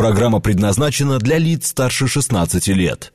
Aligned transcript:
Программа 0.00 0.40
предназначена 0.40 1.18
для 1.18 1.36
лиц 1.36 1.66
старше 1.66 2.08
16 2.08 2.68
лет. 2.68 3.12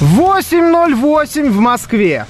Восемь 0.00 0.64
ноль 0.70 0.94
восемь 0.94 1.50
в 1.50 1.58
Москве. 1.58 2.24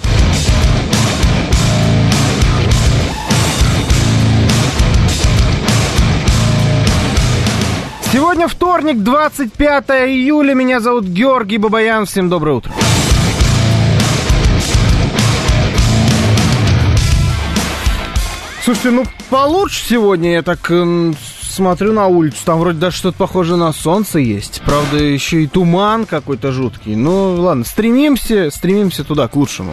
Сегодня 8.13 8.49
вторник, 8.49 9.05
25 9.05 9.85
июля. 10.09 10.55
Меня 10.55 10.81
зовут 10.81 11.05
Георгий 11.05 11.59
Бабаян. 11.59 12.07
Всем 12.07 12.29
доброе 12.29 12.57
утро. 12.57 12.73
Слушайте, 18.65 18.91
ну 18.93 19.05
получше 19.29 19.83
сегодня. 19.85 20.35
Я 20.35 20.43
так 20.43 20.71
эм, 20.71 21.17
смотрю 21.41 21.93
на 21.93 22.07
улицу. 22.07 22.39
Там 22.45 22.61
вроде 22.61 22.79
даже 22.79 22.97
что-то 22.97 23.19
похоже 23.19 23.57
на 23.57 23.73
солнце 23.73 24.21
есть. 24.21 24.63
Правда, 24.65 24.99
еще 25.03 25.43
и 25.43 25.49
туман 25.49 26.07
какой-то 26.07 26.53
жуткий. 26.53 26.95
Ну 26.95 27.35
ладно, 27.41 27.65
стремимся, 27.65 28.51
стремимся 28.53 29.03
туда, 29.03 29.27
к 29.27 29.35
лучшему. 29.35 29.73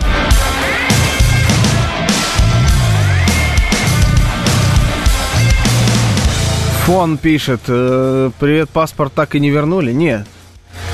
Фон 6.86 7.20
пишет, 7.20 7.62
э, 7.68 8.32
привет, 8.40 8.72
паспорт 8.72 9.14
так 9.14 9.36
и 9.36 9.40
не 9.40 9.52
вернули. 9.52 9.92
Нет, 9.92 10.26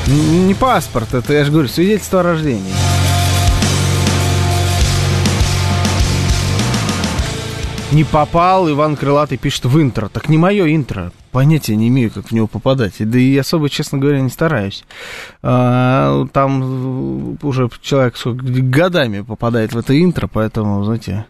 не 0.08 0.54
паспорт, 0.54 1.14
это 1.14 1.32
я 1.32 1.46
же 1.46 1.52
говорю, 1.54 1.70
свидетельство 1.70 2.20
о 2.20 2.24
рождении. 2.24 2.74
Не 7.96 8.04
попал, 8.04 8.70
Иван 8.70 8.98
Крылатый 8.98 9.38
пишет 9.38 9.64
в 9.64 9.82
интро. 9.82 10.10
Так 10.10 10.28
не 10.28 10.38
мое 10.38 10.76
интро. 10.76 11.14
Понятия 11.32 11.78
не 11.78 11.88
имею, 11.88 12.12
как 12.12 12.28
в 12.28 12.32
него 12.34 12.46
попадать. 12.46 12.96
Да 13.00 13.18
и 13.18 13.38
особо, 13.38 13.70
честно 13.70 14.00
говоря, 14.00 14.20
не 14.20 14.30
стараюсь. 14.30 14.84
А, 15.42 16.28
Там 16.34 17.38
уже 17.42 17.70
человек 17.82 18.18
сколько, 18.18 18.44
годами 18.44 19.22
попадает 19.22 19.72
в 19.72 19.78
это 19.78 19.98
интро, 19.98 20.28
поэтому, 20.28 20.84
знаете, 20.84 21.26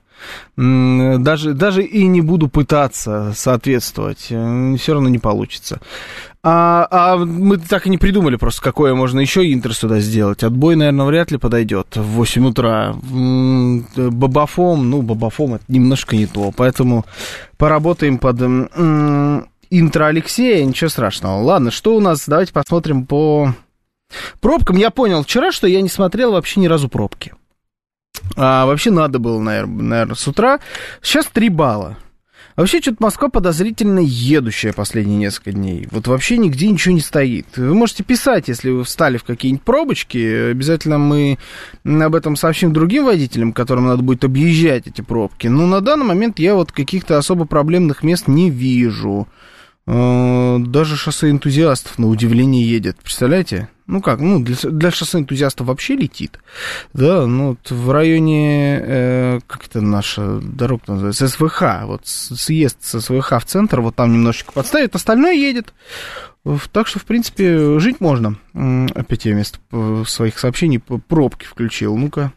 даже, 0.57 1.53
даже 1.53 1.83
и 1.83 2.05
не 2.05 2.21
буду 2.21 2.47
пытаться 2.47 3.33
соответствовать. 3.35 4.19
Все 4.19 4.93
равно 4.93 5.09
не 5.09 5.19
получится. 5.19 5.79
А, 6.47 6.87
а 6.91 7.17
мы 7.17 7.57
так 7.57 7.87
и 7.87 7.89
не 7.89 7.97
придумали 7.97 8.35
просто, 8.35 8.61
какое 8.61 8.93
можно 8.93 9.19
еще 9.19 9.51
интро 9.51 9.73
сюда 9.73 9.99
сделать. 9.99 10.43
Отбой, 10.43 10.75
наверное, 10.75 11.07
вряд 11.07 11.31
ли 11.31 11.39
подойдет 11.39 11.95
в 11.95 12.03
8 12.03 12.45
утра. 12.45 12.95
Бабафом, 13.95 14.89
ну, 14.89 15.01
бабафом 15.01 15.55
это 15.55 15.63
немножко 15.67 16.15
не 16.15 16.27
то. 16.27 16.51
Поэтому 16.55 17.05
поработаем 17.57 18.19
под 18.19 18.41
интро 19.71 20.05
Алексея, 20.05 20.63
ничего 20.65 20.89
страшного. 20.89 21.41
Ладно, 21.41 21.71
что 21.71 21.95
у 21.95 21.99
нас? 21.99 22.25
Давайте 22.27 22.53
посмотрим 22.53 23.07
по 23.07 23.55
пробкам. 24.39 24.77
Я 24.77 24.91
понял 24.91 25.23
вчера, 25.23 25.51
что 25.51 25.65
я 25.65 25.81
не 25.81 25.89
смотрел 25.89 26.31
вообще 26.31 26.59
ни 26.59 26.67
разу 26.67 26.89
пробки. 26.89 27.33
А 28.35 28.65
вообще 28.65 28.91
надо 28.91 29.19
было, 29.19 29.39
наверное, 29.39 30.13
с 30.13 30.27
утра. 30.27 30.59
Сейчас 31.01 31.25
3 31.27 31.49
балла. 31.49 31.97
Вообще, 32.55 32.79
что-то 32.81 32.97
Москва 33.01 33.27
подозрительно 33.27 33.99
едущая 33.99 34.71
последние 34.71 35.17
несколько 35.17 35.51
дней. 35.51 35.89
Вот 35.91 36.07
вообще 36.07 36.37
нигде 36.37 36.69
ничего 36.69 36.93
не 36.93 37.01
стоит. 37.01 37.47
Вы 37.57 37.73
можете 37.73 38.03
писать, 38.03 38.47
если 38.47 38.69
вы 38.69 38.85
встали 38.85 39.17
в 39.17 39.25
какие-нибудь 39.25 39.63
пробочки. 39.63 40.51
Обязательно 40.51 40.97
мы 40.97 41.37
об 41.83 42.15
этом 42.15 42.37
сообщим 42.37 42.71
другим 42.71 43.05
водителям, 43.05 43.51
которым 43.51 43.87
надо 43.87 44.03
будет 44.03 44.23
объезжать 44.23 44.87
эти 44.87 45.01
пробки. 45.01 45.47
Но 45.47 45.65
на 45.67 45.81
данный 45.81 46.05
момент 46.05 46.39
я 46.39 46.55
вот 46.55 46.71
каких-то 46.71 47.17
особо 47.17 47.43
проблемных 47.45 48.03
мест 48.03 48.29
не 48.29 48.49
вижу. 48.49 49.27
Э, 49.85 50.57
Даже 50.59 50.95
шоссе 50.95 51.31
энтузиастов 51.31 51.99
на 51.99 52.07
удивление 52.07 52.65
едет. 52.65 52.97
Представляете? 53.03 53.67
Ну 53.87 54.01
как, 54.01 54.19
ну 54.19 54.39
для, 54.39 54.55
для 54.63 54.89
шоссе 54.91 55.19
энтузиастов 55.19 55.67
вообще 55.67 55.95
летит. 55.95 56.39
Да, 56.93 57.27
ну 57.27 57.49
вот 57.49 57.69
в 57.69 57.91
районе, 57.91 58.79
э, 58.83 59.39
как 59.45 59.65
это 59.67 59.79
наша 59.81 60.39
дорога 60.41 60.83
называется, 60.87 61.27
СВХ, 61.27 61.61
вот 61.85 62.01
съезд 62.07 62.77
с 62.81 62.99
СВХ 62.99 63.39
в 63.39 63.45
центр, 63.45 63.81
вот 63.81 63.95
там 63.95 64.11
немножечко 64.11 64.51
подставит, 64.53 64.95
остальное 64.95 65.33
едет. 65.33 65.73
В- 66.43 66.67
Так 66.71 66.87
что, 66.87 66.97
в 66.99 67.05
принципе, 67.05 67.79
жить 67.79 68.01
можно. 68.01 68.35
Опять 68.95 69.25
я 69.25 69.33
вместо 69.33 69.59
э, 69.71 70.03
своих 70.07 70.39
сообщений 70.39 70.79
пробки 70.79 71.45
включил. 71.45 71.95
Ну-ка, 71.95 72.33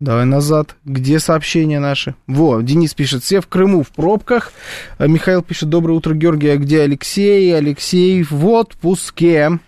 Давай 0.00 0.24
назад. 0.24 0.74
Где 0.84 1.20
сообщения 1.20 1.78
наши? 1.78 2.16
Во, 2.26 2.60
Денис 2.60 2.92
пишет, 2.92 3.22
все 3.22 3.40
в 3.40 3.46
Крыму 3.46 3.84
в 3.84 3.90
пробках. 3.90 4.52
А 4.98 5.06
Михаил 5.06 5.42
пишет, 5.42 5.68
доброе 5.68 5.92
утро, 5.92 6.12
Георгий, 6.12 6.48
а 6.48 6.56
где 6.56 6.80
Алексей? 6.80 7.56
Алексей 7.56 8.24
в 8.24 8.44
отпуске. 8.46 9.60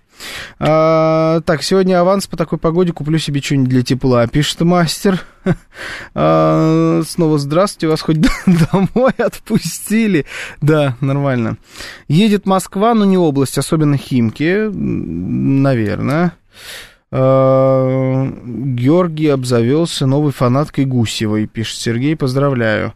А, 0.59 1.41
так, 1.43 1.63
сегодня 1.63 2.01
аванс 2.01 2.27
по 2.27 2.37
такой 2.37 2.59
погоде 2.59 2.93
куплю 2.93 3.19
себе 3.19 3.41
что-нибудь 3.41 3.69
для 3.69 3.83
тепла, 3.83 4.27
пишет 4.27 4.61
мастер. 4.61 5.21
А, 6.15 7.03
снова 7.07 7.37
здравствуйте, 7.39 7.89
вас 7.89 8.01
хоть 8.01 8.19
домой 8.73 9.13
отпустили. 9.19 10.25
Да, 10.63 10.97
нормально. 11.01 11.59
Едет 12.09 12.47
Москва, 12.47 12.95
но 12.95 13.05
не 13.05 13.19
область, 13.19 13.59
особенно 13.59 13.99
Химки, 13.99 14.71
наверное. 14.73 16.33
А, 17.11 18.27
Георгий 18.47 19.29
обзавелся 19.29 20.07
новой 20.07 20.33
фанаткой 20.33 20.85
Гусевой, 20.87 21.47
пишет 21.47 21.79
Сергей, 21.79 22.17
поздравляю. 22.17 22.95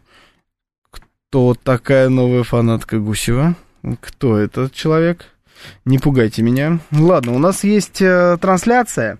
Кто 0.91 1.53
такая 1.53 2.09
новая 2.09 2.43
фанатка 2.43 2.97
Гусева? 2.97 3.55
Кто 4.01 4.37
этот 4.37 4.73
человек? 4.73 5.27
Не 5.85 5.99
пугайте 5.99 6.41
меня. 6.41 6.79
Ладно, 6.91 7.33
у 7.33 7.39
нас 7.39 7.63
есть 7.63 8.01
э, 8.01 8.37
трансляция 8.41 9.19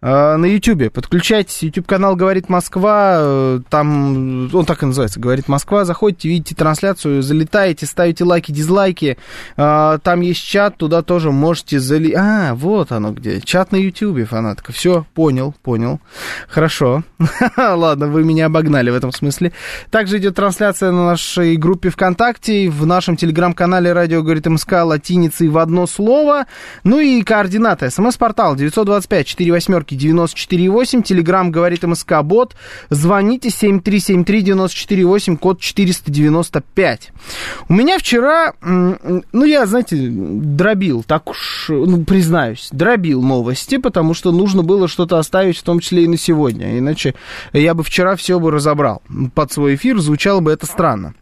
э, 0.00 0.36
на 0.36 0.46
Ютьюбе. 0.46 0.90
Подключайтесь, 0.90 1.62
YouTube-канал 1.62 2.16
«Говорит 2.16 2.48
Москва», 2.48 3.16
э, 3.18 3.60
там, 3.68 4.54
он 4.54 4.64
так 4.64 4.82
и 4.82 4.86
называется, 4.86 5.20
«Говорит 5.20 5.48
Москва». 5.48 5.84
Заходите, 5.84 6.28
видите 6.28 6.54
трансляцию, 6.54 7.22
залетаете, 7.22 7.86
ставите 7.86 8.24
лайки, 8.24 8.52
дизлайки. 8.52 9.18
Э, 9.56 9.98
там 10.02 10.20
есть 10.20 10.42
чат, 10.42 10.76
туда 10.76 11.02
тоже 11.02 11.30
можете 11.32 11.80
зали... 11.80 12.12
А, 12.12 12.54
вот 12.54 12.92
оно 12.92 13.12
где. 13.12 13.40
Чат 13.40 13.72
на 13.72 13.76
Ютьюбе, 13.76 14.24
фанатка. 14.24 14.72
Все, 14.72 15.06
понял, 15.14 15.54
понял. 15.62 16.00
Хорошо. 16.48 17.02
Ладно, 17.56 18.08
вы 18.08 18.24
меня 18.24 18.46
обогнали 18.46 18.90
в 18.90 18.94
этом 18.94 19.12
смысле. 19.12 19.52
Также 19.90 20.18
идет 20.18 20.34
трансляция 20.34 20.90
на 20.90 21.06
нашей 21.06 21.56
группе 21.56 21.90
ВКонтакте, 21.90 22.68
в 22.68 22.86
нашем 22.86 23.16
телеграм-канале 23.16 23.92
«Радио 23.92 24.22
говорит 24.22 24.46
МСК» 24.46 24.72
латиницей 24.84 25.48
в 25.48 25.58
одно 25.58 25.86
слово. 25.86 26.46
Ну 26.84 27.00
и 27.00 27.22
координаты. 27.22 27.90
СМС-портал 27.90 28.56
925-48-94-8. 29.68 31.02
Телеграм 31.02 31.50
говорит 31.50 31.82
МСК 31.82 32.22
Бот. 32.22 32.54
Звоните 32.90 33.48
7373-94-8, 33.48 35.36
код 35.36 35.60
495. 35.60 37.12
У 37.68 37.74
меня 37.74 37.98
вчера, 37.98 38.54
ну 38.62 39.44
я, 39.44 39.66
знаете, 39.66 39.96
дробил, 39.96 41.02
так 41.02 41.28
уж, 41.30 41.66
ну 41.68 42.04
признаюсь, 42.04 42.68
дробил 42.72 43.22
новости, 43.22 43.78
потому 43.78 44.14
что 44.14 44.32
нужно 44.32 44.62
было 44.62 44.88
что-то 44.88 45.18
оставить, 45.18 45.58
в 45.58 45.62
том 45.62 45.80
числе 45.80 46.04
и 46.04 46.08
на 46.08 46.16
сегодня. 46.16 46.78
Иначе 46.78 47.14
я 47.52 47.74
бы 47.74 47.82
вчера 47.82 48.16
все 48.16 48.38
бы 48.38 48.50
разобрал. 48.50 49.02
Под 49.34 49.52
свой 49.52 49.74
эфир 49.74 49.98
звучало 49.98 50.40
бы 50.40 50.52
это 50.52 50.66
странно. 50.66 51.14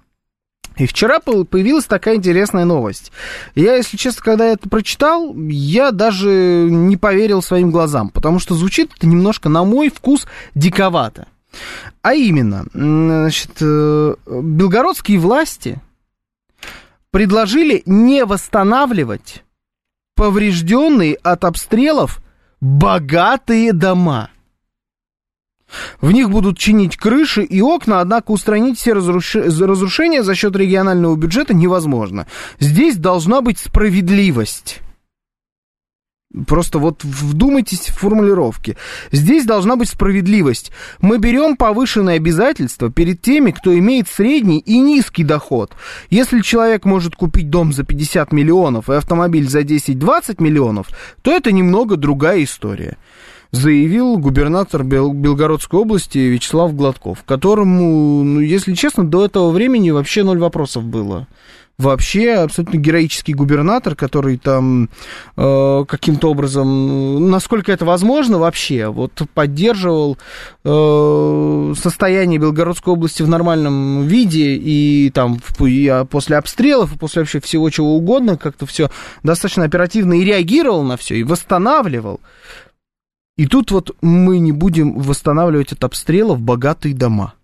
И 0.77 0.87
вчера 0.87 1.21
появилась 1.21 1.85
такая 1.85 2.17
интересная 2.17 2.65
новость. 2.65 3.12
Я, 3.55 3.77
если 3.77 3.97
честно, 3.97 4.23
когда 4.23 4.47
это 4.47 4.69
прочитал, 4.69 5.35
я 5.37 5.93
даже 5.93 6.67
не 6.71 6.97
поверил 6.97 7.43
своим 7.43 7.71
глазам, 7.71 8.09
потому 8.09 8.39
что 8.39 8.55
звучит 8.55 8.91
это 8.97 9.07
немножко, 9.07 9.49
на 9.49 9.65
мой 9.65 9.89
вкус, 9.89 10.27
диковато. 10.55 11.29
А 12.03 12.15
именно, 12.15 12.66
значит, 12.72 13.53
э, 13.60 14.15
белгородские 14.27 15.19
власти 15.19 15.81
предложили 17.13 17.83
не 17.87 18.25
восстанавливать 18.25 19.45
поврежденные 20.16 21.15
от 21.22 21.45
обстрелов 21.45 22.21
богатые 22.60 23.72
дома. 23.72 24.31
В 26.00 26.12
них 26.12 26.30
будут 26.30 26.59
чинить 26.59 26.97
крыши 26.97 27.42
и 27.42 27.60
окна, 27.60 28.00
однако 28.00 28.30
устранить 28.30 28.78
все 28.78 28.92
разрушения 28.92 30.22
за 30.22 30.34
счет 30.34 30.56
регионального 30.56 31.16
бюджета 31.16 31.54
невозможно. 31.54 32.26
Здесь 32.59 32.97
должна 32.97 33.41
быть 33.41 33.59
справедливость. 33.59 34.80
Просто 36.48 36.80
вот 36.80 37.04
вдумайтесь 37.04 37.88
в 37.91 37.97
формулировки. 37.97 38.76
Здесь 39.12 39.44
должна 39.44 39.76
быть 39.76 39.88
справедливость. 39.88 40.72
Мы 41.00 41.18
берем 41.18 41.56
повышенные 41.56 42.16
обязательства 42.16 42.91
перед 42.91 43.22
теми, 43.22 43.53
кто 43.53 43.78
имеет 43.78 44.09
средний 44.09 44.59
и 44.59 44.80
низкий 44.80 45.22
доход. 45.22 45.71
Если 46.10 46.41
человек 46.41 46.84
может 46.84 47.15
купить 47.15 47.50
дом 47.50 47.72
за 47.72 47.84
50 47.84 48.32
миллионов 48.32 48.91
и 48.91 48.94
автомобиль 48.94 49.48
за 49.48 49.60
10-20 49.60 50.42
миллионов, 50.42 50.88
то 51.22 51.30
это 51.30 51.53
немного 51.53 51.97
другая 51.97 52.42
история. 52.42 52.97
Заявил 53.54 54.18
губернатор 54.18 54.83
Бел- 54.83 55.12
Белгородской 55.12 55.80
области 55.80 56.18
Вячеслав 56.18 56.74
Гладков, 56.74 57.22
которому, 57.24 58.22
ну, 58.24 58.41
если 58.41 58.74
честно, 58.74 59.04
до 59.04 59.24
этого 59.24 59.51
времени 59.51 59.91
вообще 59.91 60.24
ноль 60.24 60.39
вопросов 60.39 60.84
было 60.84 61.27
вообще 61.78 62.34
абсолютно 62.34 62.78
героический 62.78 63.34
губернатор, 63.34 63.97
который 63.97 64.39
там 64.39 64.89
э, 65.36 65.84
каким-то 65.89 66.30
образом, 66.30 67.30
насколько 67.30 67.72
это 67.72 67.84
возможно 67.84 68.39
вообще, 68.39 68.89
вот 68.89 69.22
поддерживал 69.34 70.16
э, 70.65 71.74
состояние 71.77 72.39
Белгородской 72.39 72.92
области 72.92 73.22
в 73.22 73.28
нормальном 73.28 74.07
виде 74.07 74.54
и 74.54 75.10
там 75.10 75.41
и 75.60 75.89
а, 75.89 76.04
после 76.04 76.36
обстрелов, 76.36 76.95
и 76.95 76.98
после 76.98 77.22
вообще 77.22 77.41
всего 77.41 77.68
чего 77.71 77.97
угодно, 77.97 78.36
как-то 78.36 78.66
все 78.66 78.89
достаточно 79.22 79.65
оперативно 79.65 80.15
и 80.15 80.24
реагировал 80.24 80.84
на 80.84 80.97
все, 80.97 81.16
и 81.16 81.24
восстанавливал. 81.24 82.21
И 83.36 83.47
тут 83.47 83.71
вот 83.71 83.97
мы 84.01 84.39
не 84.39 84.53
будем 84.53 84.98
восстанавливать 84.98 85.72
от 85.72 85.83
обстрелов 85.84 86.41
богатые 86.41 86.95
дома. 86.95 87.34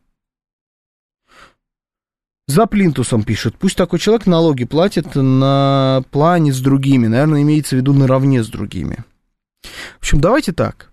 За 2.47 2.67
плинтусом 2.67 3.23
пишет. 3.23 3.57
Пусть 3.57 3.77
такой 3.77 3.99
человек 3.99 4.27
налоги 4.27 4.65
платит 4.65 5.15
на 5.15 6.03
плане 6.11 6.53
с 6.53 6.61
другими. 6.61 7.07
Наверное, 7.07 7.43
имеется 7.43 7.77
в 7.77 7.79
виду 7.79 7.93
наравне 7.93 8.43
с 8.43 8.49
другими. 8.49 9.05
В 9.63 9.99
общем, 10.01 10.21
давайте 10.21 10.53
так. 10.53 10.91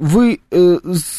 Вы 0.00 0.40
э, 0.50 0.78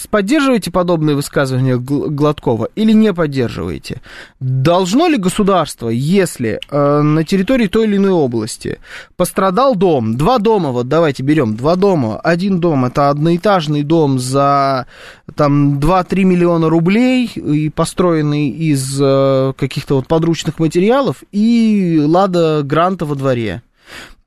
поддерживаете 0.10 0.72
подобные 0.72 1.16
высказывания 1.16 1.78
Гладкова 1.78 2.68
или 2.76 2.94
не 2.94 3.14
поддерживаете? 3.14 4.02
Должно 4.40 5.08
ли 5.08 5.18
государство, 5.18 5.90
если 5.90 6.60
э, 6.68 7.02
на 7.02 7.24
территории 7.24 7.68
той 7.68 7.86
или 7.86 7.98
иной 7.98 8.10
области 8.10 8.80
пострадал 9.16 9.76
дом, 9.76 10.18
два 10.18 10.40
дома, 10.40 10.72
вот 10.72 10.88
давайте 10.88 11.22
берем 11.22 11.56
два 11.56 11.76
дома, 11.76 12.20
один 12.22 12.60
дом 12.60 12.86
это 12.86 13.12
одноэтажный 13.12 13.84
дом 13.84 14.18
за 14.18 14.88
там 15.36 15.78
2-3 15.78 16.24
миллиона 16.24 16.68
рублей 16.68 17.28
и 17.36 17.70
построенный 17.70 18.50
из 18.50 19.00
э, 19.00 19.54
каких-то 19.58 19.98
вот 19.98 20.08
подручных 20.08 20.58
материалов 20.58 21.18
и 21.32 22.02
лада 22.04 22.64
гранта 22.64 23.06
во 23.06 23.14
дворе. 23.14 23.62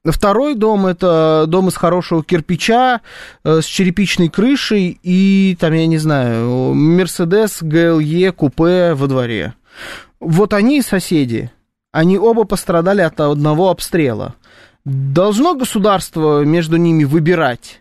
Второй 0.04 0.54
дом 0.54 0.86
это 0.86 1.46
дом 1.48 1.68
из 1.68 1.76
хорошего 1.76 2.22
кирпича 2.22 3.00
э, 3.42 3.62
с 3.62 3.64
черепичной 3.64 4.28
крышей 4.28 4.98
и 5.02 5.56
там, 5.58 5.72
я 5.72 5.86
не 5.86 5.96
знаю, 5.96 6.74
Мерседес 6.74 7.62
ГЛЕ 7.62 8.32
купе 8.32 8.92
во 8.92 9.06
дворе. 9.06 9.54
Вот 10.20 10.52
они 10.52 10.82
соседи, 10.82 11.50
они 11.90 12.18
оба 12.18 12.44
пострадали 12.44 13.00
от 13.00 13.18
одного 13.18 13.70
обстрела. 13.70 14.34
Должно 14.84 15.54
государство 15.54 16.44
между 16.44 16.76
ними 16.76 17.04
выбирать? 17.04 17.80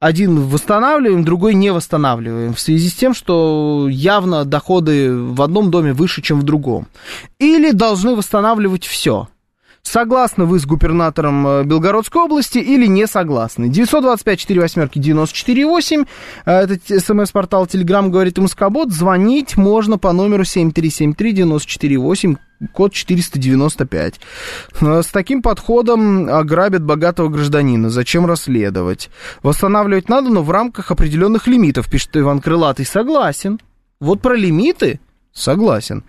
Один 0.00 0.40
восстанавливаем, 0.40 1.22
другой 1.22 1.54
не 1.54 1.72
восстанавливаем, 1.72 2.54
в 2.54 2.60
связи 2.60 2.88
с 2.88 2.94
тем, 2.94 3.14
что 3.14 3.86
явно 3.88 4.44
доходы 4.44 5.16
в 5.16 5.40
одном 5.40 5.70
доме 5.70 5.92
выше, 5.92 6.22
чем 6.22 6.40
в 6.40 6.42
другом. 6.42 6.88
Или 7.38 7.70
должны 7.70 8.16
восстанавливать 8.16 8.84
все– 8.84 9.28
Согласны 9.92 10.44
вы 10.46 10.58
с 10.58 10.64
губернатором 10.64 11.46
э, 11.46 11.64
Белгородской 11.64 12.22
области 12.22 12.56
или 12.58 12.86
не 12.86 13.06
согласны? 13.06 13.66
925-4 13.66 14.60
восьмерки 14.60 14.98
94,8. 14.98 16.06
Э, 16.46 16.60
это 16.60 16.78
смс-портал 17.00 17.66
Телеграм 17.66 18.10
говорит 18.10 18.38
Москобот. 18.38 18.90
Звонить 18.90 19.58
можно 19.58 19.98
по 19.98 20.12
номеру 20.12 20.44
7373-94,8 20.44 22.36
код 22.72 22.92
495. 22.94 24.20
Э, 24.80 25.02
с 25.02 25.08
таким 25.08 25.42
подходом 25.42 26.26
ограбят 26.26 26.84
богатого 26.84 27.28
гражданина. 27.28 27.90
Зачем 27.90 28.24
расследовать? 28.24 29.10
Восстанавливать 29.42 30.08
надо, 30.08 30.30
но 30.30 30.42
в 30.42 30.50
рамках 30.50 30.90
определенных 30.90 31.46
лимитов, 31.46 31.90
пишет 31.90 32.16
Иван 32.16 32.40
Крылатый. 32.40 32.86
Согласен. 32.86 33.58
Вот 34.00 34.22
про 34.22 34.34
лимиты 34.34 35.00
Согласен. 35.34 36.04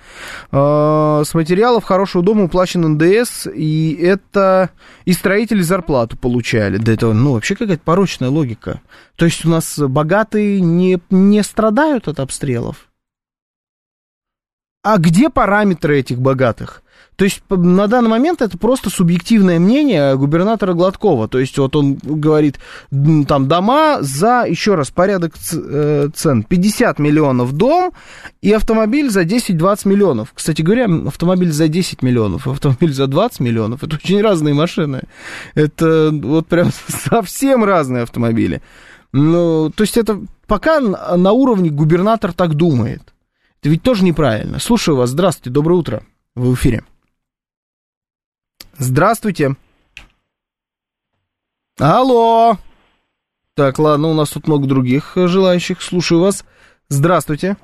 А, 0.51 1.23
с 1.23 1.33
материалов 1.33 1.85
хорошего 1.85 2.23
дома 2.23 2.43
уплачен 2.43 2.81
НДС, 2.81 3.47
и 3.47 3.97
это 4.01 4.69
и 5.05 5.13
строители 5.13 5.61
зарплату 5.61 6.17
получали. 6.17 6.77
Да 6.77 6.91
это, 6.91 7.13
ну, 7.13 7.33
вообще 7.33 7.55
какая-то 7.55 7.83
порочная 7.83 8.29
логика. 8.29 8.81
То 9.15 9.25
есть 9.25 9.45
у 9.45 9.49
нас 9.49 9.79
богатые 9.79 10.59
не, 10.59 10.99
не 11.09 11.41
страдают 11.41 12.09
от 12.09 12.19
обстрелов. 12.19 12.89
А 14.83 14.97
где 14.97 15.29
параметры 15.29 15.99
этих 15.99 16.19
богатых? 16.19 16.82
То 17.23 17.27
есть 17.27 17.41
на 17.49 17.87
данный 17.87 18.09
момент 18.09 18.41
это 18.41 18.57
просто 18.57 18.89
субъективное 18.89 19.57
мнение 19.57 20.17
губернатора 20.17 20.73
Гладкова. 20.73 21.29
То 21.29 21.39
есть 21.39 21.57
вот 21.57 21.73
он 21.73 21.97
говорит, 22.03 22.59
там 22.91 23.47
дома 23.47 23.99
за, 24.01 24.43
еще 24.45 24.75
раз, 24.75 24.91
порядок 24.91 25.33
э, 25.53 26.09
цен. 26.13 26.43
50 26.43 26.99
миллионов 26.99 27.53
дом 27.53 27.93
и 28.41 28.51
автомобиль 28.51 29.09
за 29.09 29.21
10-20 29.21 29.87
миллионов. 29.87 30.33
Кстати 30.33 30.61
говоря, 30.61 30.89
автомобиль 31.07 31.53
за 31.53 31.69
10 31.69 32.01
миллионов, 32.01 32.45
автомобиль 32.45 32.91
за 32.93 33.07
20 33.07 33.39
миллионов, 33.39 33.85
это 33.85 33.95
очень 33.95 34.21
разные 34.21 34.53
машины. 34.53 35.03
Это 35.55 36.09
вот 36.11 36.47
прям 36.47 36.71
совсем 37.09 37.63
разные 37.63 38.03
автомобили. 38.03 38.61
Ну, 39.13 39.71
то 39.73 39.83
есть 39.83 39.95
это 39.95 40.19
пока 40.45 40.81
на 40.81 41.31
уровне 41.31 41.69
губернатор 41.69 42.33
так 42.33 42.55
думает. 42.55 43.13
Это 43.61 43.69
ведь 43.69 43.81
тоже 43.81 44.03
неправильно. 44.03 44.59
Слушаю 44.59 44.97
вас. 44.97 45.11
Здравствуйте, 45.11 45.51
доброе 45.51 45.75
утро. 45.75 46.03
Вы 46.35 46.51
в 46.51 46.55
эфире. 46.55 46.83
Здравствуйте. 48.73 49.51
Алло. 51.79 52.53
Так, 53.55 53.77
ладно, 53.77 54.09
у 54.09 54.13
нас 54.13 54.31
тут 54.31 54.47
много 54.47 54.67
других 54.67 55.13
желающих. 55.15 55.81
Слушаю 55.81 56.21
вас. 56.21 56.45
Здравствуйте. 56.89 57.55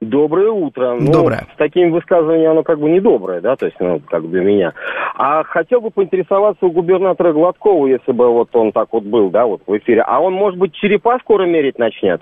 Доброе 0.00 0.50
утро. 0.50 0.96
Ну, 0.98 1.12
Доброе. 1.12 1.46
С 1.54 1.56
таким 1.56 1.90
высказыванием 1.90 2.50
оно 2.50 2.62
как 2.62 2.78
бы 2.78 2.90
не 2.90 3.00
доброе, 3.00 3.40
да, 3.40 3.56
то 3.56 3.66
есть, 3.66 3.76
ну, 3.80 4.00
как 4.00 4.28
для 4.28 4.42
меня. 4.42 4.74
А 5.14 5.44
хотел 5.44 5.80
бы 5.80 5.90
поинтересоваться 5.90 6.66
у 6.66 6.70
губернатора 6.70 7.32
Гладкова, 7.32 7.86
если 7.86 8.12
бы 8.12 8.30
вот 8.30 8.54
он 8.54 8.72
так 8.72 8.88
вот 8.92 9.04
был, 9.04 9.30
да, 9.30 9.46
вот 9.46 9.62
в 9.66 9.76
эфире. 9.78 10.02
А 10.02 10.20
он, 10.20 10.34
может 10.34 10.58
быть, 10.58 10.74
черепа 10.74 11.18
скоро 11.20 11.46
мерить 11.46 11.78
начнет? 11.78 12.20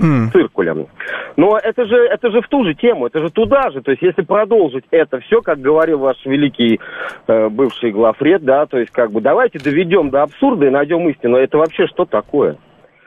Mm. 0.00 0.32
циркулем. 0.32 0.86
Но 1.36 1.58
это 1.58 1.86
же, 1.86 1.96
это 1.96 2.30
же 2.30 2.40
в 2.40 2.48
ту 2.48 2.64
же 2.64 2.74
тему, 2.74 3.06
это 3.06 3.20
же 3.20 3.30
туда 3.30 3.70
же. 3.70 3.80
То 3.82 3.90
есть 3.92 4.02
если 4.02 4.22
продолжить 4.22 4.84
это 4.90 5.20
все, 5.20 5.40
как 5.40 5.60
говорил 5.60 5.98
ваш 5.98 6.24
великий 6.24 6.80
э, 7.26 7.48
бывший 7.48 7.92
главред, 7.92 8.42
да, 8.44 8.66
то 8.66 8.78
есть 8.78 8.90
как 8.90 9.12
бы 9.12 9.20
давайте 9.20 9.58
доведем 9.58 10.10
до 10.10 10.22
абсурда 10.22 10.66
и 10.66 10.70
найдем 10.70 11.08
истину. 11.08 11.36
Это 11.36 11.58
вообще 11.58 11.86
что 11.86 12.04
такое? 12.04 12.56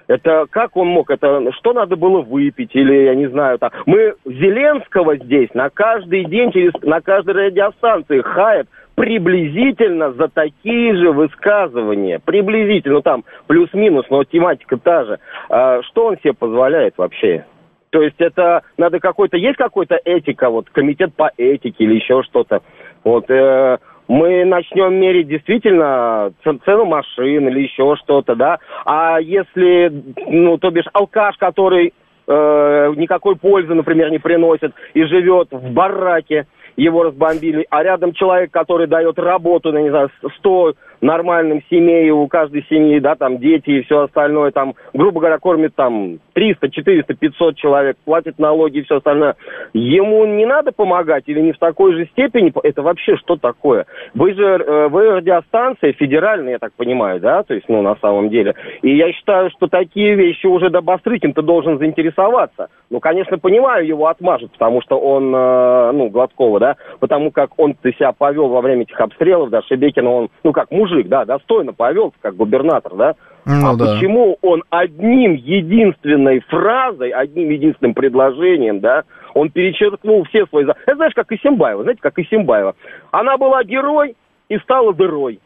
Это 0.08 0.46
как 0.50 0.76
он 0.78 0.88
мог? 0.88 1.10
Это 1.10 1.52
что 1.54 1.74
надо 1.74 1.96
было 1.96 2.22
выпить? 2.22 2.72
Или, 2.74 3.06
я 3.06 3.16
не 3.16 3.28
знаю, 3.28 3.60
там. 3.60 3.72
Мы 3.86 4.16
Зеленского 4.26 5.18
здесь 5.18 5.54
на 5.54 5.70
каждый 5.70 6.26
день, 6.26 6.52
через, 6.52 6.74
на 6.82 7.02
каждой 7.02 7.36
радиостанции 7.36 8.22
хаят 8.22 8.68
приблизительно 8.96 10.12
за 10.14 10.28
такие 10.28 10.96
же 10.96 11.12
высказывания. 11.12 12.20
Приблизительно, 12.24 12.96
ну 12.96 13.02
там 13.02 13.24
плюс-минус, 13.48 14.06
но 14.10 14.24
тематика 14.24 14.78
та 14.78 15.06
же. 15.06 15.20
А, 15.50 15.82
что 15.84 16.08
он 16.08 16.18
себе 16.18 16.34
позволяет 16.34 16.96
вообще? 16.98 17.46
То 17.92 18.02
есть 18.02 18.16
это 18.20 18.64
надо 18.78 19.00
какой-то, 19.00 19.38
есть 19.38 19.58
какой-то 19.58 20.00
этика, 20.04 20.50
вот 20.50 20.70
комитет 20.70 21.14
по 21.14 21.32
этике 21.38 21.84
или 21.84 21.96
еще 21.96 22.24
что-то. 22.24 22.62
Вот 23.04 23.30
э, 23.30 23.78
мы 24.12 24.44
начнем 24.44 24.94
мерить 24.96 25.30
действительно 25.30 26.34
цену 26.44 26.84
машин 26.84 27.48
или 27.48 27.62
еще 27.62 27.96
что-то, 27.96 28.36
да. 28.36 28.60
А 28.84 29.22
если, 29.22 29.90
ну, 30.28 30.58
то 30.58 30.70
бишь 30.70 30.88
алкаш, 30.92 31.38
который 31.38 31.94
э, 32.28 32.94
никакой 32.98 33.38
пользы, 33.38 33.74
например, 33.74 34.12
не 34.12 34.20
приносит 34.20 34.74
и 34.94 35.04
живет 35.04 35.48
в 35.52 35.72
бараке, 35.72 36.46
его 36.76 37.04
разбомбили, 37.04 37.66
а 37.70 37.84
рядом 37.84 38.12
человек, 38.12 38.52
который 38.52 38.88
дает 38.88 39.18
работу, 39.18 39.72
ну, 39.72 39.80
не 39.80 39.90
знаю, 39.90 40.10
100 40.40 40.74
нормальным 41.02 41.62
семей, 41.70 42.10
у 42.12 42.28
каждой 42.28 42.66
семьи, 42.70 43.00
да, 43.00 43.16
там 43.16 43.40
дети 43.40 43.70
и 43.72 43.82
все 43.84 44.04
остальное, 44.04 44.52
там, 44.52 44.76
грубо 44.94 45.20
говоря, 45.20 45.40
кормит 45.40 45.76
там 45.76 46.20
300, 46.34 46.70
400, 46.70 47.14
500 47.16 47.56
человек, 47.58 47.98
платит 48.06 48.40
налоги 48.40 48.80
и 48.80 48.84
все 48.84 48.98
остальное. 48.98 49.36
Ему 49.74 50.26
не 50.26 50.46
надо 50.46 50.72
помогать 50.72 51.24
или 51.28 51.42
не 51.42 51.52
в 51.52 51.58
такой 51.58 51.94
же 51.94 52.06
степени? 52.08 52.54
Это 52.64 52.82
вообще 52.82 53.18
что 53.18 53.36
такое? 53.36 53.86
Вы 54.14 54.34
же, 54.34 54.44
э, 54.44 54.88
вы 54.90 55.12
радиостанция 55.12 55.94
федеральная, 55.94 56.54
я 56.54 56.60
так 56.60 56.74
понимаю, 56.74 57.20
да, 57.20 57.44
то 57.44 57.54
есть, 57.54 57.68
ну, 57.68 57.82
на 57.82 57.96
самом 57.96 58.30
деле. 58.30 58.56
И 58.82 58.96
я 58.96 59.12
считаю, 59.12 59.50
что 59.52 59.68
такие 59.68 60.16
вещи 60.16 60.46
уже 60.46 60.70
до 60.70 60.82
Бастрыкин-то 60.82 61.42
должен 61.42 61.80
заинтересоваться. 61.80 62.70
Ну, 62.90 63.00
конечно, 63.00 63.38
понимаю, 63.38 63.86
его 63.86 64.08
отмажут, 64.08 64.52
потому 64.52 64.82
что 64.82 65.00
он, 65.00 65.34
э, 65.34 65.92
ну, 65.94 66.10
Гладкова, 66.10 66.60
да, 66.60 66.76
потому 67.00 67.32
как 67.32 67.52
он-то 67.58 67.92
себя 67.94 68.12
повел 68.12 68.50
во 68.50 68.62
время 68.62 68.84
этих 68.84 69.00
обстрелов, 69.00 69.50
да, 69.50 69.62
Шебекина, 69.64 70.10
он, 70.10 70.30
ну, 70.44 70.52
как 70.52 70.70
мужик, 70.92 71.08
да, 71.08 71.26
достойно 71.26 71.74
повел, 71.74 72.14
как 72.22 72.36
губернатор, 72.36 72.96
да. 72.96 73.16
Ну, 73.46 73.72
а 73.72 73.76
да. 73.76 73.96
почему 73.96 74.38
он 74.42 74.64
одним 74.70 75.34
единственной 75.34 76.42
фразой, 76.42 77.10
одним 77.10 77.50
единственным 77.50 77.94
предложением, 77.94 78.80
да, 78.80 79.04
он 79.34 79.50
перечеркнул 79.50 80.24
все 80.26 80.46
свои... 80.48 80.66
Это 80.66 80.96
знаешь, 80.96 81.14
как 81.16 81.32
Исимбаева, 81.32 81.84
знаете, 81.84 82.02
как 82.02 82.20
Исимбаева. 82.20 82.76
Она 83.12 83.38
была 83.38 83.64
герой 83.64 84.16
и 84.50 84.58
стала 84.60 84.94
дырой. 84.94 85.40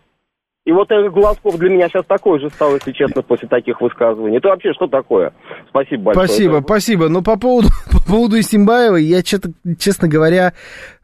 И 0.65 0.71
вот 0.71 0.89
этот 0.89 1.13
Глазков 1.13 1.57
для 1.57 1.69
меня 1.69 1.87
сейчас 1.87 2.05
такой 2.05 2.39
же 2.39 2.49
стал, 2.49 2.73
если 2.73 2.91
честно, 2.91 3.21
после 3.21 3.47
таких 3.47 3.79
высказываний. 3.79 4.37
Это 4.37 4.49
вообще 4.49 4.73
что 4.73 4.87
такое? 4.87 5.31
Спасибо 5.69 6.05
большое. 6.05 6.27
Спасибо, 6.27 6.61
спасибо. 6.65 7.09
Но 7.09 7.21
по 7.21 7.37
поводу, 7.37 7.67
по 7.91 8.03
поводу 8.03 8.39
Исимбаева 8.39 8.95
я, 8.95 9.21
честно 9.21 10.07
говоря, 10.07 10.53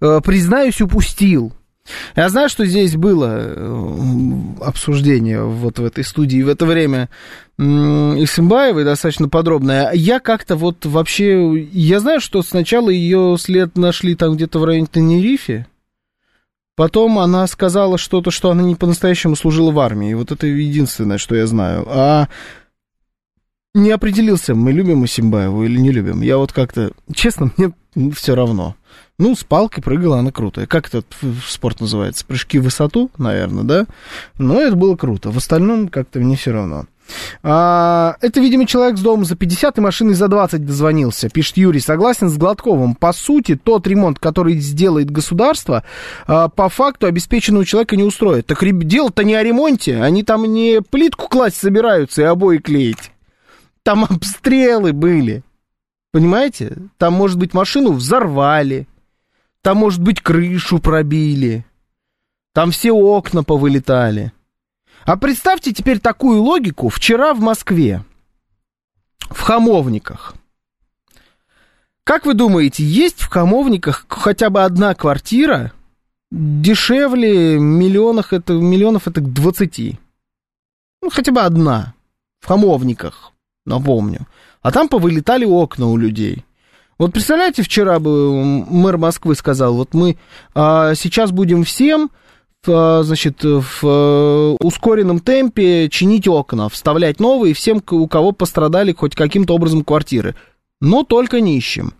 э, 0.01 0.19
признаюсь, 0.25 0.81
упустил. 0.81 1.53
Я 2.15 2.29
знаю, 2.29 2.49
что 2.49 2.65
здесь 2.65 2.95
было 2.95 3.37
э, 3.39 4.31
обсуждение 4.61 5.43
вот 5.43 5.79
в 5.79 5.85
этой 5.85 6.03
студии 6.03 6.41
в 6.41 6.49
это 6.49 6.65
время 6.65 7.09
Исимбаевой 7.57 8.83
достаточно 8.83 9.29
подробное. 9.29 9.91
Я 9.93 10.19
как-то 10.19 10.55
вот 10.55 10.85
вообще... 10.85 11.61
Я 11.71 11.99
знаю, 11.99 12.19
что 12.19 12.41
сначала 12.41 12.89
ее 12.89 13.37
след 13.39 13.77
нашли 13.77 14.15
там 14.15 14.35
где-то 14.35 14.59
в 14.59 14.65
районе 14.65 14.87
Тенерифе. 14.91 15.67
Потом 16.75 17.19
она 17.19 17.45
сказала 17.45 17.97
что-то, 17.99 18.31
что 18.31 18.49
она 18.49 18.63
не 18.63 18.75
по-настоящему 18.75 19.35
служила 19.35 19.71
в 19.71 19.79
армии. 19.79 20.15
Вот 20.15 20.31
это 20.31 20.47
единственное, 20.47 21.19
что 21.19 21.35
я 21.35 21.45
знаю. 21.45 21.85
А 21.87 22.29
не 23.73 23.91
определился, 23.91 24.53
мы 24.53 24.71
любим 24.71 25.05
Исимбаеву 25.05 25.63
или 25.63 25.79
не 25.79 25.91
любим. 25.91 26.21
Я 26.21 26.37
вот 26.37 26.51
как-то... 26.51 26.91
Честно, 27.13 27.51
мне 27.57 27.71
все 28.13 28.35
равно. 28.35 28.75
Ну, 29.17 29.35
с 29.35 29.43
палкой 29.43 29.83
прыгала 29.83 30.19
она 30.19 30.31
крутая. 30.31 30.65
Как 30.65 30.87
этот 30.87 31.05
спорт 31.47 31.79
называется? 31.79 32.25
Прыжки 32.25 32.59
в 32.59 32.63
высоту, 32.63 33.11
наверное, 33.17 33.63
да? 33.63 33.85
Но 34.37 34.59
это 34.59 34.75
было 34.75 34.95
круто. 34.95 35.29
В 35.29 35.37
остальном 35.37 35.87
как-то 35.89 36.19
мне 36.19 36.35
все 36.35 36.51
равно. 36.51 36.85
А, 37.43 38.15
это, 38.21 38.39
видимо, 38.39 38.65
человек 38.65 38.97
с 38.97 39.01
дома 39.01 39.25
за 39.25 39.35
50 39.35 39.77
и 39.77 39.81
машиной 39.81 40.13
за 40.15 40.27
20 40.27 40.65
дозвонился, 40.65 41.29
пишет 41.29 41.57
Юрий. 41.57 41.79
Согласен 41.79 42.29
с 42.29 42.37
Гладковым. 42.37 42.95
По 42.95 43.13
сути, 43.13 43.55
тот 43.55 43.85
ремонт, 43.87 44.19
который 44.19 44.57
сделает 44.59 45.11
государство, 45.11 45.83
а, 46.25 46.49
по 46.49 46.67
факту 46.67 47.07
обеспеченного 47.07 47.65
человека 47.65 47.95
не 47.95 48.03
устроит. 48.03 48.47
Так 48.47 48.63
дело-то 48.85 49.23
не 49.23 49.35
о 49.35 49.43
ремонте. 49.43 50.01
Они 50.01 50.23
там 50.23 50.45
не 50.45 50.81
плитку 50.81 51.27
класть 51.27 51.57
собираются 51.57 52.21
и 52.21 52.25
обои 52.25 52.57
клеить. 52.57 53.10
Там 53.83 54.03
обстрелы 54.09 54.93
были. 54.93 55.43
Понимаете? 56.11 56.77
Там, 56.97 57.13
может 57.13 57.37
быть, 57.37 57.53
машину 57.53 57.93
взорвали. 57.93 58.87
Там, 59.61 59.77
может 59.77 60.01
быть, 60.01 60.21
крышу 60.21 60.79
пробили. 60.79 61.65
Там 62.53 62.71
все 62.71 62.91
окна 62.91 63.43
повылетали. 63.43 64.33
А 65.05 65.17
представьте 65.17 65.73
теперь 65.73 65.99
такую 65.99 66.41
логику 66.41 66.89
вчера 66.89 67.33
в 67.33 67.39
Москве, 67.39 68.03
в 69.19 69.39
Хамовниках. 69.41 70.35
Как 72.03 72.25
вы 72.25 72.33
думаете, 72.33 72.83
есть 72.83 73.21
в 73.21 73.29
Хамовниках 73.29 74.05
хотя 74.09 74.49
бы 74.49 74.63
одна 74.63 74.93
квартира 74.93 75.71
дешевле 76.29 77.57
миллионов, 77.59 78.33
это, 78.33 78.53
миллионов 78.53 79.07
это 79.07 79.21
20? 79.21 79.99
Ну, 81.01 81.09
хотя 81.09 81.31
бы 81.31 81.41
одна. 81.41 81.93
В 82.39 82.47
Хамовниках, 82.47 83.31
напомню. 83.65 84.27
А 84.61 84.71
там 84.71 84.87
повылетали 84.87 85.45
окна 85.45 85.87
у 85.87 85.97
людей. 85.97 86.45
Вот 86.97 87.13
представляете, 87.13 87.63
вчера 87.63 87.99
бы 87.99 88.63
мэр 88.65 88.97
Москвы 88.97 89.35
сказал, 89.35 89.73
вот 89.73 89.93
мы 89.93 90.17
а, 90.53 90.93
сейчас 90.93 91.31
будем 91.31 91.63
всем 91.63 92.11
а, 92.67 93.01
значит, 93.01 93.43
в 93.43 93.83
э, 93.83 94.57
ускоренном 94.59 95.19
темпе 95.19 95.89
чинить 95.89 96.27
окна, 96.27 96.69
вставлять 96.69 97.19
новые 97.19 97.55
всем, 97.55 97.81
у 97.89 98.07
кого 98.07 98.33
пострадали 98.33 98.93
хоть 98.93 99.15
каким-то 99.15 99.55
образом 99.55 99.83
квартиры. 99.83 100.35
Но 100.79 101.03
только 101.03 101.41
нищим. 101.41 101.93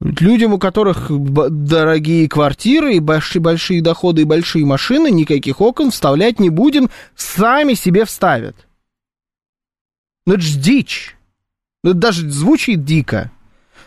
Людям, 0.00 0.54
у 0.54 0.58
которых 0.58 1.10
дорогие 1.10 2.28
квартиры, 2.28 2.94
и 2.94 3.00
большие, 3.00 3.42
большие 3.42 3.82
доходы, 3.82 4.22
и 4.22 4.24
большие 4.26 4.64
машины, 4.64 5.10
никаких 5.10 5.60
окон 5.60 5.90
вставлять 5.90 6.38
не 6.38 6.50
будем, 6.50 6.88
сами 7.16 7.74
себе 7.74 8.04
вставят. 8.04 8.56
Ну 10.30 10.36
это 10.36 10.44
ж 10.44 10.54
дичь. 10.58 11.16
Ну 11.82 11.90
это 11.90 11.98
даже 11.98 12.30
звучит 12.30 12.84
дико. 12.84 13.32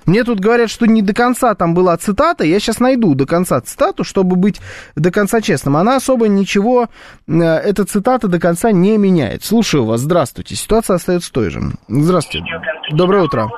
Мне 0.05 0.25
тут 0.25 0.41
говорят, 0.41 0.69
что 0.69 0.85
не 0.85 1.01
до 1.01 1.13
конца 1.13 1.55
там 1.55 1.73
была 1.73 1.95
цитата. 1.95 2.43
Я 2.43 2.59
сейчас 2.59 2.81
найду 2.81 3.15
до 3.15 3.25
конца 3.25 3.61
цитату, 3.61 4.03
чтобы 4.03 4.35
быть 4.35 4.59
до 4.97 5.09
конца 5.09 5.39
честным. 5.39 5.77
Она 5.77 5.95
особо 5.95 6.27
ничего, 6.27 6.87
э, 7.29 7.41
эта 7.41 7.85
цитата 7.85 8.27
до 8.27 8.41
конца 8.41 8.73
не 8.73 8.97
меняет. 8.97 9.45
Слушаю 9.45 9.85
вас. 9.85 10.01
Здравствуйте. 10.01 10.55
Ситуация 10.55 10.95
остается 10.95 11.31
той 11.31 11.49
же. 11.49 11.61
Здравствуйте. 11.87 12.45
Доброе 12.91 13.23
утро. 13.23 13.49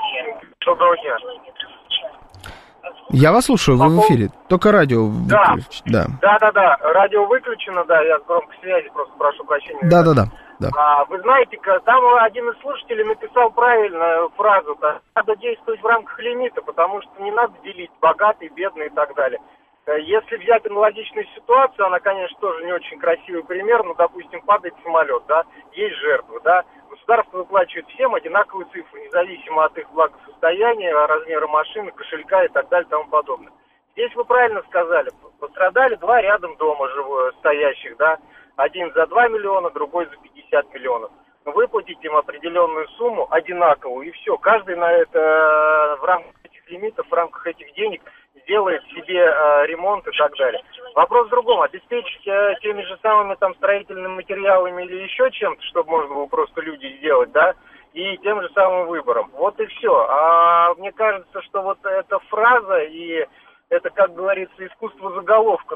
Я 3.09 3.31
вас 3.31 3.45
слушаю, 3.45 3.79
вы 3.79 3.89
в 3.89 3.99
эфире. 4.01 4.29
Только 4.47 4.71
радио 4.71 5.09
да. 5.27 5.53
выключите. 5.55 5.81
Да. 5.87 6.05
да, 6.21 6.37
да, 6.39 6.51
да. 6.51 6.77
Радио 6.93 7.25
выключено, 7.25 7.83
да, 7.85 7.99
я 8.03 8.19
с 8.19 8.23
громкой 8.27 8.55
связи 8.61 8.89
просто 8.93 9.13
прошу 9.17 9.43
прощения. 9.45 9.89
Да, 9.89 10.03
да, 10.03 10.13
да. 10.13 10.25
Да. 10.25 10.31
А, 10.77 11.05
вы 11.05 11.19
знаете, 11.21 11.59
там 11.85 12.15
один 12.15 12.49
из 12.49 12.59
слушателей 12.61 13.03
написал 13.03 13.51
правильную 13.51 14.29
фразу, 14.29 14.77
да, 14.79 15.01
надо 15.15 15.35
действовать 15.35 15.81
в 15.81 15.85
рамках 15.85 16.17
лимита, 16.19 16.61
потому 16.61 17.01
что 17.01 17.11
не 17.21 17.31
надо 17.31 17.53
делить 17.63 17.91
богатый, 18.01 18.49
бедный 18.49 18.87
и 18.87 18.89
так 18.89 19.13
далее. 19.15 19.39
Э, 19.85 19.99
если 19.99 20.37
взять 20.37 20.65
аналогичную 20.65 21.27
ситуацию, 21.35 21.85
она, 21.85 21.99
конечно, 21.99 22.37
тоже 22.39 22.63
не 22.65 22.73
очень 22.73 22.99
красивый 22.99 23.43
пример, 23.43 23.83
но, 23.83 23.93
допустим, 23.93 24.41
падает 24.41 24.73
самолет, 24.83 25.23
да, 25.27 25.43
есть 25.73 25.95
жертвы, 25.97 26.39
да, 26.43 26.63
государство 26.89 27.39
выплачивает 27.39 27.87
всем 27.89 28.15
одинаковые 28.15 28.67
цифры, 28.71 29.01
независимо 29.01 29.65
от 29.65 29.77
их 29.77 29.89
благосостояния, 29.91 30.93
размера 31.05 31.47
машины, 31.47 31.91
кошелька 31.91 32.45
и 32.45 32.47
так 32.49 32.67
далее 32.69 32.87
и 32.87 32.89
тому 32.89 33.05
подобное. 33.09 33.51
Здесь 33.93 34.13
вы 34.15 34.25
правильно 34.25 34.61
сказали, 34.63 35.09
пострадали 35.39 35.95
два 35.95 36.21
рядом 36.21 36.55
дома 36.57 36.89
живое, 36.89 37.31
стоящих, 37.33 37.95
да, 37.97 38.17
один 38.55 38.91
за 38.93 39.07
2 39.07 39.27
миллиона, 39.29 39.69
другой 39.69 40.05
за 40.05 40.15
50 40.17 40.73
миллионов. 40.73 41.11
Выплатить 41.45 42.03
им 42.03 42.15
определенную 42.15 42.87
сумму 42.97 43.27
одинаковую, 43.29 44.07
и 44.07 44.11
все. 44.11 44.37
Каждый 44.37 44.75
на 44.75 44.91
это 44.91 45.19
э, 45.19 46.01
в 46.01 46.03
рамках 46.03 46.33
этих 46.43 46.69
лимитов, 46.71 47.07
в 47.07 47.13
рамках 47.13 47.45
этих 47.45 47.71
денег 47.75 48.01
сделает 48.43 48.83
себе 48.85 49.19
э, 49.19 49.65
ремонт 49.67 50.07
и 50.07 50.11
так 50.11 50.35
далее. 50.37 50.63
Вопрос 50.95 51.27
в 51.27 51.29
другом. 51.29 51.61
Обеспечить 51.61 52.27
э, 52.27 52.55
теми 52.61 52.81
же 52.81 52.97
самыми 53.01 53.35
там 53.35 53.53
строительными 53.55 54.15
материалами 54.15 54.83
или 54.83 55.03
еще 55.03 55.29
чем-то, 55.31 55.61
чтобы 55.63 55.91
можно 55.91 56.15
было 56.15 56.25
просто 56.25 56.61
люди 56.61 56.97
сделать, 56.97 57.31
да, 57.31 57.53
и 57.93 58.17
тем 58.17 58.41
же 58.41 58.49
самым 58.53 58.87
выбором. 58.87 59.29
Вот 59.33 59.59
и 59.59 59.65
все. 59.67 59.93
А 60.09 60.73
мне 60.75 60.91
кажется, 60.91 61.41
что 61.43 61.61
вот 61.61 61.77
эта 61.85 62.19
фраза 62.29 62.79
и 62.79 63.25
это, 63.75 63.89
как 63.89 64.13
говорится, 64.13 64.65
искусство 64.65 65.11
заголовка. 65.11 65.75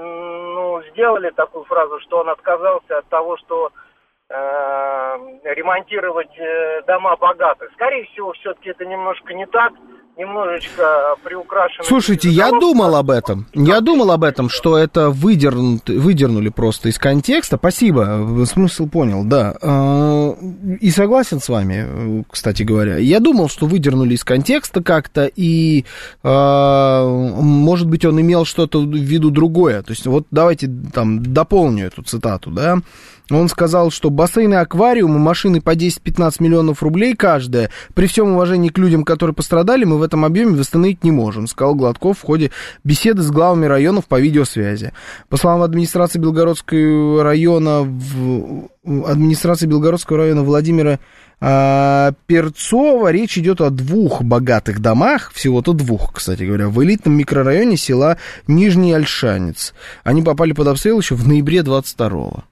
Ну, 0.00 0.82
сделали 0.90 1.30
такую 1.30 1.64
фразу, 1.64 2.00
что 2.00 2.18
он 2.18 2.28
отказался 2.28 2.98
от 2.98 3.06
того, 3.08 3.36
что 3.38 3.70
э, 4.28 4.34
ремонтировать 5.44 6.36
э, 6.38 6.82
дома 6.86 7.16
богатых. 7.16 7.70
Скорее 7.72 8.04
всего, 8.06 8.32
все-таки 8.32 8.70
это 8.70 8.84
немножко 8.84 9.34
не 9.34 9.46
так 9.46 9.72
немножечко 10.16 11.16
приукрашено. 11.24 11.84
Слушайте, 11.84 12.28
я 12.28 12.50
думал 12.50 12.96
об 12.96 13.10
этом. 13.10 13.46
Я 13.54 13.80
думал 13.80 14.10
об 14.10 14.24
этом, 14.24 14.48
что 14.48 14.76
это 14.76 15.10
выдернут, 15.10 15.88
выдернули 15.88 16.48
просто 16.48 16.88
из 16.88 16.98
контекста. 16.98 17.56
Спасибо, 17.56 18.44
смысл 18.46 18.88
понял, 18.88 19.24
да. 19.24 19.56
А, 19.62 20.36
и 20.80 20.90
согласен 20.90 21.40
с 21.40 21.48
вами, 21.48 22.24
кстати 22.30 22.62
говоря. 22.62 22.98
Я 22.98 23.20
думал, 23.20 23.48
что 23.48 23.66
выдернули 23.66 24.14
из 24.14 24.24
контекста 24.24 24.82
как-то, 24.82 25.30
и, 25.34 25.84
а, 26.22 27.06
может 27.06 27.88
быть, 27.88 28.04
он 28.04 28.20
имел 28.20 28.44
что-то 28.44 28.80
в 28.80 28.94
виду 28.94 29.30
другое. 29.30 29.82
То 29.82 29.92
есть, 29.92 30.06
вот 30.06 30.26
давайте 30.30 30.70
там 30.92 31.22
дополню 31.22 31.86
эту 31.86 32.02
цитату, 32.02 32.50
да. 32.50 32.78
Он 33.38 33.48
сказал, 33.48 33.90
что 33.90 34.10
бассейны, 34.10 34.54
аквариумы, 34.54 35.18
машины 35.18 35.60
по 35.60 35.74
10-15 35.74 36.36
миллионов 36.40 36.82
рублей 36.82 37.14
каждая. 37.14 37.70
При 37.94 38.06
всем 38.06 38.32
уважении 38.32 38.68
к 38.68 38.78
людям, 38.78 39.04
которые 39.04 39.34
пострадали, 39.34 39.84
мы 39.84 39.98
в 39.98 40.02
этом 40.02 40.24
объеме 40.24 40.56
восстановить 40.56 41.04
не 41.04 41.10
можем, 41.10 41.46
сказал 41.46 41.74
Гладков 41.74 42.18
в 42.18 42.22
ходе 42.22 42.50
беседы 42.84 43.22
с 43.22 43.30
главами 43.30 43.66
районов 43.66 44.06
по 44.06 44.20
видеосвязи. 44.20 44.92
По 45.28 45.36
словам 45.36 45.62
администрации 45.62 46.18
Белгородского 46.18 47.22
района, 47.22 47.82
в, 47.82 48.68
администрации 48.84 49.66
Белгородского 49.66 50.18
района 50.18 50.42
Владимира 50.42 50.98
а, 51.40 52.12
Перцова 52.26 53.10
речь 53.10 53.38
идет 53.38 53.60
о 53.60 53.70
двух 53.70 54.22
богатых 54.22 54.80
домах, 54.80 55.32
всего-то 55.32 55.72
двух, 55.72 56.12
кстати 56.12 56.42
говоря, 56.42 56.68
в 56.68 56.82
элитном 56.84 57.14
микрорайоне 57.14 57.76
села 57.76 58.18
Нижний 58.46 58.92
Альшанец. 58.92 59.72
Они 60.04 60.22
попали 60.22 60.52
под 60.52 60.68
обстрел 60.68 61.00
еще 61.00 61.14
в 61.14 61.26
ноябре 61.26 61.60
22-го. 61.60 62.44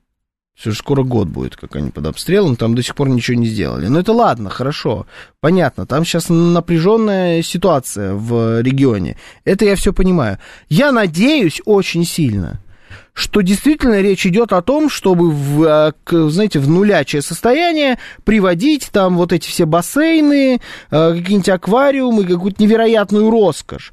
Все 0.58 0.72
же 0.72 0.78
скоро 0.78 1.04
год 1.04 1.28
будет, 1.28 1.54
как 1.54 1.76
они 1.76 1.92
под 1.92 2.06
обстрелом, 2.06 2.56
там 2.56 2.74
до 2.74 2.82
сих 2.82 2.96
пор 2.96 3.08
ничего 3.08 3.36
не 3.36 3.46
сделали. 3.46 3.86
Но 3.86 4.00
это 4.00 4.12
ладно, 4.12 4.50
хорошо, 4.50 5.06
понятно, 5.40 5.86
там 5.86 6.04
сейчас 6.04 6.30
напряженная 6.30 7.42
ситуация 7.42 8.14
в 8.14 8.60
регионе. 8.60 9.16
Это 9.44 9.64
я 9.64 9.76
все 9.76 9.92
понимаю. 9.92 10.38
Я 10.68 10.90
надеюсь 10.90 11.62
очень 11.64 12.04
сильно, 12.04 12.60
что 13.12 13.40
действительно 13.42 14.00
речь 14.00 14.26
идет 14.26 14.52
о 14.52 14.60
том, 14.60 14.90
чтобы, 14.90 15.30
в, 15.30 15.62
а, 15.64 15.92
знаете, 16.28 16.58
в 16.58 16.68
нулячее 16.68 17.22
состояние 17.22 18.00
приводить 18.24 18.88
там 18.90 19.16
вот 19.16 19.32
эти 19.32 19.48
все 19.48 19.64
бассейны, 19.64 20.60
а, 20.90 21.12
какие-нибудь 21.12 21.50
аквариумы, 21.50 22.24
какую-то 22.24 22.60
невероятную 22.60 23.30
роскошь. 23.30 23.92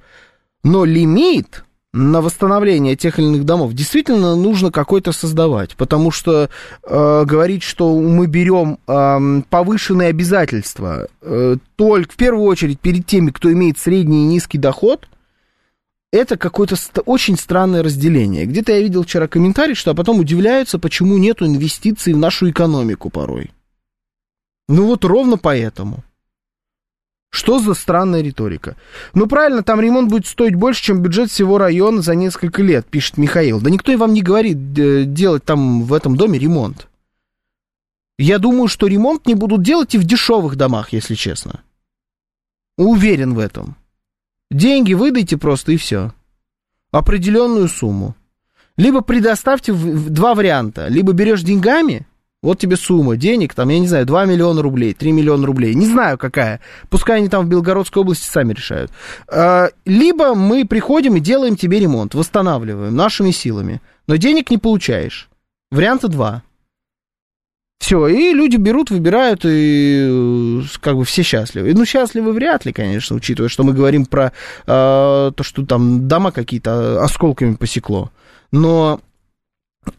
Но 0.64 0.84
лимит 0.84 1.65
на 1.96 2.22
восстановление 2.22 2.98
тех 2.98 3.20
или 3.20 3.26
иных 3.26 3.46
домов 3.46 3.74
действительно 3.74 4.36
нужно 4.36 4.70
какой-то 4.70 5.14
создавать, 5.14 5.78
потому 5.78 6.12
что 6.12 6.50
э, 6.84 7.24
говорить, 7.26 7.64
что 7.64 7.98
мы 7.98 8.28
берем 8.28 8.80
э, 8.86 9.42
повышенные 9.50 10.10
обязательства 10.10 11.08
э, 11.22 11.56
только 11.78 12.12
в 12.12 12.18
первую 12.18 12.46
очередь 12.48 12.82
перед 12.82 13.06
теми, 13.06 13.32
кто 13.32 13.52
имеет 13.52 13.80
средний 13.80 14.24
и 14.24 14.28
низкий 14.28 14.58
доход, 14.58 15.08
это 16.12 16.38
какое-то 16.38 16.76
ст- 16.76 17.00
очень 17.06 17.38
странное 17.38 17.82
разделение. 17.82 18.46
Где-то 18.46 18.74
я 18.74 18.82
видел 18.82 19.04
вчера 19.04 19.28
комментарий, 19.28 19.74
что 19.76 19.92
а 19.92 19.96
потом 19.96 20.20
удивляются, 20.20 20.80
почему 20.80 21.18
нет 21.18 21.42
инвестиций 21.42 22.14
в 22.14 22.18
нашу 22.18 22.50
экономику 22.50 23.10
порой. 23.10 23.52
Ну 24.68 24.86
вот 24.86 25.06
ровно 25.06 25.38
поэтому. 25.38 26.04
Что 27.36 27.60
за 27.60 27.74
странная 27.74 28.22
риторика? 28.22 28.78
Ну 29.14 29.28
правильно, 29.28 29.62
там 29.62 29.82
ремонт 29.82 30.10
будет 30.10 30.26
стоить 30.26 30.56
больше, 30.56 30.82
чем 30.82 31.02
бюджет 31.02 31.30
всего 31.30 31.58
района 31.58 32.02
за 32.02 32.16
несколько 32.16 32.64
лет, 32.64 32.88
пишет 32.88 33.18
Михаил. 33.18 33.60
Да 33.60 33.70
никто 33.70 33.92
и 33.92 33.98
вам 33.98 34.14
не 34.14 34.22
говорит 34.22 34.58
э, 34.80 35.04
делать 35.04 35.44
там 35.44 35.84
в 35.84 35.94
этом 35.94 36.16
доме 36.16 36.40
ремонт. 36.40 36.88
Я 38.18 38.40
думаю, 38.40 38.70
что 38.70 38.88
ремонт 38.88 39.28
не 39.28 39.36
будут 39.36 39.64
делать 39.64 39.94
и 39.96 39.98
в 39.98 40.06
дешевых 40.06 40.56
домах, 40.56 40.94
если 40.94 41.14
честно. 41.16 41.62
Уверен 42.78 43.34
в 43.34 43.40
этом. 43.40 43.76
Деньги 44.50 44.94
выдайте 44.94 45.36
просто 45.36 45.74
и 45.74 45.78
все. 45.78 46.14
Определенную 46.92 47.68
сумму. 47.68 48.16
Либо 48.78 49.02
предоставьте 49.02 49.74
два 49.74 50.36
варианта. 50.36 50.88
Либо 50.88 51.12
берешь 51.12 51.42
деньгами, 51.42 52.08
вот 52.46 52.60
тебе 52.60 52.78
сумма 52.78 53.16
денег, 53.18 53.56
там, 53.56 53.70
я 53.70 53.80
не 53.80 53.88
знаю, 53.88 54.06
2 54.06 54.26
миллиона 54.26 54.62
рублей, 54.62 54.94
3 54.94 55.12
миллиона 55.12 55.48
рублей, 55.48 55.74
не 55.74 55.88
знаю 55.88 56.18
какая. 56.20 56.62
Пускай 56.90 57.18
они 57.18 57.28
там 57.28 57.46
в 57.46 57.50
Белгородской 57.50 58.04
области 58.04 58.30
сами 58.30 58.54
решают. 58.54 58.92
А, 59.28 59.70
Либо 59.86 60.36
мы 60.36 60.66
приходим 60.66 61.16
и 61.16 61.20
делаем 61.20 61.56
тебе 61.56 61.80
ремонт, 61.80 62.14
восстанавливаем 62.14 62.96
нашими 62.96 63.32
силами. 63.32 63.82
Но 64.06 64.18
денег 64.18 64.52
не 64.52 64.60
получаешь. 64.60 65.28
Варианта 65.72 66.08
два. 66.08 66.44
Все, 67.80 68.08
и 68.08 68.32
люди 68.32 68.58
берут, 68.58 68.92
выбирают, 68.92 69.42
и 69.44 70.08
э, 70.08 70.62
как 70.82 70.98
бы 70.98 71.04
все 71.04 71.24
счастливы. 71.24 71.74
Ну, 71.74 71.84
счастливы 71.84 72.32
вряд 72.32 72.64
ли, 72.66 72.74
конечно, 72.74 73.16
учитывая, 73.16 73.50
что 73.50 73.64
мы 73.64 73.74
говорим 73.74 74.06
про 74.06 74.28
э, 74.28 75.32
то, 75.36 75.44
что 75.44 75.66
там 75.66 76.08
дома 76.08 76.32
какие-то 76.32 77.04
осколками 77.04 77.56
посекло. 77.56 78.12
Но 78.52 79.02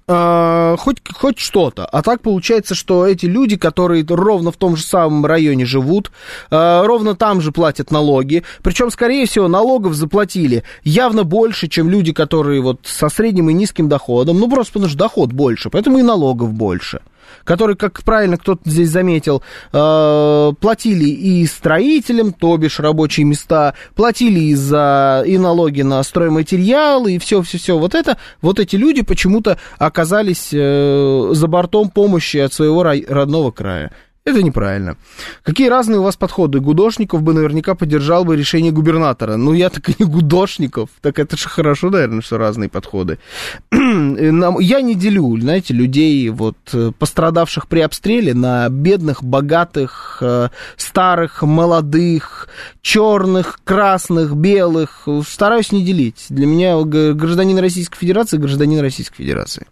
э, 0.06 0.76
хоть, 0.78 0.98
хоть 1.14 1.38
что-то. 1.38 1.84
А 1.86 2.02
так 2.02 2.20
получается, 2.20 2.74
что 2.74 3.06
эти 3.06 3.26
люди, 3.26 3.56
которые 3.56 4.04
ровно 4.08 4.52
в 4.52 4.56
том 4.56 4.76
же 4.76 4.84
самом 4.84 5.24
районе 5.26 5.64
живут, 5.64 6.10
э, 6.50 6.82
ровно 6.84 7.14
там 7.14 7.40
же 7.40 7.52
платят 7.52 7.90
налоги, 7.90 8.42
причем, 8.62 8.90
скорее 8.90 9.26
всего, 9.26 9.48
налогов 9.48 9.94
заплатили 9.94 10.64
явно 10.82 11.24
больше, 11.24 11.68
чем 11.68 11.90
люди, 11.90 12.12
которые 12.12 12.60
вот 12.60 12.80
со 12.84 13.08
средним 13.08 13.50
и 13.50 13.52
низким 13.52 13.88
доходом, 13.88 14.38
ну, 14.38 14.50
просто 14.50 14.74
потому 14.74 14.88
что 14.88 14.98
доход 14.98 15.32
больше, 15.32 15.70
поэтому 15.70 15.98
и 15.98 16.02
налогов 16.02 16.52
больше 16.52 17.00
которые, 17.46 17.76
как 17.76 18.02
правильно 18.02 18.36
кто-то 18.36 18.68
здесь 18.68 18.90
заметил, 18.90 19.42
э, 19.72 20.52
платили 20.60 21.08
и 21.08 21.46
строителям, 21.46 22.32
то 22.32 22.56
бишь 22.56 22.80
рабочие 22.80 23.24
места, 23.24 23.74
платили 23.94 24.40
и 24.40 24.54
за 24.54 25.22
и 25.26 25.38
налоги 25.38 25.82
на 25.82 26.02
стройматериалы, 26.02 27.14
и 27.14 27.18
все-все-все. 27.18 27.78
Вот 27.78 27.94
это, 27.94 28.18
вот 28.42 28.58
эти 28.58 28.76
люди 28.76 29.02
почему-то 29.02 29.58
оказались 29.78 30.50
э, 30.52 31.28
за 31.32 31.46
бортом 31.46 31.88
помощи 31.88 32.38
от 32.38 32.52
своего 32.52 32.82
родного 32.82 33.52
края. 33.52 33.92
Это 34.26 34.42
неправильно. 34.42 34.96
Какие 35.44 35.68
разные 35.68 36.00
у 36.00 36.02
вас 36.02 36.16
подходы? 36.16 36.58
Гудошников 36.58 37.22
бы 37.22 37.32
наверняка 37.32 37.76
поддержал 37.76 38.24
бы 38.24 38.36
решение 38.36 38.72
губернатора. 38.72 39.36
Ну, 39.36 39.52
я 39.52 39.70
так 39.70 39.88
и 39.88 39.94
не 40.00 40.04
Гудошников. 40.04 40.90
Так 41.00 41.20
это 41.20 41.36
же 41.36 41.48
хорошо, 41.48 41.90
наверное, 41.90 42.22
что 42.22 42.36
разные 42.36 42.68
подходы. 42.68 43.20
Я 43.72 44.80
не 44.80 44.96
делю, 44.96 45.40
знаете, 45.40 45.74
людей, 45.74 46.28
вот, 46.30 46.56
э, 46.72 46.90
пострадавших 46.98 47.68
при 47.68 47.78
обстреле 47.80 48.34
на 48.34 48.68
бедных, 48.68 49.22
богатых, 49.22 50.18
э, 50.20 50.48
старых, 50.76 51.42
молодых, 51.42 52.48
черных, 52.82 53.60
красных, 53.62 54.34
белых. 54.34 55.06
Стараюсь 55.24 55.70
не 55.70 55.84
делить. 55.84 56.26
Для 56.30 56.46
меня 56.46 56.82
гражданин 56.82 57.58
Российской 57.58 57.98
Федерации– 57.98 58.36
гражданин 58.38 58.80
Российской 58.80 59.18
Федерации. 59.18 59.68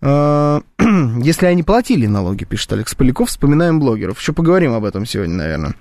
Э, 0.00 0.60
Если 1.22 1.46
они 1.46 1.62
платили 1.62 2.06
налоги, 2.06 2.44
пишет 2.44 2.72
Алекс 2.72 2.94
Поляков, 2.94 3.28
вспоминаем 3.28 3.80
блогеров. 3.80 4.20
Еще 4.20 4.32
поговорим 4.32 4.72
об 4.72 4.84
этом 4.84 5.06
сегодня, 5.06 5.34
наверное. 5.34 5.74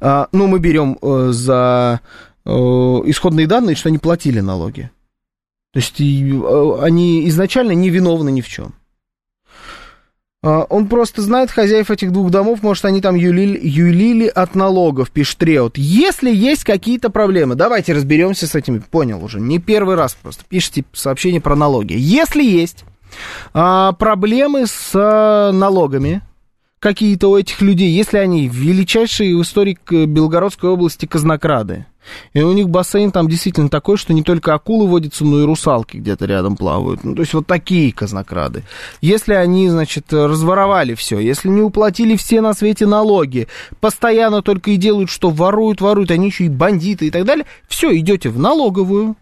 А, 0.00 0.28
Ну, 0.32 0.46
мы 0.46 0.58
берем 0.58 0.98
э, 1.00 1.28
за 1.32 2.00
э, 2.44 2.50
исходные 2.50 3.46
данные, 3.46 3.76
что 3.76 3.88
они 3.88 3.98
платили 3.98 4.40
налоги. 4.40 4.90
То 5.72 5.78
есть 5.78 5.98
они 5.98 7.28
изначально 7.28 7.72
не 7.72 7.90
виновны 7.90 8.30
ни 8.30 8.40
в 8.40 8.48
чем. 8.48 8.74
А, 10.44 10.66
Он 10.68 10.88
просто 10.88 11.22
знает 11.22 11.50
хозяев 11.50 11.90
этих 11.90 12.12
двух 12.12 12.30
домов, 12.30 12.62
может, 12.62 12.84
они 12.84 13.00
там 13.00 13.14
юлили, 13.14 13.58
юлили 13.62 14.26
от 14.26 14.54
налогов, 14.54 15.10
пишет 15.10 15.38
Треот. 15.38 15.78
Если 15.78 16.32
есть 16.32 16.64
какие-то 16.64 17.08
проблемы, 17.08 17.54
давайте 17.54 17.94
разберемся 17.94 18.46
с 18.46 18.54
этими. 18.54 18.78
Понял 18.78 19.24
уже, 19.24 19.40
не 19.40 19.58
первый 19.58 19.96
раз 19.96 20.14
просто 20.20 20.44
пишите 20.46 20.84
сообщение 20.92 21.40
про 21.40 21.56
налоги. 21.56 21.94
Если 21.96 22.44
есть 22.44 22.84
а, 23.54 23.92
проблемы 23.92 24.66
с 24.66 24.90
а, 24.94 25.50
налогами 25.50 26.20
какие-то 26.84 27.28
у 27.28 27.38
этих 27.38 27.62
людей, 27.62 27.90
если 27.90 28.18
они 28.18 28.46
величайшие 28.46 29.34
в 29.34 29.40
истории 29.40 29.78
к- 29.82 30.04
Белгородской 30.04 30.68
области 30.68 31.06
казнокрады, 31.06 31.86
и 32.34 32.42
у 32.42 32.52
них 32.52 32.68
бассейн 32.68 33.10
там 33.10 33.26
действительно 33.26 33.70
такой, 33.70 33.96
что 33.96 34.12
не 34.12 34.22
только 34.22 34.52
акулы 34.52 34.86
водятся, 34.86 35.24
но 35.24 35.40
и 35.40 35.46
русалки 35.46 35.96
где-то 35.96 36.26
рядом 36.26 36.58
плавают. 36.58 37.02
Ну, 37.02 37.14
то 37.14 37.22
есть 37.22 37.32
вот 37.32 37.46
такие 37.46 37.90
казнокрады. 37.90 38.64
Если 39.00 39.32
они, 39.32 39.70
значит, 39.70 40.12
разворовали 40.12 40.92
все, 40.92 41.18
если 41.18 41.48
не 41.48 41.62
уплатили 41.62 42.16
все 42.16 42.42
на 42.42 42.52
свете 42.52 42.84
налоги, 42.84 43.48
постоянно 43.80 44.42
только 44.42 44.72
и 44.72 44.76
делают, 44.76 45.08
что 45.08 45.30
воруют, 45.30 45.80
воруют, 45.80 46.10
они 46.10 46.26
еще 46.26 46.44
и 46.44 46.50
бандиты 46.50 47.06
и 47.06 47.10
так 47.10 47.24
далее, 47.24 47.46
все, 47.66 47.96
идете 47.96 48.28
в 48.28 48.38
налоговую, 48.38 49.16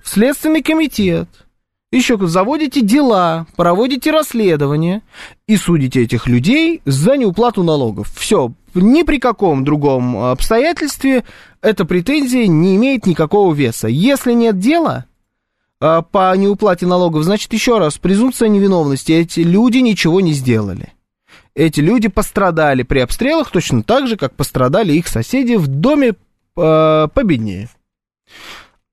в 0.00 0.08
Следственный 0.08 0.62
комитет, 0.62 1.28
еще 1.96 2.18
заводите 2.26 2.80
дела, 2.80 3.46
проводите 3.56 4.10
расследование 4.10 5.02
и 5.46 5.56
судите 5.56 6.02
этих 6.02 6.26
людей 6.26 6.82
за 6.84 7.16
неуплату 7.16 7.62
налогов. 7.62 8.12
Все, 8.16 8.52
ни 8.74 9.02
при 9.02 9.18
каком 9.18 9.64
другом 9.64 10.16
обстоятельстве 10.16 11.24
эта 11.62 11.84
претензия 11.84 12.46
не 12.46 12.76
имеет 12.76 13.06
никакого 13.06 13.54
веса. 13.54 13.88
Если 13.88 14.32
нет 14.32 14.58
дела 14.58 15.06
а, 15.80 16.02
по 16.02 16.36
неуплате 16.36 16.86
налогов, 16.86 17.24
значит, 17.24 17.52
еще 17.52 17.78
раз, 17.78 17.98
презумпция 17.98 18.48
невиновности. 18.48 19.12
Эти 19.12 19.40
люди 19.40 19.78
ничего 19.78 20.20
не 20.20 20.32
сделали. 20.32 20.92
Эти 21.54 21.80
люди 21.80 22.08
пострадали 22.08 22.82
при 22.82 22.98
обстрелах 22.98 23.50
точно 23.50 23.82
так 23.82 24.08
же, 24.08 24.16
как 24.16 24.34
пострадали 24.34 24.92
их 24.92 25.06
соседи 25.06 25.54
в 25.54 25.68
доме 25.68 26.14
э, 26.56 27.08
победнее. 27.14 27.68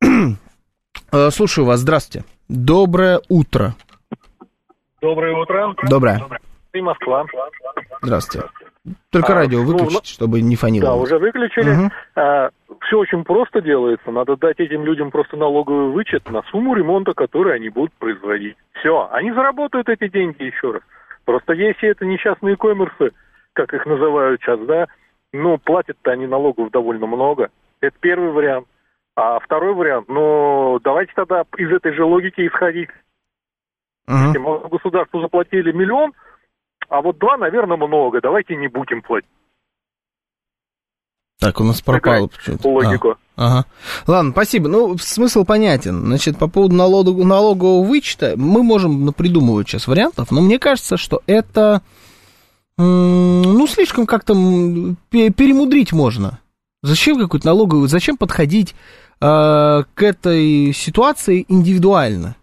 Э, 0.02 1.30
Слушаю 1.32 1.66
вас, 1.66 1.80
здравствуйте. 1.80 2.26
Доброе 2.52 3.22
утро. 3.30 3.76
Доброе 5.02 5.34
утро. 5.38 5.74
Доброе. 5.90 6.20
И 6.74 6.82
Москва. 6.82 7.26
Здравствуйте. 8.02 8.50
Только 9.10 9.32
А, 9.32 9.36
радио 9.36 9.62
ну, 9.62 9.68
выключить, 9.68 10.08
чтобы 10.08 10.42
не 10.42 10.58
фонило. 10.58 10.88
Да, 10.88 10.96
уже 10.96 11.18
выключили. 11.18 11.70
Мгм. 11.70 11.92
все 12.82 12.98
очень 12.98 13.24
просто 13.24 13.62
делается. 13.62 14.12
Надо 14.12 14.36
дать 14.36 14.60
этим 14.60 14.84
людям 14.84 15.12
просто 15.12 15.38
налоговый 15.38 15.92
вычет 15.92 16.30
на 16.30 16.42
сумму 16.52 16.76
ремонта, 16.76 17.14
который 17.14 17.56
они 17.56 17.70
будут 17.70 17.94
производить. 17.94 18.58
Все, 18.82 19.08
они 19.14 19.32
заработают 19.32 19.88
эти 19.88 20.10
деньги 20.10 20.44
еще 20.44 20.72
раз. 20.72 20.82
Просто 21.24 21.54
если 21.54 21.88
это 21.88 22.06
несчастные 22.06 22.58
коммерсы, 22.58 23.12
как 23.54 23.74
их 23.74 23.86
называют 23.86 24.42
сейчас, 24.42 24.60
да, 24.68 24.88
ну, 25.32 25.58
платят-то 25.58 26.12
они 26.12 26.28
налогов 26.28 26.70
довольно 26.72 27.08
много. 27.08 27.50
Это 27.80 27.96
первый 28.02 28.32
вариант. 28.32 28.68
А 29.16 29.40
второй 29.40 29.74
вариант, 29.74 30.08
ну, 30.08 30.80
давайте 30.84 31.12
тогда 31.16 31.44
из 31.58 31.72
этой 31.72 31.94
же 31.94 32.04
логики 32.06 32.48
исходить. 32.48 32.90
Мы 34.40 34.70
государству 34.70 35.22
заплатили 35.22 35.72
миллион, 35.72 36.14
а 36.90 37.02
вот 37.02 37.18
два, 37.20 37.38
наверное, 37.38 37.78
много. 37.78 38.20
Давайте 38.22 38.56
не 38.56 38.68
будем 38.68 39.02
платить. 39.02 39.30
Так, 41.40 41.60
у 41.60 41.64
нас 41.64 41.82
пропало 41.82 42.28
почему-то. 42.28 42.70
Логику. 42.70 43.16
А, 43.36 43.48
ага. 43.48 43.66
Ладно, 44.06 44.32
спасибо. 44.32 44.70
Ну, 44.70 44.98
смысл 44.98 45.44
понятен. 45.44 46.06
Значит, 46.06 46.38
по 46.38 46.48
поводу 46.48 46.76
налог- 46.76 47.24
налогового 47.24 47.84
вычета 47.84 48.36
мы 48.38 48.62
можем 48.64 49.12
придумывать 49.14 49.68
сейчас 49.68 49.88
вариантов, 49.88 50.32
но 50.32 50.42
мне 50.42 50.60
кажется, 50.60 50.98
что 50.98 51.22
это, 51.26 51.82
ну, 52.78 53.66
слишком 53.68 54.06
как-то 54.06 54.34
перемудрить 55.10 55.94
можно. 55.94 56.40
Зачем 56.84 57.20
какую-то 57.20 57.48
налоговую, 57.48 57.88
зачем 57.88 58.18
подходить 58.18 58.74
э, 59.20 59.84
к 59.94 60.04
этой 60.04 60.74
ситуации 60.74 61.46
индивидуально? 61.48 62.36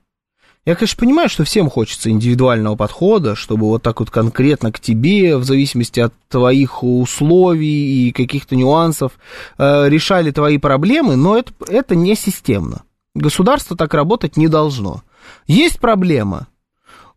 Я, 0.64 0.74
конечно, 0.74 1.00
понимаю, 1.00 1.28
что 1.28 1.44
всем 1.44 1.70
хочется 1.70 2.10
индивидуального 2.10 2.76
подхода, 2.76 3.34
чтобы 3.34 3.66
вот 3.66 3.82
так 3.82 4.00
вот 4.00 4.10
конкретно 4.10 4.70
к 4.70 4.78
тебе, 4.78 5.38
в 5.38 5.44
зависимости 5.44 5.98
от 5.98 6.12
твоих 6.28 6.82
условий 6.84 8.08
и 8.08 8.12
каких-то 8.12 8.54
нюансов, 8.54 9.12
э, 9.56 9.88
решали 9.88 10.30
твои 10.30 10.58
проблемы, 10.58 11.16
но 11.16 11.38
это, 11.38 11.52
это 11.66 11.96
не 11.96 12.14
системно. 12.14 12.82
Государство 13.14 13.76
так 13.76 13.94
работать 13.94 14.36
не 14.36 14.46
должно. 14.46 15.02
Есть 15.46 15.80
проблема. 15.80 16.46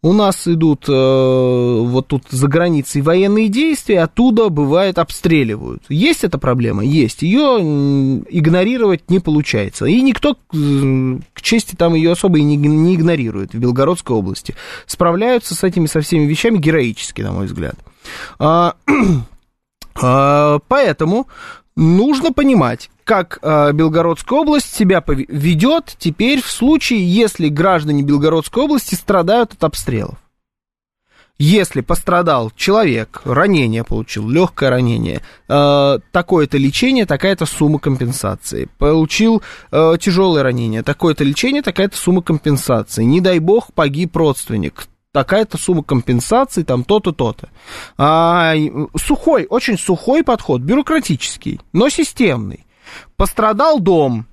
У 0.04 0.14
нас 0.14 0.48
идут 0.48 0.86
э, 0.90 0.92
вот 0.92 2.08
тут 2.08 2.24
за 2.32 2.48
границей 2.48 3.04
военные 3.04 3.50
действия, 3.50 4.02
оттуда 4.02 4.50
бывает 4.50 4.98
обстреливают. 4.98 5.84
Есть 5.90 6.24
эта 6.24 6.40
проблема? 6.40 6.84
Есть. 6.84 7.22
Ее 7.22 8.24
игнорировать 8.28 9.12
не 9.12 9.20
получается. 9.20 9.86
И 9.86 10.02
никто, 10.02 10.38
к 10.50 11.42
чести, 11.42 11.76
там 11.76 11.94
ее 11.94 12.14
особо 12.14 12.40
и 12.40 12.42
не, 12.42 12.58
не 12.58 12.96
игнорирует 12.96 13.54
в 13.54 13.60
Белгородской 13.60 14.16
области. 14.16 14.56
Справляются 14.88 15.54
с 15.54 15.64
этими 15.64 15.86
со 15.86 16.02
всеми 16.02 16.26
вещами 16.26 16.58
героически, 16.58 17.22
на 17.22 17.34
мой 17.34 17.46
взгляд. 17.46 17.76
А, 18.40 18.74
а, 20.02 20.58
поэтому 20.68 21.28
нужно 21.76 22.34
понимать, 22.34 22.90
как 23.12 23.40
э, 23.42 23.74
Белгородская 23.74 24.40
область 24.40 24.74
себя 24.74 25.04
ведет 25.06 25.98
теперь 26.00 26.42
в 26.42 26.50
случае, 26.50 27.06
если 27.06 27.50
граждане 27.50 28.04
Белгородской 28.04 28.64
области 28.64 28.96
страдают 28.96 29.52
от 29.52 29.62
обстрелов. 29.66 30.18
Если 31.38 31.82
пострадал 31.82 32.54
человек, 32.56 33.22
ранение 33.26 33.84
получил, 33.84 34.30
легкое 34.30 34.70
ранение, 34.70 35.22
э, 35.50 36.00
такое-то 36.14 36.58
лечение, 36.58 37.06
такая-то 37.06 37.46
сумма 37.46 37.80
компенсации. 37.80 38.70
Получил 38.78 39.44
э, 39.74 39.98
тяжелое 40.00 40.44
ранение, 40.44 40.82
такое-то 40.82 41.26
лечение, 41.26 41.62
такая-то 41.62 41.98
сумма 41.98 42.22
компенсации. 42.22 43.04
Не 43.04 43.20
дай 43.20 43.40
бог 43.40 43.74
погиб 43.74 44.16
родственник, 44.16 44.86
такая-то 45.12 45.58
сумма 45.58 45.84
компенсации, 45.84 46.64
там 46.64 46.86
то-то, 46.86 47.12
то-то. 47.12 47.50
А, 47.98 48.54
сухой, 48.96 49.48
очень 49.50 49.78
сухой 49.78 50.24
подход, 50.24 50.62
бюрократический, 50.62 51.60
но 51.74 51.90
системный. 51.90 52.66
Пострадал 53.22 53.80
дом, 53.80 54.26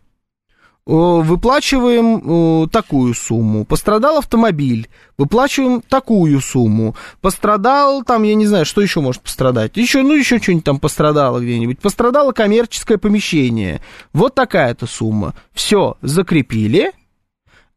э, 0.87 0.93
выплачиваем 0.93 2.63
э, 2.65 2.69
такую 2.69 3.13
сумму. 3.13 3.67
Пострадал 3.67 4.17
автомобиль, 4.17 4.89
выплачиваем 5.19 5.83
такую 5.83 6.41
сумму. 6.41 6.97
Пострадал 7.21 8.03
там, 8.03 8.23
я 8.23 8.35
не 8.35 8.47
знаю, 8.47 8.65
что 8.65 8.81
еще 8.81 9.03
может 9.03 9.21
пострадать. 9.21 9.77
Еще, 9.77 10.01
ну, 10.01 10.15
еще 10.15 10.39
что-нибудь 10.39 10.65
там 10.65 10.81
пострадало 10.81 11.39
где-нибудь. 11.39 11.81
Пострадало 11.81 12.33
коммерческое 12.33 12.97
помещение. 12.97 13.83
Вот 14.15 14.35
такая-то 14.35 14.87
сумма. 14.87 15.35
Все, 15.53 15.99
закрепили. 16.01 16.93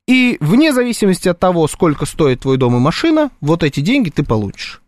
И 0.07 0.37
вне 0.39 0.71
зависимости 0.71 1.27
от 1.27 1.37
того, 1.37 1.67
сколько 1.67 2.05
стоит 2.05 2.39
твой 2.39 2.55
дом 2.55 2.77
и 2.77 2.79
машина, 2.79 3.31
вот 3.41 3.63
эти 3.63 3.81
деньги 3.81 4.11
ты 4.11 4.23
получишь. 4.23 4.81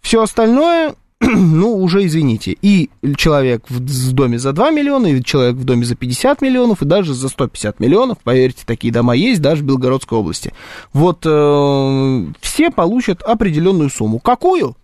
Все 0.00 0.22
остальное 0.22 0.96
ну, 1.36 1.76
уже 1.76 2.04
извините, 2.04 2.56
и 2.62 2.90
человек 3.16 3.64
в 3.68 4.12
доме 4.12 4.38
за 4.38 4.52
2 4.52 4.70
миллиона, 4.70 5.06
и 5.06 5.22
человек 5.22 5.54
в 5.54 5.64
доме 5.64 5.84
за 5.84 5.94
50 5.94 6.42
миллионов, 6.42 6.82
и 6.82 6.84
даже 6.84 7.14
за 7.14 7.28
150 7.28 7.78
миллионов, 7.78 8.18
поверьте, 8.24 8.64
такие 8.66 8.92
дома 8.92 9.14
есть 9.14 9.40
даже 9.40 9.62
в 9.62 9.66
Белгородской 9.66 10.18
области. 10.18 10.52
Вот 10.92 11.24
э, 11.24 12.26
все 12.40 12.70
получат 12.72 13.22
определенную 13.22 13.90
сумму. 13.90 14.18
Какую? 14.18 14.76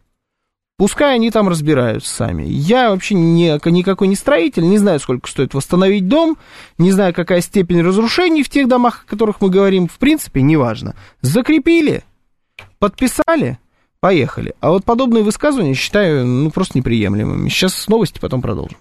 Пускай 0.77 1.17
они 1.17 1.33
там 1.33 1.49
разбираются 1.49 2.15
сами. 2.15 2.45
Я 2.45 2.91
вообще 2.91 3.17
не, 3.17 3.59
никакой 3.73 4.07
не 4.07 4.15
строитель, 4.15 4.63
не 4.63 4.79
знаю, 4.79 5.01
сколько 5.01 5.29
стоит 5.29 5.55
восстановить 5.55 6.07
дом, 6.07 6.39
не 6.79 6.93
знаю, 6.93 7.13
какая 7.13 7.41
степень 7.41 7.83
разрушений 7.83 8.45
в 8.45 8.49
тех 8.49 8.69
домах, 8.69 9.03
о 9.05 9.11
которых 9.11 9.41
мы 9.41 9.51
говорим. 9.51 9.89
В 9.89 9.99
принципе, 9.99 10.41
неважно. 10.41 10.95
Закрепили, 11.21 12.05
подписали, 12.79 13.59
Поехали. 14.01 14.55
А 14.61 14.71
вот 14.71 14.85
подобные 14.85 15.25
высказывания 15.25 15.75
считаю, 15.75 16.25
ну, 16.25 16.51
просто 16.51 16.79
неприемлемыми. 16.79 17.49
Сейчас 17.49 17.89
новости, 17.89 18.21
потом 18.21 18.41
продолжим. 18.41 18.77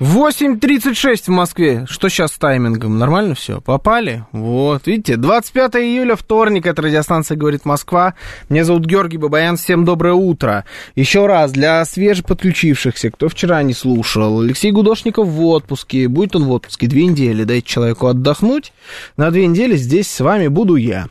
8.36 0.00 1.24
в 1.26 1.28
Москве. 1.28 1.84
Что 1.86 2.08
сейчас 2.08 2.32
с 2.32 2.38
таймингом? 2.38 2.98
Нормально 2.98 3.34
все? 3.34 3.60
Попали? 3.60 4.24
Вот, 4.32 4.86
видите, 4.86 5.18
25 5.18 5.76
июля, 5.76 6.16
вторник, 6.16 6.64
это 6.64 6.80
радиостанция 6.80 7.36
«Говорит 7.36 7.66
Москва». 7.66 8.14
Меня 8.48 8.64
зовут 8.64 8.86
Георгий 8.86 9.18
Бабаян, 9.18 9.58
всем 9.58 9.84
доброе 9.84 10.14
утро. 10.14 10.64
Еще 10.94 11.26
раз, 11.26 11.52
для 11.52 11.84
свежеподключившихся, 11.84 13.10
кто 13.10 13.28
вчера 13.28 13.62
не 13.62 13.74
слушал, 13.74 14.40
Алексей 14.40 14.72
Гудошников 14.72 15.28
в 15.28 15.44
отпуске. 15.44 16.08
Будет 16.08 16.34
он 16.34 16.44
в 16.44 16.50
отпуске 16.52 16.86
две 16.86 17.04
недели, 17.04 17.44
дайте 17.44 17.68
человеку 17.68 18.06
отдохнуть. 18.06 18.72
На 19.18 19.30
две 19.30 19.46
недели 19.46 19.76
здесь 19.76 20.10
с 20.10 20.20
вами 20.20 20.48
буду 20.48 20.76
я. 20.76 21.08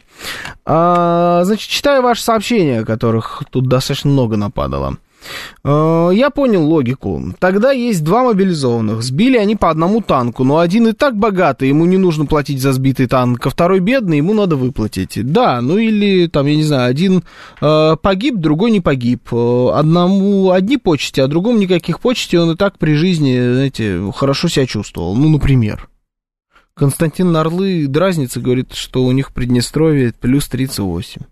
А, 0.65 1.43
значит, 1.43 1.69
читаю 1.69 2.02
ваши 2.02 2.23
сообщения, 2.23 2.84
которых 2.84 3.43
тут 3.52 3.67
достаточно 3.67 4.10
много 4.10 4.36
нападало. 4.36 4.97
Э, 5.64 6.10
я 6.14 6.30
понял 6.30 6.66
логику. 6.66 7.34
Тогда 7.40 7.72
есть 7.72 8.04
два 8.04 8.24
мобилизованных. 8.24 9.02
Сбили 9.04 9.38
они 9.38 9.56
по 9.56 9.70
одному 9.70 10.02
танку, 10.02 10.44
но 10.44 10.60
один 10.60 10.88
и 10.88 10.94
так 10.94 11.18
богатый, 11.18 11.70
ему 11.70 11.86
не 11.86 11.98
нужно 11.98 12.26
платить 12.26 12.62
за 12.62 12.74
сбитый 12.74 13.08
танк, 13.08 13.46
а 13.46 13.50
второй 13.50 13.80
бедный, 13.80 14.18
ему 14.18 14.34
надо 14.34 14.56
выплатить. 14.56 15.20
Да, 15.32 15.62
ну 15.62 15.78
или 15.78 16.28
там, 16.28 16.46
я 16.46 16.56
не 16.56 16.64
знаю, 16.64 16.90
один 16.90 17.24
э, 17.62 17.96
погиб, 18.02 18.36
другой 18.36 18.72
не 18.72 18.82
погиб. 18.82 19.28
Э, 19.32 19.72
одному 19.74 20.52
одни 20.52 20.78
почести, 20.78 21.20
а 21.20 21.28
другому 21.28 21.60
никаких 21.60 22.00
почестей, 22.00 22.40
он 22.40 22.52
и 22.52 22.56
так 22.56 22.78
при 22.78 22.94
жизни, 22.94 23.38
знаете, 23.38 24.00
хорошо 24.16 24.48
себя 24.48 24.66
чувствовал. 24.66 25.16
Ну, 25.16 25.30
например. 25.30 25.90
Константин 26.74 27.34
Нарлы 27.34 27.88
дразнится, 27.88 28.40
говорит, 28.40 28.74
что 28.74 29.04
у 29.04 29.12
них 29.12 29.32
в 29.32 29.34
Приднестровье 29.34 30.14
плюс 30.18 30.48
38. 30.48 31.24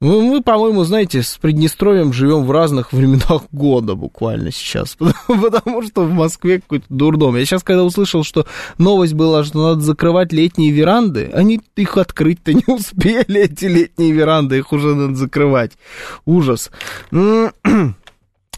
Мы, 0.00 0.22
мы, 0.22 0.42
по-моему, 0.42 0.84
знаете, 0.84 1.22
с 1.22 1.36
Приднестровьем 1.36 2.14
живем 2.14 2.44
в 2.44 2.50
разных 2.50 2.94
временах 2.94 3.42
года 3.52 3.94
буквально 3.94 4.50
сейчас, 4.50 4.96
потому 5.26 5.82
что 5.82 6.04
в 6.04 6.12
Москве 6.12 6.60
какой-то 6.60 6.86
дурдом. 6.88 7.36
Я 7.36 7.44
сейчас, 7.44 7.62
когда 7.62 7.84
услышал, 7.84 8.24
что 8.24 8.46
новость 8.78 9.12
была, 9.12 9.44
что 9.44 9.68
надо 9.68 9.82
закрывать 9.82 10.32
летние 10.32 10.70
веранды, 10.70 11.30
они 11.34 11.60
их 11.76 11.98
открыть-то 11.98 12.54
не 12.54 12.64
успели, 12.66 13.42
эти 13.42 13.66
летние 13.66 14.12
веранды, 14.12 14.56
их 14.56 14.72
уже 14.72 14.94
надо 14.94 15.16
закрывать. 15.16 15.72
Ужас. 16.24 16.70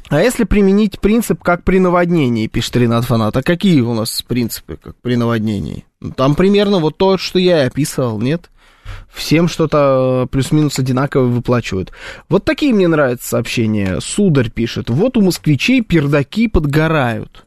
А 0.08 0.20
если 0.20 0.44
применить 0.44 1.00
принцип, 1.00 1.42
как 1.42 1.64
при 1.64 1.78
наводнении, 1.78 2.46
пишет 2.46 2.76
Ренат 2.76 3.06
Фанат, 3.06 3.34
а 3.34 3.42
какие 3.42 3.80
у 3.80 3.94
нас 3.94 4.20
принципы, 4.20 4.76
как 4.76 4.94
при 5.00 5.16
наводнении? 5.16 5.86
Там 6.16 6.34
примерно 6.34 6.80
вот 6.80 6.98
то, 6.98 7.16
что 7.16 7.38
я 7.38 7.62
и 7.64 7.66
описывал, 7.68 8.20
нет? 8.20 8.50
Всем 9.12 9.48
что-то 9.48 10.26
плюс-минус 10.30 10.78
одинаково 10.78 11.26
выплачивают. 11.26 11.92
Вот 12.28 12.44
такие 12.44 12.72
мне 12.72 12.88
нравятся 12.88 13.28
сообщения. 13.28 14.00
Сударь 14.00 14.50
пишет, 14.50 14.90
вот 14.90 15.16
у 15.16 15.20
москвичей 15.20 15.82
пердаки 15.82 16.48
подгорают. 16.48 17.46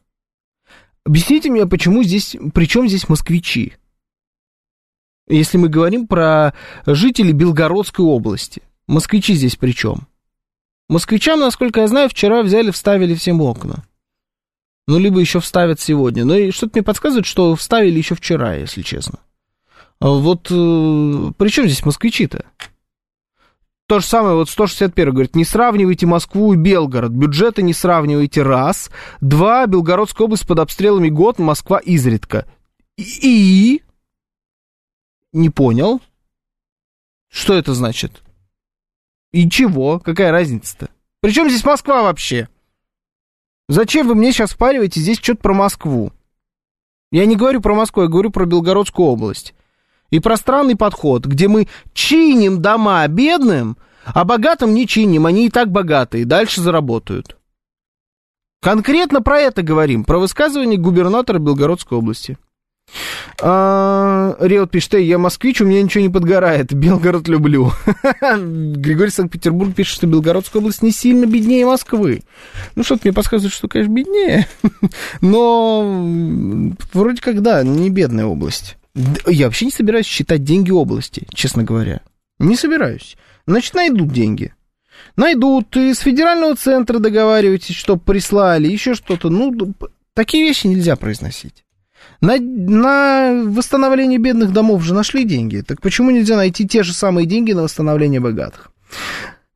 Объясните 1.04 1.50
мне, 1.50 1.66
почему 1.66 2.02
здесь, 2.02 2.36
при 2.54 2.66
чем 2.66 2.88
здесь 2.88 3.08
москвичи? 3.08 3.74
Если 5.28 5.58
мы 5.58 5.68
говорим 5.68 6.06
про 6.06 6.54
жителей 6.86 7.32
Белгородской 7.32 8.04
области, 8.04 8.62
москвичи 8.86 9.34
здесь 9.34 9.56
при 9.56 9.72
чем? 9.72 10.06
Москвичам, 10.88 11.40
насколько 11.40 11.80
я 11.80 11.88
знаю, 11.88 12.08
вчера 12.08 12.42
взяли, 12.42 12.70
вставили 12.70 13.14
всем 13.14 13.40
окна. 13.40 13.84
Ну, 14.86 14.98
либо 14.98 15.18
еще 15.18 15.40
вставят 15.40 15.80
сегодня. 15.80 16.24
Но 16.24 16.52
что-то 16.52 16.72
мне 16.74 16.84
подсказывает, 16.84 17.26
что 17.26 17.56
вставили 17.56 17.98
еще 17.98 18.14
вчера, 18.14 18.54
если 18.54 18.82
честно. 18.82 19.18
А 19.98 20.08
вот 20.08 20.50
э, 20.50 21.32
при 21.38 21.48
чем 21.48 21.66
здесь 21.66 21.84
москвичи-то? 21.84 22.44
То 23.88 24.00
же 24.00 24.06
самое, 24.06 24.34
вот 24.34 24.50
161 24.50 25.10
говорит, 25.12 25.36
не 25.36 25.44
сравнивайте 25.44 26.06
Москву 26.06 26.52
и 26.52 26.56
Белгород, 26.56 27.12
бюджеты 27.12 27.62
не 27.62 27.72
сравнивайте, 27.72 28.42
раз. 28.42 28.90
Два, 29.20 29.66
Белгородская 29.66 30.24
область 30.24 30.46
под 30.46 30.58
обстрелами 30.58 31.08
год, 31.08 31.38
Москва 31.38 31.78
изредка. 31.78 32.46
И? 32.98 33.82
Не 35.32 35.50
понял. 35.50 36.00
Что 37.28 37.54
это 37.54 37.74
значит? 37.74 38.22
И 39.32 39.48
чего? 39.48 40.00
Какая 40.00 40.32
разница-то? 40.32 40.88
Причем 41.20 41.48
здесь 41.48 41.64
Москва 41.64 42.02
вообще? 42.02 42.48
Зачем 43.68 44.08
вы 44.08 44.14
мне 44.14 44.32
сейчас 44.32 44.52
впариваете 44.52 45.00
здесь 45.00 45.18
что-то 45.18 45.42
про 45.42 45.54
Москву? 45.54 46.12
Я 47.12 47.24
не 47.26 47.36
говорю 47.36 47.60
про 47.60 47.74
Москву, 47.74 48.02
я 48.02 48.08
говорю 48.08 48.30
про 48.30 48.46
Белгородскую 48.46 49.06
область 49.06 49.54
и 50.10 50.20
пространный 50.20 50.76
подход, 50.76 51.26
где 51.26 51.48
мы 51.48 51.68
чиним 51.92 52.62
дома 52.62 53.06
бедным, 53.08 53.76
а 54.04 54.24
богатым 54.24 54.74
не 54.74 54.86
чиним, 54.86 55.26
они 55.26 55.46
и 55.46 55.50
так 55.50 55.70
богатые, 55.70 56.24
дальше 56.24 56.60
заработают. 56.60 57.36
Конкретно 58.62 59.22
про 59.22 59.38
это 59.38 59.62
говорим, 59.62 60.04
про 60.04 60.18
высказывание 60.18 60.78
губернатора 60.78 61.38
Белгородской 61.38 61.98
области. 61.98 62.38
А, 63.42 64.36
Риот 64.40 64.70
пишет, 64.70 64.94
я 64.94 65.18
москвич, 65.18 65.60
у 65.60 65.66
меня 65.66 65.82
ничего 65.82 66.02
не 66.02 66.08
подгорает, 66.08 66.72
Белгород 66.72 67.28
люблю. 67.28 67.72
Григорий 68.22 69.10
Санкт-Петербург 69.10 69.74
пишет, 69.74 69.96
что 69.96 70.06
Белгородская 70.06 70.60
область 70.60 70.82
не 70.82 70.90
сильно 70.90 71.26
беднее 71.26 71.66
Москвы. 71.66 72.22
Ну, 72.76 72.82
что-то 72.82 73.02
мне 73.04 73.12
подсказывает, 73.12 73.52
что, 73.52 73.68
конечно, 73.68 73.92
беднее, 73.92 74.46
но 75.20 75.82
вроде 76.92 77.20
как, 77.20 77.42
да, 77.42 77.62
не 77.62 77.90
бедная 77.90 78.26
область. 78.26 78.76
Я 79.26 79.46
вообще 79.46 79.66
не 79.66 79.70
собираюсь 79.70 80.06
считать 80.06 80.42
деньги 80.42 80.70
области, 80.70 81.26
честно 81.34 81.62
говоря. 81.62 82.00
Не 82.38 82.56
собираюсь. 82.56 83.16
Значит, 83.46 83.74
найдут 83.74 84.12
деньги. 84.12 84.54
Найдут, 85.16 85.76
из 85.76 85.98
федерального 85.98 86.56
центра 86.56 86.98
договаривайтесь, 86.98 87.74
чтобы 87.74 88.00
прислали, 88.02 88.68
еще 88.68 88.94
что-то. 88.94 89.28
Ну, 89.28 89.74
такие 90.14 90.44
вещи 90.44 90.66
нельзя 90.66 90.96
произносить. 90.96 91.64
На, 92.20 92.36
на 92.38 93.42
восстановление 93.44 94.18
бедных 94.18 94.52
домов 94.52 94.82
же 94.82 94.94
нашли 94.94 95.24
деньги. 95.24 95.60
Так 95.60 95.82
почему 95.82 96.10
нельзя 96.10 96.36
найти 96.36 96.66
те 96.66 96.82
же 96.82 96.94
самые 96.94 97.26
деньги 97.26 97.52
на 97.52 97.62
восстановление 97.62 98.20
богатых? 98.20 98.72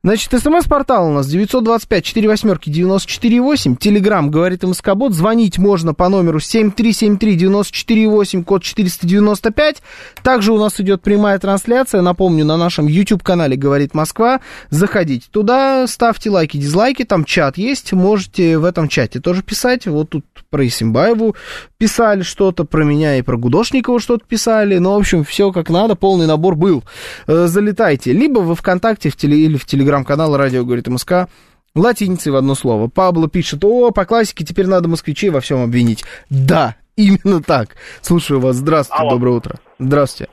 Значит, 0.03 0.31
смс-портал 0.31 1.09
у 1.09 1.11
нас 1.11 1.27
925 1.27 2.03
4 2.03 2.27
восьмерки 2.27 2.71
94,8. 2.71 3.77
Телеграмм, 3.77 4.31
говорит 4.31 4.63
МСК-бот. 4.63 5.13
Звонить 5.13 5.59
можно 5.59 5.93
по 5.93 6.09
номеру 6.09 6.39
7373-94,8, 6.39 8.43
код 8.43 8.63
495. 8.63 9.83
Также 10.23 10.53
у 10.53 10.57
нас 10.57 10.79
идет 10.79 11.03
прямая 11.03 11.37
трансляция. 11.37 12.01
Напомню, 12.01 12.45
на 12.45 12.57
нашем 12.57 12.87
YouTube-канале 12.87 13.55
«Говорит 13.55 13.93
Москва». 13.93 14.41
Заходите 14.71 15.27
туда, 15.29 15.85
ставьте 15.85 16.31
лайки, 16.31 16.57
дизлайки. 16.57 17.03
Там 17.03 17.23
чат 17.23 17.59
есть. 17.59 17.93
Можете 17.93 18.57
в 18.57 18.65
этом 18.65 18.87
чате 18.87 19.19
тоже 19.19 19.43
писать. 19.43 19.85
Вот 19.85 20.09
тут 20.09 20.25
про 20.49 20.65
Исимбаеву 20.65 21.35
писали 21.77 22.23
что-то, 22.23 22.65
про 22.65 22.83
меня 22.83 23.17
и 23.17 23.21
про 23.21 23.37
Гудошникова 23.37 23.99
что-то 23.99 24.25
писали. 24.27 24.79
Ну, 24.79 24.95
в 24.95 24.97
общем, 24.97 25.23
все 25.23 25.51
как 25.51 25.69
надо. 25.69 25.93
Полный 25.93 26.25
набор 26.25 26.55
был. 26.55 26.83
Э, 27.27 27.45
залетайте. 27.45 28.13
Либо 28.13 28.39
во 28.39 28.55
ВКонтакте 28.55 29.11
в 29.11 29.15
теле, 29.15 29.37
или 29.37 29.57
в 29.57 29.67
Телеграме 29.67 29.90
телеграм-канал 29.91 30.37
«Радио 30.37 30.63
говорит 30.63 30.87
МСК». 30.87 31.27
Латиницей 31.75 32.31
в 32.31 32.35
одно 32.35 32.55
слово. 32.55 32.87
Пабло 32.87 33.29
пишет, 33.29 33.63
о, 33.63 33.91
по 33.91 34.05
классике 34.05 34.43
теперь 34.45 34.67
надо 34.67 34.87
москвичей 34.87 35.29
во 35.29 35.39
всем 35.39 35.63
обвинить. 35.63 36.03
Да, 36.29 36.75
именно 36.95 37.43
так. 37.43 37.75
Слушаю 38.01 38.39
вас. 38.39 38.55
Здравствуйте, 38.55 39.01
Алло. 39.01 39.11
доброе 39.11 39.35
утро. 39.35 39.55
Здравствуйте. 39.79 40.31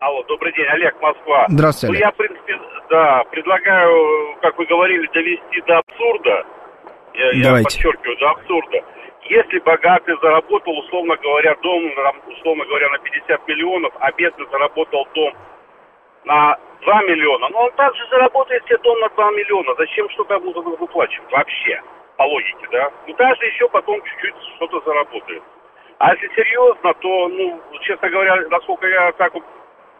Алло, 0.00 0.22
добрый 0.24 0.52
день, 0.54 0.66
Олег, 0.66 0.94
Москва. 1.02 1.46
Здравствуйте, 1.48 1.94
Олег. 1.94 2.00
Ну, 2.00 2.06
я, 2.06 2.12
в 2.12 2.16
принципе, 2.16 2.52
да, 2.90 3.24
предлагаю, 3.30 3.94
как 4.42 4.58
вы 4.58 4.66
говорили, 4.66 5.06
довести 5.12 5.58
до 5.66 5.78
абсурда. 5.78 6.36
Я, 7.14 7.42
Давайте. 7.42 7.58
я 7.58 7.62
подчеркиваю, 7.64 8.18
до 8.18 8.30
абсурда. 8.30 8.78
Если 9.30 9.58
богатый 9.60 10.14
заработал, 10.22 10.78
условно 10.78 11.16
говоря, 11.22 11.54
дом, 11.62 11.82
условно 12.38 12.64
говоря, 12.66 12.88
на 12.90 12.98
50 12.98 13.48
миллионов, 13.48 13.92
а 13.98 14.12
бедный 14.12 14.46
заработал 14.50 15.06
дом 15.14 15.34
на 16.24 16.56
2 16.80 17.02
миллиона, 17.02 17.48
но 17.50 17.64
он 17.64 17.72
также 17.72 18.06
заработает 18.08 18.64
себе 18.64 18.78
дом 18.78 18.98
на 19.00 19.08
2 19.08 19.30
миллиона. 19.32 19.74
Зачем 19.78 20.08
что-то 20.10 20.38
буду 20.40 20.62
выплачивать 20.62 21.30
вообще, 21.32 21.82
по 22.16 22.22
логике, 22.22 22.68
да? 22.70 22.90
Ну, 23.06 23.14
даже 23.14 23.44
еще 23.46 23.68
потом 23.68 24.02
чуть-чуть 24.02 24.34
что-то 24.56 24.80
заработает. 24.80 25.42
А 25.98 26.14
если 26.14 26.28
серьезно, 26.34 26.94
то, 26.94 27.28
ну, 27.28 27.60
честно 27.80 28.08
говоря, 28.08 28.36
насколько 28.50 28.86
я 28.86 29.12
так 29.12 29.34
вот 29.34 29.44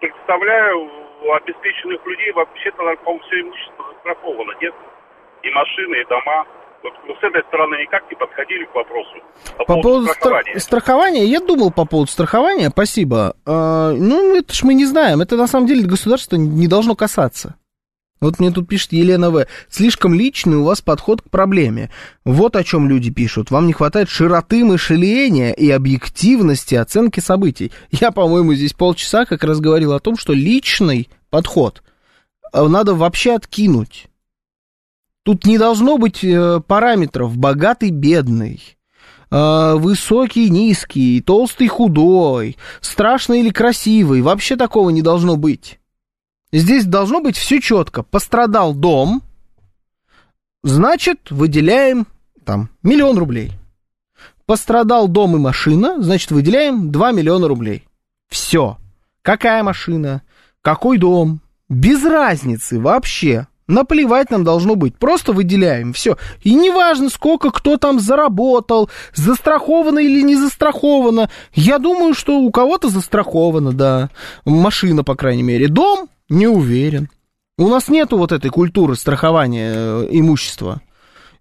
представляю, 0.01 0.89
у 1.23 1.33
обеспеченных 1.33 2.05
людей 2.07 2.31
вообще-то, 2.33 2.77
по-моему, 2.77 3.21
все 3.27 3.41
имущество 3.41 3.85
застраховано, 3.93 4.53
нет? 4.61 4.75
И 5.43 5.51
машины, 5.51 5.97
и 5.97 6.05
дома. 6.05 6.47
Ну, 6.83 7.15
с 7.15 7.25
этой 7.25 7.43
стороны 7.49 7.77
никак 7.83 8.09
не 8.11 8.17
подходили 8.17 8.65
к 8.65 8.75
вопросу. 8.75 9.17
По, 9.59 9.65
по 9.65 9.81
поводу 9.81 10.07
страхования. 10.07 10.61
страхования, 10.61 11.25
я 11.25 11.41
думал 11.41 11.71
по 11.73 11.85
поводу 11.85 12.11
страхования, 12.11 12.69
спасибо. 12.71 13.35
А, 13.47 13.93
ну, 13.93 14.37
это 14.37 14.55
ж 14.55 14.63
мы 14.63 14.75
не 14.75 14.87
знаем, 14.87 15.21
это 15.21 15.37
на 15.37 15.47
самом 15.47 15.67
деле 15.67 15.83
государство 15.83 16.37
не 16.37 16.69
должно 16.69 16.95
касаться. 16.95 17.57
Вот 18.21 18.41
мне 18.41 18.51
тут 18.51 18.69
пишет 18.69 18.93
Елена 18.93 19.31
В. 19.31 19.47
Слишком 19.69 20.13
личный 20.13 20.57
у 20.57 20.65
вас 20.65 20.81
подход 20.81 21.23
к 21.23 21.31
проблеме. 21.31 21.91
Вот 22.25 22.57
о 22.57 22.65
чем 22.65 22.89
люди 22.89 23.13
пишут. 23.13 23.51
Вам 23.51 23.67
не 23.67 23.73
хватает 23.73 24.09
широты 24.09 24.65
мышления 24.65 25.53
и 25.53 25.71
объективности 25.71 26.75
оценки 26.75 27.21
событий. 27.21 27.71
Я, 27.91 28.11
по-моему, 28.11 28.55
здесь 28.55 28.73
полчаса 28.73 29.25
как 29.25 29.45
раз 29.45 29.61
говорил 29.61 29.93
о 29.93 30.01
том, 30.01 30.17
что 30.17 30.33
личный 30.33 31.09
подход 31.31 31.83
э, 32.53 32.67
надо 32.67 32.95
вообще 32.95 33.35
откинуть. 33.35 34.09
Тут 35.29 35.45
не 35.45 35.59
должно 35.59 35.99
быть 35.99 36.25
э, 36.25 36.59
параметров 36.67 37.37
богатый, 37.37 37.91
бедный, 37.91 38.63
э, 39.31 39.75
высокий, 39.75 40.49
низкий, 40.49 41.21
толстый, 41.21 41.69
худой, 41.69 42.57
страшный 42.81 43.41
или 43.41 43.51
красивый. 43.51 44.23
Вообще 44.23 44.57
такого 44.57 44.89
не 44.89 45.03
должно 45.03 45.37
быть. 45.37 45.81
Здесь 46.51 46.87
должно 46.87 47.21
быть 47.21 47.37
все 47.37 47.61
четко. 47.61 48.03
Пострадал 48.03 48.73
дом, 48.73 49.21
значит, 50.63 51.31
выделяем 51.31 52.07
там 52.47 52.71
миллион 52.83 53.19
рублей. 53.19 53.53
Пострадал 54.47 55.09
дом 55.09 55.37
и 55.37 55.39
машина, 55.39 56.03
значит, 56.03 56.31
выделяем 56.31 56.91
2 56.91 57.13
миллиона 57.13 57.49
рублей. 57.49 57.85
Все. 58.31 58.79
Какая 59.21 59.63
машина, 59.63 60.23
какой 60.63 60.97
дом, 60.97 61.43
без 61.69 62.03
разницы 62.03 62.81
вообще. 62.81 63.47
Наплевать 63.69 64.31
нам 64.31 64.45
должно 64.45 64.75
быть. 64.75 64.97
Просто 64.97 65.33
выделяем. 65.33 65.93
Все. 65.93 66.17
И 66.43 66.55
неважно, 66.55 67.11
сколько 67.11 67.51
кто 67.51 67.77
там 67.77 68.01
заработал, 68.01 68.89
застраховано 69.15 69.99
или 69.99 70.23
не 70.23 70.37
застраховано. 70.37 71.31
Я 71.53 71.79
думаю, 71.79 72.15
что 72.15 72.39
у 72.41 72.51
кого-то 72.51 72.89
застраховано, 72.89 73.73
да. 73.73 74.09
Машина, 74.47 75.05
по 75.05 75.15
крайней 75.15 75.43
мере. 75.43 75.69
Дом? 75.69 76.09
Не 76.31 76.49
уверен. 76.49 77.11
У 77.59 77.69
нас 77.69 77.89
нету 77.89 78.17
вот 78.17 78.33
этой 78.33 78.51
культуры 78.51 78.97
страхования 78.97 79.73
э, 79.75 80.09
имущества. 80.13 80.81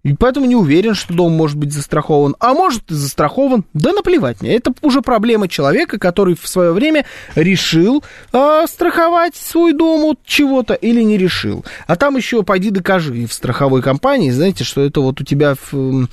И 0.04 0.14
поэтому 0.14 0.46
не 0.46 0.56
уверен, 0.56 0.94
что 0.94 1.12
дом 1.12 1.32
может 1.32 1.56
быть 1.56 1.72
застрахован. 1.72 2.36
А 2.38 2.54
может 2.54 2.90
и 2.90 2.94
застрахован. 2.94 3.64
Да 3.74 3.92
наплевать 3.92 4.40
мне. 4.40 4.54
Это 4.54 4.72
уже 4.82 5.02
проблема 5.02 5.48
человека, 5.48 5.98
который 5.98 6.36
в 6.40 6.46
свое 6.46 6.72
время 6.72 7.04
решил 7.34 8.04
э, 8.32 8.64
страховать 8.68 9.34
свой 9.36 9.72
дом 9.72 10.04
от 10.04 10.24
чего-то 10.24 10.74
или 10.74 11.02
не 11.02 11.18
решил. 11.18 11.64
А 11.86 11.96
там 11.96 12.16
еще 12.16 12.42
пойди 12.42 12.70
докажи 12.70 13.26
в 13.26 13.32
страховой 13.32 13.82
компании, 13.82 14.30
знаете, 14.30 14.64
что 14.64 14.82
это 14.82 15.00
вот 15.00 15.20
у 15.20 15.24
тебя 15.24 15.54
в, 15.70 16.08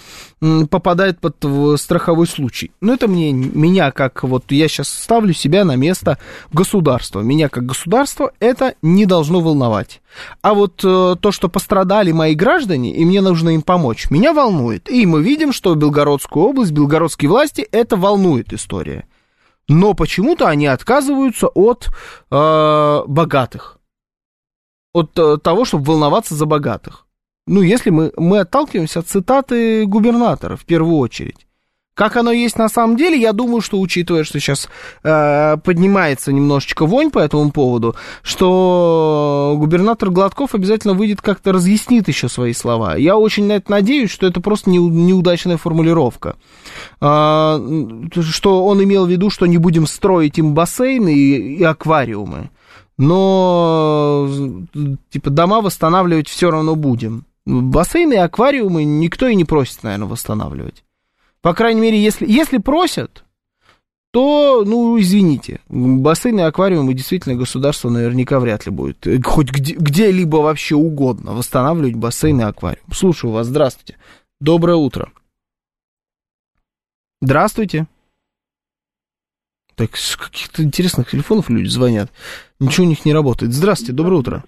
попадает 0.69 1.19
под 1.19 1.35
страховой 1.79 2.27
случай. 2.27 2.71
Ну, 2.81 2.93
это 2.93 3.07
мне, 3.07 3.31
меня 3.33 3.91
как 3.91 4.23
вот 4.23 4.51
я 4.51 4.67
сейчас 4.67 4.89
ставлю 4.89 5.33
себя 5.33 5.63
на 5.63 5.75
место 5.75 6.17
государства. 6.51 7.21
Меня 7.21 7.49
как 7.49 7.65
государство 7.65 8.31
это 8.39 8.75
не 8.81 9.05
должно 9.05 9.41
волновать. 9.41 10.01
А 10.41 10.53
вот 10.53 10.83
э, 10.83 11.15
то, 11.19 11.31
что 11.31 11.49
пострадали 11.49 12.11
мои 12.11 12.35
граждане, 12.35 12.95
и 12.95 13.05
мне 13.05 13.21
нужно 13.21 13.49
им 13.49 13.61
помочь, 13.61 14.09
меня 14.09 14.33
волнует. 14.33 14.89
И 14.89 15.05
мы 15.05 15.21
видим, 15.21 15.51
что 15.51 15.75
Белгородскую 15.75 16.45
область, 16.45 16.71
белгородские 16.71 17.29
власти, 17.29 17.67
это 17.71 17.97
волнует 17.97 18.53
история. 18.53 19.07
Но 19.67 19.93
почему-то 19.93 20.47
они 20.47 20.67
отказываются 20.67 21.47
от 21.47 21.87
э, 22.31 23.03
богатых. 23.07 23.79
От 24.93 25.17
э, 25.17 25.37
того, 25.37 25.65
чтобы 25.65 25.85
волноваться 25.85 26.35
за 26.35 26.45
богатых. 26.45 27.05
Ну, 27.47 27.61
если 27.61 27.89
мы, 27.89 28.11
мы 28.17 28.39
отталкиваемся 28.39 28.99
от 28.99 29.07
цитаты 29.07 29.85
губернатора 29.85 30.55
в 30.55 30.65
первую 30.65 30.97
очередь. 30.97 31.44
Как 31.95 32.17
оно 32.17 32.33
есть 32.33 32.57
на 32.57 32.67
самом 32.67 32.97
деле, 32.97 33.17
я 33.17 33.31
думаю, 33.31 33.61
что 33.61 33.79
учитывая, 33.79 34.25
что 34.25 34.37
сейчас 34.37 34.67
э, 35.03 35.55
поднимается 35.63 36.33
немножечко 36.33 36.85
вонь 36.85 37.09
по 37.09 37.19
этому 37.19 37.51
поводу, 37.51 37.95
что 38.21 39.55
губернатор 39.57 40.09
Гладков 40.09 40.53
обязательно 40.53 40.93
выйдет 40.93 41.21
как-то 41.21 41.53
разъяснит 41.53 42.09
еще 42.09 42.27
свои 42.27 42.51
слова. 42.51 42.97
Я 42.97 43.15
очень 43.15 43.45
на 43.45 43.53
это 43.53 43.71
надеюсь, 43.71 44.11
что 44.11 44.27
это 44.27 44.41
просто 44.41 44.69
не, 44.69 44.77
неудачная 44.77 45.55
формулировка. 45.55 46.35
Э, 46.99 47.59
что 48.11 48.65
он 48.65 48.83
имел 48.83 49.05
в 49.05 49.09
виду, 49.09 49.29
что 49.29 49.45
не 49.45 49.57
будем 49.57 49.87
строить 49.87 50.37
им 50.37 50.53
бассейны 50.53 51.13
и, 51.13 51.55
и 51.59 51.63
аквариумы. 51.63 52.49
Но 52.97 54.27
типа 55.11 55.29
дома 55.29 55.61
восстанавливать 55.61 56.27
все 56.27 56.51
равно 56.51 56.75
будем. 56.75 57.23
Бассейны 57.45 58.15
и 58.15 58.17
аквариумы 58.17 58.83
никто 58.83 59.29
и 59.29 59.35
не 59.35 59.45
просит, 59.45 59.81
наверное, 59.83 60.09
восстанавливать. 60.09 60.83
По 61.45 61.53
крайней 61.53 61.79
мере, 61.79 62.01
если, 62.01 62.25
если 62.25 62.57
просят, 62.57 63.23
то, 64.09 64.63
ну, 64.65 64.99
извините, 64.99 65.59
бассейны 65.69 66.39
и 66.39 66.43
аквариумы 66.43 66.95
действительно 66.95 67.35
государство 67.35 67.91
наверняка 67.91 68.39
вряд 68.39 68.65
ли 68.65 68.71
будет. 68.71 69.05
Хоть 69.23 69.51
где, 69.51 69.75
где-либо 69.75 70.37
вообще 70.37 70.73
угодно 70.73 71.33
восстанавливать 71.33 71.93
бассейны 71.93 72.41
и 72.41 72.45
аквариум. 72.45 72.91
Слушаю 72.91 73.31
вас, 73.31 73.45
здравствуйте. 73.45 73.95
Доброе 74.41 74.77
утро. 74.77 75.11
Здравствуйте. 77.21 77.85
Так, 79.75 79.97
с 79.97 80.15
каких-то 80.15 80.63
интересных 80.63 81.11
телефонов 81.11 81.51
люди 81.51 81.67
звонят. 81.67 82.11
Ничего 82.59 82.87
у 82.87 82.89
них 82.89 83.05
не 83.05 83.13
работает. 83.13 83.53
Здравствуйте, 83.53 83.93
доброе 83.93 84.15
утро. 84.15 84.43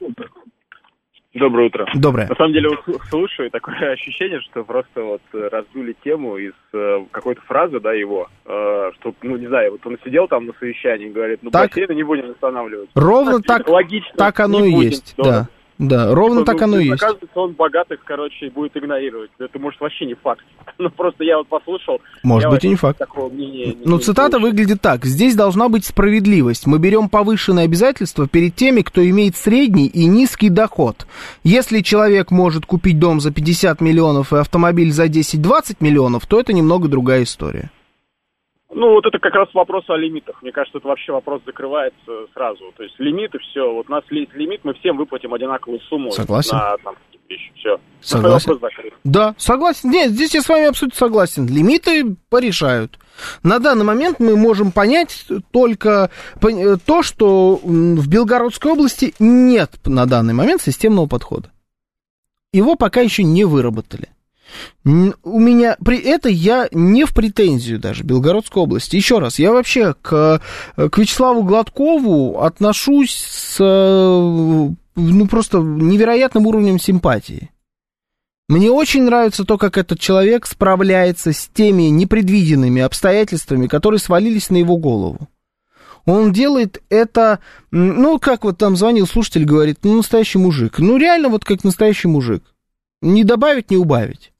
Доброе 1.33 1.67
утро. 1.67 1.85
Доброе. 1.93 2.27
На 2.27 2.35
самом 2.35 2.53
деле, 2.53 2.69
слушаю, 3.09 3.51
такое 3.51 3.91
ощущение, 3.93 4.39
что 4.41 4.63
просто 4.63 5.03
вот 5.03 5.21
раздули 5.33 5.95
тему 6.03 6.37
из 6.37 6.53
э, 6.73 7.05
какой-то 7.11 7.41
фразы, 7.41 7.79
да, 7.79 7.93
его, 7.93 8.27
э, 8.45 8.91
что, 8.95 9.13
ну, 9.21 9.37
не 9.37 9.47
знаю, 9.47 9.71
вот 9.71 9.85
он 9.85 9.97
сидел 10.03 10.27
там 10.27 10.45
на 10.45 10.53
совещании 10.59 11.07
и 11.07 11.11
говорит, 11.11 11.39
ну, 11.41 11.51
так, 11.51 11.69
бассейны 11.69 11.93
не 11.93 12.03
будем 12.03 12.29
восстанавливать. 12.29 12.89
Ровно 12.95 13.41
так, 13.41 13.67
логично, 13.67 14.13
так 14.15 14.39
оно 14.39 14.63
и 14.63 14.71
есть, 14.71 15.15
да. 15.17 15.47
Да, 15.79 16.13
ровно 16.13 16.43
так 16.43 16.61
оно 16.61 16.79
и 16.79 16.85
есть. 16.85 17.03
Оказывается, 17.03 17.39
он 17.39 17.53
богатых, 17.53 17.99
короче, 18.03 18.49
будет 18.49 18.75
игнорировать. 18.75 19.29
Это, 19.37 19.59
может, 19.59 19.79
вообще 19.79 20.05
не 20.05 20.15
факт. 20.15 20.43
Ну, 20.79 20.91
просто 20.91 21.23
я 21.23 21.37
вот 21.37 21.47
послушал. 21.47 22.01
Может 22.21 22.51
быть, 22.51 22.63
и 22.63 22.69
не 22.69 22.75
факт. 22.75 22.99
Такого 22.99 23.29
мнения 23.33 23.73
не, 23.73 23.77
ну, 23.83 23.97
цитата 23.97 24.37
выглядит 24.37 24.79
так. 24.79 25.05
Здесь 25.05 25.35
должна 25.35 25.69
быть 25.69 25.85
справедливость. 25.85 26.67
Мы 26.67 26.77
берем 26.77 27.09
повышенные 27.09 27.65
обязательства 27.65 28.27
перед 28.27 28.53
теми, 28.53 28.81
кто 28.81 29.07
имеет 29.09 29.35
средний 29.35 29.87
и 29.87 30.05
низкий 30.05 30.49
доход. 30.49 31.07
Если 31.43 31.81
человек 31.81 32.29
может 32.29 32.67
купить 32.67 32.99
дом 32.99 33.21
за 33.21 33.31
50 33.31 33.81
миллионов 33.81 34.33
и 34.33 34.37
автомобиль 34.37 34.91
за 34.91 35.05
10-20 35.05 35.77
миллионов, 35.79 36.27
то 36.27 36.39
это 36.39 36.53
немного 36.53 36.87
другая 36.87 37.23
история. 37.23 37.71
Ну, 38.69 38.91
вот 38.91 39.05
это 39.05 39.17
как 39.19 39.33
раз 39.33 39.47
вопрос 39.53 39.85
о 39.89 39.95
лимитах. 39.95 40.41
Мне 40.41 40.51
кажется, 40.51 40.77
это 40.77 40.87
вообще 40.87 41.13
вопрос 41.13 41.41
закрывается 41.45 42.27
сразу. 42.33 42.73
То 42.75 42.83
есть 42.83 42.95
лимиты, 42.99 43.39
все, 43.39 43.71
вот 43.71 43.89
у 43.89 43.91
нас 43.91 44.03
лимит, 44.09 44.61
мы 44.63 44.73
всем 44.75 44.97
выплатим 44.97 45.33
одинаковую 45.33 45.79
сумму. 45.81 46.11
Согласен. 46.11 46.57
На, 46.57 46.77
там, 46.83 46.95
вещи, 47.29 47.51
все. 47.55 47.79
Согласен. 48.01 48.59
Да, 49.03 49.35
согласен. 49.37 49.89
Нет, 49.89 50.11
здесь 50.11 50.35
я 50.35 50.41
с 50.41 50.49
вами 50.49 50.67
абсолютно 50.67 50.97
согласен. 50.97 51.47
Лимиты 51.47 52.15
порешают. 52.29 52.99
На 53.41 53.59
данный 53.59 53.85
момент 53.85 54.19
мы 54.19 54.35
можем 54.35 54.71
понять 54.71 55.25
только 55.51 56.11
э, 56.41 56.77
то, 56.85 57.03
что 57.03 57.59
в 57.63 58.07
Белгородской 58.07 58.71
области 58.73 59.13
нет 59.19 59.71
на 59.85 60.05
данный 60.05 60.33
момент 60.33 60.61
системного 60.61 61.07
подхода. 61.07 61.51
Его 62.53 62.75
пока 62.75 63.01
еще 63.01 63.23
не 63.23 63.45
выработали. 63.45 64.09
У 64.83 65.39
меня 65.39 65.75
при 65.83 65.99
это 65.99 66.29
я 66.29 66.69
не 66.71 67.05
в 67.05 67.13
претензию 67.13 67.79
даже 67.79 68.03
Белгородской 68.03 68.63
области. 68.63 68.95
Еще 68.95 69.19
раз, 69.19 69.39
я 69.39 69.51
вообще 69.51 69.95
к, 70.01 70.41
к 70.75 70.97
Вячеславу 70.97 71.43
Гладкову 71.43 72.41
отношусь 72.41 73.15
с 73.15 73.57
ну 73.59 75.27
просто 75.27 75.59
невероятным 75.59 76.47
уровнем 76.47 76.79
симпатии. 76.79 77.51
Мне 78.49 78.71
очень 78.71 79.03
нравится 79.03 79.43
то, 79.43 79.57
как 79.57 79.77
этот 79.77 79.99
человек 79.99 80.45
справляется 80.45 81.33
с 81.33 81.49
теми 81.53 81.83
непредвиденными 81.83 82.81
обстоятельствами, 82.81 83.67
которые 83.67 83.99
свалились 83.99 84.49
на 84.49 84.57
его 84.57 84.77
голову. 84.77 85.27
Он 86.05 86.31
делает 86.31 86.81
это, 86.87 87.39
ну, 87.71 88.17
как 88.17 88.45
вот 88.45 88.57
там 88.57 88.77
звонил 88.77 89.05
слушатель, 89.05 89.43
говорит, 89.43 89.79
ну, 89.83 89.97
настоящий 89.97 90.37
мужик. 90.37 90.79
Ну, 90.79 90.95
реально 90.95 91.27
вот 91.27 91.43
как 91.43 91.65
настоящий 91.65 92.07
мужик. 92.07 92.41
Не 93.01 93.25
добавить, 93.25 93.69
не 93.69 93.75
убавить. 93.75 94.31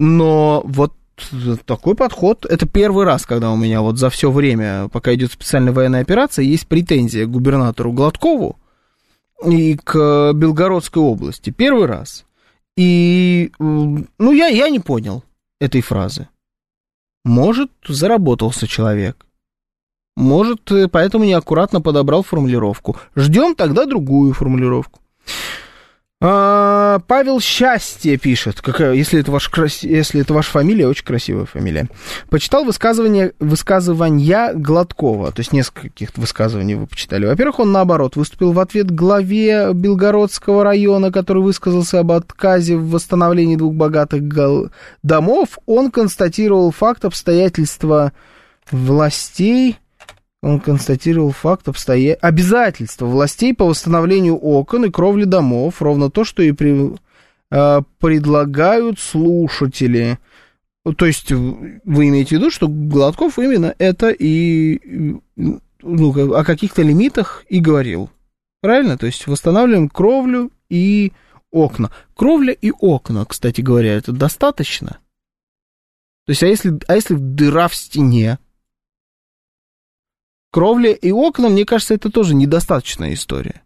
Но 0.00 0.62
вот 0.64 0.92
такой 1.66 1.94
подход, 1.94 2.44
это 2.44 2.66
первый 2.66 3.04
раз, 3.04 3.24
когда 3.24 3.52
у 3.52 3.56
меня 3.56 3.80
вот 3.82 3.98
за 3.98 4.10
все 4.10 4.30
время, 4.30 4.88
пока 4.88 5.14
идет 5.14 5.32
специальная 5.32 5.72
военная 5.72 6.02
операция, 6.02 6.44
есть 6.44 6.66
претензия 6.66 7.26
к 7.26 7.30
губернатору 7.30 7.92
Гладкову 7.92 8.58
и 9.46 9.76
к 9.76 10.32
Белгородской 10.32 11.02
области. 11.02 11.50
Первый 11.50 11.86
раз. 11.86 12.24
И, 12.76 13.52
ну, 13.58 14.32
я, 14.32 14.48
я 14.48 14.68
не 14.68 14.80
понял 14.80 15.22
этой 15.60 15.80
фразы. 15.80 16.28
Может, 17.24 17.70
заработался 17.86 18.66
человек. 18.66 19.24
Может, 20.16 20.70
поэтому 20.90 21.24
неаккуратно 21.24 21.80
подобрал 21.80 22.22
формулировку. 22.22 22.96
Ждем 23.16 23.54
тогда 23.54 23.86
другую 23.86 24.32
формулировку. 24.32 25.00
А, 26.26 27.00
Павел 27.06 27.38
Счастье 27.38 28.16
пишет, 28.16 28.62
какая, 28.62 28.94
если, 28.94 29.20
это 29.20 29.30
ваш, 29.30 29.50
если 29.82 30.22
это 30.22 30.32
ваша 30.32 30.50
фамилия, 30.50 30.88
очень 30.88 31.04
красивая 31.04 31.44
фамилия. 31.44 31.88
Почитал 32.30 32.64
высказывание, 32.64 33.34
высказывания 33.40 34.52
Гладкова, 34.54 35.32
то 35.32 35.40
есть 35.40 35.52
нескольких 35.52 36.16
высказываний 36.16 36.76
вы 36.76 36.86
почитали. 36.86 37.26
Во-первых, 37.26 37.58
он 37.60 37.72
наоборот 37.72 38.16
выступил 38.16 38.52
в 38.52 38.60
ответ 38.60 38.90
главе 38.90 39.74
Белгородского 39.74 40.64
района, 40.64 41.12
который 41.12 41.42
высказался 41.42 42.00
об 42.00 42.12
отказе 42.12 42.76
в 42.76 42.90
восстановлении 42.90 43.56
двух 43.56 43.74
богатых 43.74 44.22
домов. 45.02 45.58
Он 45.66 45.90
констатировал 45.90 46.70
факт 46.70 47.04
обстоятельства 47.04 48.12
властей 48.70 49.78
он 50.44 50.60
констатировал 50.60 51.32
факт 51.32 51.68
обстоя... 51.68 52.14
обязательства 52.20 53.06
властей 53.06 53.54
по 53.54 53.64
восстановлению 53.64 54.36
окон 54.36 54.84
и 54.84 54.90
кровли 54.90 55.24
домов, 55.24 55.80
ровно 55.80 56.10
то, 56.10 56.24
что 56.24 56.42
и 56.42 56.52
при... 56.52 56.94
э, 57.50 57.82
предлагают 57.98 59.00
слушатели. 59.00 60.18
То 60.98 61.06
есть 61.06 61.32
вы 61.32 62.08
имеете 62.08 62.36
в 62.36 62.38
виду, 62.40 62.50
что 62.50 62.68
Гладков 62.68 63.38
именно 63.38 63.74
это 63.78 64.10
и 64.10 65.16
ну, 65.34 65.60
о 66.34 66.44
каких-то 66.44 66.82
лимитах 66.82 67.46
и 67.48 67.58
говорил. 67.58 68.10
Правильно? 68.60 68.98
То 68.98 69.06
есть 69.06 69.26
восстанавливаем 69.26 69.88
кровлю 69.88 70.52
и 70.68 71.12
окна. 71.50 71.90
Кровля 72.14 72.52
и 72.52 72.70
окна, 72.70 73.24
кстати 73.24 73.62
говоря, 73.62 73.94
это 73.94 74.12
достаточно. 74.12 74.98
То 76.26 76.30
есть, 76.30 76.42
а 76.42 76.46
если, 76.46 76.78
а 76.86 76.96
если 76.96 77.14
дыра 77.14 77.68
в 77.68 77.74
стене, 77.74 78.38
Кровля 80.54 80.92
и 80.92 81.10
окна, 81.10 81.48
мне 81.48 81.64
кажется, 81.64 81.94
это 81.94 82.10
тоже 82.10 82.36
недостаточная 82.36 83.14
история. 83.14 83.62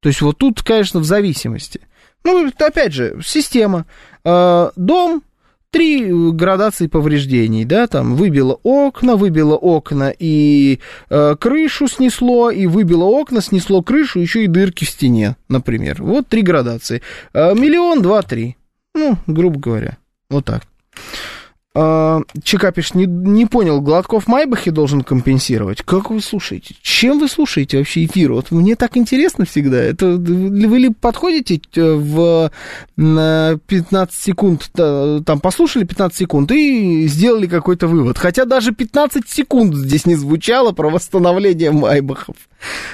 То 0.00 0.08
есть 0.08 0.22
вот 0.22 0.38
тут, 0.38 0.62
конечно, 0.62 0.98
в 0.98 1.04
зависимости. 1.04 1.82
Ну, 2.24 2.50
опять 2.58 2.94
же, 2.94 3.20
система. 3.22 3.84
Э, 4.24 4.70
дом, 4.76 5.22
три 5.70 6.10
градации 6.32 6.86
повреждений, 6.86 7.66
да, 7.66 7.86
там 7.86 8.16
выбило 8.16 8.58
окна, 8.62 9.16
выбило 9.16 9.56
окна 9.56 10.10
и 10.18 10.80
э, 11.10 11.36
крышу 11.38 11.86
снесло, 11.86 12.50
и 12.50 12.64
выбило 12.64 13.04
окна, 13.04 13.42
снесло 13.42 13.82
крышу, 13.82 14.20
еще 14.20 14.44
и 14.44 14.46
дырки 14.46 14.86
в 14.86 14.88
стене, 14.88 15.36
например. 15.50 16.02
Вот 16.02 16.28
три 16.28 16.40
градации. 16.40 17.02
Э, 17.34 17.54
миллион, 17.54 18.00
два, 18.00 18.22
три. 18.22 18.56
Ну, 18.94 19.18
грубо 19.26 19.60
говоря, 19.60 19.98
вот 20.30 20.46
так. 20.46 20.62
А, 21.76 22.22
ЧК 22.44 22.70
пишет, 22.70 22.94
не, 22.94 23.04
не 23.06 23.46
понял, 23.46 23.80
Гладков 23.80 24.28
Майбахи 24.28 24.70
должен 24.70 25.02
компенсировать. 25.02 25.82
Как 25.82 26.10
вы 26.10 26.20
слушаете? 26.20 26.76
Чем 26.82 27.18
вы 27.18 27.28
слушаете 27.28 27.78
вообще 27.78 28.04
эфир? 28.04 28.32
Вот 28.32 28.52
мне 28.52 28.76
так 28.76 28.96
интересно 28.96 29.44
всегда. 29.44 29.82
Это 29.82 30.06
вы 30.16 30.78
ли 30.78 30.90
подходите 30.90 31.60
э, 31.74 31.94
в 31.94 32.50
15 32.96 34.14
секунд, 34.14 34.70
там 34.72 35.40
послушали 35.40 35.82
15 35.82 36.16
секунд 36.16 36.52
и 36.52 37.08
сделали 37.08 37.48
какой-то 37.48 37.88
вывод. 37.88 38.18
Хотя 38.18 38.44
даже 38.44 38.72
15 38.72 39.28
секунд 39.28 39.74
здесь 39.74 40.06
не 40.06 40.14
звучало 40.14 40.70
про 40.70 40.90
восстановление 40.90 41.72
Майбахов. 41.72 42.36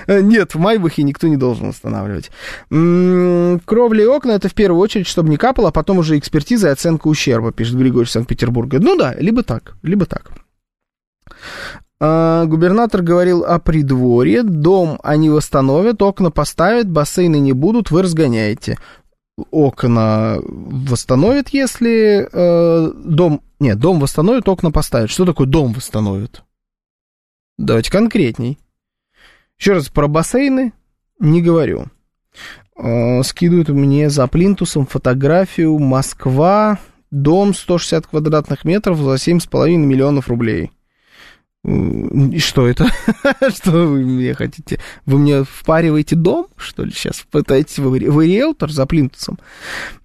Э, 0.07 0.21
нет, 0.21 0.55
в 0.55 0.59
Майбахе 0.59 1.03
никто 1.03 1.29
не 1.29 1.37
должен 1.37 1.69
восстанавливать. 1.69 2.31
Кровли 2.69 4.03
и 4.03 4.07
окна 4.07 4.33
это 4.33 4.49
в 4.49 4.55
первую 4.55 4.81
очередь, 4.81 5.07
чтобы 5.07 5.29
не 5.29 5.37
капало, 5.37 5.69
а 5.69 5.73
потом 5.73 5.99
уже 5.99 6.19
экспертиза 6.19 6.69
и 6.69 6.73
оценка 6.73 7.09
ущерба, 7.09 7.53
пишет 7.53 7.77
Григорий 7.77 8.07
Санкт-Петербурга. 8.07 8.79
Ну 8.81 8.97
да, 8.97 9.15
либо 9.15 9.43
так, 9.43 9.75
либо 9.83 10.07
так. 10.07 10.31
А, 12.03 12.47
губернатор 12.47 13.03
говорил 13.03 13.45
о 13.45 13.59
придворье, 13.59 14.43
дом 14.43 14.99
они 15.03 15.29
восстановят, 15.29 16.01
окна 16.01 16.31
поставят, 16.31 16.91
бассейны 16.91 17.39
не 17.39 17.53
будут, 17.53 17.91
вы 17.91 18.03
разгоняете. 18.03 18.79
Окна 19.51 20.39
восстановят, 20.43 21.51
если 21.51 22.29
э, 22.31 22.93
дом... 22.93 23.43
Нет, 23.59 23.79
дом 23.79 24.01
восстановит, 24.01 24.49
окна 24.49 24.71
поставят. 24.71 25.11
Что 25.11 25.25
такое 25.25 25.47
дом 25.47 25.73
восстановит? 25.73 26.43
Давайте 27.59 27.91
конкретней. 27.91 28.59
Еще 29.61 29.75
раз, 29.75 29.91
про 29.91 30.09
бассейны 30.09 30.73
не 31.19 31.43
говорю. 31.43 31.89
Э, 32.79 33.23
скидывают 33.23 33.69
мне 33.69 34.09
за 34.09 34.27
плинтусом 34.27 34.87
фотографию 34.87 35.79
Москва, 35.79 36.79
дом 37.11 37.53
160 37.53 38.07
квадратных 38.07 38.65
метров 38.65 38.97
за 38.97 39.19
7,5 39.19 39.77
миллионов 39.77 40.29
рублей. 40.29 40.73
И 41.63 42.39
что 42.39 42.67
это? 42.67 42.87
что 43.51 43.71
вы 43.71 44.01
мне 44.01 44.33
хотите? 44.33 44.81
Вы 45.05 45.19
мне 45.19 45.45
впариваете 45.45 46.17
дом, 46.17 46.47
что 46.57 46.85
ли, 46.85 46.91
сейчас? 46.91 47.23
Пытаетесь 47.31 47.79
вы, 47.79 47.99
вы 48.11 48.27
риэлтор 48.27 48.71
за 48.71 48.87
плинтусом? 48.87 49.39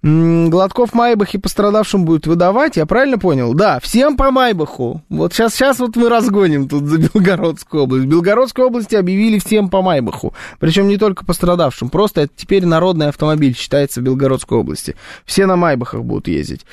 Гладков 0.02 0.92
Майбахе 0.92 1.38
пострадавшим 1.38 2.04
будет 2.04 2.26
выдавать, 2.26 2.76
я 2.76 2.84
правильно 2.84 3.18
понял? 3.18 3.54
Да, 3.54 3.80
всем 3.80 4.18
по 4.18 4.30
Майбаху. 4.30 5.02
Вот 5.08 5.32
сейчас, 5.32 5.54
сейчас 5.54 5.78
вот 5.78 5.96
мы 5.96 6.10
разгоним 6.10 6.68
тут 6.68 6.84
за 6.84 6.98
Белгородскую 6.98 7.84
область. 7.84 8.04
В 8.04 8.08
Белгородской 8.08 8.66
области 8.66 8.94
объявили 8.94 9.38
всем 9.38 9.70
по 9.70 9.80
Майбаху. 9.80 10.34
Причем 10.60 10.88
не 10.88 10.98
только 10.98 11.24
пострадавшим, 11.24 11.88
просто 11.88 12.22
это 12.22 12.32
теперь 12.36 12.66
народный 12.66 13.08
автомобиль 13.08 13.56
считается 13.56 14.00
в 14.00 14.04
Белгородской 14.04 14.58
области. 14.58 14.94
Все 15.24 15.46
на 15.46 15.56
Майбахах 15.56 16.02
будут 16.02 16.28
ездить. 16.28 16.66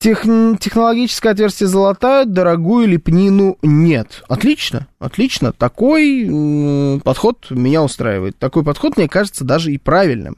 Тех, 0.00 0.22
технологическое 0.60 1.32
отверстие 1.32 1.66
золотают, 1.66 2.32
дорогую 2.32 2.86
лепнину 2.86 3.58
нет. 3.62 4.22
Отлично, 4.28 4.86
отлично. 5.00 5.52
Такой 5.52 6.24
м, 6.24 7.00
подход 7.00 7.46
меня 7.50 7.82
устраивает. 7.82 8.38
Такой 8.38 8.62
подход, 8.62 8.96
мне 8.96 9.08
кажется, 9.08 9.44
даже 9.44 9.72
и 9.72 9.78
правильным. 9.78 10.36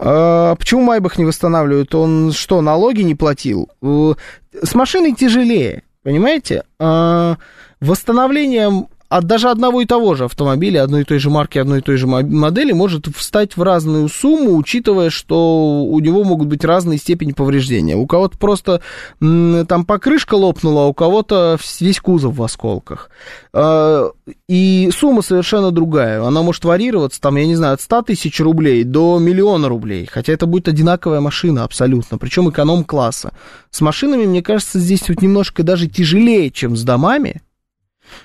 А, 0.00 0.54
почему 0.54 0.82
Майбах 0.82 1.18
не 1.18 1.24
восстанавливают? 1.24 1.92
Он 1.96 2.30
что, 2.30 2.60
налоги 2.60 3.02
не 3.02 3.16
платил? 3.16 3.70
С 3.82 4.74
машиной 4.74 5.14
тяжелее, 5.14 5.82
понимаете? 6.04 6.62
А, 6.78 7.38
восстановлением 7.80 8.86
от 9.16 9.26
даже 9.26 9.48
одного 9.48 9.80
и 9.80 9.86
того 9.86 10.16
же 10.16 10.24
автомобиля, 10.24 10.82
одной 10.82 11.02
и 11.02 11.04
той 11.04 11.20
же 11.20 11.30
марки, 11.30 11.58
одной 11.58 11.78
и 11.78 11.82
той 11.82 11.96
же 11.98 12.08
модели 12.08 12.72
может 12.72 13.06
встать 13.16 13.56
в 13.56 13.62
разную 13.62 14.08
сумму, 14.08 14.56
учитывая, 14.56 15.08
что 15.08 15.84
у 15.84 16.00
него 16.00 16.24
могут 16.24 16.48
быть 16.48 16.64
разные 16.64 16.98
степени 16.98 17.30
повреждения. 17.30 17.94
У 17.94 18.08
кого-то 18.08 18.36
просто 18.36 18.80
там 19.20 19.84
покрышка 19.86 20.34
лопнула, 20.34 20.82
а 20.82 20.86
у 20.86 20.94
кого-то 20.94 21.56
весь 21.78 22.00
кузов 22.00 22.34
в 22.34 22.42
осколках. 22.42 23.08
А, 23.52 24.10
и 24.48 24.90
сумма 24.92 25.22
совершенно 25.22 25.70
другая. 25.70 26.20
Она 26.20 26.42
может 26.42 26.64
варьироваться, 26.64 27.20
там, 27.20 27.36
я 27.36 27.46
не 27.46 27.54
знаю, 27.54 27.74
от 27.74 27.82
100 27.82 28.02
тысяч 28.02 28.40
рублей 28.40 28.82
до 28.82 29.20
миллиона 29.20 29.68
рублей. 29.68 30.08
Хотя 30.10 30.32
это 30.32 30.46
будет 30.46 30.66
одинаковая 30.66 31.20
машина 31.20 31.62
абсолютно, 31.62 32.18
причем 32.18 32.50
эконом-класса. 32.50 33.32
С 33.70 33.80
машинами, 33.80 34.26
мне 34.26 34.42
кажется, 34.42 34.80
здесь 34.80 35.08
вот 35.08 35.22
немножко 35.22 35.62
даже 35.62 35.86
тяжелее, 35.86 36.50
чем 36.50 36.76
с 36.76 36.82
домами. 36.82 37.42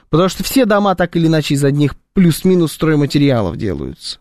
Потому 0.10 0.30
что 0.30 0.44
все 0.44 0.66
дома 0.66 0.96
так 0.96 1.16
или 1.16 1.28
иначе 1.28 1.54
из 1.54 1.64
одних 1.64 1.96
плюс-минус 2.14 2.74
стройматериалов 2.74 3.58
делаются. 3.58 4.20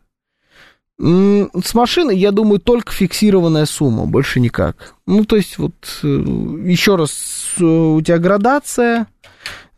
С 0.98 1.74
машиной, 1.74 2.18
я 2.18 2.32
думаю, 2.32 2.58
только 2.58 2.92
фиксированная 2.92 3.66
сумма, 3.66 4.06
больше 4.06 4.40
никак. 4.40 4.94
Ну, 5.06 5.24
то 5.24 5.36
есть, 5.36 5.56
вот, 5.58 5.74
э, 6.02 6.06
еще 6.06 6.96
раз, 6.96 7.54
у 7.60 8.00
тебя 8.02 8.18
градация, 8.18 9.06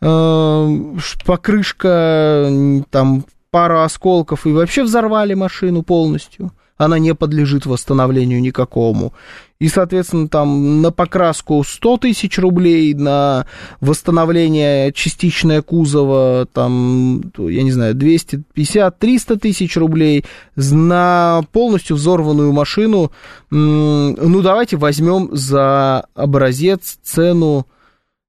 э, 0.01 0.97
покрышка, 1.27 2.51
там, 2.89 3.27
пара 3.51 3.85
осколков, 3.85 4.47
и 4.47 4.53
вообще 4.53 4.83
взорвали 4.83 5.35
машину 5.35 5.83
полностью 5.83 6.53
она 6.81 6.99
не 6.99 7.15
подлежит 7.15 7.67
восстановлению 7.67 8.41
никакому. 8.41 9.13
И, 9.61 9.69
соответственно, 9.69 10.27
там 10.27 10.81
на 10.81 10.91
покраску 10.91 11.63
100 11.63 11.99
тысяч 11.99 12.39
рублей, 12.39 12.95
на 12.95 13.45
восстановление 13.81 14.91
частичное 14.93 15.61
кузова, 15.61 16.49
там, 16.51 17.31
я 17.37 17.63
не 17.63 17.71
знаю, 17.71 17.95
250-300 17.95 19.39
тысяч 19.39 19.77
рублей, 19.77 20.25
на 20.57 21.43
полностью 21.53 21.97
взорванную 21.97 22.53
машину, 22.53 23.13
ну, 23.51 24.43
давайте 24.43 24.79
возьмем 24.79 25.29
за 25.33 26.07
образец 26.15 26.99
цену 27.03 27.67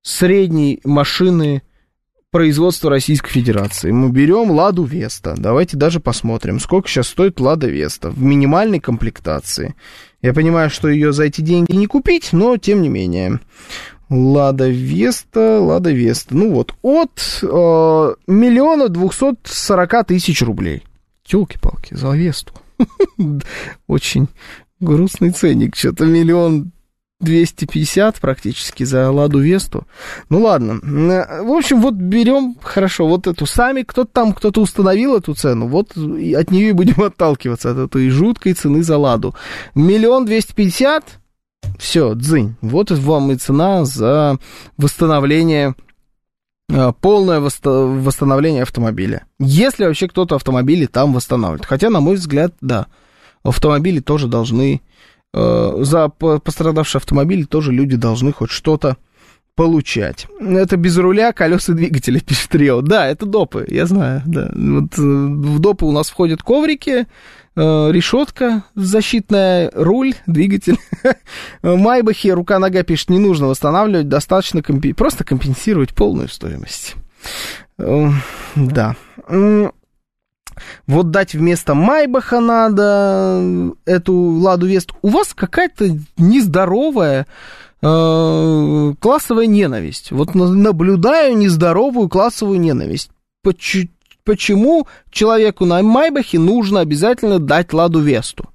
средней 0.02 0.82
машины 0.84 1.62
производства 2.32 2.90
Российской 2.90 3.30
Федерации. 3.30 3.92
Мы 3.92 4.10
берем 4.10 4.52
Ладу 4.52 4.84
Веста. 4.84 5.36
Давайте 5.38 5.76
даже 5.76 6.00
посмотрим, 6.00 6.60
сколько 6.60 6.88
сейчас 6.88 7.10
стоит 7.10 7.42
Лада 7.42 7.68
Веста 7.68 8.10
в 8.10 8.22
минимальной 8.22 8.80
комплектации. 8.80 9.76
Я 10.22 10.34
понимаю, 10.34 10.70
что 10.70 10.88
ее 10.88 11.12
за 11.12 11.26
эти 11.26 11.42
деньги 11.42 11.74
не 11.74 11.88
купить, 11.88 12.30
но 12.32 12.56
тем 12.58 12.82
не 12.82 12.90
менее. 12.90 13.42
Лада 14.10 14.70
Веста, 14.70 15.60
Лада 15.60 15.92
Веста. 15.92 16.36
Ну 16.36 16.52
вот, 16.54 16.74
от 16.82 17.40
э, 17.42 17.46
миллиона 18.28 18.88
двухсот 18.88 19.40
сорока 19.44 20.04
тысяч 20.04 20.42
рублей. 20.42 20.84
Телки-палки, 21.26 21.96
за 21.96 22.12
Весту. 22.12 22.54
Очень 23.88 24.28
грустный 24.80 25.32
ценник. 25.32 25.76
Что-то 25.76 26.06
миллион 26.06 26.72
250 27.22 28.20
практически 28.20 28.84
за 28.84 29.10
Ладу 29.12 29.40
Весту. 29.40 29.88
Ну 30.30 30.42
ладно. 30.42 30.80
В 30.82 31.52
общем, 31.52 31.82
вот 31.82 31.94
берем, 31.94 32.56
хорошо, 32.62 33.08
вот 33.08 33.28
эту 33.28 33.46
сами, 33.46 33.84
кто-то 33.84 34.10
там, 34.12 34.34
кто-то 34.34 34.62
установил 34.62 35.16
эту 35.16 35.34
цену, 35.34 35.68
вот 35.68 35.92
от 35.92 36.52
нее 36.52 36.70
и 36.70 36.74
будем 36.74 37.02
отталкиваться, 37.04 37.72
от 37.72 37.78
этой 37.78 38.10
жуткой 38.10 38.54
цены 38.54 38.84
за 38.84 38.98
Ладу. 38.98 39.36
Миллион 39.76 40.26
двести 40.26 40.54
пятьдесят, 40.54 41.04
все, 41.78 42.14
дзынь. 42.16 42.56
Вот 42.62 42.92
вам 42.92 43.32
и 43.32 43.36
цена 43.36 43.86
за 43.86 44.38
восстановление 44.78 45.76
э, 46.70 46.92
полное 47.00 47.40
восстановление 47.40 48.64
автомобиля. 48.64 49.26
Если 49.40 49.86
вообще 49.86 50.08
кто-то 50.08 50.36
автомобили 50.36 50.86
там 50.88 51.14
восстанавливает. 51.14 51.66
Хотя, 51.66 51.90
на 51.90 52.00
мой 52.00 52.16
взгляд, 52.16 52.54
да, 52.62 52.88
автомобили 53.44 54.00
тоже 54.00 54.28
должны 54.28 54.82
Э, 54.82 55.11
за 55.34 56.10
пострадавший 56.10 57.00
автомобиль 57.00 57.46
тоже 57.46 57.72
люди 57.72 57.96
должны 57.96 58.34
хоть 58.34 58.52
что-то 58.52 58.98
получать. 59.56 60.28
Это 60.40 60.78
без 60.78 60.98
руля, 60.98 61.34
колеса 61.34 61.74
двигателя, 61.74 62.20
пишет 62.26 62.54
Рио. 62.56 62.82
Да, 62.82 63.08
это 63.08 63.26
допы, 63.26 63.66
я 63.68 63.86
знаю, 63.86 64.24
да. 64.26 64.50
Вот 64.54 64.98
э, 64.98 65.02
в 65.02 65.60
допы 65.60 65.86
у 65.86 65.92
нас 65.92 66.10
входят 66.10 66.42
коврики, 66.42 67.06
э, 67.56 67.92
решетка 67.92 68.64
защитная, 68.76 69.72
руль, 69.74 70.16
двигатель. 70.26 70.78
Майбахи, 71.62 72.30
рука-нога 72.30 72.84
пишет, 72.84 73.10
не 73.10 73.20
нужно 73.20 73.48
восстанавливать, 73.48 74.08
достаточно 74.08 74.62
компи- 74.62 74.94
просто 74.94 75.24
компенсировать 75.24 75.94
полную 75.94 76.30
стоимость. 76.30 76.96
Да 77.78 78.96
вот 80.88 81.12
дать 81.12 81.34
вместо 81.34 81.74
Майбаха 81.74 82.40
надо 82.40 83.74
эту 83.86 84.14
Ладу 84.14 84.68
Вест. 84.68 84.92
У 85.02 85.10
вас 85.10 85.34
какая-то 85.34 85.98
нездоровая 86.18 87.28
э, 87.82 88.94
классовая 89.00 89.48
ненависть. 89.48 90.12
Вот 90.12 90.36
наблюдаю 90.36 91.38
нездоровую 91.38 92.10
классовую 92.10 92.60
ненависть. 92.60 93.12
Почему 94.24 94.88
человеку 95.10 95.66
на 95.66 95.82
Майбахе 95.82 96.40
нужно 96.40 96.82
обязательно 96.82 97.40
дать 97.40 97.74
Ладу 97.74 98.00
Весту? 98.00 98.50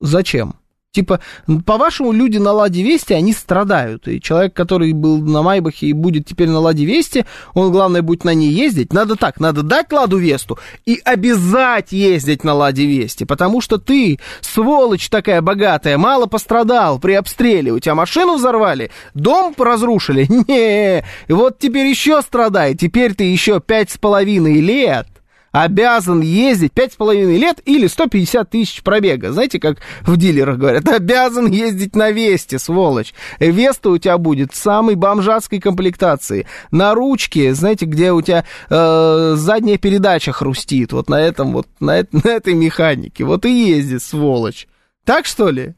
Зачем? 0.00 0.56
Типа, 0.96 1.20
по-вашему, 1.66 2.10
люди 2.10 2.38
на 2.38 2.52
Ладе 2.52 2.82
Вести, 2.82 3.12
они 3.12 3.34
страдают. 3.34 4.08
И 4.08 4.18
человек, 4.18 4.54
который 4.54 4.94
был 4.94 5.18
на 5.18 5.42
Майбахе 5.42 5.88
и 5.88 5.92
будет 5.92 6.24
теперь 6.24 6.48
на 6.48 6.58
Ладе 6.58 6.86
Вести, 6.86 7.26
он, 7.52 7.70
главное, 7.70 8.00
будет 8.00 8.24
на 8.24 8.32
ней 8.32 8.48
ездить. 8.48 8.94
Надо 8.94 9.16
так, 9.16 9.38
надо 9.38 9.62
дать 9.62 9.92
Ладу 9.92 10.16
Весту 10.16 10.58
и 10.86 10.98
обязать 11.04 11.92
ездить 11.92 12.44
на 12.44 12.54
Ладе 12.54 12.86
Вести. 12.86 13.24
Потому 13.24 13.60
что 13.60 13.76
ты, 13.76 14.18
сволочь 14.40 15.10
такая 15.10 15.42
богатая, 15.42 15.98
мало 15.98 16.24
пострадал 16.24 16.98
при 16.98 17.12
обстреле. 17.12 17.72
У 17.72 17.78
тебя 17.78 17.94
машину 17.94 18.36
взорвали, 18.36 18.90
дом 19.12 19.54
разрушили. 19.58 20.24
Не, 20.48 21.00
и 21.28 21.32
вот 21.34 21.58
теперь 21.58 21.88
еще 21.88 22.22
страдай. 22.22 22.74
Теперь 22.74 23.14
ты 23.14 23.24
еще 23.24 23.60
пять 23.60 23.90
с 23.90 23.98
половиной 23.98 24.62
лет 24.62 25.06
обязан 25.62 26.20
ездить 26.20 26.72
5,5 26.72 27.36
лет 27.38 27.60
или 27.64 27.86
150 27.86 28.50
тысяч 28.50 28.82
пробега. 28.82 29.32
Знаете, 29.32 29.58
как 29.58 29.78
в 30.02 30.16
дилерах 30.18 30.58
говорят, 30.58 30.86
обязан 30.88 31.46
ездить 31.50 31.96
на 31.96 32.10
Весте, 32.10 32.58
сволочь. 32.58 33.14
Веста 33.40 33.90
у 33.90 33.98
тебя 33.98 34.18
будет 34.18 34.54
самой 34.54 34.96
бомжатской 34.96 35.58
комплектации. 35.58 36.46
На 36.70 36.94
ручке, 36.94 37.54
знаете, 37.54 37.86
где 37.86 38.12
у 38.12 38.20
тебя 38.20 38.44
э, 38.68 39.34
задняя 39.36 39.78
передача 39.78 40.32
хрустит, 40.32 40.92
вот 40.92 41.08
на 41.08 41.20
этом 41.22 41.52
вот, 41.52 41.66
на, 41.80 42.04
на 42.12 42.28
этой 42.28 42.52
механике. 42.52 43.24
Вот 43.24 43.46
и 43.46 43.50
ездит, 43.50 44.02
сволочь. 44.02 44.68
Так 45.04 45.24
что 45.24 45.48
ли? 45.48 45.74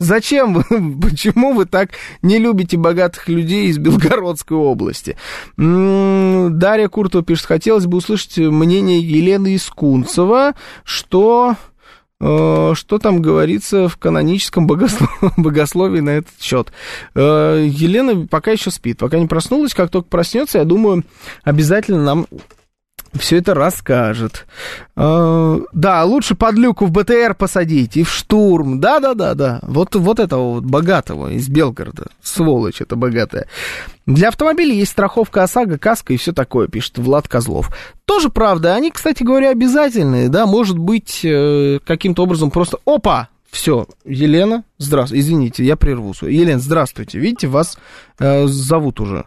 Зачем 0.00 0.54
вы, 0.54 0.64
почему 1.00 1.52
вы 1.52 1.66
так 1.66 1.90
не 2.22 2.38
любите 2.38 2.78
богатых 2.78 3.28
людей 3.28 3.68
из 3.68 3.78
Белгородской 3.78 4.56
области? 4.56 5.16
Дарья 5.56 6.88
Куртова 6.88 7.22
пишет, 7.22 7.46
хотелось 7.46 7.86
бы 7.86 7.98
услышать 7.98 8.38
мнение 8.38 9.00
Елены 9.00 9.54
Искунцева, 9.54 10.54
что 10.84 11.54
э, 12.18 12.72
что 12.74 12.98
там 12.98 13.20
говорится 13.20 13.88
в 13.88 13.98
каноническом 13.98 14.66
богослов... 14.66 15.10
богословии 15.36 16.00
на 16.00 16.10
этот 16.10 16.40
счет. 16.40 16.72
Э, 17.14 17.62
Елена 17.68 18.26
пока 18.26 18.52
еще 18.52 18.70
спит, 18.70 18.96
пока 18.96 19.18
не 19.18 19.26
проснулась, 19.26 19.74
как 19.74 19.90
только 19.90 20.08
проснется, 20.08 20.58
я 20.58 20.64
думаю, 20.64 21.04
обязательно 21.44 22.02
нам 22.02 22.26
все 23.14 23.38
это 23.38 23.54
расскажет. 23.54 24.46
А, 24.96 25.58
да, 25.72 26.04
лучше 26.04 26.34
под 26.34 26.54
люку 26.54 26.86
в 26.86 26.90
БТР 26.90 27.34
посадить 27.34 27.96
и 27.96 28.02
в 28.02 28.10
штурм. 28.10 28.80
Да-да-да-да. 28.80 29.60
Вот, 29.62 29.94
вот 29.96 30.20
этого 30.20 30.54
вот 30.54 30.64
богатого 30.64 31.32
из 31.32 31.48
Белгорода. 31.48 32.06
Сволочь 32.22 32.80
это 32.80 32.96
богатая. 32.96 33.46
Для 34.06 34.28
автомобилей 34.28 34.76
есть 34.76 34.92
страховка 34.92 35.42
ОСАГО, 35.42 35.78
каска 35.78 36.12
и 36.12 36.16
все 36.16 36.32
такое, 36.32 36.68
пишет 36.68 36.98
Влад 36.98 37.28
Козлов. 37.28 37.70
Тоже 38.04 38.28
правда. 38.28 38.74
Они, 38.74 38.90
кстати 38.90 39.22
говоря, 39.22 39.50
обязательные, 39.50 40.28
да, 40.28 40.46
может 40.46 40.78
быть, 40.78 41.24
э, 41.24 41.78
каким-то 41.84 42.22
образом 42.22 42.50
просто... 42.50 42.78
Опа! 42.84 43.28
Все, 43.50 43.86
Елена, 44.04 44.62
здравствуйте, 44.78 45.20
извините, 45.20 45.64
я 45.64 45.74
прерву. 45.76 46.14
Елена, 46.22 46.60
здравствуйте. 46.60 47.18
Видите, 47.18 47.48
вас 47.48 47.78
э, 48.20 48.46
зовут 48.46 49.00
уже. 49.00 49.26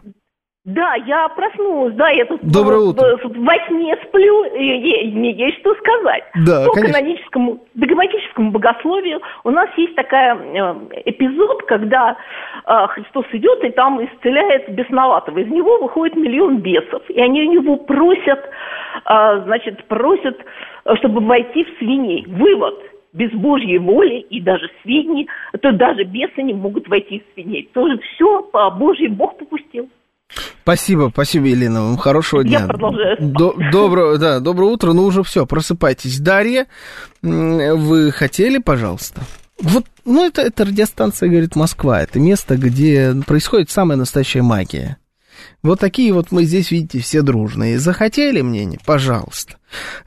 Да, 0.64 0.94
я 0.94 1.28
проснулась, 1.28 1.92
да, 1.94 2.08
я 2.08 2.24
тут 2.24 2.40
Доброе 2.42 2.80
в, 2.80 2.88
утро. 2.88 3.18
Во 3.22 3.54
сне 3.66 3.94
сплю, 4.08 4.44
и, 4.44 5.10
мне 5.10 5.32
есть 5.32 5.58
что 5.58 5.74
сказать. 5.74 6.24
Да, 6.46 6.64
По 6.64 6.72
конечно. 6.72 6.94
каноническому, 6.94 7.60
догматическому 7.74 8.50
богословию 8.50 9.20
у 9.44 9.50
нас 9.50 9.68
есть 9.76 9.94
такая 9.94 10.34
э, 10.34 10.74
эпизод, 11.04 11.64
когда 11.64 12.16
э, 12.64 12.86
Христос 12.88 13.26
идет 13.32 13.62
и 13.62 13.72
там 13.72 14.02
исцеляет 14.02 14.70
бесноватого. 14.70 15.38
Из 15.38 15.48
него 15.48 15.82
выходит 15.82 16.16
миллион 16.16 16.62
бесов, 16.62 17.02
и 17.10 17.20
они 17.20 17.42
у 17.42 17.52
него 17.52 17.76
просят, 17.76 18.48
э, 19.04 19.42
значит, 19.44 19.84
просят, 19.84 20.38
чтобы 20.94 21.20
войти 21.20 21.64
в 21.64 21.78
свиней. 21.78 22.24
Вывод– 22.26 22.80
без 23.12 23.30
Божьей 23.30 23.78
воли 23.78 24.26
и 24.28 24.40
даже 24.40 24.68
свиньи, 24.82 25.28
то 25.62 25.72
даже 25.72 26.02
бесы 26.02 26.42
не 26.42 26.52
могут 26.52 26.88
войти 26.88 27.20
в 27.20 27.34
свиней. 27.34 27.68
Тоже 27.72 27.98
все 27.98 28.42
по 28.42 28.70
Божьей 28.70 29.08
Бог 29.08 29.38
попустил. 29.38 29.88
Спасибо, 30.62 31.10
спасибо, 31.12 31.46
Елена. 31.46 31.82
Вам 31.82 31.96
хорошего 31.96 32.42
дня. 32.42 32.60
Я 32.60 32.66
продолжаю. 32.66 33.16
До, 33.20 33.54
доброго, 33.70 34.18
да, 34.18 34.40
доброе 34.40 34.70
утро. 34.70 34.92
Ну, 34.92 35.04
уже 35.04 35.22
все, 35.22 35.46
просыпайтесь. 35.46 36.18
Дарья, 36.20 36.66
вы 37.22 38.10
хотели, 38.12 38.58
пожалуйста? 38.58 39.20
Вот, 39.60 39.84
ну, 40.04 40.26
это, 40.26 40.42
это 40.42 40.64
радиостанция, 40.64 41.28
говорит, 41.28 41.54
Москва. 41.54 42.02
Это 42.02 42.18
место, 42.18 42.56
где 42.56 43.14
происходит 43.26 43.70
самая 43.70 43.96
настоящая 43.96 44.42
магия. 44.42 44.96
Вот 45.62 45.80
такие 45.80 46.12
вот 46.12 46.30
мы 46.30 46.44
здесь, 46.44 46.70
видите, 46.70 47.00
все 47.00 47.22
дружные. 47.22 47.78
Захотели 47.78 48.40
мнение? 48.40 48.78
Пожалуйста. 48.84 49.56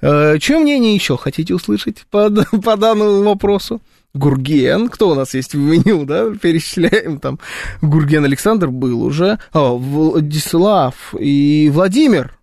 Э, 0.01 0.37
Чье 0.39 0.59
мнение 0.59 0.93
еще 0.93 1.17
хотите 1.17 1.53
услышать 1.53 2.05
по, 2.09 2.29
по 2.63 2.77
данному 2.77 3.23
вопросу? 3.23 3.81
Гурген, 4.13 4.89
кто 4.89 5.09
у 5.09 5.15
нас 5.15 5.33
есть 5.33 5.53
в 5.53 5.57
меню, 5.57 6.05
да, 6.05 6.31
перечисляем 6.31 7.19
там. 7.19 7.39
Гурген 7.81 8.25
Александр 8.25 8.69
был 8.69 9.03
уже, 9.03 9.39
а, 9.53 9.71
Владислав 9.73 11.13
и 11.19 11.69
Владимир. 11.73 12.37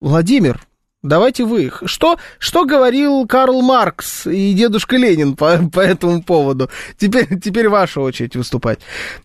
Владимир, 0.00 0.60
давайте 1.02 1.44
вы. 1.44 1.70
Что, 1.84 2.18
что 2.38 2.64
говорил 2.64 3.26
Карл 3.26 3.62
Маркс 3.62 4.26
и 4.26 4.52
дедушка 4.52 4.96
Ленин 4.96 5.36
по, 5.36 5.58
по 5.72 5.80
этому 5.80 6.22
поводу? 6.22 6.70
Теперь, 6.98 7.40
теперь 7.40 7.68
ваша 7.68 8.00
очередь 8.00 8.36
выступать. 8.36 8.80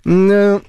Э, 0.05 0.59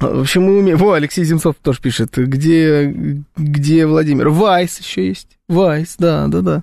в 0.00 0.20
общем, 0.20 0.42
мы 0.42 0.58
умеем... 0.58 0.76
Во, 0.76 0.92
Алексей 0.92 1.24
Земцов 1.24 1.56
тоже 1.62 1.80
пишет, 1.80 2.16
где, 2.16 2.92
где 3.36 3.86
Владимир. 3.86 4.28
Вайс 4.28 4.78
еще 4.78 5.08
есть. 5.08 5.38
Вайс, 5.48 5.96
да, 5.98 6.26
да, 6.26 6.40
да. 6.40 6.62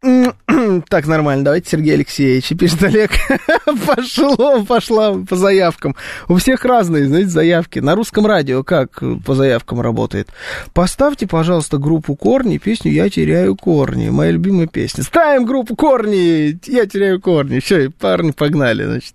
Так, 0.88 1.06
нормально, 1.06 1.44
давайте 1.44 1.70
Сергей 1.70 1.94
Алексеевич. 1.94 2.52
Пишет 2.58 2.82
Олег, 2.84 3.10
пошло, 3.86 4.64
пошла 4.64 5.14
по 5.14 5.34
заявкам. 5.34 5.96
У 6.28 6.36
всех 6.36 6.64
разные, 6.64 7.06
знаете, 7.06 7.30
заявки. 7.30 7.80
На 7.80 7.94
русском 7.96 8.26
радио 8.26 8.62
как 8.62 9.02
по 9.24 9.34
заявкам 9.34 9.80
работает? 9.80 10.28
Поставьте, 10.72 11.26
пожалуйста, 11.26 11.78
группу 11.78 12.14
Корни, 12.14 12.58
песню 12.58 12.92
«Я 12.92 13.10
теряю 13.10 13.56
корни». 13.56 14.08
Моя 14.10 14.30
любимая 14.30 14.66
песня. 14.68 15.02
Ставим 15.02 15.44
группу 15.44 15.74
Корни, 15.74 16.58
«Я 16.66 16.86
теряю 16.86 17.20
корни». 17.20 17.58
Все, 17.58 17.90
парни 17.90 18.30
погнали, 18.30 18.84
значит. 18.84 19.14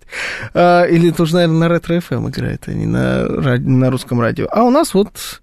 А, 0.52 0.84
или 0.84 1.10
это 1.10 1.22
уже, 1.22 1.34
наверное, 1.34 1.68
на 1.68 1.68
ретро-ФМ 1.68 2.28
играет, 2.28 2.64
а 2.66 2.72
не 2.72 2.86
на, 2.86 3.26
на 3.26 3.90
русском 3.90 4.20
радио. 4.20 4.48
А 4.50 4.64
у 4.64 4.70
нас 4.70 4.92
вот, 4.92 5.40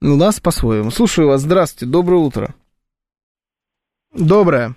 у 0.00 0.16
нас 0.16 0.40
по-своему. 0.40 0.90
Слушаю 0.90 1.28
вас, 1.28 1.42
здравствуйте, 1.42 1.90
доброе 1.90 2.16
утро. 2.16 2.54
Доброе. 4.12 4.70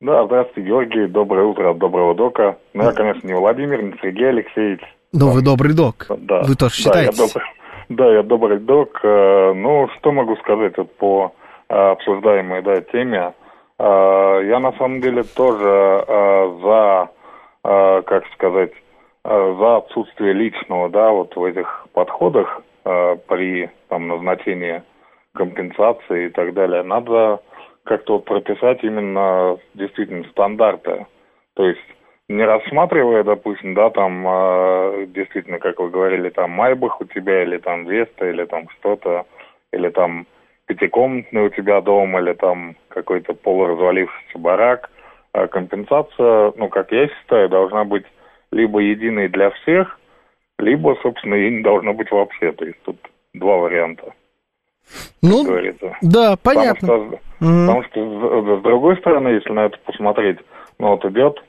Да, 0.00 0.24
здравствуйте, 0.26 0.68
Георгий. 0.68 1.06
Доброе 1.08 1.46
утро 1.46 1.70
от 1.70 1.78
Доброго 1.78 2.14
Дока. 2.14 2.56
Ну, 2.72 2.84
я, 2.84 2.92
конечно, 2.92 3.26
не 3.26 3.34
Владимир, 3.34 3.82
не 3.82 3.94
Сергей 4.00 4.28
Алексеевич. 4.28 4.80
Но 5.12 5.30
вы 5.30 5.42
добрый 5.42 5.74
док. 5.74 6.06
Да. 6.08 6.42
Вы 6.42 6.54
тоже 6.54 6.74
считаете? 6.74 7.10
Да, 7.16 7.22
я 7.22 7.28
добрый, 7.28 7.44
да, 7.88 8.14
я 8.14 8.22
добрый 8.22 8.58
док. 8.60 9.00
Э, 9.02 9.52
ну, 9.54 9.88
что 9.98 10.12
могу 10.12 10.36
сказать 10.36 10.78
вот 10.78 10.94
по 10.96 11.34
э, 11.68 11.74
обсуждаемой 11.74 12.62
да, 12.62 12.80
теме? 12.80 13.34
Э, 13.78 14.40
я, 14.44 14.60
на 14.60 14.72
самом 14.74 15.00
деле, 15.00 15.24
тоже 15.24 16.04
за, 16.62 17.10
как 17.62 18.24
сказать, 18.34 18.72
за 19.24 19.76
отсутствие 19.76 20.32
личного, 20.32 20.88
да, 20.88 21.10
вот 21.10 21.34
в 21.36 21.44
этих 21.44 21.86
подходах 21.92 22.62
при 22.84 23.70
там, 23.88 24.08
назначении 24.08 24.82
компенсации 25.34 26.26
и 26.26 26.28
так 26.30 26.54
далее. 26.54 26.82
Надо 26.82 27.40
как-то 27.90 28.20
прописать 28.20 28.84
именно 28.84 29.58
действительно 29.74 30.22
стандарты. 30.30 31.06
То 31.54 31.64
есть 31.64 31.88
не 32.28 32.44
рассматривая, 32.44 33.24
допустим, 33.24 33.74
да, 33.74 33.90
там 33.90 34.24
э, 34.28 35.06
действительно, 35.08 35.58
как 35.58 35.80
вы 35.80 35.90
говорили, 35.90 36.30
там 36.30 36.52
Майбах 36.52 37.00
у 37.00 37.04
тебя, 37.06 37.42
или 37.42 37.58
там 37.58 37.88
Веста, 37.88 38.30
или 38.30 38.44
там 38.44 38.68
что-то, 38.78 39.26
или 39.72 39.88
там 39.88 40.28
пятикомнатный 40.66 41.46
у 41.46 41.48
тебя 41.48 41.80
дом, 41.80 42.16
или 42.16 42.32
там 42.34 42.76
какой-то 42.90 43.34
полуразвалившийся 43.34 44.38
барак. 44.38 44.88
А 45.32 45.48
компенсация, 45.48 46.52
ну, 46.54 46.68
как 46.68 46.92
я 46.92 47.08
считаю, 47.08 47.48
должна 47.48 47.82
быть 47.82 48.06
либо 48.52 48.78
единой 48.78 49.26
для 49.26 49.50
всех, 49.50 49.98
либо, 50.60 50.96
собственно, 51.02 51.34
и 51.34 51.50
не 51.50 51.62
должно 51.64 51.92
быть 51.92 52.12
вообще. 52.12 52.52
То 52.52 52.66
есть 52.66 52.80
тут 52.84 52.98
два 53.34 53.56
варианта. 53.56 54.12
Ну, 55.22 55.46
да, 56.02 56.36
понятно. 56.42 56.88
Потому 56.88 57.10
что, 57.10 57.20
mm-hmm. 57.40 57.66
потому 57.66 57.82
что 57.84 58.56
с, 58.56 58.60
с 58.60 58.62
другой 58.62 58.96
стороны, 58.98 59.28
если 59.28 59.52
на 59.52 59.66
это 59.66 59.78
посмотреть, 59.84 60.38
ну 60.78 60.88
вот 60.88 61.04
идет, 61.04 61.42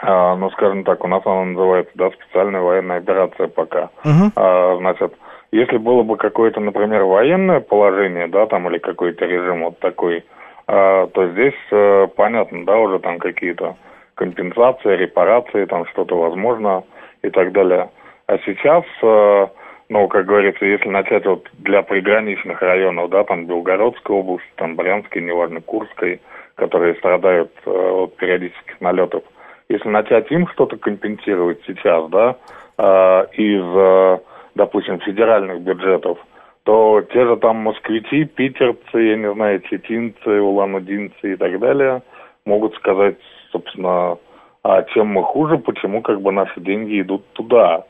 а, 0.00 0.36
ну 0.36 0.50
скажем 0.50 0.84
так, 0.84 1.04
у 1.04 1.08
нас 1.08 1.22
она 1.24 1.44
называется, 1.44 1.92
да, 1.94 2.10
специальная 2.10 2.60
военная 2.60 2.98
операция 2.98 3.48
пока. 3.48 3.90
Mm-hmm. 4.04 4.32
А, 4.36 4.76
значит, 4.78 5.14
если 5.52 5.76
было 5.76 6.02
бы 6.02 6.16
какое-то, 6.16 6.60
например, 6.60 7.04
военное 7.04 7.60
положение, 7.60 8.26
да, 8.26 8.46
там 8.46 8.68
или 8.68 8.78
какой-то 8.78 9.24
режим 9.24 9.64
вот 9.64 9.78
такой, 9.78 10.24
а, 10.66 11.06
то 11.06 11.28
здесь 11.28 11.54
а, 11.70 12.06
понятно, 12.08 12.64
да, 12.66 12.76
уже 12.78 12.98
там 12.98 13.18
какие-то 13.18 13.76
компенсации, 14.14 14.96
репарации, 14.96 15.66
там 15.66 15.86
что-то 15.86 16.16
возможно 16.16 16.84
и 17.22 17.30
так 17.30 17.52
далее. 17.52 17.90
А 18.26 18.38
сейчас 18.38 18.84
а, 19.02 19.48
ну, 19.88 20.08
как 20.08 20.26
говорится, 20.26 20.64
если 20.64 20.88
начать 20.88 21.26
вот 21.26 21.48
для 21.58 21.82
приграничных 21.82 22.60
районов, 22.62 23.10
да, 23.10 23.24
там 23.24 23.46
Белгородской 23.46 24.16
области, 24.16 24.48
там 24.56 24.76
Брянской, 24.76 25.22
неважно, 25.22 25.60
Курской, 25.60 26.20
которые 26.54 26.94
страдают 26.96 27.52
э, 27.66 27.70
от 27.70 28.16
периодических 28.16 28.80
налетов, 28.80 29.24
если 29.68 29.88
начать 29.88 30.30
им 30.30 30.46
что-то 30.48 30.76
компенсировать 30.76 31.60
сейчас, 31.66 32.08
да, 32.10 32.36
э, 32.78 33.26
из, 33.34 33.64
э, 33.76 34.18
допустим, 34.54 35.00
федеральных 35.00 35.60
бюджетов, 35.60 36.18
то 36.64 37.02
те 37.12 37.26
же 37.26 37.36
там 37.36 37.56
москвичи, 37.56 38.24
питерцы, 38.24 38.98
я 38.98 39.16
не 39.16 39.32
знаю, 39.34 39.60
четинцы, 39.60 40.40
улан-удинцы 40.40 41.34
и 41.34 41.36
так 41.36 41.58
далее 41.58 42.02
могут 42.46 42.74
сказать, 42.76 43.16
собственно, 43.52 44.18
а 44.62 44.82
чем 44.94 45.08
мы 45.08 45.22
хуже, 45.22 45.58
почему 45.58 46.00
как 46.00 46.22
бы 46.22 46.32
наши 46.32 46.58
деньги 46.60 47.00
идут 47.00 47.26
туда. 47.34 47.84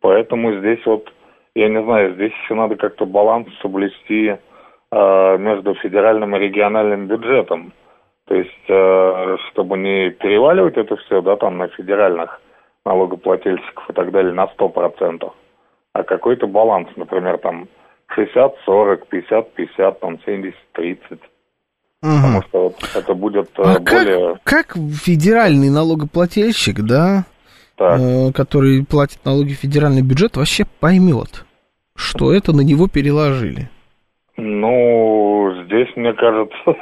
Поэтому 0.00 0.52
здесь 0.58 0.84
вот 0.84 1.12
я 1.54 1.68
не 1.68 1.82
знаю, 1.82 2.14
здесь 2.14 2.32
еще 2.42 2.54
надо 2.54 2.76
как-то 2.76 3.06
баланс 3.06 3.48
соблюсти 3.60 4.36
э, 4.90 5.38
между 5.38 5.74
федеральным 5.74 6.36
и 6.36 6.38
региональным 6.38 7.06
бюджетом. 7.06 7.72
То 8.26 8.34
есть, 8.34 8.68
э, 8.68 9.36
чтобы 9.50 9.78
не 9.78 10.10
переваливать 10.10 10.76
это 10.76 10.96
все, 10.96 11.22
да, 11.22 11.36
там 11.36 11.58
на 11.58 11.68
федеральных 11.68 12.40
налогоплательщиков 12.84 13.88
и 13.90 13.92
так 13.92 14.10
далее 14.12 14.32
на 14.32 14.46
100%, 14.46 15.30
а 15.94 16.02
какой-то 16.02 16.46
баланс, 16.46 16.88
например, 16.96 17.38
там 17.38 17.68
60-40, 18.16 19.02
50-50, 19.10 19.98
там 20.00 20.18
70-30. 20.26 21.18
Угу. 22.00 22.12
Потому 22.16 22.42
что 22.42 22.62
вот 22.64 22.76
это 22.94 23.14
будет 23.14 23.50
э, 23.58 23.62
а 23.62 23.80
более... 23.80 24.38
Как, 24.44 24.66
как 24.66 24.76
федеральный 24.76 25.70
налогоплательщик, 25.70 26.80
да, 26.80 27.24
э, 27.78 28.32
который 28.32 28.84
платит 28.84 29.24
налоги 29.24 29.52
в 29.52 29.58
федеральный 29.58 30.02
бюджет, 30.02 30.36
вообще 30.36 30.64
поймет, 30.80 31.44
что 31.96 32.32
это 32.32 32.52
на 32.54 32.62
него 32.62 32.88
переложили? 32.88 33.68
Ну, 34.36 35.52
здесь, 35.64 35.88
мне 35.96 36.12
кажется, 36.12 36.56
э, 36.66 36.76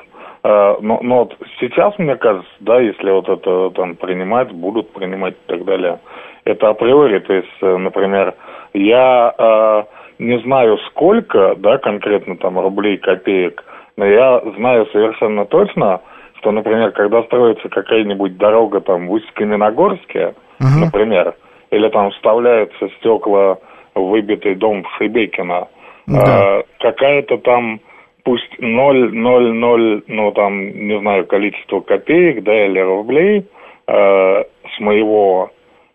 но, 0.80 1.00
но 1.02 1.18
вот 1.24 1.36
сейчас, 1.60 1.98
мне 1.98 2.16
кажется, 2.16 2.50
да, 2.60 2.80
если 2.80 3.10
вот 3.10 3.28
это 3.28 3.70
там 3.70 3.96
принимать, 3.96 4.52
будут 4.52 4.92
принимать 4.92 5.34
и 5.34 5.50
так 5.50 5.64
далее, 5.64 6.00
это 6.44 6.68
априори, 6.68 7.18
то 7.20 7.32
есть, 7.32 7.48
э, 7.62 7.76
например, 7.76 8.34
я 8.74 9.34
э, 9.36 9.82
не 10.18 10.38
знаю 10.40 10.78
сколько, 10.90 11.54
да, 11.56 11.78
конкретно 11.78 12.36
там 12.36 12.58
рублей, 12.58 12.98
копеек, 12.98 13.64
но 13.96 14.04
я 14.04 14.42
знаю 14.56 14.86
совершенно 14.92 15.46
точно, 15.46 16.00
что, 16.38 16.52
например, 16.52 16.92
когда 16.92 17.22
строится 17.24 17.68
какая-нибудь 17.68 18.36
дорога 18.36 18.80
там 18.80 19.08
в 19.08 19.12
Усть-Каменогорске, 19.12 20.34
uh-huh. 20.60 20.84
например, 20.84 21.34
или 21.70 21.88
там 21.88 22.10
вставляются 22.10 22.88
стекла 22.98 23.58
выбитый 23.94 24.54
дом 24.54 24.84
в 24.84 24.90
Шебекино, 24.98 25.68
да. 26.06 26.58
а, 26.58 26.62
какая-то 26.78 27.38
там 27.38 27.80
пусть 28.26 28.58
0, 28.58 29.14
0, 29.14 29.54
0, 29.54 30.02
ну 30.08 30.32
там, 30.32 30.88
не 30.88 30.98
знаю, 30.98 31.26
количество 31.26 31.80
копеек, 31.80 32.42
да, 32.42 32.66
или 32.66 32.80
рублей 32.80 33.46
э, 33.86 34.44
с 34.74 34.80
моего, 34.80 35.50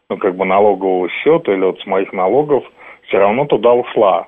ну, 0.09 0.17
как 0.17 0.37
бы 0.37 0.45
налогового 0.45 1.09
счета 1.09 1.51
или 1.51 1.65
вот 1.65 1.81
с 1.81 1.85
моих 1.85 2.13
налогов 2.13 2.63
все 3.07 3.17
равно 3.17 3.45
туда 3.45 3.73
ушла. 3.73 4.27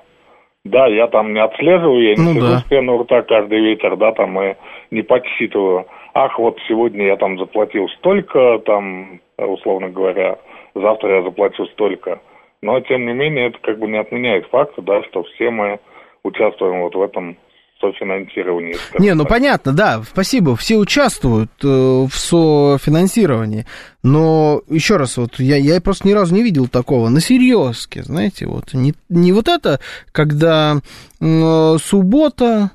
Да, 0.66 0.86
я 0.86 1.06
там 1.06 1.32
не 1.32 1.40
отслеживаю, 1.40 2.02
я 2.02 2.14
не 2.14 2.22
ну, 2.22 2.32
сижу 2.34 2.46
да. 2.46 2.58
с 2.58 2.62
пеной 2.64 2.98
рта 2.98 3.22
каждый 3.22 3.60
вечер, 3.60 3.96
да, 3.96 4.12
там 4.12 4.38
и 4.38 4.54
не 4.90 5.00
подсчитываю. 5.00 5.86
Ах, 6.14 6.38
вот 6.38 6.56
сегодня 6.68 7.06
я 7.06 7.16
там 7.16 7.38
заплатил 7.38 7.88
столько, 7.98 8.60
там, 8.64 9.20
условно 9.36 9.88
говоря, 9.88 10.38
завтра 10.74 11.16
я 11.16 11.22
заплачу 11.22 11.66
столько. 11.66 12.20
Но, 12.62 12.80
тем 12.80 13.04
не 13.04 13.12
менее, 13.12 13.48
это 13.48 13.58
как 13.60 13.78
бы 13.78 13.88
не 13.88 13.98
отменяет 13.98 14.46
факта, 14.46 14.80
да, 14.80 15.02
что 15.04 15.24
все 15.24 15.50
мы 15.50 15.80
участвуем 16.22 16.82
вот 16.82 16.94
в 16.94 17.02
этом 17.02 17.36
софинансирование. 17.80 18.76
Не, 18.98 19.14
ну 19.14 19.24
так. 19.24 19.32
понятно, 19.32 19.72
да, 19.72 20.02
спасибо, 20.04 20.56
все 20.56 20.76
участвуют 20.76 21.50
э, 21.62 21.66
в 21.66 22.10
софинансировании, 22.12 23.66
но 24.02 24.62
еще 24.68 24.96
раз, 24.96 25.16
вот 25.16 25.38
я, 25.38 25.56
я 25.56 25.80
просто 25.80 26.06
ни 26.08 26.12
разу 26.12 26.34
не 26.34 26.42
видел 26.42 26.68
такого, 26.68 27.08
на 27.08 27.20
серьезке, 27.20 28.02
знаете, 28.02 28.46
вот, 28.46 28.72
не, 28.72 28.94
не 29.08 29.32
вот 29.32 29.48
это, 29.48 29.80
когда 30.12 30.76
э, 31.20 31.76
суббота, 31.78 32.70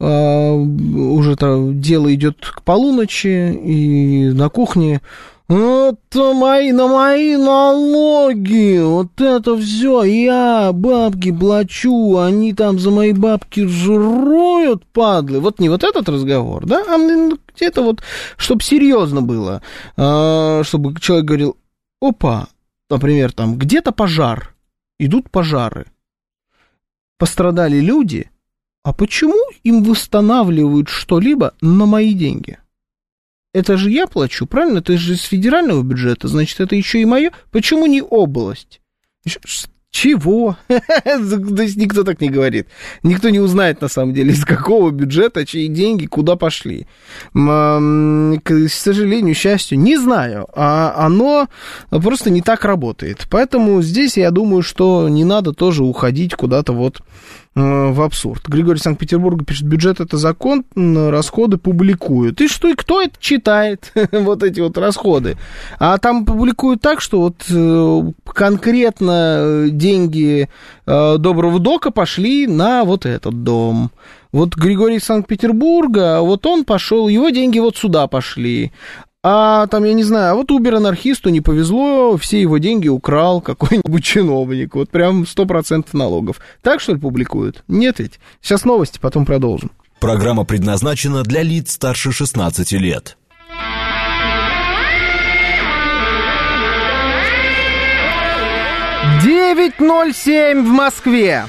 уже 0.00 1.32
-то 1.32 1.72
дело 1.72 2.14
идет 2.14 2.46
к 2.46 2.62
полуночи, 2.62 3.52
и 3.52 4.30
на 4.30 4.48
кухне. 4.48 5.00
Это 5.48 6.34
мои, 6.34 6.72
на 6.72 6.88
мои 6.88 7.34
налоги, 7.36 8.80
вот 8.82 9.18
это 9.18 9.56
все, 9.56 10.02
я 10.04 10.72
бабки 10.74 11.32
плачу, 11.32 12.18
они 12.18 12.52
там 12.52 12.78
за 12.78 12.90
мои 12.90 13.14
бабки 13.14 13.66
жируют, 13.66 14.84
падлы. 14.84 15.40
Вот 15.40 15.58
не 15.58 15.70
вот 15.70 15.84
этот 15.84 16.06
разговор, 16.06 16.66
да, 16.66 16.84
а 16.86 16.98
где-то 17.54 17.82
вот, 17.82 18.02
чтобы 18.36 18.62
серьезно 18.62 19.22
было, 19.22 19.62
а, 19.96 20.62
чтобы 20.64 20.94
человек 21.00 21.24
говорил, 21.24 21.56
опа, 22.02 22.48
например, 22.90 23.32
там 23.32 23.56
где-то 23.56 23.90
пожар, 23.92 24.54
идут 24.98 25.30
пожары, 25.30 25.86
пострадали 27.16 27.80
люди, 27.80 28.30
а 28.82 28.92
почему 28.92 29.38
им 29.64 29.82
восстанавливают 29.82 30.88
что-либо 30.88 31.54
на 31.60 31.86
мои 31.86 32.14
деньги? 32.14 32.58
это 33.58 33.76
же 33.76 33.90
я 33.90 34.06
плачу, 34.06 34.46
правильно? 34.46 34.78
Это 34.78 34.96
же 34.96 35.14
из 35.14 35.22
федерального 35.22 35.82
бюджета, 35.82 36.28
значит, 36.28 36.60
это 36.60 36.76
еще 36.76 37.00
и 37.00 37.04
мое. 37.04 37.32
Почему 37.50 37.86
не 37.86 38.02
область? 38.02 38.80
Чего? 39.90 40.56
То 40.68 41.62
есть 41.62 41.76
никто 41.76 42.04
так 42.04 42.20
не 42.20 42.28
говорит. 42.28 42.68
Никто 43.02 43.30
не 43.30 43.40
узнает, 43.40 43.80
на 43.80 43.88
самом 43.88 44.12
деле, 44.12 44.32
из 44.32 44.44
какого 44.44 44.90
бюджета, 44.90 45.46
чьи 45.46 45.66
деньги, 45.66 46.04
куда 46.06 46.36
пошли. 46.36 46.86
К 47.32 48.68
сожалению, 48.68 49.34
счастью, 49.34 49.78
не 49.78 49.96
знаю. 49.96 50.46
А 50.54 50.94
оно 51.06 51.48
просто 51.90 52.28
не 52.28 52.42
так 52.42 52.64
работает. 52.66 53.26
Поэтому 53.30 53.80
здесь 53.80 54.18
я 54.18 54.30
думаю, 54.30 54.62
что 54.62 55.08
не 55.08 55.24
надо 55.24 55.52
тоже 55.52 55.82
уходить 55.84 56.34
куда-то 56.34 56.74
вот 56.74 57.00
в 57.58 58.02
абсурд. 58.02 58.46
Григорий 58.46 58.78
Санкт-Петербурга 58.78 59.44
пишет, 59.44 59.66
бюджет 59.66 60.00
это 60.00 60.16
закон, 60.16 60.64
расходы 60.74 61.58
публикуют. 61.58 62.40
И 62.40 62.48
что, 62.48 62.68
и 62.68 62.74
кто 62.74 63.02
это 63.02 63.14
читает, 63.18 63.92
вот 64.12 64.42
эти 64.42 64.60
вот 64.60 64.78
расходы? 64.78 65.36
А 65.78 65.98
там 65.98 66.24
публикуют 66.24 66.80
так, 66.80 67.00
что 67.00 67.20
вот 67.20 67.44
э, 67.50 68.12
конкретно 68.24 69.66
деньги 69.70 70.48
э, 70.86 71.16
Доброго 71.18 71.58
Дока 71.58 71.90
пошли 71.90 72.46
на 72.46 72.84
вот 72.84 73.06
этот 73.06 73.42
дом. 73.42 73.90
Вот 74.30 74.54
Григорий 74.54 74.98
Санкт-Петербурга, 74.98 76.20
вот 76.20 76.44
он 76.44 76.64
пошел, 76.64 77.08
его 77.08 77.30
деньги 77.30 77.58
вот 77.58 77.76
сюда 77.76 78.06
пошли. 78.06 78.72
А 79.24 79.66
там, 79.66 79.82
я 79.82 79.94
не 79.94 80.04
знаю, 80.04 80.32
а 80.32 80.34
вот 80.36 80.52
Убер-анархисту 80.52 81.30
не 81.30 81.40
повезло, 81.40 82.16
все 82.18 82.40
его 82.40 82.58
деньги 82.58 82.86
украл 82.86 83.40
какой-нибудь 83.40 84.04
чиновник. 84.04 84.76
Вот 84.76 84.90
прям 84.90 85.22
100% 85.22 85.88
налогов. 85.92 86.40
Так, 86.62 86.80
что 86.80 86.92
ли, 86.92 87.00
публикуют? 87.00 87.64
Нет 87.66 87.98
ведь. 87.98 88.20
Сейчас 88.40 88.64
новости, 88.64 89.00
потом 89.00 89.26
продолжим. 89.26 89.72
Программа 89.98 90.44
предназначена 90.44 91.24
для 91.24 91.42
лиц 91.42 91.72
старше 91.72 92.12
16 92.12 92.72
лет. 92.72 93.16
Девять 99.24 99.80
ноль 99.80 100.14
семь 100.14 100.62
в 100.62 100.68
Москве. 100.68 101.46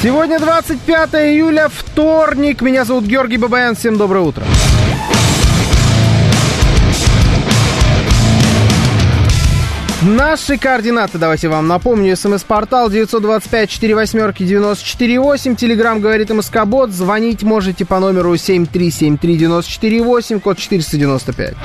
Сегодня 0.00 0.38
25 0.38 1.14
июля, 1.14 1.68
вторник. 1.68 2.62
Меня 2.62 2.84
зовут 2.84 3.04
Георгий 3.04 3.36
Бабаян. 3.36 3.74
Всем 3.74 3.98
доброе 3.98 4.20
утро. 4.20 4.44
Наши 10.02 10.56
координаты, 10.56 11.18
давайте 11.18 11.48
вам 11.48 11.66
напомню. 11.66 12.16
СМС-портал 12.16 12.88
925-48-94-8. 12.90 15.56
Телеграмм 15.56 16.00
говорит 16.00 16.30
МСК-бот. 16.30 16.92
Звонить 16.92 17.42
можете 17.42 17.84
по 17.84 17.98
номеру 17.98 18.34
7373948, 18.34 20.38
код 20.38 20.58
495. 20.58 21.56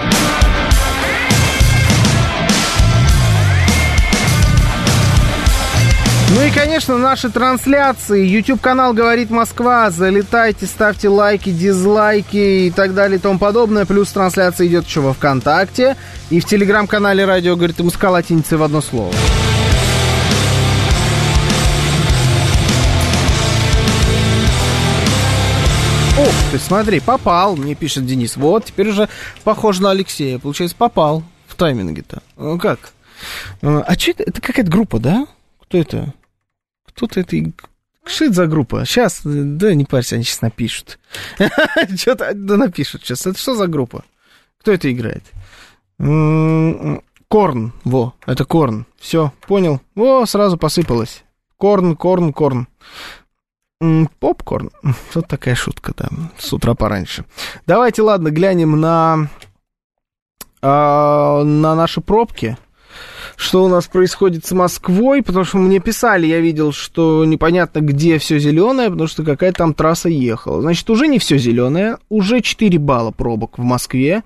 Конечно, 6.53 6.97
наши 6.97 7.29
трансляции. 7.29 8.25
YouTube-канал 8.25 8.93
«Говорит 8.93 9.29
Москва». 9.29 9.89
Залетайте, 9.89 10.65
ставьте 10.65 11.09
лайки, 11.09 11.51
дизлайки 11.51 12.67
и 12.67 12.71
так 12.71 12.93
далее 12.93 13.17
и 13.17 13.21
тому 13.21 13.39
подобное. 13.39 13.85
Плюс 13.85 14.11
трансляция 14.11 14.67
идет 14.67 14.85
еще 14.85 15.01
во 15.01 15.13
ВКонтакте. 15.13 15.97
И 16.29 16.39
в 16.39 16.45
Телеграм-канале 16.45 17.25
«Радио 17.25 17.55
говорит 17.55 17.79
Москва» 17.79 18.11
латиницей 18.11 18.57
в 18.57 18.63
одно 18.63 18.81
слово. 18.81 19.13
О, 26.17 26.27
ты 26.51 26.59
смотри, 26.59 26.99
попал, 26.99 27.55
мне 27.55 27.75
пишет 27.75 28.05
Денис. 28.05 28.37
Вот, 28.37 28.65
теперь 28.65 28.89
уже 28.89 29.09
похож 29.43 29.79
на 29.79 29.91
Алексея. 29.91 30.39
Получается, 30.39 30.77
попал 30.77 31.23
в 31.47 31.55
тайминге-то. 31.55 32.21
Ну 32.37 32.59
как? 32.59 32.91
А 33.61 33.93
что 33.97 34.11
это? 34.11 34.23
Это 34.23 34.41
какая-то 34.41 34.71
группа, 34.71 34.99
да? 34.99 35.27
Кто 35.63 35.77
это? 35.77 36.13
Кто-то 36.95 37.19
это... 37.19 37.37
Это 37.37 38.33
за 38.33 38.47
группа? 38.47 38.85
Сейчас, 38.85 39.21
да 39.23 39.73
не 39.73 39.85
парься, 39.85 40.15
они 40.15 40.23
сейчас 40.23 40.41
напишут. 40.41 40.99
Что-то, 41.97 42.31
да 42.33 42.57
напишут 42.57 43.03
сейчас. 43.03 43.25
Это 43.25 43.39
что 43.39 43.55
за 43.55 43.67
группа? 43.67 44.03
Кто 44.59 44.71
это 44.71 44.91
играет? 44.91 45.23
Корн, 45.97 47.73
во, 47.83 48.13
это 48.25 48.45
Корн. 48.45 48.85
Все, 48.99 49.31
понял. 49.47 49.81
Во, 49.95 50.25
сразу 50.25 50.57
посыпалось. 50.57 51.23
Корн, 51.57 51.95
Корн, 51.95 52.33
Корн. 52.33 52.67
Попкорн. 54.19 54.71
Вот 55.13 55.27
такая 55.27 55.55
шутка, 55.55 55.93
да, 55.97 56.09
с 56.37 56.53
утра 56.53 56.73
пораньше. 56.73 57.25
Давайте, 57.65 58.01
ладно, 58.01 58.29
глянем 58.29 58.79
на, 58.79 59.29
э, 60.61 60.67
на 60.67 61.75
наши 61.75 62.01
пробки 62.01 62.57
что 63.35 63.63
у 63.63 63.67
нас 63.67 63.87
происходит 63.87 64.45
с 64.45 64.51
Москвой, 64.51 65.21
потому 65.23 65.45
что 65.45 65.57
мне 65.57 65.79
писали, 65.79 66.25
я 66.27 66.39
видел, 66.39 66.71
что 66.71 67.25
непонятно, 67.25 67.79
где 67.79 68.17
все 68.17 68.39
зеленое, 68.39 68.89
потому 68.89 69.07
что 69.07 69.23
какая-то 69.23 69.59
там 69.59 69.73
трасса 69.73 70.09
ехала. 70.09 70.61
Значит, 70.61 70.89
уже 70.89 71.07
не 71.07 71.19
все 71.19 71.37
зеленое, 71.37 71.97
уже 72.09 72.41
4 72.41 72.77
балла 72.79 73.11
пробок 73.11 73.57
в 73.57 73.63
Москве. 73.63 74.23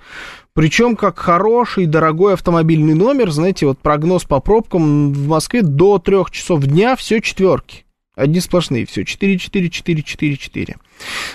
Причем 0.53 0.95
как 0.95 1.19
хороший, 1.19 1.85
дорогой 1.85 2.33
автомобильный 2.33 2.95
номер, 2.95 3.29
знаете, 3.29 3.67
вот 3.67 3.77
прогноз 3.77 4.23
по 4.23 4.39
пробкам 4.39 5.13
в 5.13 5.27
Москве 5.27 5.61
до 5.61 5.99
3 5.99 6.17
часов 6.31 6.63
дня 6.63 6.95
все 6.95 7.21
четверки. 7.21 7.85
Одни 8.15 8.39
сплошные, 8.39 8.87
все, 8.87 9.05
4, 9.05 9.37
4, 9.37 9.69
4, 9.69 10.01
4, 10.01 10.37
4. 10.37 10.75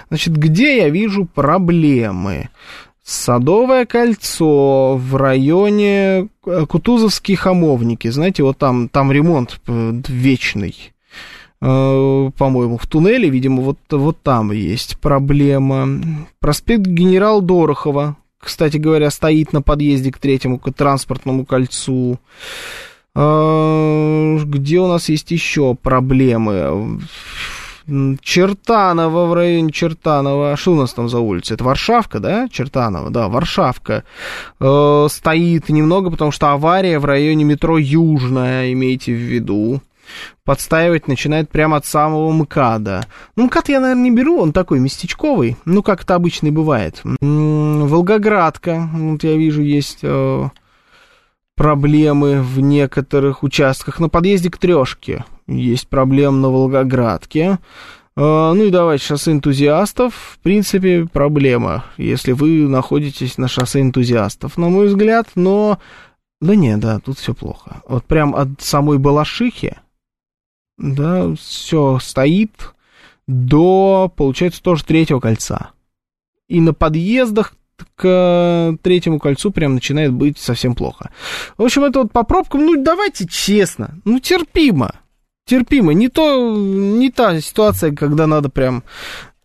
Значит, 0.09 0.37
где 0.37 0.79
я 0.79 0.89
вижу 0.89 1.27
проблемы? 1.27 2.49
Садовое 3.05 3.85
кольцо 3.85 4.97
в 4.97 5.17
районе 5.17 6.29
э, 6.47 6.67
Кутузовские 6.67 7.37
хамовники. 7.37 8.09
Знаете, 8.09 8.45
вот 8.45 8.59
там, 8.59 8.89
там 8.89 9.11
ремонт 9.11 9.61
э, 9.67 10.03
вечный. 10.07 10.93
Э, 11.61 12.31
по-моему, 12.39 12.79
в 12.79 12.87
туннеле, 12.87 13.29
видимо, 13.29 13.63
вот, 13.63 13.79
вот 13.91 14.23
там 14.23 14.53
есть 14.53 14.99
проблема. 14.99 15.89
Проспект 16.39 16.87
генерал 16.87 17.43
Дорохова, 17.43 18.17
кстати 18.39 18.77
говоря, 18.77 19.11
стоит 19.11 19.53
на 19.53 19.63
подъезде 19.63 20.13
к 20.13 20.19
третьему 20.19 20.61
к 20.61 20.73
транспортному 20.73 21.45
кольцу. 21.45 22.21
Где 23.15 24.81
у 24.81 24.87
нас 24.87 25.09
есть 25.11 25.31
еще 25.33 25.75
проблемы? 25.75 27.01
Чертанова 27.87 29.27
в 29.27 29.35
районе 29.35 29.73
Чертанова. 29.73 30.57
Что 30.57 30.73
у 30.73 30.77
нас 30.77 30.93
там 30.93 31.09
за 31.09 31.19
улица? 31.19 31.55
Это 31.55 31.65
Варшавка, 31.65 32.21
да? 32.21 32.49
Чертанова, 32.49 33.11
да, 33.11 33.29
Варшавка. 33.29 34.05
Э, 34.61 35.07
стоит 35.11 35.69
немного, 35.69 36.11
потому 36.11 36.31
что 36.31 36.51
авария 36.51 36.99
в 36.99 37.05
районе 37.05 37.45
метро 37.45 37.79
Южная, 37.79 38.73
имейте 38.73 39.13
в 39.13 39.17
виду. 39.17 39.81
Подстаивать 40.45 41.09
начинает 41.09 41.49
прямо 41.49 41.77
от 41.77 41.87
самого 41.87 42.31
МКАДа. 42.33 43.07
Ну, 43.37 43.47
МКАД 43.47 43.69
я, 43.71 43.81
наверное, 43.81 44.05
не 44.05 44.11
беру, 44.11 44.41
он 44.41 44.53
такой 44.53 44.79
местечковый. 44.79 45.57
Ну, 45.65 45.83
как 45.83 46.03
это 46.03 46.15
обычно 46.15 46.49
и 46.49 46.51
бывает. 46.51 47.01
Волгоградка, 47.21 48.89
вот 48.93 49.25
я 49.25 49.37
вижу, 49.37 49.63
есть... 49.63 50.01
Э, 50.03 50.49
проблемы 51.55 52.43
в 52.43 52.61
некоторых 52.61 53.43
участках. 53.43 54.01
На 54.01 54.09
подъезде 54.09 54.51
к 54.51 54.59
трешке 54.59 55.25
есть 55.47 55.89
проблемы 55.89 56.39
на 56.39 56.49
Волгоградке. 56.51 57.59
А, 58.15 58.53
ну 58.53 58.65
и 58.65 58.71
давайте, 58.71 59.05
шоссе 59.05 59.33
энтузиастов, 59.33 60.15
в 60.15 60.39
принципе, 60.41 61.07
проблема, 61.11 61.85
если 61.97 62.33
вы 62.33 62.69
находитесь 62.69 63.39
на 63.39 63.49
шоссе 63.49 63.81
энтузиастов, 63.81 64.59
на 64.59 64.69
мой 64.69 64.89
взгляд, 64.89 65.29
но... 65.35 65.79
Да 66.41 66.57
не, 66.57 66.77
да, 66.77 66.99
тут 66.99 67.19
все 67.19 67.35
плохо. 67.35 67.83
Вот 67.87 68.05
прям 68.05 68.35
от 68.35 68.61
самой 68.61 68.99
Балашихи, 68.99 69.77
да, 70.77 71.33
все 71.37 72.01
стоит 72.01 72.75
до, 73.29 74.13
получается, 74.15 74.63
тоже 74.63 74.85
третьего 74.85 75.21
кольца. 75.21 75.71
И 76.49 76.61
на 76.61 76.75
подъездах 76.75 77.55
к 77.95 78.77
третьему 78.83 79.21
кольцу 79.21 79.53
прям 79.53 79.75
начинает 79.75 80.13
быть 80.13 80.39
совсем 80.39 80.75
плохо. 80.75 81.11
В 81.57 81.63
общем, 81.63 81.85
это 81.85 82.03
вот 82.03 82.13
по 82.13 82.25
пробкам, 82.25 82.67
ну, 82.67 82.83
давайте 82.83 83.27
честно, 83.27 83.95
ну, 84.05 84.19
терпимо 84.19 84.97
терпимо. 85.45 85.93
Не 85.93 86.09
то, 86.09 86.57
не 86.57 87.11
та 87.11 87.41
ситуация, 87.41 87.93
когда 87.93 88.27
надо 88.27 88.49
прям 88.49 88.85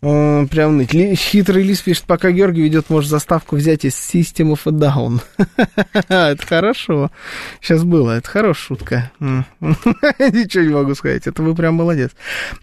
э, 0.01 0.45
Прям 0.51 0.77
ныть. 0.77 0.91
Хитрый 0.91 1.63
лис 1.63 1.81
пишет, 1.81 2.03
пока 2.05 2.31
Георгий 2.31 2.61
ведет, 2.61 2.89
может 2.89 3.09
заставку 3.09 3.55
взять 3.55 3.83
из 3.83 3.93
System 3.93 4.53
of 4.53 4.59
a 4.65 4.71
Down. 4.71 5.21
это 6.07 6.45
хорошо. 6.45 7.11
Сейчас 7.61 7.83
было, 7.83 8.11
это 8.11 8.29
хорошая 8.29 8.63
шутка. 8.67 9.11
Ничего 9.19 10.63
не 10.63 10.73
могу 10.73 10.93
сказать, 10.93 11.25
это 11.25 11.41
вы 11.41 11.55
прям 11.55 11.75
молодец. 11.75 12.11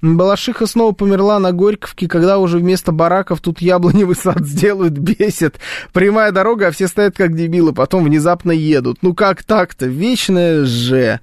Балашиха 0.00 0.66
снова 0.66 0.92
померла 0.92 1.38
на 1.40 1.52
Горьковке, 1.52 2.08
когда 2.08 2.38
уже 2.38 2.58
вместо 2.58 2.92
бараков 2.92 3.40
тут 3.40 3.60
яблоневый 3.60 4.16
сад 4.16 4.40
сделают, 4.46 4.92
бесит. 4.92 5.58
Прямая 5.92 6.30
дорога, 6.30 6.68
а 6.68 6.70
все 6.70 6.86
стоят 6.86 7.16
как 7.16 7.36
дебилы, 7.36 7.72
потом 7.72 8.04
внезапно 8.04 8.52
едут. 8.52 8.98
Ну 9.02 9.12
как 9.12 9.42
так-то? 9.42 9.86
Вечное 9.86 10.64
же. 10.64 11.20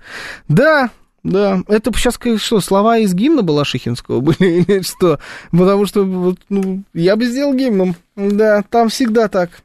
Да, 0.50 0.90
да, 1.24 1.62
это 1.68 1.92
сейчас 1.94 2.20
что, 2.38 2.62
слова 2.62 2.98
из 2.98 3.14
гимна 3.14 3.44
Балашихинского 3.44 4.22
были 4.22 4.64
или 4.68 4.82
что? 4.82 5.20
Потому 5.52 5.86
что 5.86 6.36
ну, 6.50 6.84
я 6.94 7.16
бы 7.16 7.26
сделал 7.26 7.54
гимном. 7.54 7.96
Да, 8.16 8.64
там 8.70 8.90
всегда 8.90 9.28
так. 9.28 9.62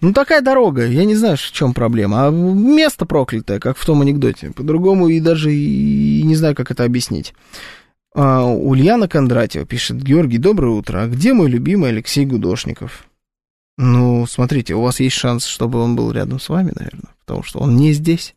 Ну, 0.00 0.12
такая 0.12 0.40
дорога, 0.40 0.86
я 0.86 1.04
не 1.04 1.14
знаю, 1.14 1.36
в 1.36 1.52
чем 1.52 1.72
проблема. 1.72 2.26
А 2.26 2.30
место 2.30 3.06
проклятое, 3.06 3.60
как 3.60 3.76
в 3.76 3.84
том 3.84 4.02
анекдоте. 4.02 4.50
По-другому 4.50 5.08
и 5.08 5.20
даже 5.20 5.52
и 5.52 6.22
не 6.22 6.34
знаю, 6.34 6.54
как 6.54 6.70
это 6.70 6.84
объяснить. 6.84 7.34
А, 8.14 8.44
Ульяна 8.44 9.08
Кондратьева 9.08 9.66
пишет, 9.66 10.02
Георгий, 10.02 10.38
доброе 10.38 10.72
утро. 10.72 11.02
А 11.02 11.06
где 11.06 11.32
мой 11.32 11.48
любимый 11.50 11.90
Алексей 11.90 12.24
Гудошников? 12.24 13.06
Ну, 13.78 14.26
смотрите, 14.26 14.74
у 14.74 14.80
вас 14.80 15.00
есть 15.00 15.16
шанс, 15.16 15.44
чтобы 15.44 15.80
он 15.80 15.96
был 15.96 16.10
рядом 16.10 16.40
с 16.40 16.48
вами, 16.48 16.72
наверное, 16.74 17.10
потому 17.20 17.42
что 17.42 17.58
он 17.58 17.76
не 17.76 17.92
здесь. 17.92 18.34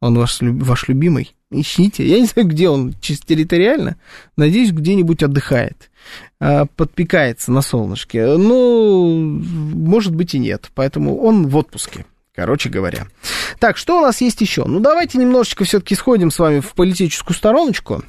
Он 0.00 0.16
ваш, 0.16 0.38
ваш 0.40 0.88
любимый. 0.88 1.34
Ищите. 1.50 2.06
Я 2.06 2.20
не 2.20 2.26
знаю, 2.26 2.48
где 2.48 2.68
он, 2.68 2.94
чисто 3.00 3.26
территориально. 3.26 3.96
Надеюсь, 4.36 4.72
где-нибудь 4.72 5.22
отдыхает. 5.22 5.90
А, 6.38 6.64
подпекается 6.64 7.52
на 7.52 7.60
солнышке. 7.60 8.24
Ну, 8.36 9.18
может 9.44 10.14
быть 10.14 10.34
и 10.34 10.38
нет. 10.38 10.70
Поэтому 10.74 11.20
он 11.20 11.48
в 11.48 11.56
отпуске. 11.56 12.06
Короче 12.34 12.70
говоря. 12.70 13.08
Так, 13.58 13.76
что 13.76 13.98
у 13.98 14.00
нас 14.00 14.20
есть 14.20 14.40
еще? 14.40 14.64
Ну, 14.64 14.80
давайте 14.80 15.18
немножечко 15.18 15.64
все-таки 15.64 15.94
сходим 15.94 16.30
с 16.30 16.38
вами 16.38 16.60
в 16.60 16.72
политическую 16.72 17.36
стороночку. 17.36 18.02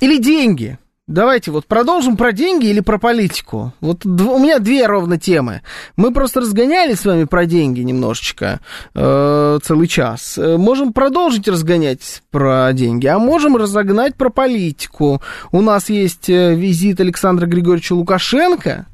Или 0.00 0.18
деньги. 0.18 0.78
Давайте 1.08 1.52
вот 1.52 1.66
продолжим 1.66 2.16
про 2.16 2.32
деньги 2.32 2.66
или 2.66 2.80
про 2.80 2.98
политику. 2.98 3.72
Вот 3.80 4.04
у 4.04 4.38
меня 4.40 4.58
две 4.58 4.86
ровно 4.86 5.20
темы. 5.20 5.62
Мы 5.94 6.12
просто 6.12 6.40
разгонялись 6.40 6.98
с 6.98 7.04
вами 7.04 7.24
про 7.24 7.46
деньги 7.46 7.80
немножечко 7.80 8.58
э, 8.92 9.58
целый 9.62 9.86
час. 9.86 10.36
Э, 10.36 10.56
можем 10.56 10.92
продолжить 10.92 11.46
разгонять 11.46 12.24
про 12.32 12.72
деньги, 12.72 13.06
а 13.06 13.20
можем 13.20 13.56
разогнать 13.56 14.16
про 14.16 14.30
политику. 14.30 15.22
У 15.52 15.60
нас 15.60 15.90
есть 15.90 16.28
э, 16.28 16.56
визит 16.56 16.98
Александра 16.98 17.46
Григорьевича 17.46 17.92
Лукашенко, 17.92 18.86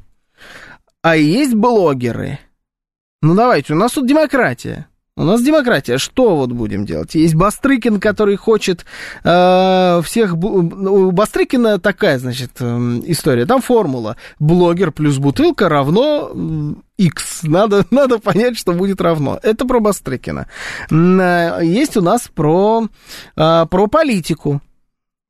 а 1.01 1.17
есть 1.17 1.55
блогеры. 1.55 2.41
Ну 3.23 3.35
давайте, 3.35 3.73
у 3.73 3.77
нас 3.77 3.93
тут 3.93 4.07
демократия. 4.07 4.87
У 5.15 5.25
нас 5.25 5.43
демократия. 5.43 5.99
Что 5.99 6.37
вот 6.37 6.53
будем 6.53 6.87
делать? 6.87 7.15
Есть 7.15 7.35
Бастрыкин, 7.35 8.01
который 8.01 8.37
хочет 8.37 8.87
э, 9.25 10.01
всех... 10.03 10.33
У 10.35 11.11
Бастрыкина 11.11 11.79
такая, 11.79 12.19
значит, 12.19 12.53
э, 12.61 12.65
история. 13.05 13.45
Там 13.45 13.61
формула. 13.61 14.17
Блогер 14.39 14.91
плюс 14.91 15.19
бутылка 15.19 15.69
равно 15.69 16.33
X. 16.97 17.43
Надо, 17.43 17.85
надо 17.91 18.21
понять, 18.21 18.57
что 18.57 18.73
будет 18.73 19.03
равно. 19.03 19.39
Это 19.43 19.67
про 19.67 19.81
Бастрыкина. 19.81 20.49
Э, 20.91 21.59
есть 21.63 21.99
у 21.99 22.01
нас 22.01 22.31
про, 22.35 22.89
э, 23.37 23.67
про 23.71 23.87
политику. 23.89 24.63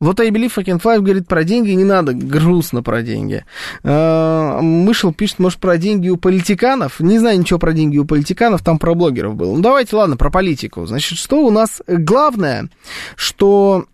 Вот 0.02 0.18
I 0.18 0.30
Believe 0.30 0.52
I 0.56 0.64
Can 0.64 1.00
говорит, 1.00 1.28
про 1.28 1.44
деньги 1.44 1.70
не 1.70 1.84
надо, 1.84 2.12
грустно 2.12 2.82
про 2.82 3.02
деньги. 3.02 3.44
А, 3.84 4.60
Мышел 4.60 5.14
пишет, 5.14 5.38
может, 5.38 5.60
про 5.60 5.78
деньги 5.78 6.08
у 6.08 6.16
политиканов. 6.16 6.98
Не 6.98 7.20
знаю 7.20 7.38
ничего 7.38 7.60
про 7.60 7.72
деньги 7.72 7.98
у 7.98 8.04
политиканов, 8.04 8.64
там 8.64 8.80
про 8.80 8.94
блогеров 8.94 9.36
было. 9.36 9.54
Ну, 9.54 9.62
давайте, 9.62 9.94
ладно, 9.94 10.16
про 10.16 10.28
политику. 10.28 10.86
Значит, 10.86 11.18
что 11.18 11.46
у 11.46 11.52
нас 11.52 11.80
главное, 11.86 12.68
что 13.14 13.86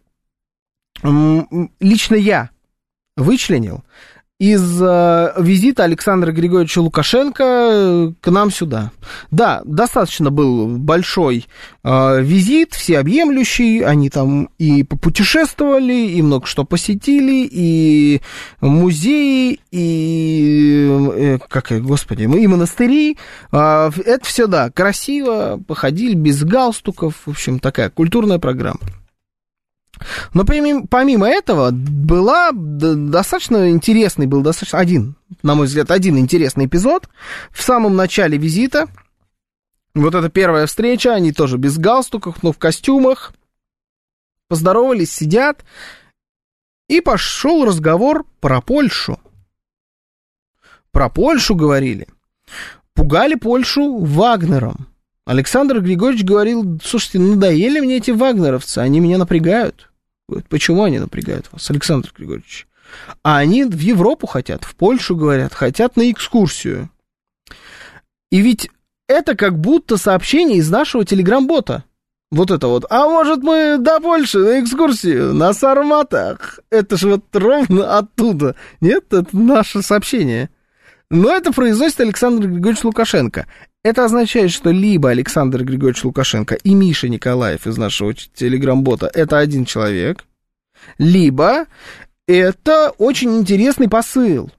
лично 1.03 2.15
я 2.15 2.49
вычленил, 3.19 3.85
из 4.39 4.81
э, 4.81 5.33
визита 5.39 5.83
Александра 5.83 6.31
Григорьевича 6.31 6.79
Лукашенко 6.79 7.45
э, 7.45 8.13
к 8.21 8.31
нам 8.31 8.53
сюда. 8.53 8.93
Да, 9.33 9.63
достаточно 9.65 10.31
был 10.31 10.69
большой 10.69 11.47
э, 11.83 12.23
визит, 12.23 12.75
всеобъемлющий, 12.75 13.81
они 13.81 14.11
там 14.11 14.49
и 14.59 14.85
попутешествовали, 14.85 15.93
и 15.93 16.23
много 16.23 16.47
что 16.47 16.65
посетили, 16.65 17.49
и 17.51 18.23
музеи, 18.61 19.59
и, 19.73 21.09
э, 21.17 21.39
как, 21.49 21.73
господи, 21.83 22.23
и 22.23 22.47
монастыри. 22.47 23.19
Э, 23.51 23.91
это 24.05 24.25
все, 24.25 24.47
да, 24.47 24.71
красиво, 24.71 25.61
походили 25.67 26.15
без 26.15 26.45
галстуков, 26.45 27.15
в 27.27 27.31
общем, 27.31 27.59
такая 27.59 27.91
культурная 27.91 28.39
программа. 28.39 28.79
Но 30.35 30.45
помимо 30.45 31.29
этого, 31.29 31.71
была 31.73 32.51
достаточно 32.53 33.71
интересный, 33.71 34.27
был 34.27 34.43
достаточно 34.43 34.79
один, 34.79 35.17
на 35.43 35.55
мой 35.55 35.67
взгляд, 35.67 35.91
один 35.91 36.19
интересный 36.19 36.67
эпизод 36.67 37.09
в 37.51 37.63
самом 37.63 37.97
начале 37.97 38.39
визита. 38.39 38.87
Вот 39.95 40.15
эта 40.15 40.29
первая 40.29 40.67
встреча, 40.67 41.15
они 41.15 41.33
тоже 41.33 41.57
без 41.57 41.79
галстуков, 41.79 42.43
но 42.43 42.53
в 42.53 42.59
костюмах. 42.59 43.33
Поздоровались, 44.49 45.13
сидят. 45.13 45.65
И 46.89 47.01
пошел 47.01 47.65
разговор 47.65 48.25
про 48.41 48.61
Польшу. 48.61 49.21
Про 50.91 51.11
Польшу 51.11 51.55
говорили. 51.55 52.09
Пугали 52.95 53.35
Польшу 53.35 53.99
Вагнером. 53.99 54.89
Александр 55.27 55.81
Григорьевич 55.81 56.25
говорил, 56.25 56.81
слушайте, 56.83 57.19
надоели 57.19 57.81
мне 57.81 57.99
эти 57.99 58.11
вагнеровцы, 58.11 58.79
они 58.79 59.01
меня 59.01 59.19
напрягают. 59.19 59.88
Почему 60.49 60.85
они 60.85 60.99
напрягают 60.99 61.49
вас, 61.53 61.71
Александр 61.71 62.13
Григорьевич? 62.17 62.67
А 63.23 63.39
они 63.39 63.65
в 63.65 63.79
Европу 63.79 64.27
хотят, 64.27 64.65
в 64.65 64.75
Польшу, 64.75 65.17
говорят, 65.17 65.55
хотят 65.55 65.97
на 65.97 66.11
экскурсию. 66.11 66.91
И 68.31 68.41
ведь 68.41 68.71
это 69.09 69.35
как 69.35 69.59
будто 69.59 69.97
сообщение 69.97 70.59
из 70.59 70.71
нашего 70.71 71.05
телеграм-бота. 71.05 71.85
Вот 72.31 72.51
это 72.51 72.67
вот. 72.67 72.85
А 72.91 73.09
может 73.09 73.43
мы 73.43 73.79
до 73.79 74.01
Польши 74.01 74.39
на 74.39 74.61
экскурсию 74.61 75.33
на 75.33 75.55
Сарматах? 75.55 76.61
Это 76.71 76.99
же 76.99 77.09
вот 77.13 77.25
ровно 77.33 77.97
оттуда. 77.97 78.55
Нет, 78.81 79.13
это 79.13 79.35
наше 79.35 79.83
сообщение. 79.83 80.51
Но 81.11 81.35
это 81.35 81.53
произносит 81.53 82.01
Александр 82.01 82.49
Григорьевич 82.49 82.85
Лукашенко. 82.85 83.47
Это 83.89 84.05
означает, 84.05 84.51
что 84.51 84.69
либо 84.69 85.09
Александр 85.09 85.65
Григорьевич 85.65 86.05
Лукашенко 86.05 86.57
и 86.57 86.75
Миша 86.75 87.09
Николаев 87.09 87.67
из 87.67 87.79
нашего 87.79 88.13
телеграм-бота 88.13 89.11
это 89.15 89.39
один 89.39 89.65
человек, 89.65 90.27
либо 90.99 91.65
это 92.27 92.93
очень 92.99 93.39
интересный 93.39 93.89
посыл. 93.89 94.51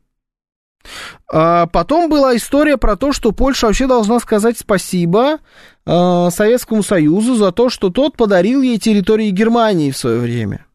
А 1.32 1.68
потом 1.68 2.10
была 2.10 2.36
история 2.36 2.78
про 2.78 2.96
то, 2.96 3.14
что 3.14 3.32
Польша 3.32 3.68
вообще 3.68 3.86
должна 3.86 4.20
сказать 4.20 4.58
спасибо 4.58 5.38
э, 5.86 6.30
Советскому 6.32 6.82
Союзу 6.82 7.36
за 7.36 7.52
то, 7.52 7.70
что 7.70 7.92
тот 7.92 8.18
подарил 8.18 8.64
ей 8.64 8.80
территории 8.80 9.30
Германии 9.30 9.92
в 9.92 9.98
свое 9.98 10.18
время, 10.18 10.66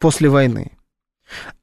после 0.00 0.28
войны. 0.28 0.72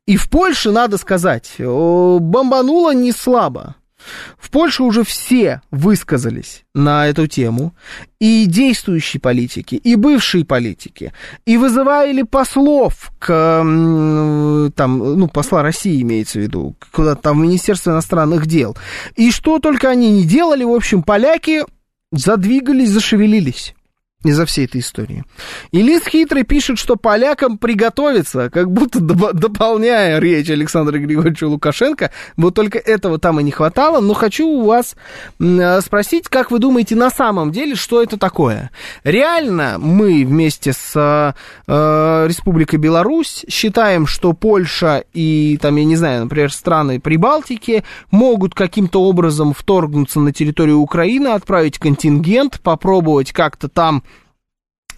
И 0.07 0.17
в 0.17 0.31
Польше, 0.31 0.71
надо 0.71 0.97
сказать, 0.97 1.53
бомбануло 1.59 2.91
не 2.91 3.11
слабо. 3.11 3.75
В 4.37 4.49
Польше 4.49 4.83
уже 4.83 5.03
все 5.03 5.61
высказались 5.71 6.63
на 6.73 7.07
эту 7.07 7.27
тему, 7.27 7.75
и 8.19 8.45
действующие 8.45 9.19
политики, 9.19 9.75
и 9.75 9.95
бывшие 9.95 10.45
политики, 10.45 11.13
и 11.45 11.57
вызывали 11.57 12.23
послов 12.23 13.11
к, 13.19 13.27
там, 14.75 14.97
ну, 14.97 15.27
посла 15.27 15.61
России 15.61 16.01
имеется 16.01 16.39
в 16.39 16.41
виду, 16.41 16.75
куда-то 16.91 17.21
там 17.21 17.39
в 17.39 17.43
Министерство 17.43 17.91
иностранных 17.91 18.45
дел. 18.45 18.77
И 19.15 19.31
что 19.31 19.59
только 19.59 19.89
они 19.89 20.11
не 20.11 20.23
делали, 20.23 20.63
в 20.63 20.71
общем, 20.71 21.03
поляки 21.03 21.63
задвигались, 22.11 22.89
зашевелились. 22.89 23.75
Из-за 24.23 24.45
всей 24.45 24.65
этой 24.65 24.81
истории. 24.81 25.23
И 25.71 25.81
Лис 25.81 26.03
Хитрый 26.05 26.43
пишет, 26.43 26.77
что 26.77 26.95
полякам 26.95 27.57
приготовиться, 27.57 28.49
как 28.49 28.71
будто 28.71 28.99
дополняя 28.99 30.19
речь 30.19 30.49
Александра 30.49 30.97
Григорьевича 30.97 31.47
Лукашенко. 31.47 32.11
Вот 32.37 32.55
только 32.55 32.79
этого 32.79 33.19
там 33.19 33.39
и 33.39 33.43
не 33.43 33.51
хватало. 33.51 33.99
Но 33.99 34.13
хочу 34.13 34.47
у 34.47 34.65
вас 34.65 34.95
э, 35.39 35.81
спросить, 35.81 36.27
как 36.27 36.51
вы 36.51 36.59
думаете 36.59 36.95
на 36.95 37.09
самом 37.09 37.51
деле, 37.51 37.75
что 37.75 38.01
это 38.01 38.17
такое? 38.17 38.71
Реально 39.03 39.77
мы 39.79 40.25
вместе 40.25 40.73
с 40.73 41.35
э, 41.67 42.27
Республикой 42.27 42.79
Беларусь 42.79 43.45
считаем, 43.49 44.07
что 44.07 44.33
Польша 44.33 45.03
и, 45.13 45.57
там, 45.61 45.75
я 45.75 45.85
не 45.85 45.95
знаю, 45.95 46.23
например, 46.23 46.51
страны 46.51 46.99
Прибалтики 46.99 47.83
могут 48.11 48.55
каким-то 48.55 49.03
образом 49.03 49.53
вторгнуться 49.53 50.19
на 50.19 50.31
территорию 50.31 50.79
Украины, 50.79 51.29
отправить 51.29 51.79
контингент, 51.79 52.59
попробовать 52.61 53.31
как-то 53.31 53.67
там 53.67 54.03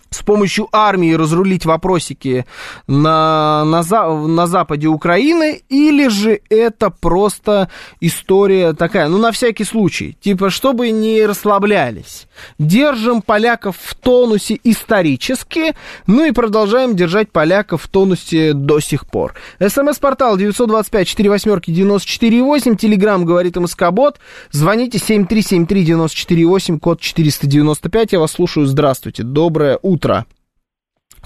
с 0.09 0.21
помощью 0.21 0.67
армии 0.71 1.13
разрулить 1.13 1.65
вопросики 1.65 2.45
на, 2.87 3.65
на, 3.65 3.83
на 4.27 4.47
западе 4.47 4.87
Украины, 4.87 5.61
или 5.69 6.07
же 6.07 6.39
это 6.49 6.89
просто 6.89 7.69
история 7.99 8.71
такая, 8.73 9.09
ну, 9.09 9.17
на 9.17 9.31
всякий 9.31 9.65
случай, 9.65 10.17
типа, 10.21 10.49
чтобы 10.49 10.91
не 10.91 11.25
расслаблялись. 11.25 12.27
Держим 12.59 13.21
поляков 13.21 13.77
в 13.77 13.95
тонусе 13.95 14.59
исторически, 14.63 15.73
ну 16.07 16.25
и 16.25 16.31
продолжаем 16.31 16.95
держать 16.95 17.29
поляков 17.31 17.83
в 17.83 17.89
тонусе 17.89 18.53
до 18.53 18.79
сих 18.79 19.05
пор. 19.07 19.35
СМС-портал 19.59 20.37
925-48-94-8, 20.37 22.77
Телеграмм 22.77 23.25
говорит 23.25 23.57
МСК-бот, 23.57 24.19
звоните 24.51 24.97
7373-94-8, 24.97 26.79
код 26.79 27.01
495, 27.01 28.13
я 28.13 28.19
вас 28.19 28.31
слушаю, 28.31 28.65
здравствуйте, 28.65 29.23
доброе 29.23 29.77
утро 29.81 29.94
утро. 29.95 30.25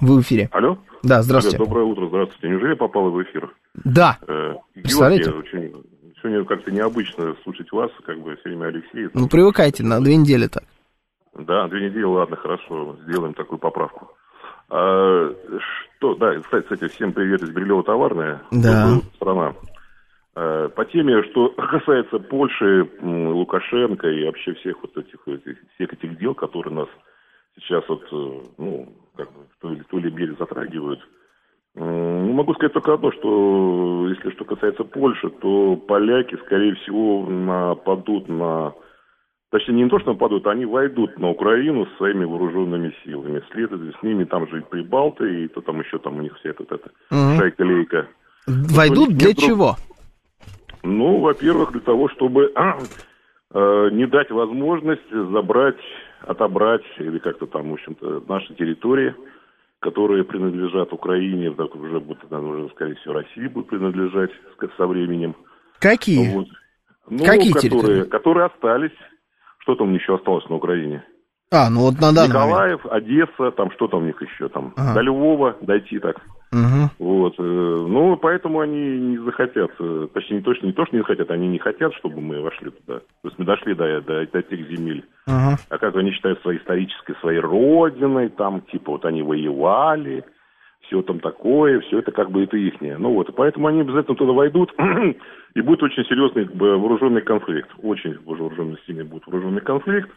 Вы 0.02 0.18
в 0.18 0.22
эфире. 0.22 0.50
Алло? 0.52 0.78
Да, 1.04 1.22
здравствуйте. 1.22 1.58
Алло, 1.58 1.66
доброе 1.66 1.86
утро, 1.86 2.08
здравствуйте. 2.08 2.50
Неужели 2.50 2.76
попало 2.76 3.10
в 3.10 3.22
эфир? 3.24 3.50
Да. 3.84 4.18
Э, 4.28 4.56
Представляете? 4.74 5.32
Очень, 5.32 5.74
сегодня 6.22 6.46
как-то 6.46 6.72
необычно 6.72 7.36
слушать 7.44 7.72
вас, 7.72 7.92
как 8.06 8.20
бы 8.20 8.36
все 8.38 8.50
время 8.50 8.68
Алексей. 8.68 9.10
Ну, 9.14 9.28
привыкайте, 9.28 9.84
на 9.84 10.00
две 10.02 10.16
недели 10.16 10.48
так. 10.48 10.64
Да, 11.34 11.68
две 11.68 11.90
недели, 11.90 12.04
ладно, 12.04 12.36
хорошо, 12.36 12.98
сделаем 13.08 13.34
такую 13.34 13.60
поправку. 13.60 14.12
А, 14.70 15.34
что, 15.98 16.16
да, 16.16 16.40
кстати, 16.40 16.88
всем 16.90 17.14
привет 17.14 17.42
из 17.42 17.50
Берлева 17.50 17.84
товарная. 17.84 18.42
Да. 18.52 19.00
Страна. 19.16 19.54
А, 20.36 20.70
по 20.70 20.86
теме, 20.86 21.24
что 21.32 21.50
касается 21.58 22.20
Польши, 22.20 22.90
Лукашенко 23.02 24.08
и 24.08 24.26
вообще 24.26 24.54
всех 24.56 24.78
вот 24.82 24.98
этих, 24.98 25.20
всех 25.76 25.94
этих 25.94 26.18
дел, 26.20 26.36
которые 26.36 26.74
нас 26.74 26.90
сейчас 27.62 27.84
вот, 27.88 28.04
э, 28.12 28.40
ну, 28.58 28.90
как 29.16 29.28
бы, 29.28 29.40
то 29.62 29.70
ли, 29.70 29.82
то 29.90 29.98
ли 29.98 30.12
мере 30.12 30.36
затрагивают. 30.40 31.00
Ну, 31.76 32.34
могу 32.34 32.54
сказать 32.56 32.74
только 32.74 32.94
одно, 32.94 33.12
что 33.12 34.08
если 34.10 34.32
что 34.32 34.44
касается 34.44 34.84
Польши, 34.84 35.30
то 35.30 35.76
поляки, 35.76 36.36
скорее 36.46 36.76
всего, 36.76 37.26
нападут 37.30 38.28
на... 38.28 38.74
Точнее, 39.52 39.84
не 39.84 39.90
то, 39.90 40.00
что 40.00 40.12
нападут, 40.14 40.46
они 40.48 40.66
войдут 40.66 41.18
на 41.18 41.30
Украину 41.30 41.88
своими 41.98 42.26
вооруженными 42.26 42.94
силами. 43.04 43.42
Следует 43.52 43.96
с 43.96 44.04
ними 44.04 44.24
там 44.26 44.48
же 44.50 44.60
и 44.60 44.62
Прибалты, 44.62 45.46
и 45.46 45.48
то 45.48 45.62
там 45.62 45.80
еще 45.80 46.00
там 46.00 46.18
у 46.18 46.22
них 46.22 46.36
вся 46.38 46.50
эта, 46.50 46.64
эта 46.64 46.92
угу. 47.12 47.40
шайка-лейка. 47.40 48.08
Войдут 48.48 49.10
для 49.10 49.34
чего? 49.34 49.76
Ну, 50.84 51.20
во-первых, 51.20 51.72
для 51.72 51.82
того, 51.82 52.10
чтобы 52.10 52.52
э, 52.56 53.90
не 53.92 54.06
дать 54.08 54.32
возможность 54.32 55.10
забрать 55.12 55.80
отобрать 56.22 56.84
или 56.98 57.20
как-то 57.20 57.46
там, 57.48 57.70
в 57.70 57.74
общем-то, 57.74 58.24
наши 58.28 58.54
территории, 58.56 59.16
которые 59.80 60.24
принадлежат 60.24 60.92
Украине, 60.94 61.52
так 61.52 61.74
уже 61.76 62.00
будет, 62.00 62.30
наверное, 62.30 62.66
уже, 62.66 62.74
скорее 62.74 62.96
всего, 62.96 63.14
России 63.16 63.48
будет 63.48 63.68
принадлежать 63.68 64.32
со 64.78 64.88
временем. 64.88 65.36
Какие? 65.80 66.34
Вот. 66.36 66.48
Ну, 67.10 67.26
Какие 67.26 67.54
которые, 67.54 67.62
территории? 67.62 68.04
которые 68.10 68.46
остались. 68.48 68.98
Что 69.60 69.76
там 69.76 69.94
еще 69.94 70.16
осталось 70.16 70.48
на 70.50 70.56
Украине? 70.56 71.04
А, 71.52 71.70
ну 71.70 71.82
вот 71.82 71.96
на 72.00 72.14
данный 72.14 72.30
Николаев, 72.30 72.84
момент. 72.86 73.04
Одесса, 73.04 73.52
там 73.52 73.72
что 73.72 73.88
там 73.88 74.04
у 74.04 74.06
них 74.06 74.22
еще 74.22 74.50
там? 74.50 74.74
Ага. 74.78 74.94
До 74.96 75.02
Львова 75.02 75.58
дойти 75.62 76.00
так. 76.00 76.18
Угу. 76.52 76.90
Вот. 77.00 77.36
Э, 77.38 77.42
ну, 77.44 78.18
поэтому 78.18 78.60
они 78.60 79.00
не 79.00 79.18
захотят, 79.20 79.72
э, 79.80 80.08
точнее, 80.14 80.38
не 80.38 80.44
точно 80.44 80.68
не 80.68 80.74
то, 80.74 80.86
что 80.86 80.96
не 80.96 81.02
захотят, 81.02 81.30
они 81.30 81.48
не 81.48 81.60
хотят, 81.60 81.94
чтобы 81.96 82.22
мы 82.22 82.42
вошли 82.42 82.72
туда. 82.72 83.00
То 83.00 83.28
есть 83.28 83.38
мы 83.38 83.46
дошли 83.46 83.76
до, 83.76 84.02
до, 84.02 84.26
до 84.26 84.42
тех 84.42 84.68
земель. 84.68 85.06
Угу. 85.28 85.58
А 85.70 85.78
как 85.78 85.96
они 85.96 86.12
считают 86.12 86.42
своей 86.42 86.60
исторической, 86.60 87.16
своей 87.22 87.40
родиной, 87.40 88.30
там, 88.30 88.62
типа, 88.62 88.94
вот 88.94 89.06
они 89.06 89.22
воевали, 89.22 90.24
все 90.90 91.04
там 91.04 91.20
такое, 91.20 91.82
все 91.82 92.00
это 92.00 92.12
как 92.12 92.32
бы 92.32 92.44
это 92.44 92.58
ихнее. 92.58 92.98
Ну 92.98 93.14
вот, 93.14 93.30
и 93.30 93.32
поэтому 93.32 93.68
они 93.68 93.82
обязательно 93.82 94.16
туда 94.16 94.34
войдут, 94.34 94.74
и 95.54 95.62
будет 95.62 95.84
очень 95.84 96.04
серьезный 96.06 96.46
вооруженный 96.46 97.22
конфликт. 97.22 97.70
Очень 97.84 98.18
вооруженный, 98.26 98.78
сильный 98.88 99.04
будет 99.04 99.28
вооруженный 99.28 99.62
конфликт. 99.62 100.10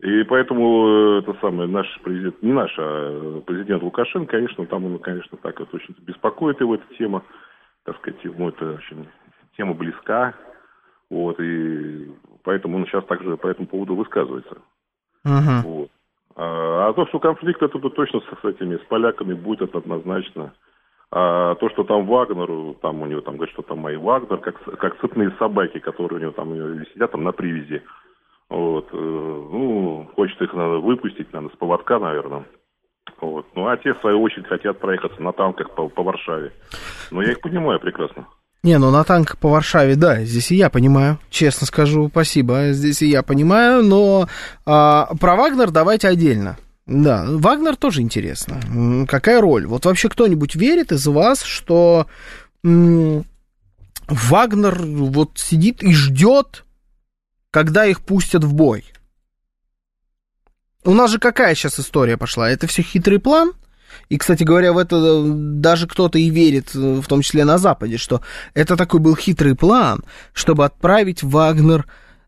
И 0.00 0.22
поэтому 0.24 0.88
э, 0.88 1.18
это 1.20 1.36
самое, 1.40 1.68
наш 1.68 1.86
президент, 2.02 2.40
не 2.42 2.52
наш, 2.52 2.72
а 2.78 3.40
президент 3.46 3.82
Лукашенко, 3.82 4.30
конечно, 4.30 4.64
там 4.66 4.84
он, 4.84 4.98
конечно, 5.00 5.36
так 5.38 5.58
вот 5.58 5.74
очень 5.74 5.94
беспокоит 6.00 6.60
его 6.60 6.76
эта 6.76 6.94
тема, 6.94 7.24
так 7.84 7.96
сказать, 7.98 8.22
ему 8.22 8.50
это 8.50 8.74
очень 8.74 9.08
тема 9.56 9.74
близка, 9.74 10.34
вот, 11.10 11.40
и 11.40 12.12
поэтому 12.44 12.76
он 12.76 12.86
сейчас 12.86 13.04
также 13.06 13.36
по 13.36 13.48
этому 13.48 13.66
поводу 13.66 13.96
высказывается. 13.96 14.58
Uh-huh. 15.26 15.62
Вот. 15.64 15.90
А, 16.36 16.88
а 16.88 16.92
то, 16.92 17.06
что 17.08 17.18
конфликт 17.18 17.60
это 17.60 17.78
точно 17.90 18.20
с, 18.20 18.40
с 18.40 18.44
этими, 18.44 18.76
с 18.76 18.86
поляками 18.88 19.34
будет 19.34 19.62
это 19.62 19.78
однозначно. 19.78 20.52
А 21.10 21.54
то, 21.56 21.70
что 21.70 21.84
там 21.84 22.06
Вагнеру, 22.06 22.76
там 22.80 23.02
у 23.02 23.06
него 23.06 23.22
там 23.22 23.36
говорят, 23.36 23.52
что 23.54 23.62
там 23.62 23.78
мои 23.78 23.96
Вагнер, 23.96 24.38
как, 24.38 24.62
как 24.78 25.00
сытные 25.00 25.32
собаки, 25.38 25.78
которые 25.78 26.18
у 26.18 26.22
него 26.22 26.32
там 26.32 26.54
сидят 26.92 27.10
там 27.10 27.24
на 27.24 27.32
привязи. 27.32 27.82
Вот. 28.50 28.88
Э, 28.92 28.96
ну, 28.96 30.08
хочет 30.16 30.40
их 30.40 30.52
надо 30.54 30.78
выпустить, 30.78 31.32
надо 31.32 31.48
с 31.48 31.56
поводка, 31.58 31.98
наверное. 31.98 32.44
Вот. 33.20 33.46
Ну, 33.54 33.66
а 33.66 33.76
те, 33.76 33.94
в 33.94 34.00
свою 34.00 34.22
очередь, 34.22 34.46
хотят 34.46 34.78
проехаться 34.80 35.20
на 35.22 35.32
танках 35.32 35.74
по, 35.74 35.88
по 35.88 36.02
Варшаве. 36.02 36.52
Но 37.10 37.22
я 37.22 37.32
их 37.32 37.40
понимаю 37.40 37.80
прекрасно. 37.80 38.26
Не, 38.64 38.78
ну 38.78 38.90
на 38.90 39.04
танках 39.04 39.38
по 39.38 39.48
Варшаве, 39.48 39.94
да, 39.94 40.24
здесь 40.24 40.50
и 40.50 40.56
я 40.56 40.68
понимаю, 40.68 41.18
честно 41.30 41.64
скажу, 41.64 42.08
спасибо, 42.08 42.72
здесь 42.72 43.02
и 43.02 43.06
я 43.06 43.22
понимаю, 43.22 43.84
но 43.84 44.26
а, 44.66 45.14
про 45.20 45.36
Вагнер 45.36 45.70
давайте 45.70 46.08
отдельно. 46.08 46.56
Да, 46.84 47.24
Вагнер 47.28 47.76
тоже 47.76 48.00
интересно. 48.02 48.58
Какая 49.06 49.40
роль? 49.40 49.66
Вот 49.66 49.84
вообще 49.84 50.08
кто-нибудь 50.08 50.56
верит 50.56 50.90
из 50.90 51.06
вас, 51.06 51.42
что 51.44 52.06
м- 52.64 53.24
Вагнер 54.08 54.76
вот 54.82 55.32
сидит 55.36 55.82
и 55.82 55.92
ждет 55.94 56.64
когда 57.50 57.86
их 57.86 58.00
пустят 58.00 58.44
в 58.44 58.52
бой. 58.54 58.84
У 60.84 60.94
нас 60.94 61.10
же 61.10 61.18
какая 61.18 61.54
сейчас 61.54 61.78
история 61.78 62.16
пошла? 62.16 62.50
Это 62.50 62.66
все 62.66 62.82
хитрый 62.82 63.18
план? 63.18 63.52
И, 64.08 64.18
кстати 64.18 64.44
говоря, 64.44 64.72
в 64.72 64.78
это 64.78 64.96
э, 64.96 65.22
даже 65.26 65.86
кто-то 65.86 66.18
и 66.18 66.30
верит, 66.30 66.74
э, 66.74 67.00
в 67.02 67.06
том 67.06 67.22
числе 67.22 67.44
на 67.44 67.58
Западе, 67.58 67.96
что 67.96 68.20
это 68.54 68.76
такой 68.76 69.00
был 69.00 69.16
хитрый 69.16 69.54
план, 69.54 70.04
чтобы 70.32 70.64
отправить 70.64 71.22
Вагнер 71.22 71.86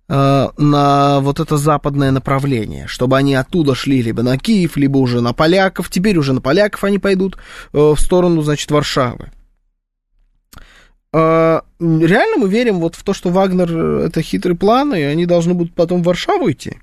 э, 0.09 0.49
на 0.57 1.21
вот 1.21 1.39
это 1.41 1.57
западное 1.57 2.11
направление, 2.11 2.87
чтобы 2.87 3.17
они 3.17 3.35
оттуда 3.35 3.75
шли 3.75 4.03
либо 4.03 4.23
на 4.23 4.39
Киев, 4.39 4.77
либо 4.77 4.99
уже 4.99 5.21
на 5.21 5.33
поляков. 5.33 5.91
Теперь 5.91 6.19
уже 6.19 6.33
на 6.33 6.41
поляков 6.41 6.85
они 6.85 6.99
пойдут 6.99 7.37
в 7.73 7.97
сторону, 7.97 8.43
значит, 8.43 8.71
Варшавы. 8.71 9.31
А, 11.13 11.63
реально 11.81 12.37
мы 12.37 12.49
верим 12.49 12.79
вот 12.79 12.95
в 12.95 13.03
то, 13.03 13.13
что 13.13 13.31
Вагнер 13.31 13.71
э, 13.71 14.07
это 14.07 14.23
хитрый 14.23 14.57
план, 14.57 14.95
и 14.95 15.01
они 15.01 15.27
должны 15.27 15.55
будут 15.55 15.75
потом 15.75 16.03
в 16.03 16.07
Варшаву 16.07 16.51
идти? 16.51 16.79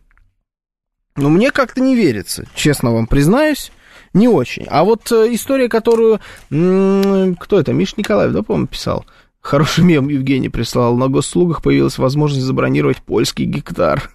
Но 1.16 1.30
мне 1.30 1.52
как-то 1.52 1.82
не 1.82 1.96
верится, 1.96 2.46
честно 2.54 2.92
вам 2.92 3.08
признаюсь, 3.08 3.72
не 4.14 4.28
очень. 4.28 4.66
А 4.70 4.84
вот 4.84 5.12
э, 5.12 5.34
история, 5.34 5.70
которую... 5.70 6.20
Кто 6.50 7.60
это? 7.60 7.72
Миш 7.72 7.96
Николаев, 7.96 8.34
да, 8.34 8.44
по-моему, 8.44 8.68
писал? 8.68 9.06
Хороший 9.48 9.86
мем 9.86 10.10
Евгений 10.10 10.50
прислал. 10.50 10.98
На 10.98 11.08
госслугах 11.08 11.62
появилась 11.62 11.98
возможность 11.98 12.45
забронировать 12.45 12.98
польский 12.98 13.45
гектар. 13.45 14.12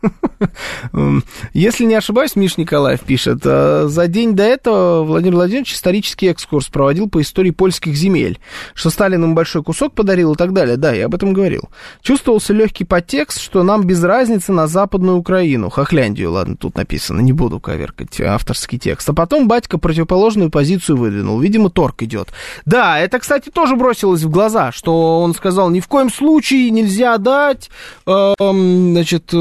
Если 1.54 1.86
не 1.86 1.94
ошибаюсь, 1.94 2.36
Миш 2.36 2.58
Николаев 2.58 3.00
пишет, 3.00 3.38
«А 3.46 3.86
за 3.88 4.08
день 4.08 4.34
до 4.34 4.42
этого 4.42 5.04
Владимир 5.04 5.36
Владимирович 5.36 5.72
исторический 5.72 6.26
экскурс 6.26 6.68
проводил 6.68 7.08
по 7.08 7.22
истории 7.22 7.50
польских 7.50 7.94
земель, 7.94 8.40
что 8.74 8.90
Сталин 8.90 9.24
им 9.24 9.34
большой 9.34 9.62
кусок 9.62 9.94
подарил 9.94 10.34
и 10.34 10.36
так 10.36 10.52
далее. 10.52 10.76
Да, 10.76 10.92
я 10.92 11.06
об 11.06 11.14
этом 11.14 11.32
говорил. 11.32 11.70
Чувствовался 12.02 12.52
легкий 12.52 12.84
подтекст, 12.84 13.40
что 13.40 13.62
нам 13.62 13.86
без 13.86 14.04
разницы 14.04 14.52
на 14.52 14.66
Западную 14.66 15.16
Украину, 15.16 15.70
Хохляндию, 15.70 16.30
ладно, 16.30 16.58
тут 16.58 16.76
написано, 16.76 17.20
не 17.20 17.32
буду 17.32 17.58
коверкать 17.58 18.20
авторский 18.20 18.78
текст. 18.78 19.08
А 19.08 19.14
потом 19.14 19.48
батька 19.48 19.78
противоположную 19.78 20.50
позицию 20.50 20.98
выдвинул. 20.98 21.40
Видимо, 21.40 21.70
торг 21.70 22.02
идет. 22.02 22.28
Да, 22.66 22.98
это, 22.98 23.18
кстати, 23.18 23.48
тоже 23.48 23.76
бросилось 23.76 24.24
в 24.24 24.28
глаза, 24.28 24.72
что 24.72 25.21
он 25.22 25.34
сказал, 25.34 25.70
ни 25.70 25.80
в 25.80 25.88
коем 25.88 26.10
случае 26.10 26.70
нельзя 26.70 27.18
дать, 27.18 27.70
э, 28.06 28.34
значит, 28.38 29.32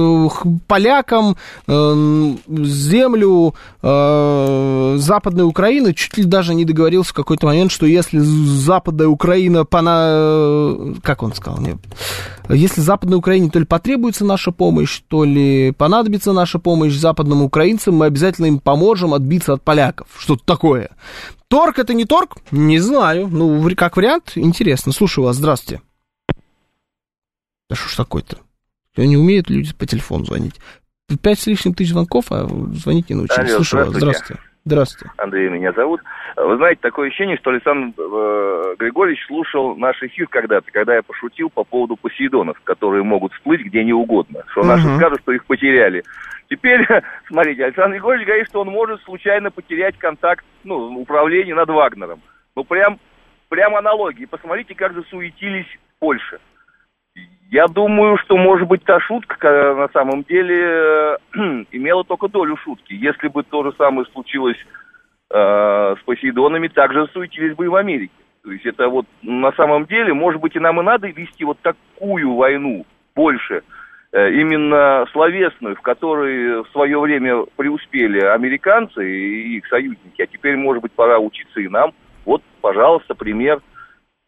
полякам 0.68 1.36
э, 1.68 2.34
землю 2.48 3.56
э, 3.82 4.96
Западной 4.98 5.46
Украины, 5.46 5.94
чуть 5.94 6.18
ли 6.18 6.24
даже 6.24 6.54
не 6.54 6.66
договорился 6.66 7.12
в 7.12 7.16
какой-то 7.16 7.48
момент, 7.48 7.72
что 7.72 7.86
если 7.86 8.20
Западная 8.20 9.08
Украина, 9.08 9.66
пона... 9.66 10.96
как 11.04 11.24
он 11.24 11.34
сказал, 11.34 11.60
нет, 11.60 11.78
если 12.50 12.82
Западной 12.82 13.18
Украине 13.18 13.50
то 13.50 13.60
ли 13.60 13.66
потребуется 13.66 14.26
наша 14.26 14.52
помощь, 14.52 15.02
то 15.08 15.24
ли 15.24 15.72
понадобится 15.78 16.34
наша 16.34 16.60
помощь 16.60 16.94
западным 16.94 17.42
украинцам, 17.42 17.96
мы 17.96 18.06
обязательно 18.06 18.48
им 18.48 18.60
поможем 18.60 19.14
отбиться 19.14 19.54
от 19.54 19.62
поляков. 19.62 20.08
Что-то 20.18 20.44
такое. 20.46 20.90
Торг 21.52 21.80
это 21.80 21.94
не 21.94 22.06
торг? 22.06 22.38
Не 22.52 22.80
знаю. 22.80 23.28
Ну, 23.28 23.70
как 23.76 23.98
вариант, 23.98 24.32
интересно. 24.36 24.94
Слушаю 24.94 25.26
вас, 25.26 25.36
здравствуйте. 25.36 25.84
Да 27.70 27.76
что 27.76 27.90
ж 27.90 27.96
такое-то? 27.98 28.38
Не 28.96 29.18
умеют 29.18 29.50
люди 29.50 29.74
по 29.74 29.86
телефону 29.86 30.24
звонить. 30.24 30.56
Пять 31.22 31.40
с 31.40 31.48
лишним 31.48 31.74
тысяч 31.74 31.92
звонков, 31.92 32.32
а 32.32 32.48
звонить 32.48 33.10
не 33.10 33.16
научились. 33.16 33.50
Алло, 33.50 33.56
Слушаю 33.58 33.86
вас, 33.86 33.96
здравствуйте. 33.96 34.42
Здравствуйте. 34.64 35.14
Андрей 35.18 35.50
меня 35.50 35.74
зовут. 35.74 36.02
Вы 36.38 36.56
знаете, 36.56 36.80
такое 36.82 37.10
ощущение, 37.10 37.36
что 37.38 37.50
Александр 37.50 38.00
э, 38.00 38.76
Григорьевич 38.80 39.26
слушал 39.26 39.76
наш 39.76 40.02
эфир 40.04 40.28
когда-то, 40.28 40.72
когда 40.72 40.96
я 40.96 41.02
пошутил 41.02 41.50
по 41.50 41.66
поводу 41.66 41.98
посейдонов, 41.98 42.62
которые 42.64 43.04
могут 43.04 43.34
всплыть 43.34 43.62
где 43.66 43.84
не 43.84 43.92
угодно. 43.92 44.44
Что 44.52 44.64
наши 44.64 44.88
угу. 44.88 44.98
скажут, 44.98 45.20
что 45.24 45.34
их 45.34 45.46
потеряли. 45.46 46.04
Теперь, 46.52 46.86
смотрите, 47.28 47.64
Александр 47.64 47.94
Григорьевич 47.94 48.28
говорит, 48.28 48.48
что 48.50 48.62
он 48.62 48.68
может 48.68 49.02
случайно 49.04 49.50
потерять 49.50 49.98
контакт, 49.98 50.46
ну, 50.66 51.00
управление 51.00 51.56
над 51.56 51.70
Вагнером. 51.70 52.22
Ну, 52.58 52.66
прям, 52.66 53.00
прям 53.48 53.76
аналогии. 53.78 54.26
Посмотрите, 54.26 54.76
как 54.76 54.94
засуетились 54.94 55.66
в 55.66 56.00
Польше. 56.00 56.40
Я 57.50 57.68
думаю, 57.68 58.18
что, 58.18 58.36
может 58.38 58.68
быть, 58.68 58.84
та 58.84 59.00
шутка 59.00 59.76
на 59.76 59.88
самом 59.90 60.24
деле 60.24 60.56
э, 60.58 61.18
имела 61.72 62.04
только 62.04 62.28
долю 62.28 62.58
шутки. 62.58 62.94
Если 62.94 63.30
бы 63.30 63.44
то 63.44 63.64
же 63.64 63.72
самое 63.78 64.06
случилось 64.12 64.58
э, 65.30 65.96
с 66.00 66.04
Посейдонами, 66.04 66.68
также 66.68 67.08
суетились 67.14 67.56
бы 67.56 67.66
и 67.66 67.70
в 67.70 67.76
Америке. 67.76 68.14
То 68.44 68.52
есть 68.52 68.66
это 68.66 68.90
вот 68.90 69.06
на 69.22 69.54
самом 69.54 69.86
деле, 69.86 70.14
может 70.14 70.42
быть, 70.42 70.56
и 70.58 70.60
нам 70.60 70.82
и 70.82 70.84
надо 70.84 71.08
вести 71.08 71.46
вот 71.46 71.60
такую 71.62 72.34
войну 72.34 72.86
больше, 73.16 73.64
именно 74.14 75.06
словесную, 75.14 75.76
в 75.76 75.82
которой 75.82 76.64
в 76.64 76.68
свое 76.72 77.00
время 77.00 77.46
преуспели 77.56 78.20
американцы 78.20 79.10
и 79.10 79.58
их 79.58 79.68
союзники, 79.68 80.22
а 80.22 80.28
теперь, 80.28 80.58
может 80.58 80.84
быть, 80.84 80.92
пора 80.92 81.20
учиться 81.20 81.60
и 81.60 81.68
нам. 81.68 81.94
Вот, 82.26 82.42
пожалуйста, 82.62 83.16
пример– 83.16 83.62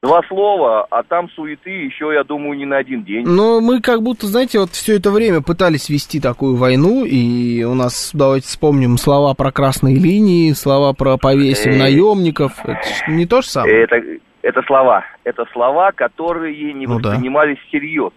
Два 0.03 0.21
слова, 0.27 0.85
а 0.91 1.01
там 1.03 1.29
суеты 1.29 1.69
еще, 1.69 2.11
я 2.13 2.25
думаю, 2.25 2.57
не 2.57 2.65
на 2.65 2.75
один 2.75 3.05
день. 3.05 3.25
Но 3.25 3.61
мы 3.61 3.79
как 3.79 4.01
будто, 4.01 4.27
знаете, 4.27 4.59
вот 4.59 4.71
все 4.71 4.97
это 4.97 5.11
время 5.11 5.41
пытались 5.41 5.87
вести 5.87 6.19
такую 6.19 6.57
войну, 6.57 7.05
и 7.05 7.63
у 7.63 7.73
нас, 7.73 8.11
давайте 8.13 8.47
вспомним, 8.47 8.97
слова 8.97 9.33
про 9.33 9.53
красные 9.53 9.95
линии, 9.95 10.51
слова 10.51 10.91
про 10.91 11.15
повесим 11.15 11.71
э, 11.71 11.77
наемников. 11.77 12.51
Это 12.65 12.81
не 13.07 13.25
то 13.25 13.41
же 13.41 13.47
самое? 13.47 13.83
Это, 13.83 13.95
это 14.41 14.61
слова. 14.63 15.05
Это 15.23 15.45
слова, 15.53 15.93
которые 15.93 16.73
не 16.73 16.85
ну, 16.85 16.95
воспринимались 16.95 17.59
да. 17.59 17.67
всерьез. 17.69 18.11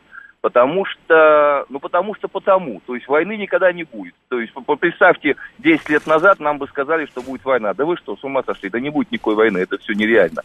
Потому 0.47 0.85
что, 0.85 1.67
ну 1.69 1.81
потому 1.81 2.15
что 2.15 2.29
потому. 2.29 2.81
То 2.87 2.95
есть 2.95 3.09
войны 3.09 3.37
никогда 3.37 3.73
не 3.73 3.83
будет. 3.83 4.15
То 4.29 4.39
есть 4.39 4.53
представьте, 4.79 5.35
10 5.59 5.91
лет 5.91 6.07
назад 6.07 6.39
нам 6.39 6.59
бы 6.59 6.69
сказали, 6.69 7.07
что 7.07 7.21
будет 7.21 7.45
война. 7.45 7.75
Да 7.75 7.85
вы 7.85 7.97
что, 7.97 8.15
с 8.17 8.23
ума 8.23 8.45
сошли? 8.47 8.71
Да 8.71 8.79
не 8.79 8.91
будет 8.91 9.11
никакой 9.11 9.35
войны, 9.35 9.59
это 9.59 9.77
все 9.79 9.95
нереально. 9.95 10.43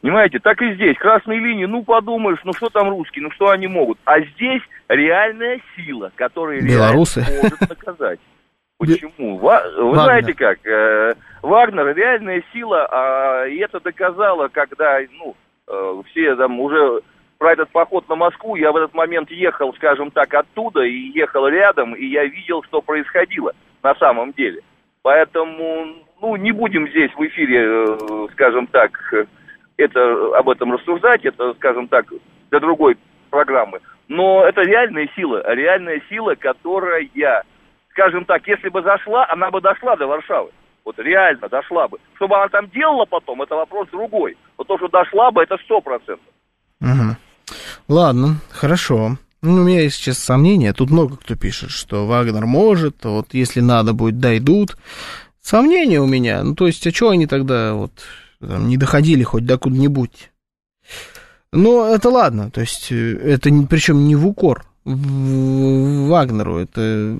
Понимаете, 0.00 0.40
так 0.40 0.60
и 0.60 0.74
здесь. 0.74 0.98
Красные 0.98 1.38
линии, 1.38 1.66
ну 1.66 1.84
подумаешь, 1.84 2.40
ну 2.42 2.52
что 2.52 2.68
там 2.68 2.88
русские, 2.88 3.22
ну 3.22 3.30
что 3.30 3.50
они 3.50 3.68
могут. 3.68 3.96
А 4.04 4.18
здесь 4.18 4.62
реальная 4.88 5.60
сила, 5.76 6.10
которая 6.16 6.60
Белорусы. 6.60 7.24
может 7.40 7.60
наказать. 7.60 8.18
Почему? 8.78 9.36
Вы 9.36 9.38
Вагнер. 9.38 10.02
знаете 10.02 10.34
как? 10.34 10.66
Э, 10.66 11.14
Вагнер 11.42 11.94
реальная 11.94 12.42
сила, 12.52 12.88
а, 12.90 13.44
и 13.46 13.58
это 13.58 13.78
доказало, 13.78 14.48
когда 14.48 14.98
ну, 15.12 15.36
э, 15.68 16.02
все 16.10 16.34
там 16.34 16.58
уже 16.58 17.02
про 17.38 17.52
этот 17.52 17.70
поход 17.70 18.08
на 18.08 18.14
Москву, 18.14 18.56
я 18.56 18.72
в 18.72 18.76
этот 18.76 18.94
момент 18.94 19.30
ехал, 19.30 19.74
скажем 19.74 20.10
так, 20.10 20.32
оттуда 20.34 20.82
и 20.82 21.10
ехал 21.14 21.46
рядом, 21.48 21.94
и 21.94 22.06
я 22.06 22.24
видел, 22.24 22.62
что 22.64 22.80
происходило 22.80 23.52
на 23.82 23.94
самом 23.96 24.32
деле. 24.32 24.60
Поэтому, 25.02 25.86
ну, 26.20 26.36
не 26.36 26.52
будем 26.52 26.88
здесь 26.88 27.12
в 27.14 27.26
эфире, 27.26 27.84
э, 27.86 28.26
скажем 28.32 28.66
так, 28.68 28.98
это, 29.76 30.36
об 30.38 30.48
этом 30.48 30.72
рассуждать, 30.72 31.24
это, 31.24 31.52
скажем 31.54 31.88
так, 31.88 32.06
для 32.50 32.60
другой 32.60 32.96
программы. 33.30 33.80
Но 34.08 34.44
это 34.44 34.62
реальная 34.62 35.08
сила, 35.16 35.42
реальная 35.54 36.00
сила, 36.08 36.34
которая, 36.34 37.08
скажем 37.90 38.24
так, 38.24 38.46
если 38.46 38.68
бы 38.68 38.82
зашла, 38.82 39.26
она 39.28 39.50
бы 39.50 39.60
дошла 39.60 39.96
до 39.96 40.06
Варшавы. 40.06 40.50
Вот 40.84 40.98
реально 40.98 41.48
дошла 41.48 41.88
бы. 41.88 41.98
Чтобы 42.16 42.36
она 42.36 42.48
там 42.48 42.68
делала 42.68 43.06
потом, 43.06 43.42
это 43.42 43.56
вопрос 43.56 43.88
другой. 43.88 44.36
Вот 44.58 44.66
то, 44.66 44.76
что 44.76 44.88
дошла 44.88 45.30
бы, 45.30 45.42
это 45.42 45.56
сто 45.64 45.80
процентов. 45.80 46.33
Ладно, 47.88 48.40
хорошо. 48.50 49.18
Ну, 49.42 49.62
у 49.62 49.64
меня 49.64 49.82
есть 49.82 49.96
сейчас 49.96 50.18
сомнения. 50.18 50.72
Тут 50.72 50.90
много 50.90 51.16
кто 51.16 51.36
пишет, 51.36 51.70
что 51.70 52.06
Вагнер 52.06 52.46
может, 52.46 53.04
вот 53.04 53.34
если 53.34 53.60
надо 53.60 53.92
будет, 53.92 54.18
дойдут. 54.18 54.76
Сомнения 55.42 56.00
у 56.00 56.06
меня. 56.06 56.42
Ну, 56.42 56.54
то 56.54 56.66
есть, 56.66 56.86
а 56.86 56.90
что 56.90 57.10
они 57.10 57.26
тогда 57.26 57.74
вот 57.74 57.92
там, 58.40 58.68
не 58.68 58.78
доходили 58.78 59.22
хоть 59.22 59.44
до 59.44 59.58
куда-нибудь? 59.58 60.30
Но 61.52 61.86
это 61.86 62.08
ладно, 62.08 62.50
то 62.50 62.62
есть, 62.62 62.90
э, 62.90 63.16
это 63.16 63.50
причем 63.68 64.06
не 64.06 64.16
в 64.16 64.26
укор 64.26 64.64
Вагнеру. 64.84 66.58
Это 66.58 67.16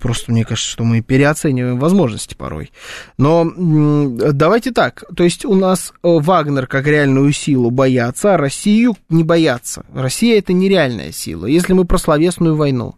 просто, 0.00 0.32
мне 0.32 0.44
кажется, 0.44 0.70
что 0.70 0.84
мы 0.84 1.02
переоцениваем 1.02 1.78
возможности 1.78 2.34
порой. 2.34 2.72
Но 3.18 3.44
давайте 3.54 4.72
так. 4.72 5.04
То 5.14 5.24
есть 5.24 5.44
у 5.44 5.54
нас 5.54 5.92
э, 5.92 5.94
Вагнер 6.02 6.66
как 6.66 6.86
реальную 6.86 7.32
силу 7.32 7.70
боятся, 7.70 8.34
а 8.34 8.38
Россию 8.38 8.96
не 9.10 9.24
боятся. 9.24 9.84
Россия 9.92 10.38
это 10.38 10.54
нереальная 10.54 11.12
сила, 11.12 11.44
если 11.44 11.74
мы 11.74 11.84
про 11.84 11.98
словесную 11.98 12.56
войну. 12.56 12.94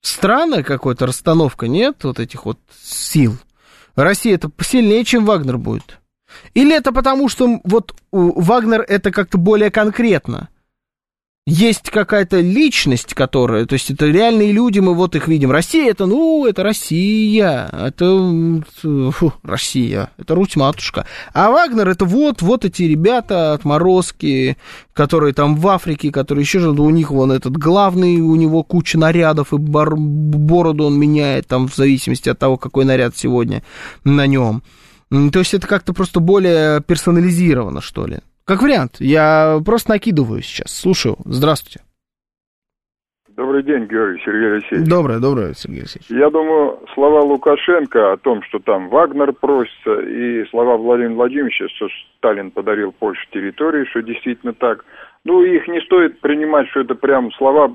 Странная 0.00 0.62
какая-то 0.62 1.06
расстановка, 1.06 1.68
нет, 1.68 2.04
вот 2.04 2.20
этих 2.20 2.46
вот 2.46 2.58
сил. 2.80 3.36
Россия 3.96 4.34
это 4.34 4.48
посильнее, 4.48 5.04
чем 5.04 5.26
Вагнер 5.26 5.58
будет. 5.58 5.98
Или 6.54 6.74
это 6.74 6.92
потому, 6.92 7.28
что 7.28 7.60
вот 7.64 7.94
Вагнер 8.12 8.80
это 8.80 9.10
как-то 9.10 9.36
более 9.36 9.70
конкретно– 9.70 10.48
есть 11.46 11.90
какая-то 11.90 12.40
личность, 12.40 13.14
которая, 13.14 13.66
то 13.66 13.74
есть 13.74 13.90
это 13.92 14.06
реальные 14.06 14.50
люди, 14.50 14.80
мы 14.80 14.94
вот 14.94 15.14
их 15.14 15.28
видим. 15.28 15.52
Россия 15.52 15.90
это, 15.92 16.06
ну, 16.06 16.44
это 16.44 16.64
Россия, 16.64 17.70
это 17.72 18.62
фу, 19.12 19.32
Россия, 19.44 20.10
это 20.18 20.34
Русь-матушка. 20.34 21.06
А 21.32 21.50
Вагнер 21.52 21.88
это 21.88 22.04
вот, 22.04 22.42
вот 22.42 22.64
эти 22.64 22.82
ребята, 22.82 23.52
отморозки, 23.52 24.56
которые 24.92 25.34
там 25.34 25.54
в 25.54 25.68
Африке, 25.68 26.10
которые 26.10 26.42
еще 26.42 26.58
же, 26.58 26.70
у 26.70 26.90
них 26.90 27.12
вон 27.12 27.30
этот 27.30 27.56
главный, 27.56 28.16
у 28.16 28.34
него 28.34 28.64
куча 28.64 28.98
нарядов, 28.98 29.52
и 29.52 29.56
бар, 29.56 29.94
бороду 29.94 30.86
он 30.86 30.98
меняет 30.98 31.46
там 31.46 31.68
в 31.68 31.76
зависимости 31.76 32.28
от 32.28 32.40
того, 32.40 32.56
какой 32.56 32.84
наряд 32.84 33.16
сегодня 33.16 33.62
на 34.02 34.26
нем. 34.26 34.64
То 35.10 35.38
есть 35.38 35.54
это 35.54 35.68
как-то 35.68 35.92
просто 35.92 36.18
более 36.18 36.80
персонализировано, 36.80 37.80
что 37.80 38.06
ли. 38.06 38.18
Как 38.46 38.62
вариант. 38.62 39.00
Я 39.00 39.58
просто 39.64 39.90
накидываю 39.90 40.40
сейчас. 40.40 40.70
Слушаю. 40.70 41.16
Здравствуйте. 41.24 41.80
Добрый 43.36 43.64
день, 43.64 43.86
Георгий 43.86 44.22
Сергей 44.24 44.52
Алексеевич. 44.52 44.88
Доброе, 44.88 45.18
доброе, 45.18 45.52
Сергей 45.52 45.80
Алексеевич. 45.80 46.08
Я 46.08 46.30
думаю, 46.30 46.78
слова 46.94 47.20
Лукашенко 47.22 48.12
о 48.12 48.16
том, 48.16 48.42
что 48.44 48.60
там 48.60 48.88
Вагнер 48.88 49.32
просится, 49.32 50.00
и 50.00 50.46
слова 50.46 50.76
Владимира 50.76 51.14
Владимировича, 51.14 51.66
что 51.74 51.88
Сталин 52.16 52.50
подарил 52.52 52.92
Польше 52.92 53.26
территории, 53.32 53.84
что 53.90 54.00
действительно 54.00 54.54
так, 54.54 54.84
ну, 55.24 55.42
их 55.42 55.66
не 55.68 55.80
стоит 55.80 56.20
принимать, 56.20 56.68
что 56.68 56.80
это 56.80 56.94
прям 56.94 57.32
слова 57.32 57.70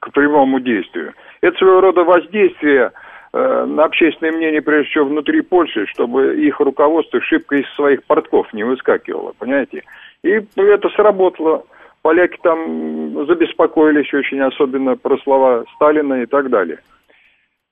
к 0.00 0.12
прямому 0.12 0.60
действию. 0.60 1.14
Это 1.40 1.56
своего 1.56 1.80
рода 1.80 2.04
воздействие 2.04 2.92
э, 3.32 3.64
на 3.64 3.84
общественное 3.86 4.32
мнение, 4.32 4.62
прежде 4.62 4.90
всего, 4.90 5.06
внутри 5.06 5.40
Польши, 5.40 5.86
чтобы 5.86 6.36
их 6.40 6.60
руководство 6.60 7.20
шибко 7.22 7.56
из 7.56 7.68
своих 7.74 8.04
портков 8.04 8.52
не 8.52 8.62
выскакивало, 8.62 9.32
понимаете? 9.38 9.82
И 10.22 10.28
это 10.56 10.88
сработало. 10.90 11.64
Поляки 12.02 12.38
там 12.42 13.26
забеспокоились 13.26 14.12
очень, 14.14 14.40
особенно 14.40 14.96
про 14.96 15.18
слова 15.18 15.64
Сталина 15.76 16.22
и 16.22 16.26
так 16.26 16.48
далее. 16.50 16.78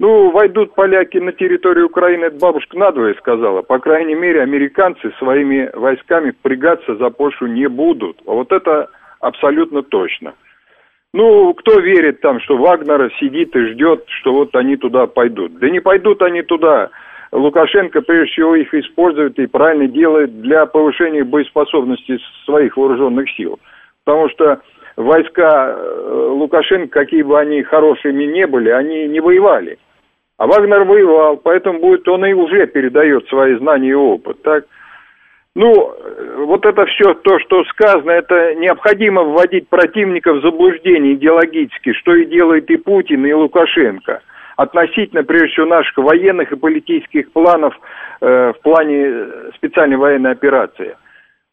Ну, 0.01 0.31
войдут 0.31 0.75
поляки 0.75 1.19
на 1.19 1.33
территорию 1.33 1.87
Украины, 1.87 2.27
это 2.27 2.39
бабушка 2.39 2.79
надвое 2.79 3.15
сказала. 3.15 3.63
По 3.63 3.81
крайней 3.81 4.15
мере, 4.15 4.43
американцы 4.43 5.11
своими 5.19 5.71
войсками 5.75 6.31
впрягаться 6.31 6.95
за 6.97 7.11
Польшу 7.11 7.47
не 7.47 7.69
будут. 7.69 8.21
А 8.27 8.33
вот 8.33 8.53
это 8.53 8.91
абсолютно 9.19 9.83
точно. 9.83 10.35
Ну, 11.13 11.53
кто 11.55 11.81
верит 11.81 12.21
там, 12.21 12.39
что 12.41 12.59
Вагнер 12.59 13.11
сидит 13.19 13.57
и 13.57 13.67
ждет, 13.69 14.05
что 14.21 14.35
вот 14.35 14.55
они 14.55 14.77
туда 14.77 15.07
пойдут? 15.07 15.59
Да 15.59 15.69
не 15.69 15.81
пойдут 15.81 16.23
они 16.23 16.43
туда. 16.43 16.91
Лукашенко 17.33 18.01
прежде 18.01 18.33
всего 18.33 18.57
их 18.57 18.73
использует 18.73 19.39
и 19.39 19.47
правильно 19.47 19.87
делает 19.87 20.41
для 20.41 20.67
повышения 20.67 21.25
боеспособности 21.25 22.19
своих 22.45 22.77
вооруженных 22.77 23.31
сил. 23.37 23.59
Потому 24.05 24.31
что 24.31 24.61
войска 24.97 25.77
э, 25.77 26.29
Лукашенко, 26.33 27.01
какие 27.01 27.23
бы 27.23 27.39
они 27.39 27.63
хорошими 27.63 28.25
не 28.25 28.47
были, 28.47 28.71
они 28.71 29.07
не 29.09 29.21
воевали. 29.21 29.79
А 30.39 30.47
Вагнер 30.47 30.85
воевал, 30.85 31.37
поэтому 31.37 31.81
будет 31.81 32.09
он 32.09 32.25
и 32.25 32.33
уже 32.33 32.67
передает 32.69 33.27
свои 33.29 33.57
знания 33.57 33.91
и 33.91 33.95
опыт. 33.95 34.41
Так? 34.43 34.65
Ну, 35.55 35.93
вот 36.47 36.65
это 36.65 36.87
все 36.87 37.15
то, 37.15 37.41
что 37.41 37.65
сказано, 37.65 38.13
это 38.13 38.55
необходимо 38.55 39.25
вводить 39.25 39.69
противника 39.69 40.33
в 40.33 40.41
заблуждение 40.41 41.15
идеологически, 41.15 41.93
что 41.95 42.15
и 42.15 42.25
делает 42.25 42.71
и 42.71 42.77
Путин, 42.77 43.27
и 43.27 43.33
Лукашенко 43.33 44.23
относительно, 44.59 45.23
прежде 45.23 45.49
всего, 45.49 45.67
наших 45.67 45.97
военных 45.97 46.51
и 46.51 46.57
политических 46.57 47.31
планов 47.31 47.75
э, 48.21 48.53
в 48.53 48.61
плане 48.63 49.53
специальной 49.55 49.97
военной 49.97 50.33
операции. 50.33 50.97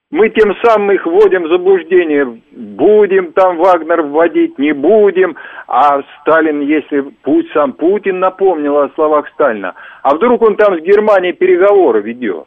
Мы 0.09 0.29
тем 0.29 0.55
самым 0.63 0.91
их 0.91 1.05
вводим 1.05 1.43
в 1.43 1.49
заблуждение. 1.49 2.41
Будем 2.51 3.31
там 3.33 3.57
Вагнер 3.57 4.01
вводить, 4.01 4.57
не 4.57 4.73
будем. 4.73 5.35
А 5.67 6.01
Сталин, 6.21 6.61
если 6.61 7.01
путь 7.21 7.45
сам 7.53 7.73
Путин 7.73 8.19
напомнил 8.19 8.75
о 8.77 8.89
словах 8.95 9.27
Сталина, 9.35 9.75
а 10.01 10.15
вдруг 10.15 10.41
он 10.41 10.55
там 10.55 10.79
с 10.79 10.81
Германией 10.81 11.33
переговоры 11.33 12.01
ведет? 12.01 12.45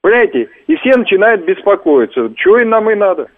Понимаете? 0.00 0.48
И 0.68 0.76
все 0.76 0.96
начинают 0.96 1.44
беспокоиться. 1.44 2.32
Чего 2.36 2.58
и 2.58 2.64
нам 2.64 2.88
и 2.88 2.94
надо. 2.94 3.28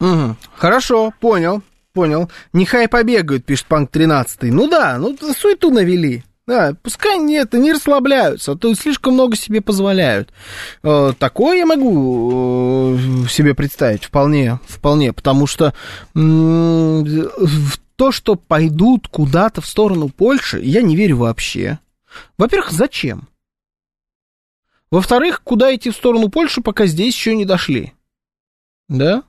Угу. 0.00 0.36
Хорошо, 0.56 1.10
понял, 1.20 1.62
понял. 1.92 2.30
Нехай 2.52 2.88
побегают, 2.88 3.44
пишет 3.44 3.66
Панк 3.66 3.90
13. 3.90 4.42
Ну 4.44 4.68
да, 4.68 4.98
ну 4.98 5.16
суету 5.36 5.70
навели. 5.70 6.24
Да, 6.46 6.74
пускай 6.82 7.18
нет, 7.18 7.52
не 7.52 7.72
расслабляются, 7.72 8.52
а 8.52 8.56
то 8.56 8.74
слишком 8.74 9.14
много 9.14 9.36
себе 9.36 9.60
позволяют. 9.60 10.30
Э, 10.82 11.12
такое 11.16 11.58
я 11.58 11.66
могу 11.66 12.96
э, 12.96 13.28
себе 13.28 13.54
представить 13.54 14.04
вполне, 14.04 14.58
вполне, 14.66 15.12
потому 15.12 15.46
что 15.46 15.74
в 16.12 17.78
то, 17.94 18.10
что 18.10 18.34
пойдут 18.34 19.06
куда-то 19.06 19.60
в 19.60 19.66
сторону 19.66 20.08
Польши, 20.08 20.60
я 20.60 20.82
не 20.82 20.96
верю 20.96 21.18
вообще. 21.18 21.78
Во-первых, 22.36 22.72
зачем? 22.72 23.28
Во-вторых, 24.90 25.42
куда 25.44 25.72
идти 25.72 25.90
в 25.90 25.94
сторону 25.94 26.30
Польши, 26.30 26.62
пока 26.62 26.86
здесь 26.86 27.14
еще 27.14 27.36
не 27.36 27.44
дошли. 27.44 27.92
Да? 28.88 29.22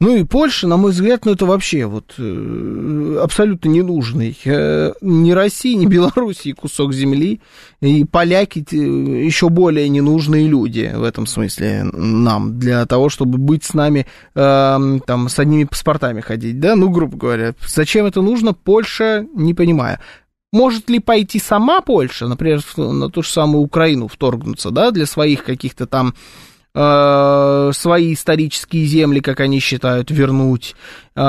Ну 0.00 0.16
и 0.16 0.24
Польша, 0.24 0.66
на 0.66 0.78
мой 0.78 0.92
взгляд, 0.92 1.26
ну 1.26 1.32
это 1.32 1.44
вообще 1.44 1.84
вот 1.84 2.14
э, 2.16 3.20
абсолютно 3.22 3.68
ненужный 3.68 4.34
э, 4.46 4.92
ни 5.02 5.30
России, 5.32 5.74
ни 5.74 5.84
Белоруссии 5.84 6.52
кусок 6.52 6.94
земли. 6.94 7.42
И 7.82 8.04
поляки 8.04 8.64
э, 8.72 8.76
еще 8.76 9.50
более 9.50 9.90
ненужные 9.90 10.48
люди 10.48 10.90
в 10.94 11.02
этом 11.02 11.26
смысле 11.26 11.84
нам, 11.84 12.58
для 12.58 12.86
того, 12.86 13.10
чтобы 13.10 13.36
быть 13.36 13.62
с 13.62 13.74
нами, 13.74 14.06
э, 14.34 14.98
там, 15.06 15.28
с 15.28 15.38
одними 15.38 15.64
паспортами 15.64 16.22
ходить, 16.22 16.58
да, 16.60 16.76
ну, 16.76 16.88
грубо 16.88 17.18
говоря. 17.18 17.54
Зачем 17.66 18.06
это 18.06 18.22
нужно, 18.22 18.54
Польша, 18.54 19.26
не 19.34 19.52
понимаю. 19.52 19.98
Может 20.50 20.88
ли 20.88 20.98
пойти 20.98 21.38
сама 21.38 21.82
Польша, 21.82 22.26
например, 22.26 22.62
на 22.78 23.10
ту 23.10 23.22
же 23.22 23.28
самую 23.28 23.62
Украину 23.62 24.08
вторгнуться, 24.08 24.70
да, 24.70 24.92
для 24.92 25.04
своих 25.04 25.44
каких-то 25.44 25.86
там 25.86 26.14
э, 26.74 27.70
свои 27.72 28.14
исторические 28.14 28.84
земли, 28.84 29.20
как 29.20 29.40
они 29.40 29.60
считают, 29.60 30.10
вернуть, 30.10 30.74
э, 31.16 31.20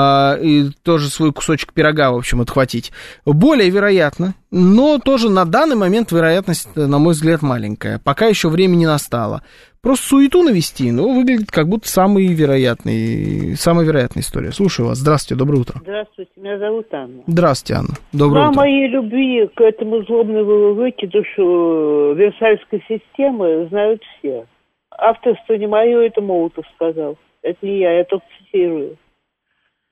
и 0.42 0.70
тоже 0.82 1.08
свой 1.08 1.32
кусочек 1.32 1.72
пирога, 1.72 2.10
в 2.10 2.16
общем, 2.16 2.40
отхватить. 2.40 2.92
Более 3.24 3.70
вероятно, 3.70 4.34
но 4.50 4.98
тоже 4.98 5.30
на 5.30 5.44
данный 5.44 5.76
момент 5.76 6.12
вероятность, 6.12 6.74
на 6.76 6.98
мой 6.98 7.14
взгляд, 7.14 7.42
маленькая. 7.42 8.00
Пока 8.02 8.26
еще 8.26 8.48
время 8.48 8.76
не 8.76 8.86
настало. 8.86 9.42
Просто 9.82 10.06
суету 10.10 10.44
навести, 10.44 10.92
но 10.92 11.08
выглядит 11.08 11.50
как 11.50 11.66
будто 11.66 11.88
самый 11.88 12.28
вероятный, 12.28 13.56
самая 13.56 13.84
вероятная 13.84 14.22
история. 14.22 14.52
Слушаю 14.52 14.86
вас. 14.86 14.98
Здравствуйте, 14.98 15.36
доброе 15.36 15.62
утро. 15.62 15.80
Здравствуйте, 15.82 16.30
меня 16.36 16.56
зовут 16.56 16.86
Анна. 16.94 17.22
Здравствуйте, 17.26 17.80
Анна. 17.80 17.94
Доброе 18.12 18.42
Про 18.42 18.50
утро. 18.50 18.60
моей 18.60 18.86
любви 18.86 19.50
к 19.52 19.60
этому 19.60 20.04
злобному 20.04 20.74
выкидышу 20.74 22.14
Версальской 22.14 22.84
системы 22.88 23.66
знают 23.70 24.00
все 24.18 24.46
авторство 24.98 25.54
не 25.54 25.66
мое, 25.66 26.06
это 26.06 26.20
Молотов 26.20 26.66
сказал. 26.74 27.16
Это 27.42 27.58
не 27.66 27.78
я, 27.78 27.92
я 27.98 28.04
только 28.04 28.24
цитирую. 28.38 28.96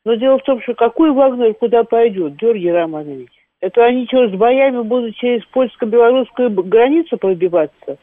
Но 0.04 0.14
дело 0.14 0.38
в 0.38 0.42
том, 0.44 0.62
что 0.62 0.74
какой 0.74 1.12
Вагнер 1.12 1.54
куда 1.54 1.84
пойдет, 1.84 2.36
Георгий 2.36 2.70
Романович? 2.70 3.30
Это 3.60 3.84
они 3.84 4.06
с 4.10 4.30
боями 4.36 4.82
будут 4.82 5.16
через 5.16 5.44
польско-белорусскую 5.46 6.50
границу 6.50 7.18
пробиваться? 7.18 7.98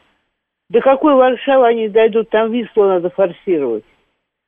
До 0.70 0.80
какой 0.80 1.14
Варшавы 1.14 1.66
они 1.66 1.88
дойдут? 1.88 2.30
Там 2.30 2.52
Вислу 2.52 2.84
надо 2.84 3.10
форсировать. 3.10 3.84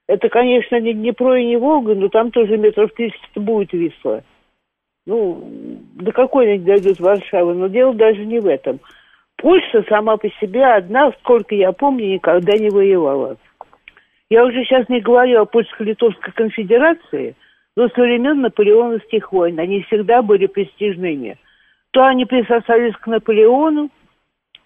Это, 0.06 0.28
конечно, 0.28 0.78
не 0.78 0.92
Днепро 0.92 1.40
и 1.40 1.46
не 1.46 1.56
Волга, 1.56 1.94
но 1.94 2.08
там 2.08 2.30
тоже 2.30 2.56
метров 2.56 2.92
30 2.92 3.18
будет 3.36 3.72
Висла. 3.72 4.22
Ну, 5.06 5.42
до 5.94 6.12
какой 6.12 6.52
они 6.52 6.64
дойдут 6.64 7.00
Варшавы? 7.00 7.54
Но 7.54 7.68
дело 7.68 7.94
даже 7.94 8.24
не 8.24 8.38
в 8.38 8.46
этом. 8.46 8.80
Польша 9.40 9.82
сама 9.88 10.18
по 10.18 10.28
себе 10.40 10.64
одна, 10.66 11.12
сколько 11.20 11.54
я 11.54 11.72
помню, 11.72 12.14
никогда 12.14 12.52
не 12.58 12.68
воевала. 12.68 13.38
Я 14.28 14.44
уже 14.44 14.64
сейчас 14.64 14.88
не 14.90 15.00
говорю 15.00 15.40
о 15.40 15.46
польско-литовской 15.46 16.32
конфедерации, 16.34 17.34
но 17.74 17.88
со 17.88 18.02
времен 18.02 18.42
наполеоновских 18.42 19.32
войн 19.32 19.58
они 19.58 19.82
всегда 19.82 20.20
были 20.20 20.46
престижными. 20.46 21.38
То 21.90 22.04
они 22.04 22.26
присосались 22.26 22.94
к 22.96 23.06
Наполеону, 23.06 23.88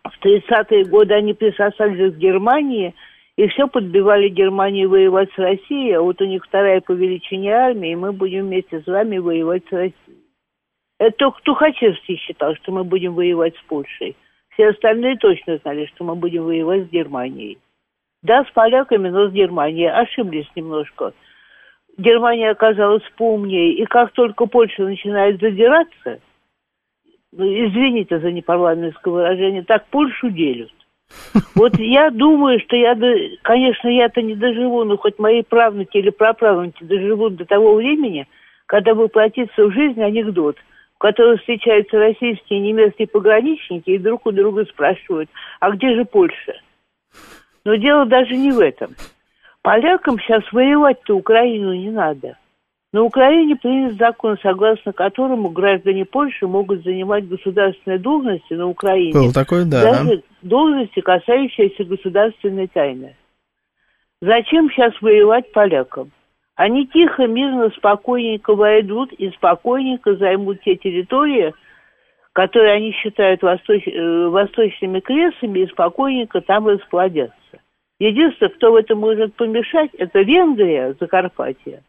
в 0.03 0.27
30-е 0.27 0.85
годы 0.87 1.15
они 1.15 1.35
присосались 1.35 2.13
к 2.13 2.19
Германии, 2.19 2.95
и 3.37 3.47
все 3.49 3.69
подбивали 3.69 4.29
Германию 4.29 4.91
воевать 4.91 5.31
с 5.35 5.39
Россией, 5.39 5.93
а 5.93 6.03
вот 6.03 6.21
у 6.21 6.25
них 6.25 6.45
вторая 6.45 6.81
по 6.81 6.93
величине 6.93 7.53
армия, 7.53 7.93
и 7.93 7.97
мы 7.97 8.13
будем 8.13 8.47
вместе 8.47 8.81
с 8.81 8.87
вами 8.87 9.19
воевать 9.19 9.63
с 9.69 9.73
Россией. 9.73 10.25
Это 10.99 11.17
только 11.17 11.41
Тухачевский 11.43 12.17
считал, 12.17 12.57
что 12.57 12.73
мы 12.73 12.83
будем 12.83 13.15
воевать 13.15 13.57
с 13.57 13.63
Польшей. 13.69 14.17
Все 14.55 14.69
остальные 14.69 15.17
точно 15.17 15.59
знали, 15.59 15.87
что 15.87 16.05
мы 16.05 16.15
будем 16.15 16.45
воевать 16.45 16.87
с 16.87 16.91
Германией. 16.91 17.59
Да, 18.23 18.45
с 18.45 18.51
поляками, 18.53 19.09
но 19.09 19.29
с 19.29 19.33
Германией. 19.33 19.89
Ошиблись 19.89 20.49
немножко. 20.55 21.13
Германия 21.99 22.51
оказалась 22.51 23.03
поумнее. 23.17 23.75
И 23.75 23.85
как 23.85 24.13
только 24.13 24.47
Польша 24.47 24.85
начинает 24.85 25.41
задираться, 25.41 26.21
ну, 27.33 27.45
извините 27.45 28.21
за 28.21 28.31
непарламентское 28.31 29.13
выражение, 29.13 29.63
так 29.63 29.87
Польшу 29.87 30.31
делят. 30.31 30.71
Вот 31.55 31.79
я 31.79 32.11
думаю, 32.11 32.59
что 32.61 32.75
я, 32.75 32.97
конечно, 33.43 33.89
я-то 33.89 34.23
не 34.23 34.35
доживу, 34.35 34.83
но 34.85 34.97
хоть 34.97 35.19
мои 35.19 35.43
правнуки 35.43 35.99
или 35.99 36.11
праправнуки 36.11 36.83
доживут 36.83 37.37
до 37.37 37.45
того 37.45 37.75
времени, 37.75 38.27
когда 38.67 38.95
воплотится 38.95 39.67
в 39.67 39.73
жизнь 39.73 40.03
анекдот– 40.03 40.57
в 40.95 40.99
которой 40.99 41.39
встречаются 41.39 41.99
российские 41.99 42.61
и 42.61 42.63
немецкие 42.63 43.09
пограничники 43.09 43.91
и 43.91 43.99
друг 43.99 44.27
у 44.27 44.33
друга 44.33 44.65
спрашивают, 44.65 45.29
а 45.61 45.71
где 45.71 45.95
же 45.95 46.05
Польша? 46.05 46.55
Но 47.65 47.77
дело 47.77 48.07
даже 48.07 48.37
не 48.37 48.53
в 48.53 48.61
этом. 48.61 48.95
Полякам 49.63 50.19
сейчас 50.19 50.43
воевать-то 50.53 51.17
Украину 51.17 51.73
не 51.73 51.91
надо. 51.91 52.37
На 52.93 53.03
Украине 53.03 53.57
принят 53.57 53.95
закон, 53.95 54.39
согласно 54.41 54.93
которому 54.93 55.49
граждане 55.49 56.05
Польши 56.05 56.47
могут 56.47 56.85
занимать 56.85 57.27
государственные 57.27 57.99
должности 57.99 58.53
на 58.53 58.69
Украине. 58.69 59.13
Был 59.13 59.33
такой, 59.33 59.65
да. 59.65 59.83
Даже 59.83 60.23
должности, 60.43 61.01
касающиеся 61.01 61.83
государственной 61.83 62.69
тайны. 62.69 63.17
Зачем 64.21 64.71
сейчас 64.71 64.93
воевать 65.01 65.51
полякам? 65.51 66.13
Они 66.57 66.87
тихо, 66.87 67.27
мирно, 67.27 67.71
спокойненько 67.71 68.55
войдут 68.55 69.13
и 69.13 69.31
спокойненько 69.31 70.15
займут 70.15 70.63
те 70.63 70.77
территории, 70.77 71.53
которые 72.33 72.75
они 72.75 72.93
считают 72.93 73.43
восточ... 73.43 73.87
Э, 73.87 74.29
восточными 74.29 75.01
кресами, 75.01 75.61
и 75.61 75.67
спокойненько 75.67 76.41
там 76.41 76.69
расплодятся. 76.69 77.35
Единственное, 77.99 78.51
кто 78.51 78.73
в 78.73 78.77
этом 78.77 78.99
может 78.99 79.35
помешать, 79.35 79.91
это 79.95 80.21
Венгрия, 80.21 80.95
Закарпатье, 80.99 81.83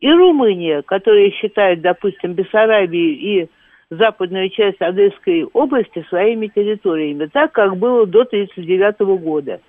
и 0.00 0.10
Румыния, 0.10 0.82
которые 0.82 1.30
считают, 1.32 1.80
допустим, 1.80 2.32
Бессарабию 2.32 3.18
и 3.18 3.48
западную 3.90 4.50
часть 4.50 4.80
Одесской 4.80 5.44
области 5.44 6.04
своими 6.08 6.46
территориями, 6.46 7.26
так 7.26 7.52
как 7.52 7.76
было 7.76 8.06
до 8.06 8.22
1939 8.22 9.20
года. 9.20 9.60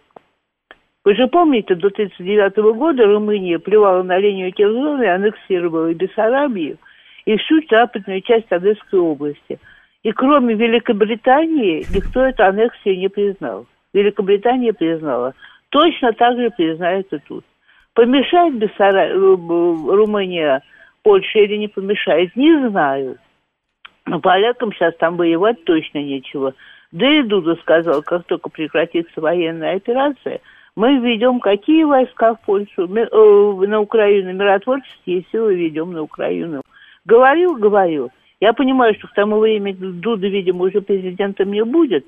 Вы 1.03 1.15
же 1.15 1.27
помните, 1.27 1.73
до 1.73 1.87
1939 1.87 2.77
года 2.77 3.05
Румыния 3.05 3.57
плевала 3.57 4.03
на 4.03 4.19
линию 4.19 4.53
Керзона 4.53 5.01
и 5.01 5.07
аннексировала 5.07 5.89
и 5.89 5.95
Бессарабию, 5.95 6.77
и 7.25 7.37
всю 7.37 7.61
западную 7.69 8.21
часть 8.21 8.51
Одесской 8.51 8.99
области. 8.99 9.59
И 10.03 10.11
кроме 10.11 10.53
Великобритании 10.53 11.85
никто 11.93 12.23
эту 12.23 12.43
аннексию 12.43 12.97
не 12.97 13.09
признал. 13.09 13.65
Великобритания 13.93 14.73
признала. 14.73 15.33
Точно 15.69 16.13
так 16.13 16.37
же 16.37 16.51
и 16.57 17.19
тут. 17.27 17.45
Помешает 17.93 18.55
Бессара... 18.57 19.07
Э, 19.07 19.15
Румыния 19.15 20.61
Польше 21.03 21.39
или 21.39 21.57
не 21.57 21.67
помешает, 21.67 22.35
не 22.35 22.69
знаю. 22.69 23.17
Но 24.05 24.19
полякам 24.19 24.71
сейчас 24.73 24.95
там 24.97 25.17
воевать 25.17 25.63
точно 25.63 25.99
нечего. 25.99 26.53
Да 26.91 27.07
и 27.07 27.23
Дуда 27.23 27.55
сказал, 27.55 28.03
как 28.03 28.25
только 28.25 28.49
прекратится 28.49 29.19
военная 29.19 29.77
операция, 29.77 30.41
мы 30.75 30.99
введем 30.99 31.39
какие 31.39 31.83
войска 31.83 32.35
в 32.35 32.41
Польшу, 32.41 32.87
э, 32.87 33.67
на 33.67 33.79
Украину, 33.79 34.33
миротворческие 34.33 35.25
силы 35.31 35.55
ведем 35.55 35.91
на 35.91 36.03
Украину. 36.03 36.61
Говорил, 37.05 37.55
говорил. 37.55 38.11
Я 38.39 38.53
понимаю, 38.53 38.95
что 38.95 39.07
к 39.07 39.13
тому 39.13 39.39
времени 39.39 39.73
Дуда, 39.73 40.27
видимо, 40.27 40.65
уже 40.65 40.81
президентом 40.81 41.51
не 41.51 41.63
будет, 41.63 42.05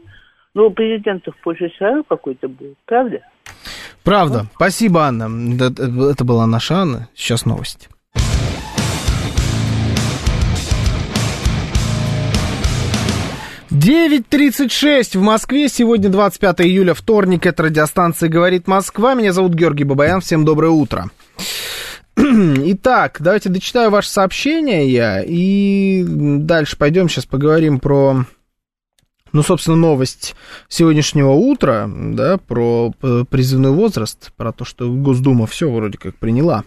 но 0.54 0.70
президентов 0.70 1.36
в 1.36 1.44
Польше 1.44 1.70
все 1.70 1.86
равно 1.86 2.04
какой-то 2.04 2.48
будет, 2.48 2.78
правда? 2.86 3.20
Правда. 4.04 4.46
Спасибо, 4.56 5.02
Анна. 5.02 5.30
Это 6.12 6.26
была 6.26 6.46
наша 6.48 6.76
Анна. 6.76 7.10
Сейчас 7.14 7.46
новости. 7.46 7.88
Девять 13.84 14.30
тридцать 14.30 14.72
шесть 14.72 15.14
в 15.14 15.22
Москве. 15.22 15.68
Сегодня 15.68 16.08
25 16.08 16.62
июля, 16.62 16.94
вторник. 16.94 17.46
Это 17.46 17.64
радиостанция 17.64 18.30
«Говорит 18.30 18.66
Москва». 18.66 19.14
Меня 19.14 19.34
зовут 19.34 19.56
Георгий 19.56 19.84
Бабаян. 19.84 20.22
Всем 20.22 20.46
доброе 20.46 20.70
утро. 20.70 21.12
Итак, 22.16 23.18
давайте 23.20 23.50
дочитаю 23.50 23.92
ваше 23.92 24.10
сообщение 24.10 24.90
я 24.90 25.22
и 25.22 26.06
дальше 26.08 26.78
пойдем 26.78 27.10
сейчас 27.10 27.26
поговорим 27.26 27.82
про, 27.82 28.26
ну, 29.34 29.44
собственно, 29.44 29.76
новость 29.76 30.34
сегодняшнего 30.70 31.32
утра, 31.32 31.90
да, 31.94 32.38
про 32.38 32.94
призывной 33.30 33.72
возраст, 33.72 34.32
про 34.38 34.54
то, 34.54 34.64
что 34.64 34.90
Госдума 34.90 35.46
все 35.46 35.70
вроде 35.70 35.98
как 35.98 36.16
приняла 36.16 36.64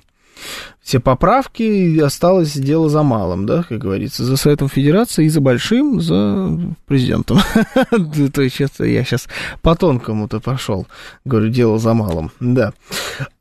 все 0.86 1.00
поправки, 1.00 1.64
и 1.64 1.98
осталось 1.98 2.52
дело 2.52 2.88
за 2.88 3.02
малым, 3.02 3.44
да, 3.44 3.64
как 3.68 3.78
говорится, 3.78 4.24
за 4.24 4.36
Советом 4.36 4.68
Федерации 4.68 5.24
и 5.24 5.28
за 5.28 5.40
большим, 5.40 6.00
за 6.00 6.60
президентом. 6.86 7.40
То 8.32 8.42
есть 8.42 8.60
я 8.60 8.68
сейчас 9.04 9.26
по 9.62 9.74
тонкому-то 9.74 10.38
пошел, 10.38 10.86
говорю, 11.24 11.48
дело 11.48 11.80
за 11.80 11.92
малым, 11.92 12.30
да. 12.38 12.72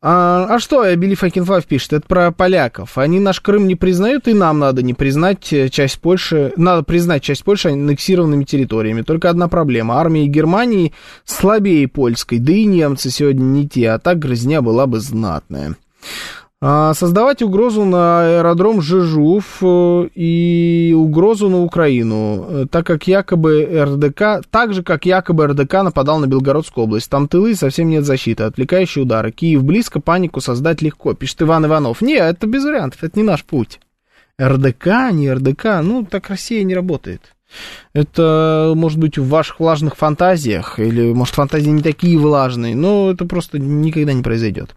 А, 0.01 0.47
а 0.49 0.59
что, 0.59 0.95
Билли 0.95 1.13
Факинфав 1.13 1.65
пишет, 1.65 1.93
это 1.93 2.07
про 2.07 2.31
поляков. 2.31 2.97
Они 2.97 3.19
наш 3.19 3.41
Крым 3.41 3.67
не 3.67 3.75
признают, 3.75 4.27
и 4.27 4.33
нам 4.33 4.57
надо 4.57 4.81
не 4.81 4.95
признать 4.95 5.41
часть 5.43 5.99
Польши, 5.99 6.51
надо 6.57 6.81
признать 6.81 7.21
часть 7.21 7.43
Польши 7.43 7.69
аннексированными 7.69 8.43
территориями. 8.43 9.03
Только 9.03 9.29
одна 9.29 9.47
проблема, 9.47 9.99
армия 9.99 10.25
Германии 10.25 10.93
слабее 11.25 11.87
польской, 11.87 12.39
да 12.39 12.53
и 12.53 12.65
немцы 12.65 13.11
сегодня 13.11 13.43
не 13.43 13.69
те, 13.69 13.91
а 13.91 13.99
так 13.99 14.17
грызня 14.17 14.63
была 14.63 14.87
бы 14.87 14.99
знатная. 14.99 15.75
А, 16.67 16.95
создавать 16.95 17.43
угрозу 17.43 17.85
на 17.85 18.39
аэродром 18.39 18.81
Жижув 18.81 19.57
э, 19.61 20.09
и 20.15 20.95
угрозу 20.97 21.47
на 21.47 21.61
Украину, 21.61 22.43
э, 22.49 22.65
так 22.67 22.87
как 22.87 23.05
якобы 23.05 23.69
РДК, 23.71 24.43
так 24.49 24.73
же, 24.73 24.81
как 24.81 25.05
якобы 25.05 25.45
РДК 25.45 25.83
нападал 25.83 26.17
на 26.17 26.25
Белгородскую 26.25 26.85
область. 26.85 27.07
Там 27.07 27.27
тылы, 27.27 27.53
совсем 27.53 27.87
нет 27.89 28.03
защиты, 28.03 28.45
отвлекающие 28.45 29.03
удары. 29.03 29.31
Киев 29.31 29.63
близко, 29.63 29.99
панику 29.99 30.41
создать 30.41 30.81
легко, 30.81 31.13
пишет 31.13 31.43
Иван 31.43 31.67
Иванов. 31.67 32.01
Не, 32.01 32.15
это 32.15 32.47
без 32.47 32.63
вариантов, 32.63 33.03
это 33.03 33.19
не 33.19 33.23
наш 33.23 33.43
путь. 33.43 33.79
РДК, 34.41 34.87
не 35.11 35.31
РДК, 35.31 35.83
ну, 35.83 36.03
так 36.03 36.31
Россия 36.31 36.63
не 36.63 36.73
работает. 36.73 37.35
Это, 37.93 38.73
может 38.75 38.97
быть, 38.97 39.19
в 39.19 39.27
ваших 39.27 39.59
влажных 39.59 39.95
фантазиях, 39.95 40.79
или, 40.79 41.13
может, 41.13 41.35
фантазии 41.35 41.69
не 41.69 41.83
такие 41.83 42.17
влажные, 42.17 42.75
но 42.75 43.11
это 43.11 43.25
просто 43.25 43.59
никогда 43.59 44.13
не 44.13 44.23
произойдет. 44.23 44.75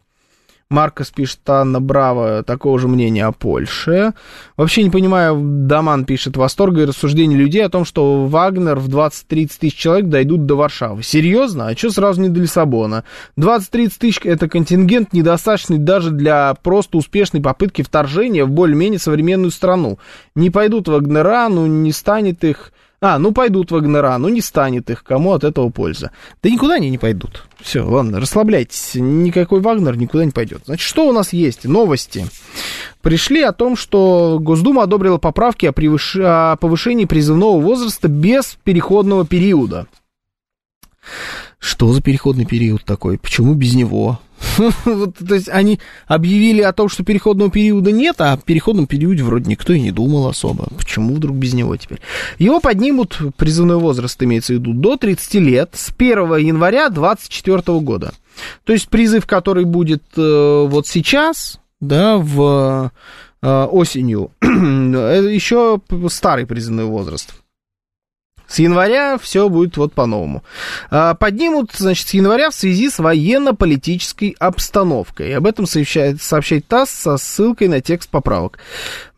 Маркос 0.70 1.10
пишет, 1.10 1.40
Анна 1.46 1.80
Браво, 1.80 2.42
такого 2.42 2.78
же 2.78 2.88
мнения 2.88 3.24
о 3.24 3.32
Польше. 3.32 4.12
Вообще 4.58 4.82
не 4.82 4.90
понимаю, 4.90 5.40
Даман 5.42 6.04
пишет, 6.04 6.36
восторга 6.36 6.82
и 6.82 6.84
рассуждения 6.84 7.36
людей 7.36 7.64
о 7.64 7.70
том, 7.70 7.86
что 7.86 8.26
Вагнер 8.26 8.78
в 8.78 8.86
20-30 8.90 9.50
тысяч 9.58 9.76
человек 9.76 10.08
дойдут 10.08 10.44
до 10.44 10.56
Варшавы. 10.56 11.02
Серьезно? 11.02 11.68
А 11.68 11.76
что 11.76 11.90
сразу 11.90 12.20
не 12.20 12.28
до 12.28 12.40
Лиссабона? 12.40 13.04
20-30 13.38 13.92
тысяч 13.98 14.20
это 14.24 14.46
контингент, 14.46 15.14
недостаточный 15.14 15.78
даже 15.78 16.10
для 16.10 16.54
просто 16.62 16.98
успешной 16.98 17.40
попытки 17.40 17.80
вторжения 17.80 18.44
в 18.44 18.50
более-менее 18.50 18.98
современную 18.98 19.52
страну. 19.52 19.98
Не 20.34 20.50
пойдут 20.50 20.86
Вагнера, 20.86 21.48
ну 21.48 21.66
не 21.66 21.92
станет 21.92 22.44
их 22.44 22.72
а, 23.00 23.18
ну 23.18 23.32
пойдут 23.32 23.70
Вагнера, 23.70 24.18
ну 24.18 24.28
не 24.28 24.40
станет 24.40 24.90
их, 24.90 25.04
кому 25.04 25.32
от 25.32 25.44
этого 25.44 25.70
польза? 25.70 26.10
Да 26.42 26.50
никуда 26.50 26.74
они 26.74 26.90
не 26.90 26.98
пойдут. 26.98 27.44
Все, 27.60 27.82
ладно, 27.82 28.20
расслабляйтесь, 28.20 28.92
никакой 28.94 29.60
Вагнер 29.60 29.96
никуда 29.96 30.24
не 30.24 30.32
пойдет. 30.32 30.62
Значит, 30.66 30.86
что 30.86 31.08
у 31.08 31.12
нас 31.12 31.32
есть? 31.32 31.64
Новости. 31.64 32.26
Пришли 33.00 33.42
о 33.42 33.52
том, 33.52 33.76
что 33.76 34.38
Госдума 34.40 34.82
одобрила 34.82 35.18
поправки 35.18 35.66
о, 35.66 35.72
превыш... 35.72 36.16
о 36.16 36.56
повышении 36.56 37.04
призывного 37.04 37.60
возраста 37.60 38.08
без 38.08 38.58
переходного 38.64 39.24
периода. 39.24 39.86
Что 41.58 41.92
за 41.92 42.02
переходный 42.02 42.46
период 42.46 42.84
такой? 42.84 43.18
Почему 43.18 43.54
без 43.54 43.74
него? 43.74 44.20
То 44.84 45.34
есть 45.34 45.48
они 45.48 45.80
объявили 46.06 46.62
о 46.62 46.72
том, 46.72 46.88
что 46.88 47.04
переходного 47.04 47.50
периода 47.50 47.92
нет, 47.92 48.20
а 48.20 48.32
о 48.32 48.36
переходном 48.36 48.86
периоде 48.86 49.22
вроде 49.22 49.50
никто 49.50 49.72
и 49.72 49.80
не 49.80 49.90
думал 49.90 50.28
особо. 50.28 50.68
Почему 50.76 51.14
вдруг 51.14 51.36
без 51.36 51.54
него 51.54 51.76
теперь? 51.76 52.00
Его 52.38 52.60
поднимут, 52.60 53.18
призывной 53.36 53.76
возраст 53.76 54.22
имеется 54.22 54.54
в 54.54 54.56
виду, 54.56 54.72
до 54.72 54.96
30 54.96 55.34
лет 55.34 55.70
с 55.74 55.92
1 55.96 56.36
января 56.36 56.88
2024 56.88 57.80
года. 57.80 58.12
То 58.64 58.72
есть 58.72 58.88
призыв, 58.88 59.26
который 59.26 59.64
будет 59.64 60.02
э, 60.16 60.66
вот 60.68 60.86
сейчас, 60.86 61.60
да, 61.80 62.18
в 62.18 62.92
э, 63.42 63.64
осенью, 63.64 64.30
еще 64.42 65.80
старый 66.08 66.46
призывной 66.46 66.84
возраст. 66.84 67.34
С 68.48 68.58
января 68.58 69.18
все 69.18 69.48
будет 69.48 69.76
вот 69.76 69.92
по-новому. 69.92 70.42
А, 70.90 71.14
поднимут, 71.14 71.72
значит, 71.76 72.08
с 72.08 72.14
января 72.14 72.50
в 72.50 72.54
связи 72.54 72.88
с 72.88 72.98
военно-политической 72.98 74.34
обстановкой. 74.38 75.36
Об 75.36 75.46
этом 75.46 75.66
сообщает, 75.66 76.22
сообщает 76.22 76.66
ТАСС 76.66 76.90
со 76.90 77.16
ссылкой 77.18 77.68
на 77.68 77.82
текст 77.82 78.08
поправок. 78.08 78.58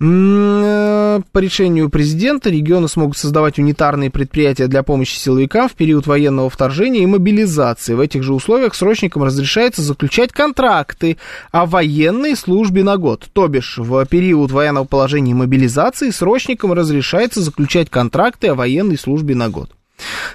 Э, 0.01 1.21
по 1.31 1.39
решению 1.39 1.91
президента 1.91 2.51
регионы 2.51 2.89
смогут 2.89 3.17
создавать 3.19 3.59
унитарные 3.59 4.11
предприятия 4.11 4.67
для 4.67 4.83
помощи 4.83 5.17
силовикам 5.17 5.69
в 5.69 5.75
период 5.75 6.09
военного 6.09 6.51
вторжения 6.51 7.05
и 7.05 7.07
мобилизации. 7.07 7.95
В 7.95 8.01
этих 8.01 8.25
же 8.25 8.35
условиях 8.35 8.75
срочникам 8.75 9.23
разрешается 9.23 9.83
заключать 9.83 10.33
контракты 10.33 11.19
о 11.53 11.67
военной 11.67 12.35
службе 12.35 12.83
на 12.83 12.97
год. 12.97 13.29
То 13.33 13.47
бишь, 13.47 13.79
в 13.79 14.05
период 14.07 14.51
военного 14.51 14.85
положения 14.85 15.31
и 15.31 15.35
мобилизации 15.35 16.11
срочникам 16.11 16.73
разрешается 16.73 17.43
заключать 17.43 17.91
контракты 17.91 18.49
о 18.49 18.55
военной 18.55 18.99
службе 18.99 19.20
службе 19.21 19.35
на 19.35 19.51
год. 19.51 19.71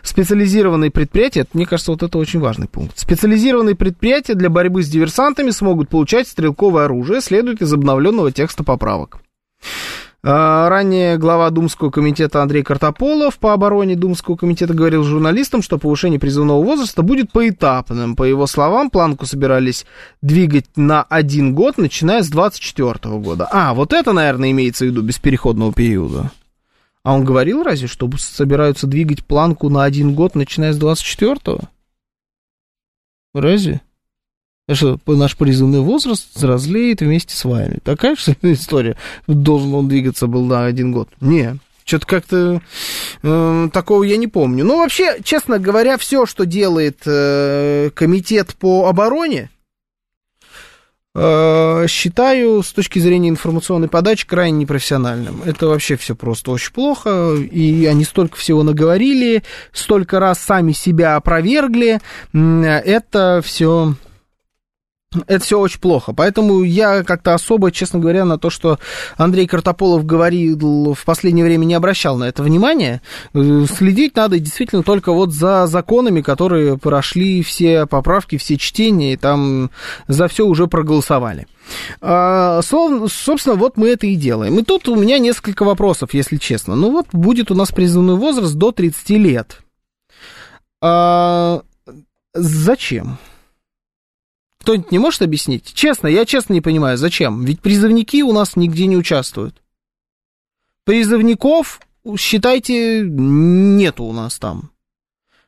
Специализированные 0.03 0.91
предприятия, 0.91 1.48
мне 1.53 1.66
кажется, 1.66 1.91
вот 1.91 2.03
это 2.03 2.20
очень 2.20 2.40
важный 2.40 2.68
пункт. 2.68 2.99
Специализированные 2.99 3.76
предприятия 3.76 4.36
для 4.36 4.52
борьбы 4.52 4.84
с 4.84 4.88
диверсантами 4.88 5.49
смогут 5.49 5.90
получать 5.90 6.28
стрелковое 6.28 6.86
оружие, 6.86 7.22
следует 7.22 7.64
из 7.64 7.74
обновленного 7.74 8.32
текста 8.32 8.64
поправок. 8.64 9.18
А, 10.28 10.70
ранее 10.70 11.18
глава 11.18 11.49
Думского 11.49 11.90
комитета 11.90 12.44
Андрей 12.44 12.62
Картополов 12.64 13.38
по 13.40 13.53
обороне 13.53 13.95
Думского 13.95 14.36
комитета 14.36 14.74
говорил 14.74 15.03
журналистам, 15.03 15.64
что 15.64 15.80
повышение 15.80 16.20
призывного 16.20 16.64
возраста 16.64 17.02
будет 17.02 17.32
поэтапным. 17.32 18.16
По 18.16 18.24
его 18.24 18.45
словам, 18.45 18.91
планку 18.91 19.26
собирались 19.26 19.86
двигать 20.22 20.66
на 20.76 21.03
один 21.03 21.56
год, 21.56 21.80
начиная 21.80 22.22
с 22.22 22.30
2024 22.30 23.18
года. 23.18 23.48
А, 23.52 23.74
вот 23.74 23.94
это, 23.94 24.14
наверное, 24.14 24.52
имеется 24.52 24.86
в 24.86 24.88
виду 24.90 25.02
без 25.02 25.18
переходного 25.18 25.74
периода. 25.74 26.32
А 27.06 27.14
он 27.14 27.23
говорил 27.23 27.61
разве, 27.61 27.88
что 27.88 28.10
собираются 28.18 28.88
двигать 28.88 29.23
планку 29.23 29.69
на 29.69 29.84
один 29.84 30.15
год, 30.15 30.34
начиная 30.34 30.73
с 30.73 30.80
24-го? 30.80 31.60
Разве? 33.36 33.82
Что 34.68 34.99
наш 35.06 35.38
призывный 35.38 35.82
возраст 35.82 36.27
взрослеет 36.34 37.02
вместе 37.02 37.36
с 37.36 37.45
вами. 37.45 37.77
Такая 37.84 38.15
же 38.15 38.36
история. 38.41 38.98
Должен 39.27 39.76
он 39.76 39.88
двигаться 39.88 40.26
был 40.26 40.45
на 40.45 40.65
один 40.65 40.91
год. 40.91 41.07
Не, 41.22 41.60
что-то 41.84 42.07
как-то 42.07 42.61
э, 43.22 43.69
такого 43.72 44.02
я 44.02 44.18
не 44.18 44.26
помню. 44.26 44.65
Ну, 44.65 44.80
вообще, 44.80 45.19
честно 45.23 45.60
говоря, 45.60 45.99
все, 45.99 46.26
что 46.26 46.48
делает 46.48 47.02
э, 47.06 47.91
комитет 47.94 48.56
по 48.56 48.88
обороне, 48.88 49.52
считаю 51.16 52.62
с 52.62 52.74
точки 52.74 53.00
зрения 53.00 53.30
информационной 53.30 53.88
подачи 53.88 54.28
крайне 54.28 54.60
непрофессиональным. 54.60 55.42
Это 55.46 55.68
вообще 55.68 55.96
все 55.96 56.14
просто 56.14 56.52
очень 56.52 56.74
плохо, 56.74 57.36
и 57.36 57.86
они 57.86 58.04
столько 58.04 58.36
всего 58.36 58.64
наговорили, 58.64 59.44
столько 59.72 60.20
раз 60.20 60.40
сами 60.40 60.74
себя 60.74 61.16
опровергли. 61.16 62.02
Это 62.34 63.42
все 63.44 63.96
это 65.28 65.44
все 65.44 65.60
очень 65.60 65.80
плохо. 65.80 66.14
Поэтому 66.14 66.64
я 66.64 67.04
как-то 67.04 67.34
особо, 67.34 67.72
честно 67.72 68.00
говоря, 68.00 68.26
на 68.26 68.38
то, 68.38 68.50
что 68.50 68.80
Андрей 69.18 69.48
Картополов 69.48 70.06
говорил 70.06 70.94
в 70.94 71.06
последнее 71.06 71.46
время, 71.46 71.66
не 71.66 71.74
обращал 71.74 72.18
на 72.18 72.26
это 72.26 72.44
внимания. 72.44 73.02
Э, 73.34 73.66
следить 73.70 74.16
надо 74.16 74.40
действительно 74.40 74.84
только 74.84 75.12
вот 75.12 75.34
за 75.34 75.68
законами, 75.68 76.22
которые 76.22 76.78
прошли 76.78 77.44
все 77.44 77.86
поправки, 77.86 78.38
все 78.38 78.58
чтения, 78.58 79.14
и 79.14 79.18
там 79.18 79.72
за 80.08 80.28
все 80.28 80.46
уже 80.46 80.68
проголосовали. 80.68 81.48
А, 82.02 82.62
собственно, 82.62 83.56
вот 83.56 83.78
мы 83.78 83.90
это 83.90 84.08
и 84.08 84.16
делаем. 84.16 84.60
И 84.60 84.64
тут 84.64 84.88
у 84.88 84.96
меня 84.96 85.20
несколько 85.20 85.64
вопросов, 85.64 86.14
если 86.14 86.38
честно. 86.38 86.76
Ну 86.76 86.92
вот 86.92 87.08
будет 87.12 87.52
у 87.52 87.56
нас 87.56 87.72
призывной 87.72 88.16
возраст 88.16 88.54
до 88.56 88.72
30 88.72 89.10
лет. 89.12 89.62
А, 90.82 91.62
зачем? 92.34 93.18
Кто-нибудь 94.66 94.92
не 94.92 94.98
может 94.98 95.22
объяснить? 95.22 95.76
Честно, 95.76 96.08
я 96.08 96.26
честно 96.26 96.54
не 96.54 96.62
понимаю, 96.62 96.98
зачем? 96.98 97.46
Ведь 97.46 97.62
призывники 97.62 98.24
у 98.24 98.32
нас 98.32 98.56
нигде 98.56 98.88
не 98.88 98.98
участвуют. 98.98 99.62
Призывников, 100.86 101.80
считайте, 102.18 103.02
нету 103.04 104.06
у 104.06 104.12
нас 104.12 104.40
там 104.40 104.72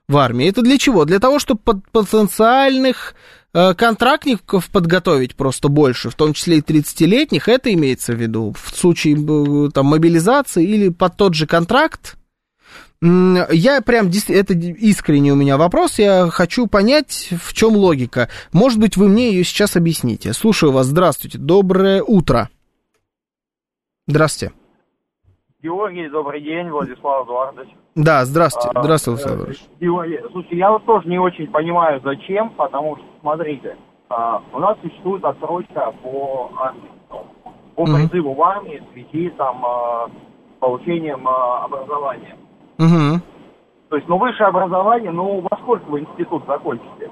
в 0.07 0.17
армии. 0.17 0.47
Это 0.47 0.61
для 0.61 0.77
чего? 0.77 1.03
Для 1.03 1.17
того, 1.17 1.39
чтобы 1.39 1.61
под 1.63 1.89
потенциальных 1.89 3.15
э, 3.55 3.73
контрактников 3.73 4.69
подготовить 4.69 5.35
просто 5.35 5.67
больше, 5.67 6.11
в 6.11 6.15
том 6.15 6.33
числе 6.33 6.59
и 6.59 6.61
30-летних, 6.61 7.49
это 7.49 7.73
имеется 7.73 8.13
в 8.13 8.21
виду 8.21 8.53
в 8.55 8.77
случае 8.77 9.15
э, 9.15 9.71
там, 9.71 9.87
мобилизации 9.87 10.63
или 10.63 10.89
под 10.89 11.17
тот 11.17 11.33
же 11.33 11.47
контракт. 11.47 12.17
Я 13.01 13.81
прям, 13.81 14.07
это 14.07 14.53
искренний 14.53 15.31
у 15.31 15.35
меня 15.35 15.57
вопрос, 15.57 15.99
я 15.99 16.27
хочу 16.31 16.65
понять, 16.65 17.29
в 17.31 17.53
чем 17.53 17.75
логика. 17.75 18.27
Может 18.53 18.79
быть, 18.79 18.97
вы 18.97 19.07
мне 19.07 19.29
ее 19.29 19.43
сейчас 19.43 19.75
объясните. 19.75 20.33
Слушаю 20.33 20.71
вас, 20.71 20.87
здравствуйте, 20.87 21.37
доброе 21.37 22.01
утро. 22.01 22.49
Здравствуйте. 24.07 24.55
Георгий, 25.61 26.07
добрый 26.09 26.41
день, 26.41 26.69
Владислав 26.69 27.25
Эдуардович. 27.25 27.69
Да, 27.95 28.25
здравствуйте, 28.25 28.69
а, 28.73 28.81
здравствуйте, 28.81 29.23
Владислав 29.23 29.35
Эдуардович. 29.35 29.61
Георгий, 29.79 30.19
слушайте, 30.31 30.57
я 30.57 30.71
вот 30.71 30.85
тоже 30.85 31.07
не 31.07 31.19
очень 31.19 31.47
понимаю, 31.47 32.01
зачем, 32.03 32.49
потому 32.51 32.95
что, 32.95 33.05
смотрите, 33.21 33.77
а, 34.09 34.41
у 34.53 34.59
нас 34.59 34.77
существует 34.81 35.23
отсрочка 35.23 35.93
по 36.01 36.51
армии, 36.57 36.91
по 37.75 37.85
призыву 37.85 38.33
в 38.33 38.41
армии 38.41 38.81
в 38.89 38.93
связи 38.93 39.29
там, 39.37 39.63
а, 39.63 40.09
получением 40.59 41.27
а, 41.27 41.65
образования. 41.65 42.35
Угу. 42.79 43.21
То 43.89 43.95
есть, 43.95 44.07
ну, 44.07 44.17
высшее 44.17 44.47
образование, 44.47 45.11
ну, 45.11 45.41
во 45.49 45.57
сколько 45.57 45.85
вы 45.85 46.01
институт 46.01 46.43
закончите? 46.45 47.09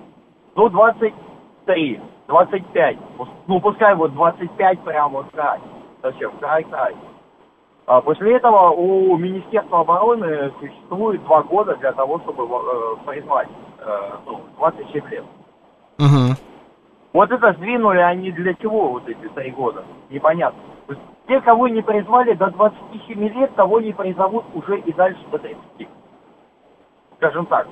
Ну, 0.55 0.69
23, 0.69 2.01
25. 2.27 2.97
Ну, 3.47 3.61
пускай 3.61 3.95
вот 3.95 4.13
25 4.13 4.79
прям 4.81 5.11
вот 5.13 5.27
край. 5.31 5.59
Зачем? 6.03 6.31
Край-край. 6.39 6.95
А 7.87 8.01
после 8.01 8.35
этого 8.35 8.71
у 8.71 9.15
Министерства 9.17 9.81
обороны 9.81 10.51
существует 10.59 11.23
два 11.25 11.43
года 11.43 11.75
для 11.75 11.93
того, 11.93 12.19
чтобы 12.19 12.43
э, 12.43 12.95
призвать 13.05 13.47
э, 13.79 14.11
ну, 14.25 14.41
27 14.57 15.07
лет. 15.09 15.23
Угу. 15.99 16.54
Вот 17.15 17.31
это 17.31 17.53
сдвинули 17.53 17.99
они 17.99 18.29
для 18.33 18.53
чего 18.55 18.89
вот 18.89 19.07
эти 19.07 19.25
три 19.29 19.49
года? 19.51 19.85
Непонятно. 20.09 20.59
Те, 21.29 21.39
кого 21.39 21.69
не 21.69 21.81
призвали 21.81 22.33
до 22.33 22.47
27 22.47 23.27
лет, 23.29 23.55
того 23.55 23.79
не 23.79 23.93
призовут 23.93 24.43
уже 24.53 24.79
и 24.81 24.91
дальше 24.91 25.21
до 25.31 25.37
30. 25.37 25.87
Скажем 27.15 27.45
так. 27.45 27.69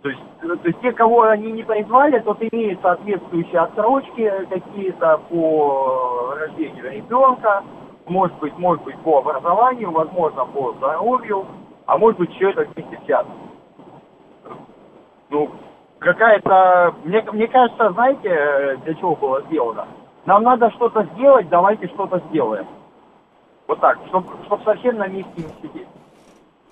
То 0.00 0.08
есть, 0.08 0.22
э, 0.40 0.46
то 0.46 0.68
есть 0.68 0.80
те, 0.80 0.92
кого 0.92 1.24
они 1.24 1.52
не 1.52 1.64
призвали, 1.64 2.18
тот 2.20 2.38
имеет 2.40 2.80
соответствующие 2.80 3.60
отсрочки 3.60 4.32
какие-то 4.48 5.20
по 5.28 6.32
рождению 6.38 6.92
ребенка, 6.92 7.62
может 8.06 8.38
быть, 8.38 8.56
может 8.56 8.82
быть 8.84 8.96
по 9.00 9.18
образованию, 9.18 9.90
возможно, 9.90 10.46
по 10.46 10.72
здоровью, 10.78 11.44
а 11.84 11.98
может 11.98 12.18
быть, 12.18 12.34
все 12.36 12.48
это 12.48 12.62
вместе 12.62 12.98
взято. 13.04 13.28
Ну, 15.28 15.50
какая-то... 16.06 16.94
Мне, 17.04 17.22
мне 17.32 17.48
кажется, 17.48 17.90
знаете, 17.90 18.78
для 18.84 18.94
чего 18.94 19.16
было 19.16 19.42
сделано? 19.42 19.86
Нам 20.24 20.42
надо 20.44 20.70
что-то 20.70 21.06
сделать, 21.14 21.48
давайте 21.48 21.88
что-то 21.88 22.22
сделаем. 22.30 22.66
Вот 23.66 23.80
так, 23.80 23.98
чтобы 24.08 24.28
чтоб 24.44 24.62
совсем 24.62 24.96
на 24.98 25.08
месте 25.08 25.32
не 25.36 25.68
сидеть. 25.68 25.88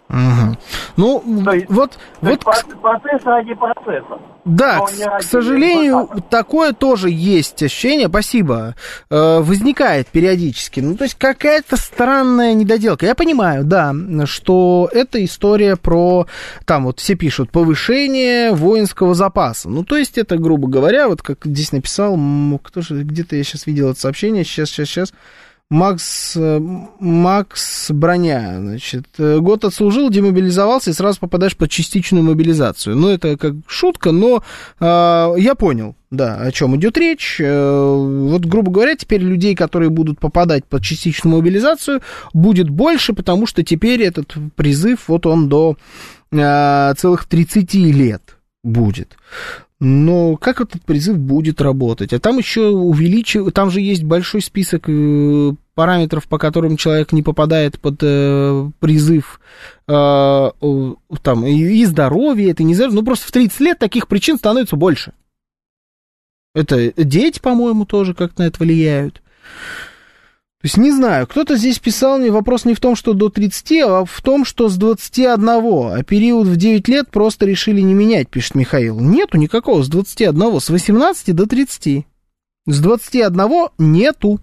Угу. 0.09 0.57
Ну, 0.97 1.23
то 1.45 1.53
есть, 1.53 1.67
вот... 1.69 1.93
То 1.93 1.99
вот... 2.21 2.41
Есть 2.47 2.81
процесс 2.81 3.25
ради 3.25 3.55
процесса. 3.55 4.19
Да, 4.45 4.81
к, 4.81 5.21
к 5.21 5.23
сожалению, 5.23 6.09
такое 6.29 6.73
тоже 6.73 7.09
есть 7.11 7.63
ощущение, 7.63 8.09
спасибо, 8.09 8.75
э, 9.09 9.41
возникает 9.41 10.09
периодически. 10.09 10.81
Ну, 10.81 10.97
то 10.97 11.05
есть 11.05 11.17
какая-то 11.17 11.77
странная 11.77 12.53
недоделка. 12.53 13.07
Я 13.07 13.15
понимаю, 13.15 13.65
да, 13.65 13.95
что 14.27 14.89
это 14.93 15.25
история 15.25 15.77
про, 15.77 16.27
там 16.67 16.85
вот 16.85 17.01
все 17.01 17.15
пишут, 17.15 17.51
повышение 17.51 18.53
воинского 18.53 19.15
запаса. 19.15 19.71
Ну, 19.71 19.83
то 19.83 19.97
есть 19.97 20.19
это, 20.19 20.37
грубо 20.37 20.69
говоря, 20.69 21.09
вот 21.09 21.23
как 21.23 21.39
здесь 21.45 21.73
написал, 21.73 22.19
кто 22.63 22.83
же, 22.83 23.03
где-то 23.03 23.37
я 23.37 23.45
сейчас 23.45 23.67
видел 23.67 23.91
это 23.91 24.01
сообщение, 24.01 24.45
сейчас, 24.45 24.69
сейчас, 24.69 24.89
сейчас, 24.89 25.15
Макс, 25.71 26.37
э, 26.37 26.61
Макс 27.01 27.91
Броня, 27.91 28.61
значит, 28.61 29.07
э, 29.19 29.39
год 29.39 29.65
отслужил, 29.65 30.11
демобилизовался 30.11 30.91
и 30.91 30.93
сразу 30.93 31.21
попадаешь 31.21 31.57
под 31.57 31.71
частичную 31.71 32.23
мобилизацию. 32.23 32.97
Ну, 32.97 33.09
это 33.09 33.39
как 33.39 33.55
шутка, 33.67 34.13
но 34.13 34.43
э, 34.79 35.35
я 35.39 35.55
понял, 35.55 35.97
да, 36.11 36.37
о 36.37 36.53
чем 36.53 36.77
идет 36.77 36.99
речь. 36.99 37.39
Э, 37.41 37.95
вот, 37.95 38.45
грубо 38.45 38.71
говоря, 38.71 38.95
теперь 38.95 39.23
людей, 39.23 39.55
которые 39.55 39.89
будут 39.89 40.21
попадать 40.21 40.67
под 40.67 40.83
частичную 40.83 41.37
мобилизацию, 41.37 42.03
будет 42.35 42.69
больше, 42.69 43.15
потому 43.15 43.47
что 43.47 43.63
теперь 43.63 44.03
этот 44.03 44.35
призыв, 44.57 45.09
вот 45.09 45.25
он 45.25 45.49
до 45.49 45.77
э, 46.31 46.95
целых 46.99 47.25
30 47.25 47.75
лет 47.75 48.37
будет. 48.63 49.17
Но 49.85 50.37
как 50.37 50.63
этот 50.63 50.81
призыв 50.83 51.19
будет 51.19 51.61
работать? 51.61 52.15
А 52.15 52.19
там 52.19 52.39
еще 52.39 52.69
увеличив... 52.69 53.53
Там 53.53 53.71
же 53.71 53.83
есть 53.83 54.03
большой 54.03 54.41
список 54.41 54.89
э, 54.89 55.53
параметров, 55.75 56.27
по 56.27 56.39
которым 56.39 56.79
человек 56.79 57.13
не 57.13 57.23
попадает 57.23 57.79
под 57.79 57.99
э, 58.01 58.71
призыв 58.81 59.41
э, 59.87 60.51
там, 61.23 61.45
и, 61.45 61.53
и 61.53 61.85
здоровье, 61.85 62.51
это 62.51 62.63
не 62.63 62.75
здоровье. 62.75 63.01
Ну, 63.01 63.05
просто 63.05 63.29
в 63.29 63.33
30 63.33 63.61
лет 63.61 63.79
таких 63.79 64.09
причин 64.09 64.39
становится 64.39 64.77
больше. 64.77 65.13
Это 66.55 66.91
дети, 66.97 67.39
по-моему, 67.39 67.85
тоже 67.85 68.15
как-то 68.15 68.41
на 68.41 68.47
это 68.47 68.61
влияют. 68.61 69.21
То 70.65 70.69
есть, 70.69 70.79
не 70.79 70.93
знаю, 70.93 71.27
кто-то 71.27 71.59
здесь 71.59 71.79
писал 71.79 72.17
мне, 72.17 72.31
вопрос 72.31 72.65
не 72.65 72.73
в 72.73 72.81
том, 72.81 72.97
что 72.97 73.13
до 73.13 73.29
30, 73.29 73.83
а 73.83 74.05
в 74.07 74.23
том, 74.23 74.47
что 74.47 74.71
с 74.71 74.79
21, 74.79 75.47
а 75.47 76.03
период 76.05 76.49
в 76.49 76.57
9 76.57 76.89
лет 76.89 77.11
просто 77.11 77.45
решили 77.45 77.83
не 77.83 77.93
менять, 77.93 78.31
пишет 78.31 78.55
Михаил. 78.55 78.99
Нету 78.99 79.37
никакого 79.37 79.83
с 79.83 79.89
21, 79.89 80.61
с 80.61 80.71
18 80.71 81.37
до 81.37 81.45
30. 81.45 82.07
С 82.67 82.81
21 82.81 83.69
нету. 83.77 84.41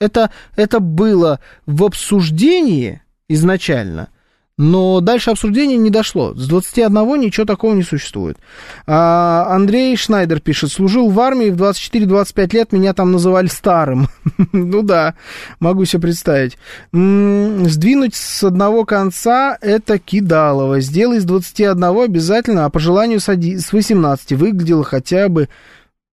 Это, 0.00 0.30
это 0.56 0.80
было 0.80 1.38
в 1.66 1.84
обсуждении 1.84 3.02
изначально, 3.28 4.08
но 4.56 5.00
дальше 5.00 5.30
обсуждения 5.30 5.76
не 5.76 5.90
дошло. 5.90 6.32
С 6.34 6.46
21 6.46 7.20
ничего 7.20 7.44
такого 7.44 7.74
не 7.74 7.82
существует. 7.82 8.38
А, 8.86 9.46
Андрей 9.50 9.96
Шнайдер 9.96 10.40
пишет, 10.40 10.70
служил 10.70 11.10
в 11.10 11.18
армии 11.18 11.50
в 11.50 11.60
24-25 11.60 12.54
лет, 12.54 12.72
меня 12.72 12.94
там 12.94 13.10
называли 13.10 13.48
старым. 13.48 14.08
ну 14.52 14.82
да, 14.82 15.14
могу 15.58 15.84
себе 15.84 16.02
представить. 16.02 16.56
Сдвинуть 16.92 18.14
с 18.14 18.44
одного 18.44 18.84
конца 18.84 19.58
это 19.60 19.98
кидалово. 19.98 20.80
Сделай 20.80 21.18
с 21.18 21.24
21 21.24 21.82
обязательно, 21.84 22.66
а 22.66 22.70
по 22.70 22.78
желанию 22.78 23.18
с 23.18 23.72
18 23.72 24.32
выглядело 24.32 24.84
хотя 24.84 25.28
бы 25.28 25.48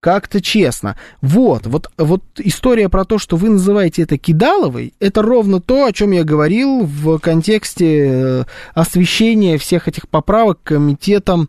как-то 0.02 0.41
честно. 0.41 0.98
Вот, 1.22 1.68
вот, 1.68 1.90
вот 1.98 2.23
история 2.38 2.90
про 2.90 3.06
то, 3.06 3.19
что 3.19 3.38
вы 3.38 3.49
называете 3.49 4.02
это 4.02 4.18
кидаловой, 4.18 4.94
это 4.99 5.22
ровно 5.22 5.61
то, 5.61 5.86
о 5.86 5.94
чем 5.94 6.11
я 6.11 6.23
говорил 6.23 6.84
в 6.86 7.19
контексте 7.19 8.07
э, 8.10 8.44
освещения 8.73 9.57
всех 9.60 9.88
этих 9.88 10.10
поправок 10.10 10.60
комитетом 10.64 11.44
э, 11.44 11.48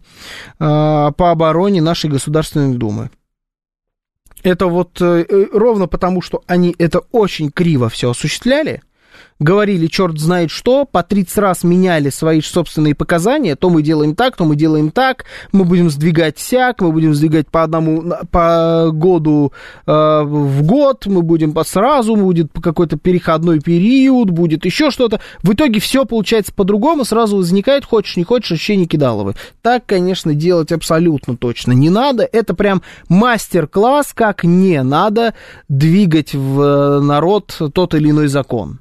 по 0.58 1.30
обороне 1.30 1.80
нашей 1.80 2.10
Государственной 2.10 2.76
Думы. 2.76 3.10
Это 4.42 4.66
вот 4.66 5.00
э, 5.00 5.24
ровно 5.52 5.86
потому, 5.86 6.20
что 6.20 6.42
они 6.46 6.74
это 6.78 7.00
очень 7.10 7.50
криво 7.50 7.88
все 7.88 8.10
осуществляли, 8.10 8.82
говорили 9.42 9.86
черт 9.86 10.18
знает 10.18 10.50
что, 10.50 10.84
по 10.84 11.02
30 11.02 11.38
раз 11.38 11.64
меняли 11.64 12.10
свои 12.10 12.40
собственные 12.40 12.94
показания, 12.94 13.56
то 13.56 13.70
мы 13.70 13.82
делаем 13.82 14.14
так, 14.14 14.36
то 14.36 14.44
мы 14.44 14.56
делаем 14.56 14.90
так, 14.90 15.24
мы 15.52 15.64
будем 15.64 15.90
сдвигать 15.90 16.38
сяк, 16.38 16.80
мы 16.80 16.92
будем 16.92 17.14
сдвигать 17.14 17.48
по 17.48 17.62
одному, 17.62 18.12
по 18.30 18.90
году 18.92 19.52
э, 19.86 19.92
в 19.92 20.62
год, 20.62 21.06
мы 21.06 21.22
будем 21.22 21.52
по 21.52 21.64
сразу, 21.64 22.16
будет 22.16 22.50
какой-то 22.62 22.96
переходной 22.96 23.60
период, 23.60 24.30
будет 24.30 24.64
еще 24.64 24.90
что-то. 24.90 25.20
В 25.42 25.52
итоге 25.52 25.80
все 25.80 26.04
получается 26.04 26.52
по-другому, 26.54 27.04
сразу 27.04 27.36
возникает, 27.36 27.84
хочешь 27.84 28.16
не 28.16 28.24
хочешь, 28.24 28.52
ощущение 28.52 28.86
кидаловы. 28.86 29.34
Так, 29.62 29.86
конечно, 29.86 30.34
делать 30.34 30.72
абсолютно 30.72 31.36
точно 31.36 31.72
не 31.72 31.90
надо. 31.90 32.28
Это 32.30 32.54
прям 32.54 32.82
мастер-класс, 33.08 34.12
как 34.14 34.44
не 34.44 34.82
надо 34.82 35.34
двигать 35.68 36.34
в 36.34 36.60
э, 36.60 37.00
народ 37.00 37.60
тот 37.74 37.94
или 37.94 38.10
иной 38.10 38.28
закон. 38.28 38.80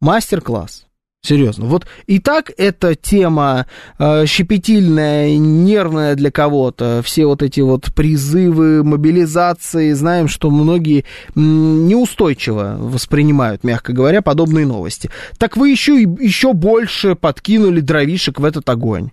Мастер-класс. 0.00 0.88
Серьезно. 1.20 1.66
Вот 1.66 1.86
и 2.06 2.20
так 2.20 2.52
эта 2.56 2.94
тема 2.94 3.66
э, 3.98 4.24
щепетильная, 4.26 5.36
нервная 5.36 6.14
для 6.14 6.30
кого-то. 6.30 7.02
Все 7.04 7.26
вот 7.26 7.42
эти 7.42 7.60
вот 7.60 7.92
призывы, 7.92 8.84
мобилизации. 8.84 9.92
Знаем, 9.92 10.28
что 10.28 10.50
многие 10.50 11.04
неустойчиво 11.34 12.76
воспринимают, 12.78 13.64
мягко 13.64 13.92
говоря, 13.92 14.22
подобные 14.22 14.64
новости. 14.64 15.10
Так 15.38 15.56
вы 15.56 15.70
еще, 15.70 16.00
еще 16.00 16.52
больше 16.52 17.16
подкинули 17.16 17.80
дровишек 17.80 18.38
в 18.38 18.44
этот 18.44 18.68
огонь. 18.68 19.10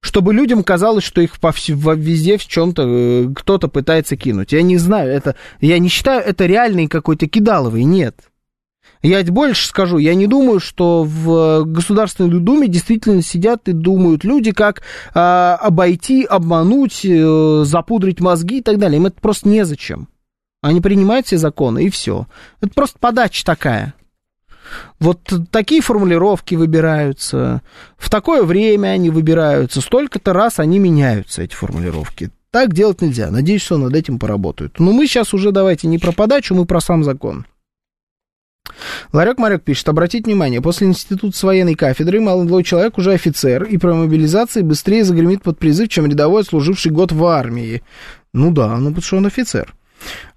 чтобы 0.00 0.32
людям 0.32 0.62
казалось, 0.62 1.02
что 1.02 1.20
их 1.20 1.32
везде 1.42 2.38
в 2.38 2.46
чем-то 2.46 2.82
э, 2.86 3.28
кто-то 3.34 3.66
пытается 3.66 4.16
кинуть. 4.16 4.52
Я 4.52 4.62
не 4.62 4.76
знаю, 4.76 5.10
это, 5.10 5.34
я 5.60 5.80
не 5.80 5.88
считаю 5.88 6.22
это 6.24 6.46
реальный 6.46 6.86
какой-то 6.86 7.26
кидаловый, 7.26 7.82
нет. 7.82 8.14
Я 9.02 9.22
больше 9.24 9.68
скажу, 9.68 9.98
я 9.98 10.14
не 10.14 10.26
думаю, 10.26 10.60
что 10.60 11.04
в 11.04 11.64
Государственной 11.64 12.40
Думе 12.40 12.68
действительно 12.68 13.22
сидят 13.22 13.68
и 13.68 13.72
думают 13.72 14.24
люди, 14.24 14.52
как 14.52 14.82
э, 15.14 15.18
обойти, 15.18 16.24
обмануть, 16.24 17.04
э, 17.04 17.62
запудрить 17.64 18.20
мозги 18.20 18.58
и 18.58 18.62
так 18.62 18.78
далее. 18.78 18.98
Им 18.98 19.06
это 19.06 19.20
просто 19.20 19.48
незачем. 19.48 20.08
Они 20.62 20.80
принимают 20.80 21.26
все 21.26 21.38
законы, 21.38 21.84
и 21.84 21.90
все. 21.90 22.26
Это 22.60 22.72
просто 22.74 22.98
подача 22.98 23.44
такая. 23.44 23.94
Вот 24.98 25.20
такие 25.50 25.80
формулировки 25.80 26.54
выбираются, 26.54 27.62
в 27.96 28.10
такое 28.10 28.42
время 28.42 28.88
они 28.88 29.10
выбираются, 29.10 29.80
столько-то 29.80 30.32
раз 30.32 30.58
они 30.58 30.78
меняются, 30.78 31.42
эти 31.42 31.54
формулировки. 31.54 32.30
Так 32.50 32.72
делать 32.72 33.02
нельзя. 33.02 33.30
Надеюсь, 33.30 33.62
что 33.62 33.76
над 33.76 33.94
этим 33.94 34.18
поработают. 34.18 34.80
Но 34.80 34.92
мы 34.92 35.06
сейчас 35.06 35.34
уже 35.34 35.52
давайте 35.52 35.88
не 35.88 35.98
про 35.98 36.12
подачу, 36.12 36.54
мы 36.54 36.64
про 36.64 36.80
сам 36.80 37.04
закон. 37.04 37.46
Ларек 39.12 39.38
Марек 39.38 39.62
пишет, 39.62 39.88
обратите 39.88 40.24
внимание, 40.24 40.60
после 40.60 40.86
института 40.86 41.36
с 41.36 41.42
военной 41.42 41.74
кафедры 41.74 42.20
молодой 42.20 42.64
человек 42.64 42.98
уже 42.98 43.12
офицер, 43.12 43.64
и 43.64 43.78
про 43.78 43.94
мобилизации 43.94 44.62
быстрее 44.62 45.04
загремит 45.04 45.42
под 45.42 45.58
призыв, 45.58 45.88
чем 45.88 46.06
рядовой, 46.06 46.44
служивший 46.44 46.92
год 46.92 47.12
в 47.12 47.24
армии. 47.24 47.82
Ну 48.32 48.50
да, 48.50 48.76
ну 48.76 48.88
потому 48.88 49.02
что 49.02 49.16
он 49.16 49.26
офицер. 49.26 49.74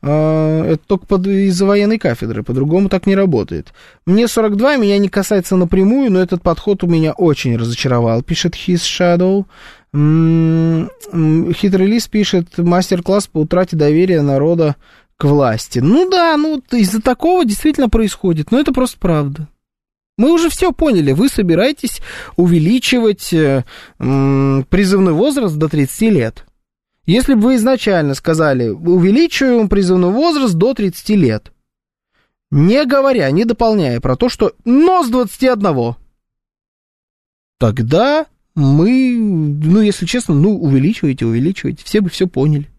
А, 0.01 0.63
это 0.63 0.81
только 0.87 1.15
из-за 1.29 1.65
военной 1.65 1.97
кафедры, 1.97 2.43
по-другому 2.43 2.89
так 2.89 3.05
не 3.07 3.15
работает. 3.15 3.73
Мне 4.05 4.27
42, 4.27 4.77
меня 4.77 4.97
не 4.97 5.09
касается 5.09 5.55
напрямую, 5.55 6.11
но 6.11 6.19
этот 6.19 6.41
подход 6.41 6.83
у 6.83 6.87
меня 6.87 7.11
очень 7.13 7.57
разочаровал, 7.57 8.23
пишет 8.23 8.55
His 8.55 8.77
Shadow. 8.77 9.45
Хитрый 9.91 11.87
лист 11.87 12.09
пишет 12.09 12.57
мастер-класс 12.57 13.27
по 13.27 13.39
утрате 13.39 13.75
доверия 13.75 14.21
народа 14.21 14.75
к 15.19 15.25
власти. 15.25 15.79
Ну 15.79 16.09
да, 16.09 16.37
ну 16.37 16.63
из-за 16.71 17.01
такого 17.01 17.43
действительно 17.43 17.89
происходит, 17.89 18.51
но 18.51 18.59
это 18.59 18.71
просто 18.71 18.97
правда. 18.97 19.49
Мы 20.17 20.31
уже 20.31 20.49
все 20.49 20.71
поняли, 20.71 21.11
вы 21.11 21.27
собираетесь 21.27 21.99
увеличивать 22.37 23.33
э, 23.33 23.63
призывной 23.97 25.13
возраст 25.13 25.55
до 25.55 25.67
30 25.67 26.01
лет. 26.13 26.45
Если 27.05 27.33
бы 27.33 27.41
вы 27.41 27.55
изначально 27.55 28.13
сказали, 28.13 28.69
увеличиваем 28.69 29.67
призывной 29.67 30.11
возраст 30.11 30.55
до 30.55 30.73
30 30.73 31.09
лет, 31.11 31.51
не 32.49 32.85
говоря, 32.85 33.29
не 33.29 33.43
дополняя 33.43 33.99
про 33.99 34.15
то, 34.15 34.29
что 34.29 34.53
но 34.63 35.03
с 35.03 35.09
21, 35.09 35.95
тогда 37.57 38.25
мы, 38.55 39.17
ну, 39.17 39.81
если 39.81 40.05
честно, 40.05 40.33
ну, 40.33 40.57
увеличивайте, 40.61 41.25
увеличивайте, 41.25 41.83
все 41.83 41.99
бы 41.99 42.09
все 42.09 42.25
поняли. 42.25 42.69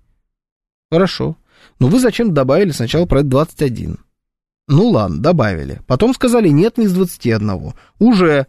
Хорошо. 0.91 1.37
Но 1.81 1.89
вы 1.89 1.99
зачем 1.99 2.33
добавили 2.33 2.71
сначала 2.71 3.07
про 3.07 3.21
это 3.21 3.29
21? 3.29 3.99
Ну 4.69 4.89
ладно, 4.89 5.19
добавили. 5.21 5.81
Потом 5.87 6.15
сказали, 6.15 6.49
нет, 6.49 6.79
не 6.79 6.87
с 6.87 6.93
21. 6.93 7.73
Уже 7.99 8.47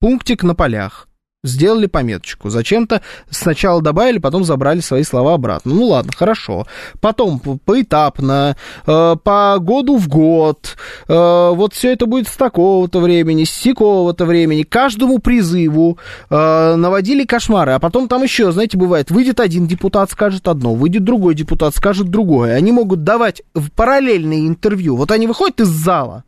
пунктик 0.00 0.42
на 0.42 0.54
полях 0.54 1.07
сделали 1.48 1.86
пометочку. 1.86 2.50
Зачем-то 2.50 3.02
сначала 3.30 3.82
добавили, 3.82 4.18
потом 4.18 4.44
забрали 4.44 4.80
свои 4.80 5.02
слова 5.02 5.34
обратно. 5.34 5.74
Ну 5.74 5.86
ладно, 5.86 6.12
хорошо. 6.14 6.66
Потом 7.00 7.40
поэтапно, 7.64 8.56
э, 8.86 9.16
по 9.22 9.56
году 9.60 9.96
в 9.96 10.08
год, 10.08 10.76
э, 11.08 11.50
вот 11.54 11.74
все 11.74 11.92
это 11.92 12.06
будет 12.06 12.28
с 12.28 12.36
такого-то 12.36 13.00
времени, 13.00 13.44
с 13.44 13.50
сякого-то 13.50 14.24
времени. 14.24 14.62
Каждому 14.62 15.18
призыву 15.18 15.98
э, 16.30 16.74
наводили 16.76 17.24
кошмары. 17.24 17.72
А 17.72 17.78
потом 17.78 18.08
там 18.08 18.22
еще, 18.22 18.52
знаете, 18.52 18.76
бывает, 18.76 19.10
выйдет 19.10 19.40
один 19.40 19.66
депутат, 19.66 20.10
скажет 20.10 20.48
одно, 20.48 20.74
выйдет 20.74 21.04
другой 21.04 21.34
депутат, 21.34 21.74
скажет 21.74 22.08
другое. 22.08 22.54
Они 22.54 22.72
могут 22.72 23.04
давать 23.04 23.42
в 23.54 23.70
параллельные 23.70 24.46
интервью. 24.46 24.96
Вот 24.96 25.10
они 25.10 25.26
выходят 25.26 25.60
из 25.60 25.68
зала, 25.68 26.24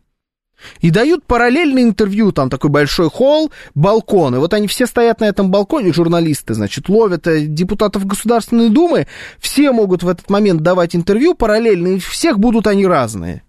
и 0.80 0.90
дают 0.90 1.24
параллельное 1.24 1.82
интервью, 1.82 2.32
там 2.32 2.50
такой 2.50 2.70
большой 2.70 3.10
холл, 3.10 3.50
балкон. 3.74 4.34
И 4.34 4.38
вот 4.38 4.54
они 4.54 4.66
все 4.66 4.86
стоят 4.86 5.20
на 5.20 5.24
этом 5.24 5.50
балконе, 5.50 5.92
журналисты, 5.92 6.54
значит, 6.54 6.88
ловят 6.88 7.26
э, 7.26 7.46
депутатов 7.46 8.06
Государственной 8.06 8.70
Думы. 8.70 9.06
Все 9.38 9.72
могут 9.72 10.02
в 10.02 10.08
этот 10.08 10.30
момент 10.30 10.62
давать 10.62 10.94
интервью 10.96 11.34
параллельно, 11.34 11.88
и 11.88 11.98
всех 11.98 12.38
будут 12.38 12.66
они 12.66 12.86
разные. 12.86 13.42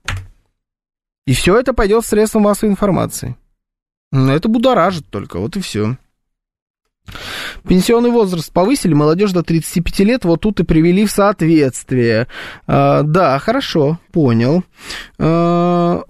И 1.26 1.34
все 1.34 1.58
это 1.58 1.74
пойдет 1.74 2.04
в 2.04 2.08
средства 2.08 2.40
массовой 2.40 2.72
информации. 2.72 3.36
Но 4.12 4.34
это 4.34 4.50
будоражит 4.50 5.08
только, 5.10 5.40
вот 5.40 5.56
и 5.56 5.62
все. 5.62 5.98
Пенсионный 7.68 8.10
возраст 8.10 8.52
повысили, 8.52 8.94
молодежь 8.94 9.32
до 9.32 9.44
35 9.44 10.00
лет, 10.00 10.26
вот 10.26 10.42
тут 10.42 10.60
и 10.60 10.64
привели 10.64 11.06
в 11.06 11.12
соответствие. 11.12 12.28
А, 12.68 13.04
да, 13.04 13.38
хорошо, 13.40 14.00
понял. 14.12 14.64
А, 15.20 16.04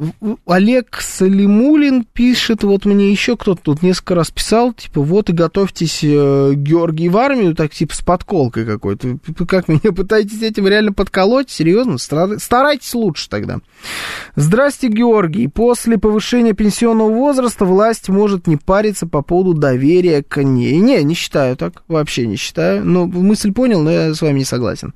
Олег 0.45 0.99
Салимулин 1.01 2.05
пишет, 2.05 2.63
вот 2.63 2.85
мне 2.85 3.11
еще 3.11 3.35
кто-то 3.35 3.61
тут 3.61 3.83
несколько 3.83 4.15
раз 4.15 4.31
писал, 4.31 4.73
типа, 4.73 5.01
вот 5.01 5.29
и 5.29 5.33
готовьтесь, 5.33 5.99
э, 6.03 6.53
Георгий, 6.55 7.09
в 7.09 7.17
армию, 7.17 7.55
так 7.55 7.71
типа 7.71 7.95
с 7.95 8.01
подколкой 8.01 8.65
какой-то. 8.65 9.17
Как 9.47 9.67
меня 9.67 9.91
пытаетесь 9.95 10.41
этим 10.41 10.67
реально 10.67 10.93
подколоть? 10.93 11.49
Серьезно? 11.49 11.97
Старайтесь 11.97 12.93
лучше 12.93 13.29
тогда. 13.29 13.59
Здрасте, 14.35 14.87
Георгий. 14.87 15.47
После 15.47 15.97
повышения 15.97 16.53
пенсионного 16.53 17.09
возраста 17.09 17.65
власть 17.65 18.09
может 18.09 18.47
не 18.47 18.57
париться 18.57 19.07
по 19.07 19.21
поводу 19.21 19.53
доверия 19.53 20.23
к 20.23 20.41
ней. 20.43 20.80
Не, 20.81 21.03
не 21.03 21.13
считаю 21.13 21.55
так, 21.55 21.83
вообще 21.87 22.27
не 22.27 22.35
считаю. 22.35 22.83
Но 22.83 23.05
мысль 23.05 23.51
понял, 23.53 23.81
но 23.81 23.91
я 23.91 24.13
с 24.13 24.21
вами 24.21 24.39
не 24.39 24.45
согласен. 24.45 24.93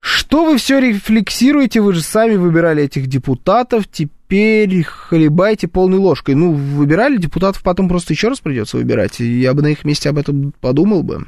Что 0.00 0.44
вы 0.44 0.56
все 0.56 0.78
рефлексируете? 0.78 1.80
Вы 1.80 1.92
же 1.92 2.00
сами 2.00 2.36
выбирали 2.36 2.84
этих 2.84 3.08
депутатов, 3.08 3.88
теперь 3.90 4.84
хлебайте 4.84 5.66
полной 5.66 5.98
ложкой. 5.98 6.36
Ну, 6.36 6.52
выбирали 6.52 7.16
депутатов, 7.16 7.62
потом 7.62 7.88
просто 7.88 8.12
еще 8.12 8.28
раз 8.28 8.38
придется 8.38 8.76
выбирать. 8.76 9.18
Я 9.18 9.52
бы 9.52 9.62
на 9.62 9.68
их 9.68 9.84
месте 9.84 10.08
об 10.08 10.18
этом 10.18 10.52
подумал 10.60 11.02
бы. 11.02 11.26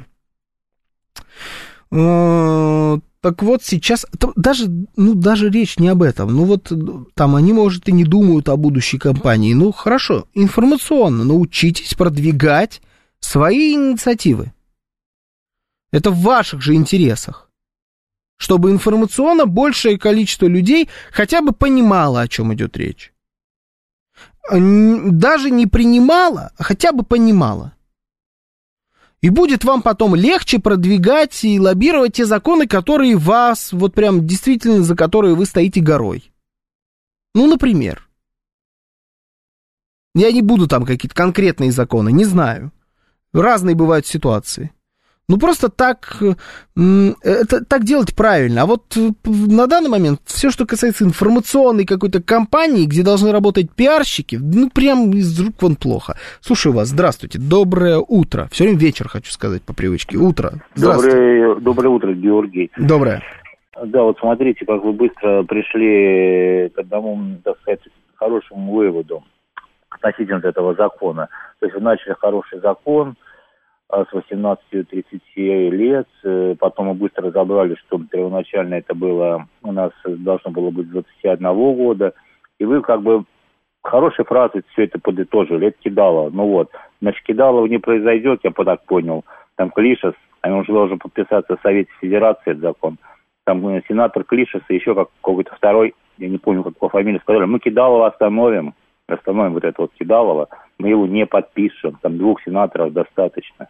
А, 1.91 2.99
так 3.21 3.43
вот 3.43 3.63
сейчас, 3.63 4.05
даже, 4.37 4.69
ну, 4.95 5.13
даже 5.13 5.49
речь 5.49 5.77
не 5.77 5.89
об 5.89 6.01
этом. 6.01 6.33
Ну, 6.33 6.45
вот 6.45 6.71
там 7.15 7.35
они, 7.35 7.51
может, 7.51 7.89
и 7.89 7.91
не 7.91 8.05
думают 8.05 8.47
о 8.47 8.55
будущей 8.55 8.97
кампании. 8.97 9.53
Ну, 9.53 9.73
хорошо, 9.73 10.27
информационно 10.33 11.25
научитесь 11.25 11.95
продвигать 11.95 12.81
свои 13.19 13.73
инициативы. 13.73 14.53
Это 15.91 16.11
в 16.11 16.21
ваших 16.21 16.61
же 16.61 16.75
интересах 16.75 17.49
чтобы 18.39 18.71
информационно 18.71 19.45
большее 19.45 19.99
количество 19.99 20.47
людей 20.47 20.89
хотя 21.11 21.41
бы 21.41 21.51
понимало, 21.51 22.21
о 22.21 22.27
чем 22.27 22.53
идет 22.53 22.77
речь. 22.77 23.13
Даже 24.49 25.51
не 25.51 25.67
принимало, 25.67 26.51
а 26.57 26.63
хотя 26.63 26.93
бы 26.93 27.03
понимало. 27.03 27.73
И 29.21 29.29
будет 29.29 29.65
вам 29.65 29.81
потом 29.81 30.15
легче 30.15 30.59
продвигать 30.59 31.43
и 31.43 31.59
лоббировать 31.59 32.13
те 32.13 32.25
законы, 32.25 32.65
которые 32.65 33.17
вас, 33.17 33.73
вот 33.73 33.93
прям 33.93 34.25
действительно, 34.25 34.81
за 34.81 34.95
которые 34.95 35.35
вы 35.35 35.45
стоите 35.45 35.81
горой. 35.81 36.31
Ну, 37.35 37.47
например. 37.47 38.07
Я 40.15 40.31
не 40.31 40.41
буду 40.41 40.67
там 40.67 40.85
какие-то 40.85 41.13
конкретные 41.13 41.73
законы, 41.73 42.13
не 42.13 42.23
знаю. 42.23 42.71
Разные 43.33 43.75
бывают 43.75 44.05
ситуации. 44.05 44.71
Ну, 45.29 45.37
просто 45.37 45.69
так, 45.69 46.17
это, 46.75 47.63
так 47.63 47.83
делать 47.83 48.15
правильно. 48.15 48.63
А 48.63 48.65
вот 48.65 48.97
э, 48.97 49.11
на 49.25 49.67
данный 49.67 49.91
момент 49.91 50.21
все, 50.25 50.49
что 50.49 50.65
касается 50.65 51.03
информационной 51.03 51.85
какой-то 51.85 52.19
компании, 52.19 52.87
где 52.87 53.03
должны 53.03 53.31
работать 53.31 53.71
пиарщики, 53.71 54.39
ну, 54.41 54.71
прям 54.71 55.11
из 55.11 55.39
рук 55.39 55.61
вон 55.61 55.75
плохо. 55.75 56.17
Слушаю 56.41 56.73
вас, 56.73 56.87
здравствуйте, 56.87 57.37
доброе 57.37 57.99
утро. 57.99 58.47
Все 58.51 58.63
время 58.63 58.79
вечер, 58.79 59.07
хочу 59.07 59.31
сказать 59.31 59.61
по 59.61 59.75
привычке. 59.75 60.17
Утро. 60.17 60.63
Доброе, 60.75 61.59
доброе 61.59 61.89
утро, 61.89 62.11
Георгий. 62.11 62.71
Доброе. 62.75 63.21
Да, 63.85 64.01
вот 64.01 64.17
смотрите, 64.19 64.65
как 64.65 64.83
вы 64.83 64.93
быстро 64.93 65.43
пришли 65.43 66.69
к 66.69 66.79
одному, 66.79 67.37
так 67.43 67.55
сказать, 67.61 67.81
хорошему 68.15 68.73
выводу 68.73 69.23
относительно 69.99 70.45
этого 70.45 70.73
закона. 70.75 71.29
То 71.59 71.65
есть 71.65 71.75
вы 71.75 71.81
начали 71.81 72.13
хороший 72.13 72.59
закон, 72.59 73.15
а, 73.89 74.05
с 74.05 74.13
18-30 74.13 75.69
лет. 75.71 76.07
Э, 76.23 76.55
потом 76.59 76.87
мы 76.87 76.93
быстро 76.93 77.27
разобрали, 77.27 77.75
что 77.75 77.99
первоначально 78.11 78.75
это 78.75 78.93
было 78.93 79.47
у 79.63 79.71
нас 79.71 79.91
должно 80.05 80.51
было 80.51 80.69
быть 80.69 80.87
с 80.87 80.91
21 80.91 81.53
года. 81.75 82.13
И 82.59 82.65
вы 82.65 82.81
как 82.81 83.01
бы 83.01 83.23
хорошей 83.81 84.25
фразой 84.25 84.63
все 84.71 84.83
это 84.83 84.99
подытожили. 84.99 85.69
Это 85.69 85.77
кидало. 85.79 86.29
Ну 86.29 86.47
вот. 86.47 86.69
Значит, 87.01 87.23
кидалова 87.23 87.65
не 87.65 87.79
произойдет, 87.79 88.41
я 88.43 88.51
так 88.51 88.85
понял. 88.85 89.25
Там 89.55 89.71
Клишес, 89.71 90.13
а 90.41 90.49
он 90.49 90.59
уже 90.59 90.71
должен 90.71 90.99
подписаться 90.99 91.57
в 91.57 91.61
Совете 91.61 91.89
Федерации, 91.99 92.51
этот 92.51 92.61
закон. 92.61 92.97
Там 93.45 93.67
э, 93.69 93.81
сенатор 93.87 94.23
Клишес 94.23 94.61
и 94.69 94.75
еще 94.75 94.93
как 94.93 95.09
какой-то 95.23 95.55
второй, 95.55 95.95
я 96.19 96.29
не 96.29 96.37
помню, 96.37 96.63
как 96.63 96.77
по 96.77 96.89
фамилии, 96.89 97.19
сказали, 97.19 97.45
мы 97.45 97.59
Кидалова 97.59 98.07
остановим, 98.07 98.75
остановим 99.13 99.53
вот 99.53 99.63
это 99.63 99.81
вот 99.81 99.91
Кидалова, 99.99 100.49
мы 100.77 100.89
его 100.89 101.05
не 101.07 101.25
подпишем, 101.25 101.97
там 102.01 102.17
двух 102.17 102.41
сенаторов 102.43 102.93
достаточно. 102.93 103.67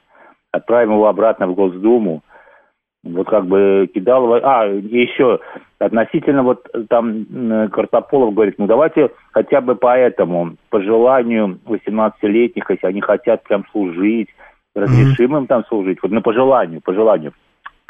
отправим 0.52 0.94
его 0.94 1.08
обратно 1.08 1.48
в 1.48 1.56
Госдуму. 1.56 2.24
Вот 3.04 3.30
как 3.30 3.46
бы 3.46 3.90
кидал... 3.94 4.34
А, 4.44 4.66
еще 4.66 5.40
относительно 5.78 6.44
вот 6.44 6.68
там 6.90 7.70
Картополов 7.72 8.34
говорит, 8.34 8.56
ну 8.58 8.68
давайте 8.68 9.12
хотя 9.32 9.62
бы 9.62 9.76
по 9.76 9.96
этому, 9.98 10.58
по 10.70 10.82
желанию 10.82 11.60
18-летних, 11.66 12.70
если 12.70 12.88
они 12.88 13.00
хотят 13.00 13.44
прям 13.44 13.66
служить, 13.72 14.30
разрешим 14.76 15.34
mm-hmm. 15.34 15.38
им 15.40 15.48
там 15.48 15.64
служить, 15.66 16.00
вот 16.02 16.12
на 16.12 16.22
по 16.22 16.34
желанию, 16.34 16.82
по 16.82 16.94
желанию. 16.94 17.34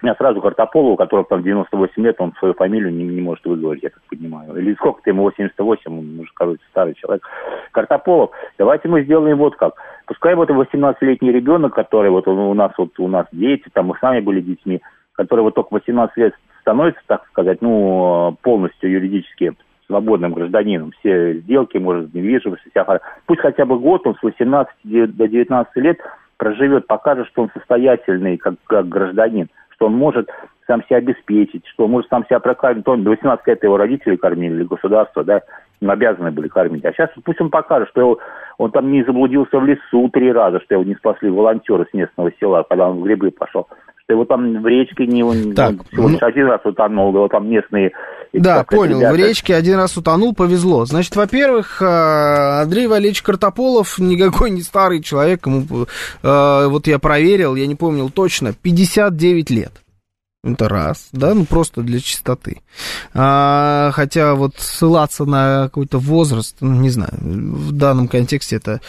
У 0.01 0.05
меня 0.05 0.15
сразу 0.15 0.41
Картополову, 0.41 0.95
которому 0.95 1.26
там 1.26 1.43
98 1.43 2.03
лет, 2.03 2.15
он 2.19 2.34
свою 2.39 2.53
фамилию 2.53 2.91
не, 2.91 3.03
не 3.03 3.21
может 3.21 3.45
выговорить, 3.45 3.84
я 3.84 3.89
так 3.89 4.01
понимаю. 4.09 4.55
Или 4.55 4.73
сколько-то 4.76 5.09
ему, 5.09 5.23
88, 5.23 5.81
он 5.88 6.19
уже, 6.19 6.31
короче, 6.34 6.61
старый 6.69 6.93
человек. 6.95 7.27
Картополов, 7.71 8.31
давайте 8.57 8.88
мы 8.88 9.03
сделаем 9.03 9.38
вот 9.38 9.57
как. 9.57 9.73
Пускай 10.05 10.35
вот 10.35 10.49
18-летний 10.49 11.31
ребенок, 11.31 11.76
который 11.76 12.11
вот 12.11 12.27
у 12.27 12.53
нас 12.53 12.71
вот 12.77 12.97
у 12.97 13.07
нас 13.09 13.26
дети, 13.34 13.69
там 13.73 13.88
мы 13.88 13.97
сами 13.99 14.21
были 14.21 14.39
детьми, 14.39 14.81
который 15.13 15.41
вот 15.41 15.55
только 15.55 15.73
18 15.73 16.15
лет 16.15 16.34
становится, 16.61 17.01
так 17.05 17.26
сказать, 17.27 17.61
ну, 17.61 18.38
полностью 18.41 18.89
юридически 18.89 19.53
свободным 19.88 20.34
гражданином. 20.34 20.91
Все 20.99 21.34
сделки, 21.39 21.77
может, 21.77 22.13
недвижимость, 22.13 22.63
вся... 22.69 22.85
Пусть 23.26 23.41
хотя 23.41 23.65
бы 23.65 23.77
год 23.80 24.07
он 24.07 24.15
с 24.15 24.23
18 24.23 24.73
до 24.84 25.27
19 25.27 25.76
лет 25.77 25.99
проживет, 26.38 26.88
покажет, 26.88 27.27
что 27.27 27.41
он 27.41 27.51
состоятельный 27.53 28.38
как, 28.38 28.53
как 28.65 28.88
гражданин 28.88 29.49
что 29.80 29.85
он 29.85 29.93
может 29.93 30.30
сам 30.68 30.84
себя 30.84 30.97
обеспечить, 30.97 31.65
что 31.68 31.85
он 31.85 31.91
может 31.91 32.10
сам 32.10 32.26
себя 32.26 32.41
прокормить. 32.41 32.85
Он 32.85 33.03
до 33.03 33.11
18 33.11 33.47
лет 33.47 33.64
его 33.64 33.77
родители 33.77 34.18
кормили, 34.18 34.56
или 34.56 34.64
государство, 34.64 35.23
да, 35.23 35.41
обязаны 35.81 36.31
были 36.31 36.49
кормить. 36.49 36.84
А 36.84 36.91
сейчас 36.91 37.10
пусть 37.23 37.39
он 37.39 37.49
покажет, 37.49 37.88
что 37.89 38.01
его, 38.01 38.19
он 38.57 38.72
там 38.72 38.91
не 38.91 39.03
заблудился 39.03 39.57
в 39.57 39.65
лесу 39.65 40.10
три 40.10 40.34
раза, 40.34 40.60
что 40.60 40.76
его 40.76 40.84
не 40.84 40.95
спасли 40.95 41.30
волонтеры 41.30 41.88
с 41.89 41.93
местного 41.93 42.30
села, 42.41 42.65
когда 42.68 42.89
он 42.89 42.99
в 42.99 43.03
грибы 43.03 43.31
пошел 43.31 43.69
его 44.14 44.26
там 44.26 44.61
в 44.61 44.68
речке 44.68 45.06
не 45.06 45.23
он, 45.23 45.53
так, 45.53 45.72
он 45.72 45.80
всего 45.91 46.10
лишь 46.10 46.22
ну... 46.22 46.27
один 46.27 46.48
раз 46.48 46.61
утонул, 46.65 47.14
его 47.14 47.27
там 47.27 47.49
местные... 47.49 47.91
Да, 48.34 48.64
понял, 48.64 48.99
ребята... 48.99 49.14
в 49.14 49.18
речке 49.18 49.56
один 49.56 49.77
раз 49.77 49.98
утонул, 49.98 50.36
повезло. 50.36 50.86
Значит, 50.86 51.15
во-первых, 51.15 51.81
э, 51.81 52.61
Андрей 52.61 52.88
Валерьевич 52.88 53.23
Картополов 53.23 53.98
никакой 53.99 54.52
не 54.52 54.61
старый 54.61 55.02
человек, 55.02 55.45
ему, 55.48 55.64
э, 56.23 56.68
вот 56.68 56.88
я 56.88 56.99
проверил, 56.99 57.56
я 57.56 57.68
не 57.68 57.76
помнил 57.76 58.10
точно, 58.10 58.53
59 58.53 59.49
лет. 59.49 59.72
Это 60.41 60.70
раз, 60.70 61.10
да, 61.11 61.34
ну 61.34 61.44
просто 61.44 61.82
для 61.82 61.99
чистоты. 61.99 62.61
А, 63.14 63.91
хотя 63.94 64.36
вот 64.36 64.53
ссылаться 64.57 65.26
на 65.26 65.64
какой-то 65.66 65.98
возраст, 65.98 66.56
ну, 66.61 66.80
не 66.80 66.90
знаю, 66.90 67.11
в 67.20 67.74
данном 67.74 68.07
контексте 68.07 68.56
это 68.56 68.80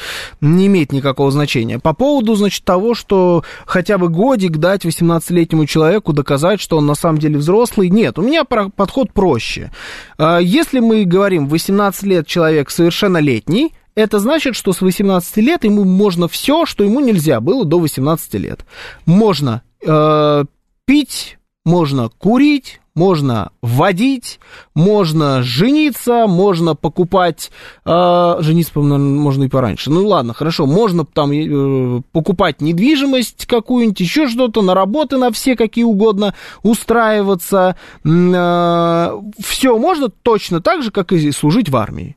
не 0.41 0.69
имеет 0.69 0.93
никакого 0.93 1.33
значения. 1.33 1.81
По 1.81 1.93
поводу, 1.93 2.37
значит, 2.37 2.65
того, 2.65 2.95
что 2.95 3.43
хотя 3.67 3.99
бы 3.99 4.11
годик 4.11 4.59
дать 4.59 4.85
18-летнему 4.85 5.67
человеку 5.67 6.13
доказать, 6.13 6.61
что 6.61 6.77
он 6.77 6.87
на 6.87 6.95
самом 6.95 7.19
деле 7.19 7.39
взрослый, 7.39 7.91
нет, 7.91 8.17
у 8.21 8.23
меня 8.23 8.45
подход 8.45 9.13
проще. 9.13 9.73
А, 10.19 10.39
если 10.39 10.79
мы 10.79 11.05
говорим, 11.05 11.49
18 11.49 12.05
лет 12.05 12.29
человек 12.29 12.71
совершеннолетний, 12.71 13.75
это 13.97 14.21
значит, 14.21 14.55
что 14.55 14.73
с 14.73 14.83
18 14.83 15.37
лет 15.39 15.65
ему 15.65 15.83
можно 15.83 16.29
все, 16.29 16.65
что 16.65 16.85
ему 16.85 17.01
нельзя 17.01 17.41
было 17.41 17.65
до 17.65 17.81
18 17.81 18.35
лет. 18.35 18.65
Можно 19.05 19.63
э, 19.85 20.45
пить 20.85 21.39
можно 21.65 22.09
курить, 22.09 22.81
можно 22.95 23.53
водить, 23.63 24.41
можно 24.75 25.43
жениться, 25.43 26.27
можно 26.27 26.75
покупать, 26.75 27.51
э, 27.85 28.37
жениться, 28.41 28.73
по 28.73 28.83
можно 28.83 29.45
и 29.45 29.49
пораньше. 29.49 29.91
Ну 29.91 30.07
ладно, 30.07 30.35
хорошо, 30.35 30.67
можно 30.67 31.05
там 31.05 31.33
э, 31.33 32.03
покупать 32.13 32.61
недвижимость 32.61 33.47
какую-нибудь, 33.47 34.01
еще 34.01 34.29
что-то, 34.29 34.63
на 34.63 34.75
работы 34.75 35.17
на 35.17 35.31
все 35.31 35.57
какие 35.57 35.85
угодно 35.85 36.35
устраиваться. 36.63 37.77
Э, 38.05 39.21
все 39.39 39.79
можно 39.79 40.09
точно 40.09 40.61
так 40.61 40.83
же, 40.83 40.91
как 40.91 41.13
и 41.13 41.31
служить 41.31 41.69
в 41.69 41.77
армии. 41.77 42.17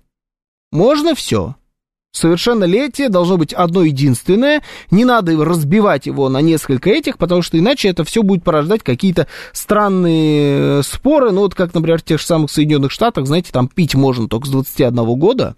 Можно 0.72 1.16
все. 1.16 1.56
Совершеннолетие 2.14 3.10
должно 3.10 3.38
быть 3.38 3.54
одно 3.54 3.84
единственное, 3.84 4.62
не 4.92 5.04
надо 5.04 5.44
разбивать 5.44 6.06
его 6.06 6.30
на 6.30 6.42
несколько 6.42 6.92
этих, 6.92 7.18
потому 7.18 7.42
что 7.42 7.58
иначе 7.58 7.90
это 7.90 8.04
все 8.04 8.22
будет 8.22 8.44
порождать 8.44 8.84
какие-то 8.84 9.26
странные 9.52 10.80
э, 10.80 10.82
споры, 10.84 11.32
ну 11.32 11.42
вот 11.42 11.56
как, 11.56 11.74
например, 11.74 12.00
в 12.00 12.04
тех 12.04 12.20
же 12.20 12.26
самых 12.28 12.52
Соединенных 12.52 12.92
Штатах, 12.92 13.26
знаете, 13.26 13.52
там 13.52 13.68
пить 13.68 13.96
можно 13.96 14.30
только 14.30 14.48
с 14.48 14.52
21 14.52 14.96
года, 15.18 15.56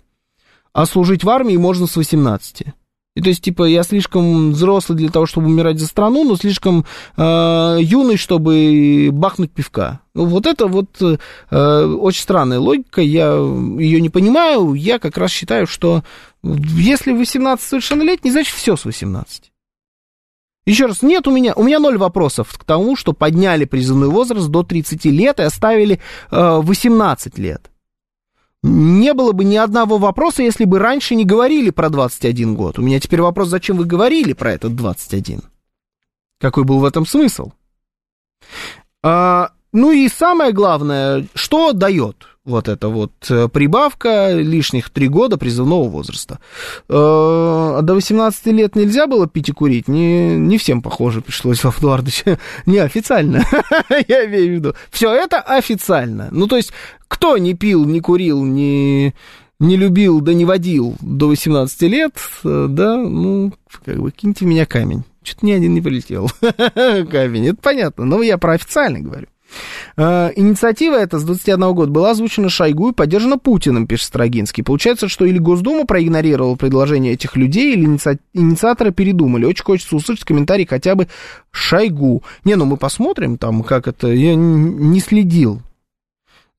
а 0.71 0.85
служить 0.85 1.25
в 1.25 1.29
армии 1.29 1.57
можно 1.57 1.87
с 1.87 1.97
18. 1.97 2.67
И 3.15 3.21
то 3.21 3.29
есть, 3.29 3.41
типа, 3.41 3.63
я 3.63 3.83
слишком 3.83 4.51
взрослый 4.51 4.97
для 4.97 5.09
того, 5.09 5.25
чтобы 5.25 5.47
умирать 5.47 5.79
за 5.79 5.87
страну, 5.87 6.25
но 6.25 6.35
слишком 6.35 6.85
э, 7.15 7.77
юный, 7.81 8.17
чтобы 8.17 9.09
бахнуть 9.11 9.51
пивка. 9.51 10.01
Ну, 10.13 10.25
вот 10.25 10.45
это 10.45 10.67
вот 10.67 11.01
э, 11.01 11.85
очень 11.85 12.21
странная 12.21 12.59
логика, 12.59 13.01
я 13.01 13.35
ее 13.35 14.01
не 14.01 14.09
понимаю. 14.09 14.73
Я 14.73 14.99
как 14.99 15.17
раз 15.17 15.31
считаю, 15.31 15.65
что 15.65 16.03
если 16.45 17.13
18 17.13 17.65
совершеннолетний, 17.65 18.31
значит, 18.31 18.55
все 18.55 18.75
с 18.75 18.85
18. 18.85 19.51
Еще 20.65 20.85
раз, 20.85 21.01
нет 21.01 21.27
у 21.27 21.31
меня, 21.31 21.53
у 21.55 21.63
меня 21.63 21.79
ноль 21.79 21.97
вопросов 21.97 22.57
к 22.57 22.63
тому, 22.63 22.95
что 22.95 23.13
подняли 23.13 23.65
призывной 23.65 24.09
возраст 24.09 24.47
до 24.47 24.63
30 24.63 25.05
лет 25.05 25.39
и 25.39 25.43
оставили 25.43 25.99
э, 26.31 26.59
18 26.61 27.37
лет 27.37 27.69
не 28.65 29.13
было 29.13 29.31
бы 29.31 29.43
ни 29.43 29.55
одного 29.55 29.97
вопроса, 29.97 30.41
если 30.41 30.65
бы 30.65 30.79
раньше 30.79 31.15
не 31.15 31.23
говорили 31.23 31.69
про 31.69 31.89
21 31.89 32.55
год. 32.55 32.79
У 32.79 32.81
меня 32.81 32.99
теперь 32.99 33.21
вопрос, 33.21 33.49
зачем 33.49 33.77
вы 33.77 33.85
говорили 33.85 34.33
про 34.33 34.53
этот 34.53 34.75
21? 34.75 35.41
Какой 36.39 36.63
был 36.63 36.79
в 36.79 36.85
этом 36.85 37.05
смысл? 37.05 37.51
А, 39.03 39.51
ну 39.75 39.91
и 39.91 40.07
самое 40.07 40.53
главное, 40.53 41.27
что 41.35 41.73
дает 41.73 42.27
вот 42.45 42.69
эта 42.69 42.87
вот 42.87 43.11
э, 43.29 43.49
прибавка 43.49 44.31
лишних 44.33 44.89
три 44.89 45.07
года 45.07 45.37
призывного 45.37 45.89
возраста. 45.89 46.39
А 46.87 47.81
до 47.81 47.95
18 47.95 48.45
лет 48.47 48.75
нельзя 48.75 49.07
было 49.07 49.27
пить 49.27 49.49
и 49.49 49.51
курить? 49.51 49.87
Не, 49.87 50.37
не 50.37 50.57
всем, 50.57 50.81
похоже, 50.81 51.21
пришлось, 51.21 51.63
Вов 51.63 51.79
Эдуардович. 51.79 52.23
Неофициально, 52.65 53.43
я 54.07 54.25
имею 54.27 54.47
в 54.47 54.51
виду. 54.53 54.73
Все 54.91 55.13
это 55.13 55.41
официально. 55.41 56.29
Ну, 56.31 56.47
то 56.47 56.55
есть, 56.55 56.71
кто 57.07 57.37
не 57.37 57.53
пил, 57.53 57.83
не 57.85 57.99
курил, 57.99 58.45
не, 58.45 59.13
не 59.59 59.75
любил, 59.75 60.21
да 60.21 60.33
не 60.33 60.45
водил 60.45 60.95
до 61.01 61.27
18 61.27 61.81
лет, 61.83 62.13
э, 62.43 62.67
да, 62.69 62.95
ну, 62.95 63.51
как 63.83 63.99
бы 63.99 64.11
киньте 64.11 64.45
меня 64.45 64.65
камень. 64.65 65.03
Что-то 65.23 65.47
ни 65.47 65.51
один 65.51 65.73
не 65.73 65.81
полетел. 65.81 66.29
камень, 66.39 67.47
это 67.47 67.57
понятно, 67.61 68.05
но 68.05 68.21
я 68.21 68.37
про 68.37 68.53
официально 68.53 68.99
говорю. 68.99 69.27
Э, 69.97 70.31
инициатива 70.35 70.95
эта 70.95 71.19
с 71.19 71.23
21 71.23 71.73
года 71.73 71.91
была 71.91 72.11
озвучена 72.11 72.49
Шойгу 72.49 72.89
и 72.89 72.93
поддержана 72.93 73.37
Путиным, 73.37 73.87
пишет 73.87 74.07
Строгинский. 74.07 74.63
Получается, 74.63 75.07
что 75.07 75.25
или 75.25 75.37
Госдума 75.37 75.85
проигнорировала 75.85 76.55
предложение 76.55 77.13
этих 77.13 77.35
людей, 77.35 77.73
или 77.73 77.85
иници... 77.85 78.19
инициаторы 78.33 78.91
передумали. 78.91 79.45
Очень 79.45 79.65
хочется 79.65 79.95
услышать 79.95 80.25
комментарий 80.25 80.65
хотя 80.65 80.95
бы 80.95 81.07
Шойгу. 81.51 82.23
Не, 82.43 82.55
ну 82.55 82.65
мы 82.65 82.77
посмотрим 82.77 83.37
там, 83.37 83.63
как 83.63 83.87
это... 83.87 84.07
Я 84.07 84.35
не 84.35 84.99
следил 84.99 85.61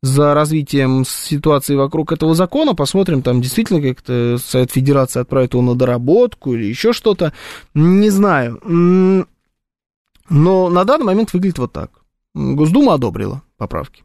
за 0.02 0.35
развитием 0.35 1.05
ситуации 1.05 1.74
вокруг 1.74 2.12
этого 2.12 2.35
закона, 2.35 2.74
посмотрим, 2.74 3.23
там 3.23 3.40
действительно 3.40 3.82
как-то 3.82 4.39
Совет 4.39 4.70
Федерации 4.70 5.20
отправит 5.20 5.55
его 5.55 5.62
на 5.62 5.74
доработку 5.74 6.55
или 6.55 6.64
еще 6.64 6.93
что-то, 6.93 7.32
не 7.74 8.10
знаю. 8.10 8.60
Но 10.28 10.68
на 10.68 10.85
данный 10.85 11.05
момент 11.05 11.32
выглядит 11.32 11.59
вот 11.59 11.73
так. 11.73 11.90
Госдума 12.36 12.94
одобрила 12.94 13.40
поправки. 13.56 14.04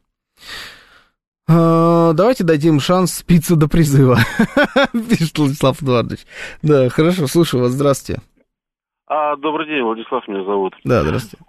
А, 1.49 2.13
давайте 2.13 2.45
дадим 2.45 2.79
шанс 2.79 3.15
спиться 3.15 3.57
до 3.57 3.67
призыва, 3.67 4.19
пишет 4.93 5.37
Владислав 5.37 5.83
Эдуардович. 5.83 6.21
Да, 6.61 6.87
хорошо, 6.87 7.27
слушаю 7.27 7.63
вас, 7.63 7.73
здравствуйте. 7.73 8.21
А, 9.07 9.35
добрый 9.35 9.67
день, 9.67 9.83
Владислав 9.83 10.25
меня 10.29 10.45
зовут. 10.45 10.73
Да, 10.85 11.01
здравствуйте. 11.01 11.43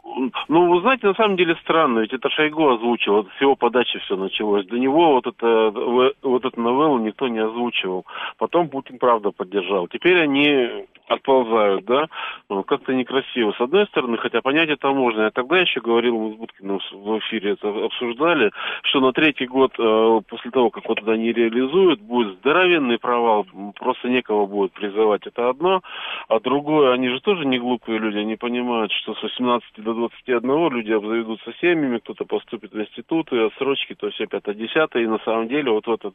Ну, 0.48 0.68
вы 0.68 0.80
знаете, 0.80 1.06
на 1.06 1.14
самом 1.14 1.36
деле 1.36 1.56
странно, 1.62 2.00
ведь 2.00 2.12
это 2.12 2.28
Шойгу 2.30 2.68
озвучил, 2.70 3.14
вот 3.14 3.28
с 3.38 3.40
его 3.40 3.56
подачи 3.56 3.98
все 4.00 4.16
началось. 4.16 4.66
До 4.66 4.78
него 4.78 5.14
вот 5.14 5.26
это 5.26 5.70
вот 6.22 6.44
эту 6.44 6.60
новеллу 6.60 6.98
никто 6.98 7.28
не 7.28 7.38
озвучивал. 7.38 8.04
Потом 8.38 8.68
Путин, 8.68 8.98
правда, 8.98 9.30
поддержал. 9.30 9.88
Теперь 9.88 10.20
они 10.20 10.86
отползают, 11.12 11.84
да, 11.84 12.06
ну, 12.48 12.62
как-то 12.62 12.94
некрасиво. 12.94 13.52
С 13.52 13.60
одной 13.60 13.86
стороны, 13.86 14.16
хотя 14.18 14.40
понять 14.40 14.68
это 14.68 14.88
можно. 14.92 15.22
Я 15.22 15.30
тогда 15.30 15.58
еще 15.58 15.80
говорил, 15.80 16.18
мы 16.18 16.34
с 16.34 16.36
Будкиным 16.36 16.80
в 16.92 17.18
эфире 17.18 17.52
это 17.52 17.68
обсуждали, 17.68 18.50
что 18.84 19.00
на 19.00 19.12
третий 19.12 19.46
год 19.46 19.72
э, 19.78 20.20
после 20.28 20.50
того, 20.50 20.70
как 20.70 20.88
вот 20.88 21.06
они 21.08 21.32
реализуют, 21.32 22.00
будет 22.00 22.38
здоровенный 22.38 22.98
провал, 22.98 23.46
просто 23.78 24.08
некого 24.08 24.46
будет 24.46 24.72
призывать. 24.72 25.26
Это 25.26 25.48
одно. 25.48 25.82
А 26.28 26.40
другое, 26.40 26.92
они 26.92 27.08
же 27.08 27.20
тоже 27.20 27.44
не 27.44 27.58
глупые 27.58 27.98
люди, 27.98 28.18
они 28.18 28.36
понимают, 28.36 28.92
что 28.92 29.14
с 29.14 29.22
18 29.22 29.82
до 29.82 29.94
21 30.08 30.68
люди 30.70 30.92
обзаведутся 30.92 31.52
семьями, 31.60 31.98
кто-то 31.98 32.24
поступит 32.24 32.72
в 32.72 32.80
институты, 32.80 33.38
отсрочки, 33.46 33.94
то 33.94 34.10
все 34.10 34.24
5-10. 34.24 35.02
И 35.02 35.06
на 35.06 35.18
самом 35.20 35.48
деле 35.48 35.70
вот 35.70 35.86
в 35.86 35.92
этот 35.92 36.14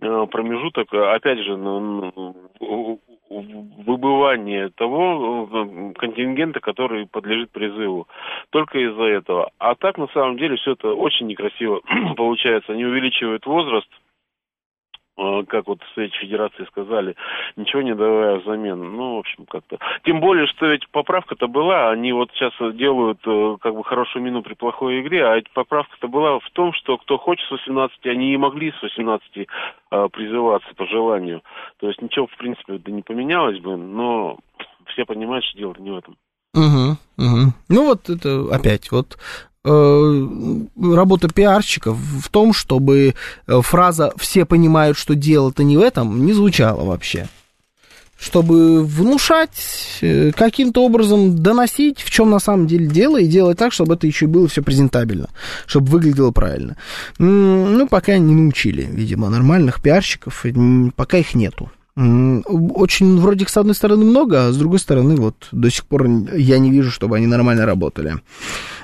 э, 0.00 0.26
промежуток, 0.30 0.92
опять 0.92 1.40
же, 1.40 1.56
ну, 1.56 2.12
ну 2.60 3.00
выбывание 3.86 4.70
того 4.70 5.48
э, 5.50 5.92
контингента, 5.98 6.60
который 6.60 7.06
подлежит 7.06 7.50
призыву. 7.50 8.08
Только 8.50 8.78
из-за 8.78 9.04
этого. 9.04 9.50
А 9.58 9.74
так, 9.74 9.98
на 9.98 10.08
самом 10.08 10.38
деле, 10.38 10.56
все 10.56 10.72
это 10.72 10.94
очень 10.94 11.26
некрасиво 11.26 11.80
получается. 12.16 12.72
Они 12.72 12.84
увеличивают 12.84 13.44
возраст, 13.46 13.88
э, 13.92 14.07
как 15.48 15.66
вот 15.66 15.82
в 15.82 15.94
Совете 15.94 16.16
Федерации 16.18 16.64
сказали, 16.66 17.16
ничего 17.56 17.82
не 17.82 17.94
давая 17.94 18.38
взамен. 18.38 18.96
Ну, 18.96 19.16
в 19.16 19.18
общем, 19.18 19.46
как-то. 19.46 19.78
Тем 20.04 20.20
более, 20.20 20.46
что 20.46 20.66
ведь 20.66 20.88
поправка-то 20.90 21.48
была, 21.48 21.90
они 21.90 22.12
вот 22.12 22.30
сейчас 22.32 22.52
делают 22.74 23.18
э, 23.26 23.56
как 23.60 23.74
бы 23.74 23.84
хорошую 23.84 24.22
мину 24.22 24.42
при 24.42 24.54
плохой 24.54 25.00
игре, 25.00 25.26
а 25.26 25.36
эта 25.36 25.48
поправка-то 25.52 26.08
была 26.08 26.38
в 26.38 26.50
том, 26.52 26.72
что 26.72 26.98
кто 26.98 27.18
хочет 27.18 27.46
с 27.48 27.50
18, 27.50 28.06
они 28.06 28.32
и 28.32 28.36
могли 28.36 28.72
с 28.72 28.82
18 28.82 29.48
а, 29.90 30.08
призываться 30.08 30.68
по 30.76 30.86
желанию. 30.86 31.42
То 31.78 31.88
есть 31.88 32.00
ничего, 32.00 32.26
в 32.26 32.36
принципе, 32.36 32.78
да 32.78 32.92
не 32.92 33.02
поменялось 33.02 33.58
бы, 33.58 33.76
но 33.76 34.38
все 34.86 35.04
понимают, 35.04 35.44
что 35.44 35.58
дело 35.58 35.74
не 35.78 35.90
в 35.90 35.96
этом. 35.96 36.16
Угу, 36.54 36.96
угу. 37.18 37.52
Ну 37.68 37.86
вот 37.86 38.08
это 38.08 38.54
опять 38.54 38.90
вот 38.90 39.16
э, 39.16 39.47
работа 39.64 41.28
пиарщиков 41.28 41.96
в 41.96 42.28
том, 42.30 42.52
чтобы 42.52 43.14
э, 43.46 43.60
фраза 43.62 44.12
«все 44.16 44.44
понимают, 44.44 44.96
что 44.96 45.14
дело-то 45.14 45.64
не 45.64 45.76
в 45.76 45.80
этом» 45.80 46.24
не 46.24 46.32
звучала 46.32 46.84
вообще 46.84 47.28
чтобы 48.18 48.84
внушать, 48.84 49.98
э, 50.00 50.32
каким-то 50.32 50.84
образом 50.84 51.36
доносить, 51.36 52.00
в 52.00 52.10
чем 52.10 52.30
на 52.30 52.40
самом 52.40 52.66
деле 52.66 52.86
дело, 52.86 53.18
и 53.20 53.28
делать 53.28 53.58
так, 53.58 53.72
чтобы 53.72 53.94
это 53.94 54.06
еще 54.06 54.26
было 54.26 54.48
все 54.48 54.60
презентабельно, 54.62 55.28
чтобы 55.66 55.86
выглядело 55.88 56.32
правильно. 56.32 56.76
Ну, 57.18 57.86
пока 57.86 58.18
не 58.18 58.34
научили, 58.34 58.88
видимо, 58.90 59.30
нормальных 59.30 59.80
пиарщиков, 59.80 60.44
пока 60.96 61.18
их 61.18 61.34
нету. 61.34 61.70
Очень 61.96 63.18
вроде 63.18 63.46
с 63.48 63.56
одной 63.56 63.74
стороны 63.74 64.04
много, 64.04 64.46
а 64.46 64.52
с 64.52 64.56
другой 64.56 64.78
стороны 64.78 65.16
вот 65.16 65.48
до 65.50 65.68
сих 65.70 65.84
пор 65.84 66.08
я 66.34 66.58
не 66.58 66.70
вижу, 66.70 66.90
чтобы 66.90 67.16
они 67.16 67.26
нормально 67.26 67.66
работали. 67.66 68.20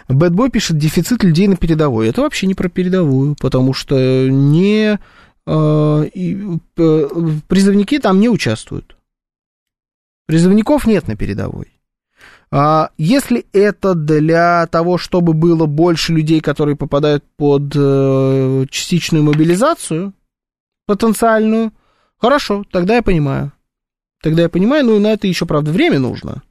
Бэтбой 0.09 0.51
пишет 0.51 0.79
дефицит 0.79 1.23
людей 1.25 1.49
на 1.49 1.57
передовой. 1.57 2.09
Это 2.09 2.23
вообще 2.23 2.47
не 2.47 2.55
про 2.55 2.69
передовую, 2.69 3.37
потому 3.41 3.73
что 3.73 4.29
не 4.29 4.99
э, 5.47 6.11
э, 6.15 7.09
призывники 7.49 7.99
там 7.99 8.21
не 8.21 8.29
участвуют. 8.29 8.97
Призывников 10.27 10.87
нет 10.87 11.09
на 11.09 11.17
передовой. 11.17 11.69
А 12.51 12.91
если 12.99 13.47
это 13.53 13.95
для 13.95 14.67
того, 14.69 14.97
чтобы 14.99 15.33
было 15.33 15.67
больше 15.67 16.13
людей, 16.13 16.41
которые 16.41 16.77
попадают 16.77 17.25
под 17.37 17.73
э, 17.75 18.67
частичную 18.71 19.25
мобилизацию, 19.25 20.13
потенциальную, 20.87 21.73
хорошо, 22.19 22.65
тогда 22.71 22.97
я 22.97 23.03
понимаю. 23.03 23.53
Тогда 24.23 24.43
я 24.43 24.49
понимаю, 24.49 24.85
ну 24.85 24.97
и 24.97 25.01
на 25.01 25.13
это 25.13 25.27
еще, 25.27 25.47
правда, 25.47 25.73
время 25.73 25.99
нужно 25.99 26.43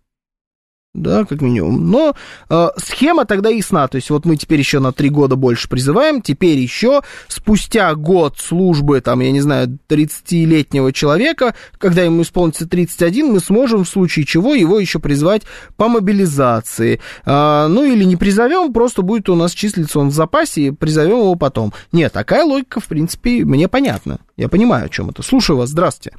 да, 0.93 1.25
как 1.25 1.41
минимум. 1.41 1.89
Но 1.89 2.15
э, 2.49 2.67
схема 2.77 3.25
тогда 3.25 3.49
ясна. 3.49 3.87
То 3.87 3.95
есть 3.95 4.11
вот 4.11 4.25
мы 4.25 4.35
теперь 4.35 4.59
еще 4.59 4.79
на 4.79 4.91
три 4.91 5.09
года 5.09 5.35
больше 5.35 5.67
призываем, 5.67 6.21
теперь 6.21 6.59
еще 6.59 7.01
спустя 7.27 7.93
год 7.95 8.37
службы, 8.37 9.01
там, 9.01 9.21
я 9.21 9.31
не 9.31 9.41
знаю, 9.41 9.79
30-летнего 9.89 10.93
человека, 10.93 11.55
когда 11.79 12.03
ему 12.03 12.21
исполнится 12.21 12.69
31, 12.69 13.33
мы 13.33 13.39
сможем 13.39 13.85
в 13.85 13.89
случае 13.89 14.25
чего 14.25 14.53
его 14.53 14.79
еще 14.79 14.99
призвать 14.99 15.43
по 15.77 15.87
мобилизации. 15.87 17.01
Э, 17.25 17.67
ну 17.67 17.83
или 17.83 18.03
не 18.03 18.15
призовем, 18.15 18.71
просто 18.71 19.01
будет 19.01 19.29
у 19.29 19.35
нас 19.35 19.53
числиться 19.53 19.99
он 19.99 20.09
в 20.09 20.13
запасе, 20.13 20.61
и 20.61 20.71
призовем 20.71 21.19
его 21.19 21.35
потом. 21.35 21.73
Нет, 21.91 22.13
такая 22.13 22.43
логика, 22.43 22.79
в 22.79 22.85
принципе, 22.85 23.43
мне 23.45 23.67
понятна. 23.67 24.19
Я 24.37 24.47
понимаю, 24.47 24.85
о 24.85 24.89
чем 24.89 25.09
это. 25.09 25.23
Слушаю 25.23 25.57
вас, 25.57 25.69
здравствуйте. 25.69 26.15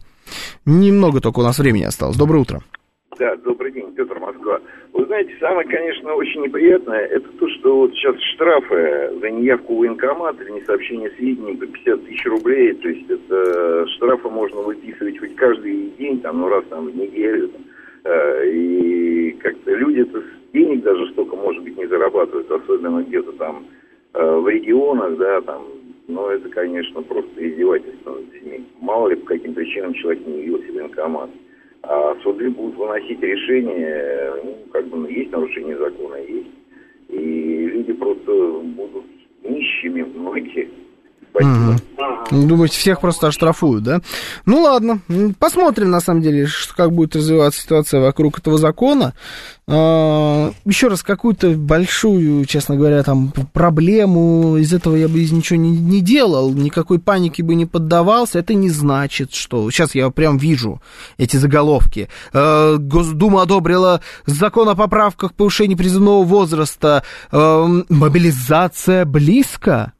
Немного 0.64 1.20
только 1.20 1.40
у 1.40 1.42
нас 1.44 1.58
времени 1.58 1.84
осталось. 1.84 2.16
Доброе 2.16 2.40
утро. 2.40 2.62
Да, 3.18 3.36
добрый 3.36 3.72
день, 3.72 3.94
Петр 3.94 4.13
Москва. 4.44 4.60
Вы 4.92 5.06
знаете, 5.06 5.32
самое, 5.40 5.66
конечно, 5.66 6.14
очень 6.14 6.42
неприятное, 6.42 7.00
это 7.06 7.28
то, 7.38 7.48
что 7.48 7.76
вот 7.78 7.92
сейчас 7.94 8.16
штрафы 8.34 9.10
за 9.20 9.30
неявку 9.30 9.74
в 9.74 9.78
военкомат 9.78 10.40
или 10.40 10.60
несообщение 10.60 11.10
сведений 11.16 11.56
по 11.56 11.66
50 11.66 12.04
тысяч 12.04 12.24
рублей, 12.26 12.74
то 12.74 12.88
есть 12.88 13.10
это 13.10 13.86
штрафы 13.96 14.28
можно 14.28 14.60
выписывать 14.60 15.18
хоть 15.18 15.34
каждый 15.34 15.90
день, 15.98 16.20
там, 16.20 16.40
ну, 16.40 16.48
раз 16.48 16.64
там 16.70 16.86
в 16.86 16.96
неделю, 16.96 17.50
э, 18.04 18.50
и 18.50 19.30
как-то 19.42 19.74
люди-то 19.74 20.22
денег 20.52 20.82
даже 20.82 21.10
столько, 21.12 21.34
может 21.36 21.62
быть, 21.64 21.76
не 21.76 21.86
зарабатывают, 21.86 22.50
особенно 22.50 23.02
где-то 23.02 23.32
там 23.32 23.66
э, 24.12 24.36
в 24.36 24.48
регионах, 24.48 25.16
да, 25.16 25.40
там, 25.40 25.64
но 26.06 26.30
это, 26.30 26.48
конечно, 26.50 27.02
просто 27.02 27.48
издевательство 27.48 28.14
над 28.14 28.32
людьми. 28.32 28.64
Мало 28.80 29.08
ли 29.08 29.16
по 29.16 29.26
каким 29.26 29.54
причинам 29.54 29.94
человек 29.94 30.24
не 30.26 30.42
явился 30.42 30.70
в 30.70 30.74
военкомат 30.74 31.30
а 31.86 32.16
суды 32.22 32.50
будут 32.50 32.76
выносить 32.76 33.20
решение, 33.20 34.34
ну, 34.42 34.56
как 34.72 34.86
бы, 34.88 34.98
ну, 34.98 35.08
есть 35.08 35.30
нарушение 35.30 35.76
закона, 35.76 36.16
есть. 36.16 36.50
И 37.08 37.66
люди 37.66 37.92
просто 37.92 38.32
будут 38.62 39.04
нищими 39.42 40.02
многие. 40.02 40.68
Угу. 41.34 41.76
Думаете, 42.30 42.78
всех 42.78 43.00
просто 43.00 43.28
оштрафуют, 43.28 43.84
да? 43.84 44.00
Ну 44.46 44.62
ладно, 44.62 45.00
посмотрим 45.38 45.90
на 45.90 46.00
самом 46.00 46.22
деле, 46.22 46.48
как 46.76 46.92
будет 46.92 47.16
развиваться 47.16 47.60
ситуация 47.60 48.00
вокруг 48.00 48.38
этого 48.38 48.56
закона. 48.56 49.14
А, 49.66 50.52
еще 50.64 50.88
раз, 50.88 51.02
какую-то 51.02 51.50
большую, 51.50 52.44
честно 52.46 52.76
говоря, 52.76 53.02
там 53.02 53.32
проблему 53.52 54.56
из 54.56 54.72
этого 54.72 54.96
я 54.96 55.08
бы 55.08 55.20
ничего 55.20 55.58
не, 55.58 55.70
не 55.70 56.00
делал, 56.00 56.52
никакой 56.52 56.98
паники 56.98 57.42
бы 57.42 57.54
не 57.54 57.66
поддавался. 57.66 58.38
Это 58.38 58.54
не 58.54 58.70
значит, 58.70 59.34
что... 59.34 59.70
Сейчас 59.70 59.94
я 59.94 60.08
прям 60.10 60.38
вижу 60.38 60.80
эти 61.18 61.36
заголовки. 61.36 62.08
А, 62.32 62.76
Госдума 62.78 63.42
одобрила 63.42 64.00
закон 64.26 64.68
о 64.68 64.74
поправках 64.74 65.34
повышения 65.34 65.76
призывного 65.76 66.24
возраста. 66.24 67.02
Мобилизация 67.32 69.04
близко. 69.04 69.92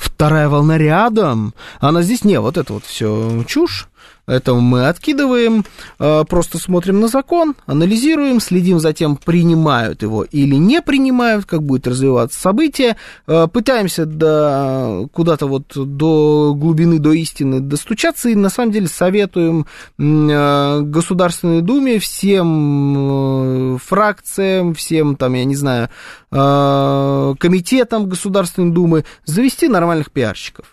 Вторая 0.00 0.48
волна 0.48 0.78
рядом. 0.78 1.52
Она 1.78 2.00
здесь 2.00 2.24
не, 2.24 2.40
вот 2.40 2.56
это 2.56 2.72
вот 2.72 2.84
все 2.86 3.44
чушь. 3.46 3.86
Это 4.26 4.54
мы 4.54 4.86
откидываем, 4.86 5.64
э, 5.98 6.24
просто 6.28 6.58
смотрим 6.58 7.00
на 7.00 7.08
закон, 7.08 7.56
анализируем, 7.66 8.40
следим 8.40 8.78
за 8.78 8.92
тем, 8.92 9.16
принимают 9.16 10.02
его 10.02 10.24
или 10.24 10.54
не 10.54 10.82
принимают, 10.82 11.46
как 11.46 11.62
будет 11.62 11.86
развиваться 11.86 12.38
событие, 12.38 12.96
э, 13.26 13.48
пытаемся 13.52 14.06
до, 14.06 15.08
куда-то 15.12 15.46
вот 15.46 15.72
до 15.74 16.54
глубины, 16.54 16.98
до 16.98 17.12
истины 17.12 17.60
достучаться, 17.60 18.28
и 18.28 18.34
на 18.34 18.50
самом 18.50 18.72
деле 18.72 18.86
советуем 18.86 19.66
э, 19.98 20.80
Государственной 20.82 21.62
Думе, 21.62 21.98
всем 21.98 23.78
фракциям, 23.84 24.74
всем 24.74 25.16
там, 25.16 25.34
я 25.34 25.44
не 25.44 25.56
знаю, 25.56 25.88
комитетам 26.30 28.08
Государственной 28.08 28.72
Думы 28.72 29.04
завести 29.24 29.68
нормальных 29.68 30.10
пиарщиков. 30.10 30.66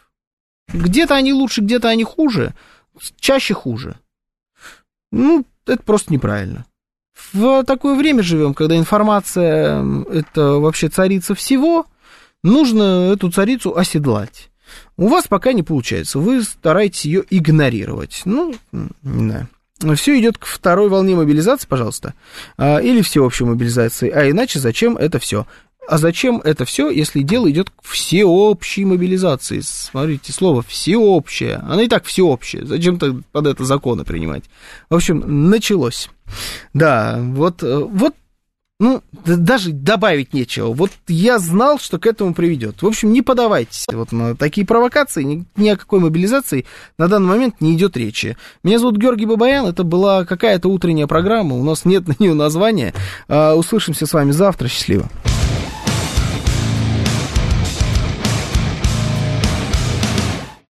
Где-то 0.72 1.16
они 1.16 1.34
лучше, 1.34 1.62
где-то 1.62 1.88
они 1.90 2.04
хуже– 2.04 2.54
чаще 3.20 3.54
хуже. 3.54 3.96
Ну, 5.12 5.46
это 5.66 5.82
просто 5.84 6.14
неправильно. 6.14 6.66
В 7.34 7.64
такое 7.64 7.96
время 7.96 8.24
живем, 8.24 8.54
когда 8.54 8.78
информация 8.78 9.84
это 10.10 10.60
вообще 10.60 10.90
царица 10.90 11.36
всего, 11.36 11.88
нужно 12.44 13.12
эту 13.14 13.32
царицу 13.32 13.76
оседлать. 13.76 14.50
У 14.98 15.08
вас 15.08 15.28
пока 15.28 15.54
не 15.54 15.64
получается, 15.64 16.20
вы 16.20 16.44
стараетесь 16.44 17.06
ее 17.06 17.24
игнорировать. 17.30 18.22
Ну, 18.26 18.56
не 18.72 18.90
знаю. 19.02 19.48
Все 19.96 20.20
идет 20.20 20.38
к 20.40 20.46
второй 20.46 20.90
волне 20.90 21.16
мобилизации, 21.16 21.68
пожалуйста, 21.68 22.16
а, 22.58 22.80
или 22.80 23.02
всеобщей 23.02 23.44
мобилизации. 23.46 24.10
А 24.10 24.30
иначе 24.30 24.60
зачем 24.60 24.98
это 24.98 25.20
все? 25.20 25.46
А 25.88 25.98
зачем 25.98 26.42
это 26.44 26.66
все, 26.66 26.90
если 26.90 27.22
дело 27.22 27.50
идет 27.50 27.70
к 27.70 27.84
всеобщей 27.84 28.84
мобилизации? 28.84 29.62
Смотрите, 29.62 30.34
слово 30.34 30.62
всеобщее. 30.62 31.56
Оно 31.56 31.82
и 31.82 31.88
так 31.88 32.04
всеобщее. 32.04 32.66
Зачем-то 32.66 33.22
под 33.32 33.48
это 33.48 33.64
законы 33.64 34.04
принимать? 34.04 34.44
В 34.90 34.96
общем, 34.96 35.50
началось. 35.50 36.10
Да, 36.74 37.20
вот, 37.22 37.64
э, 37.64 37.78
вот 37.78 38.14
ну, 38.80 39.02
даже 39.26 39.72
добавить 39.72 40.34
нечего. 40.34 40.74
Вот 40.74 40.92
я 41.08 41.40
знал, 41.40 41.80
что 41.80 41.98
к 41.98 42.06
этому 42.06 42.34
приведет. 42.34 42.82
В 42.82 42.86
общем, 42.86 43.12
не 43.12 43.22
подавайтесь 43.22 43.86
вот 43.92 44.12
на 44.12 44.36
такие 44.36 44.68
провокации, 44.68 45.24
ни, 45.24 45.46
ни 45.56 45.70
о 45.70 45.78
какой 45.78 46.00
мобилизации 46.00 46.66
на 46.98 47.08
данный 47.08 47.30
момент 47.30 47.62
не 47.62 47.74
идет 47.74 47.98
речи. 47.98 48.38
Меня 48.62 48.78
зовут 48.78 48.98
Георгий 48.98 49.26
Бабаян, 49.26 49.66
это 49.66 49.84
была 49.84 50.26
какая-то 50.26 50.68
утренняя 50.68 51.08
программа, 51.08 51.56
у 51.56 51.64
нас 51.64 51.86
нет 51.86 52.08
на 52.08 52.16
нее 52.20 52.34
названия. 52.34 52.94
А, 53.28 53.56
услышимся 53.56 54.06
с 54.06 54.14
вами 54.14 54.32
завтра, 54.32 54.68
счастливо. 54.68 55.10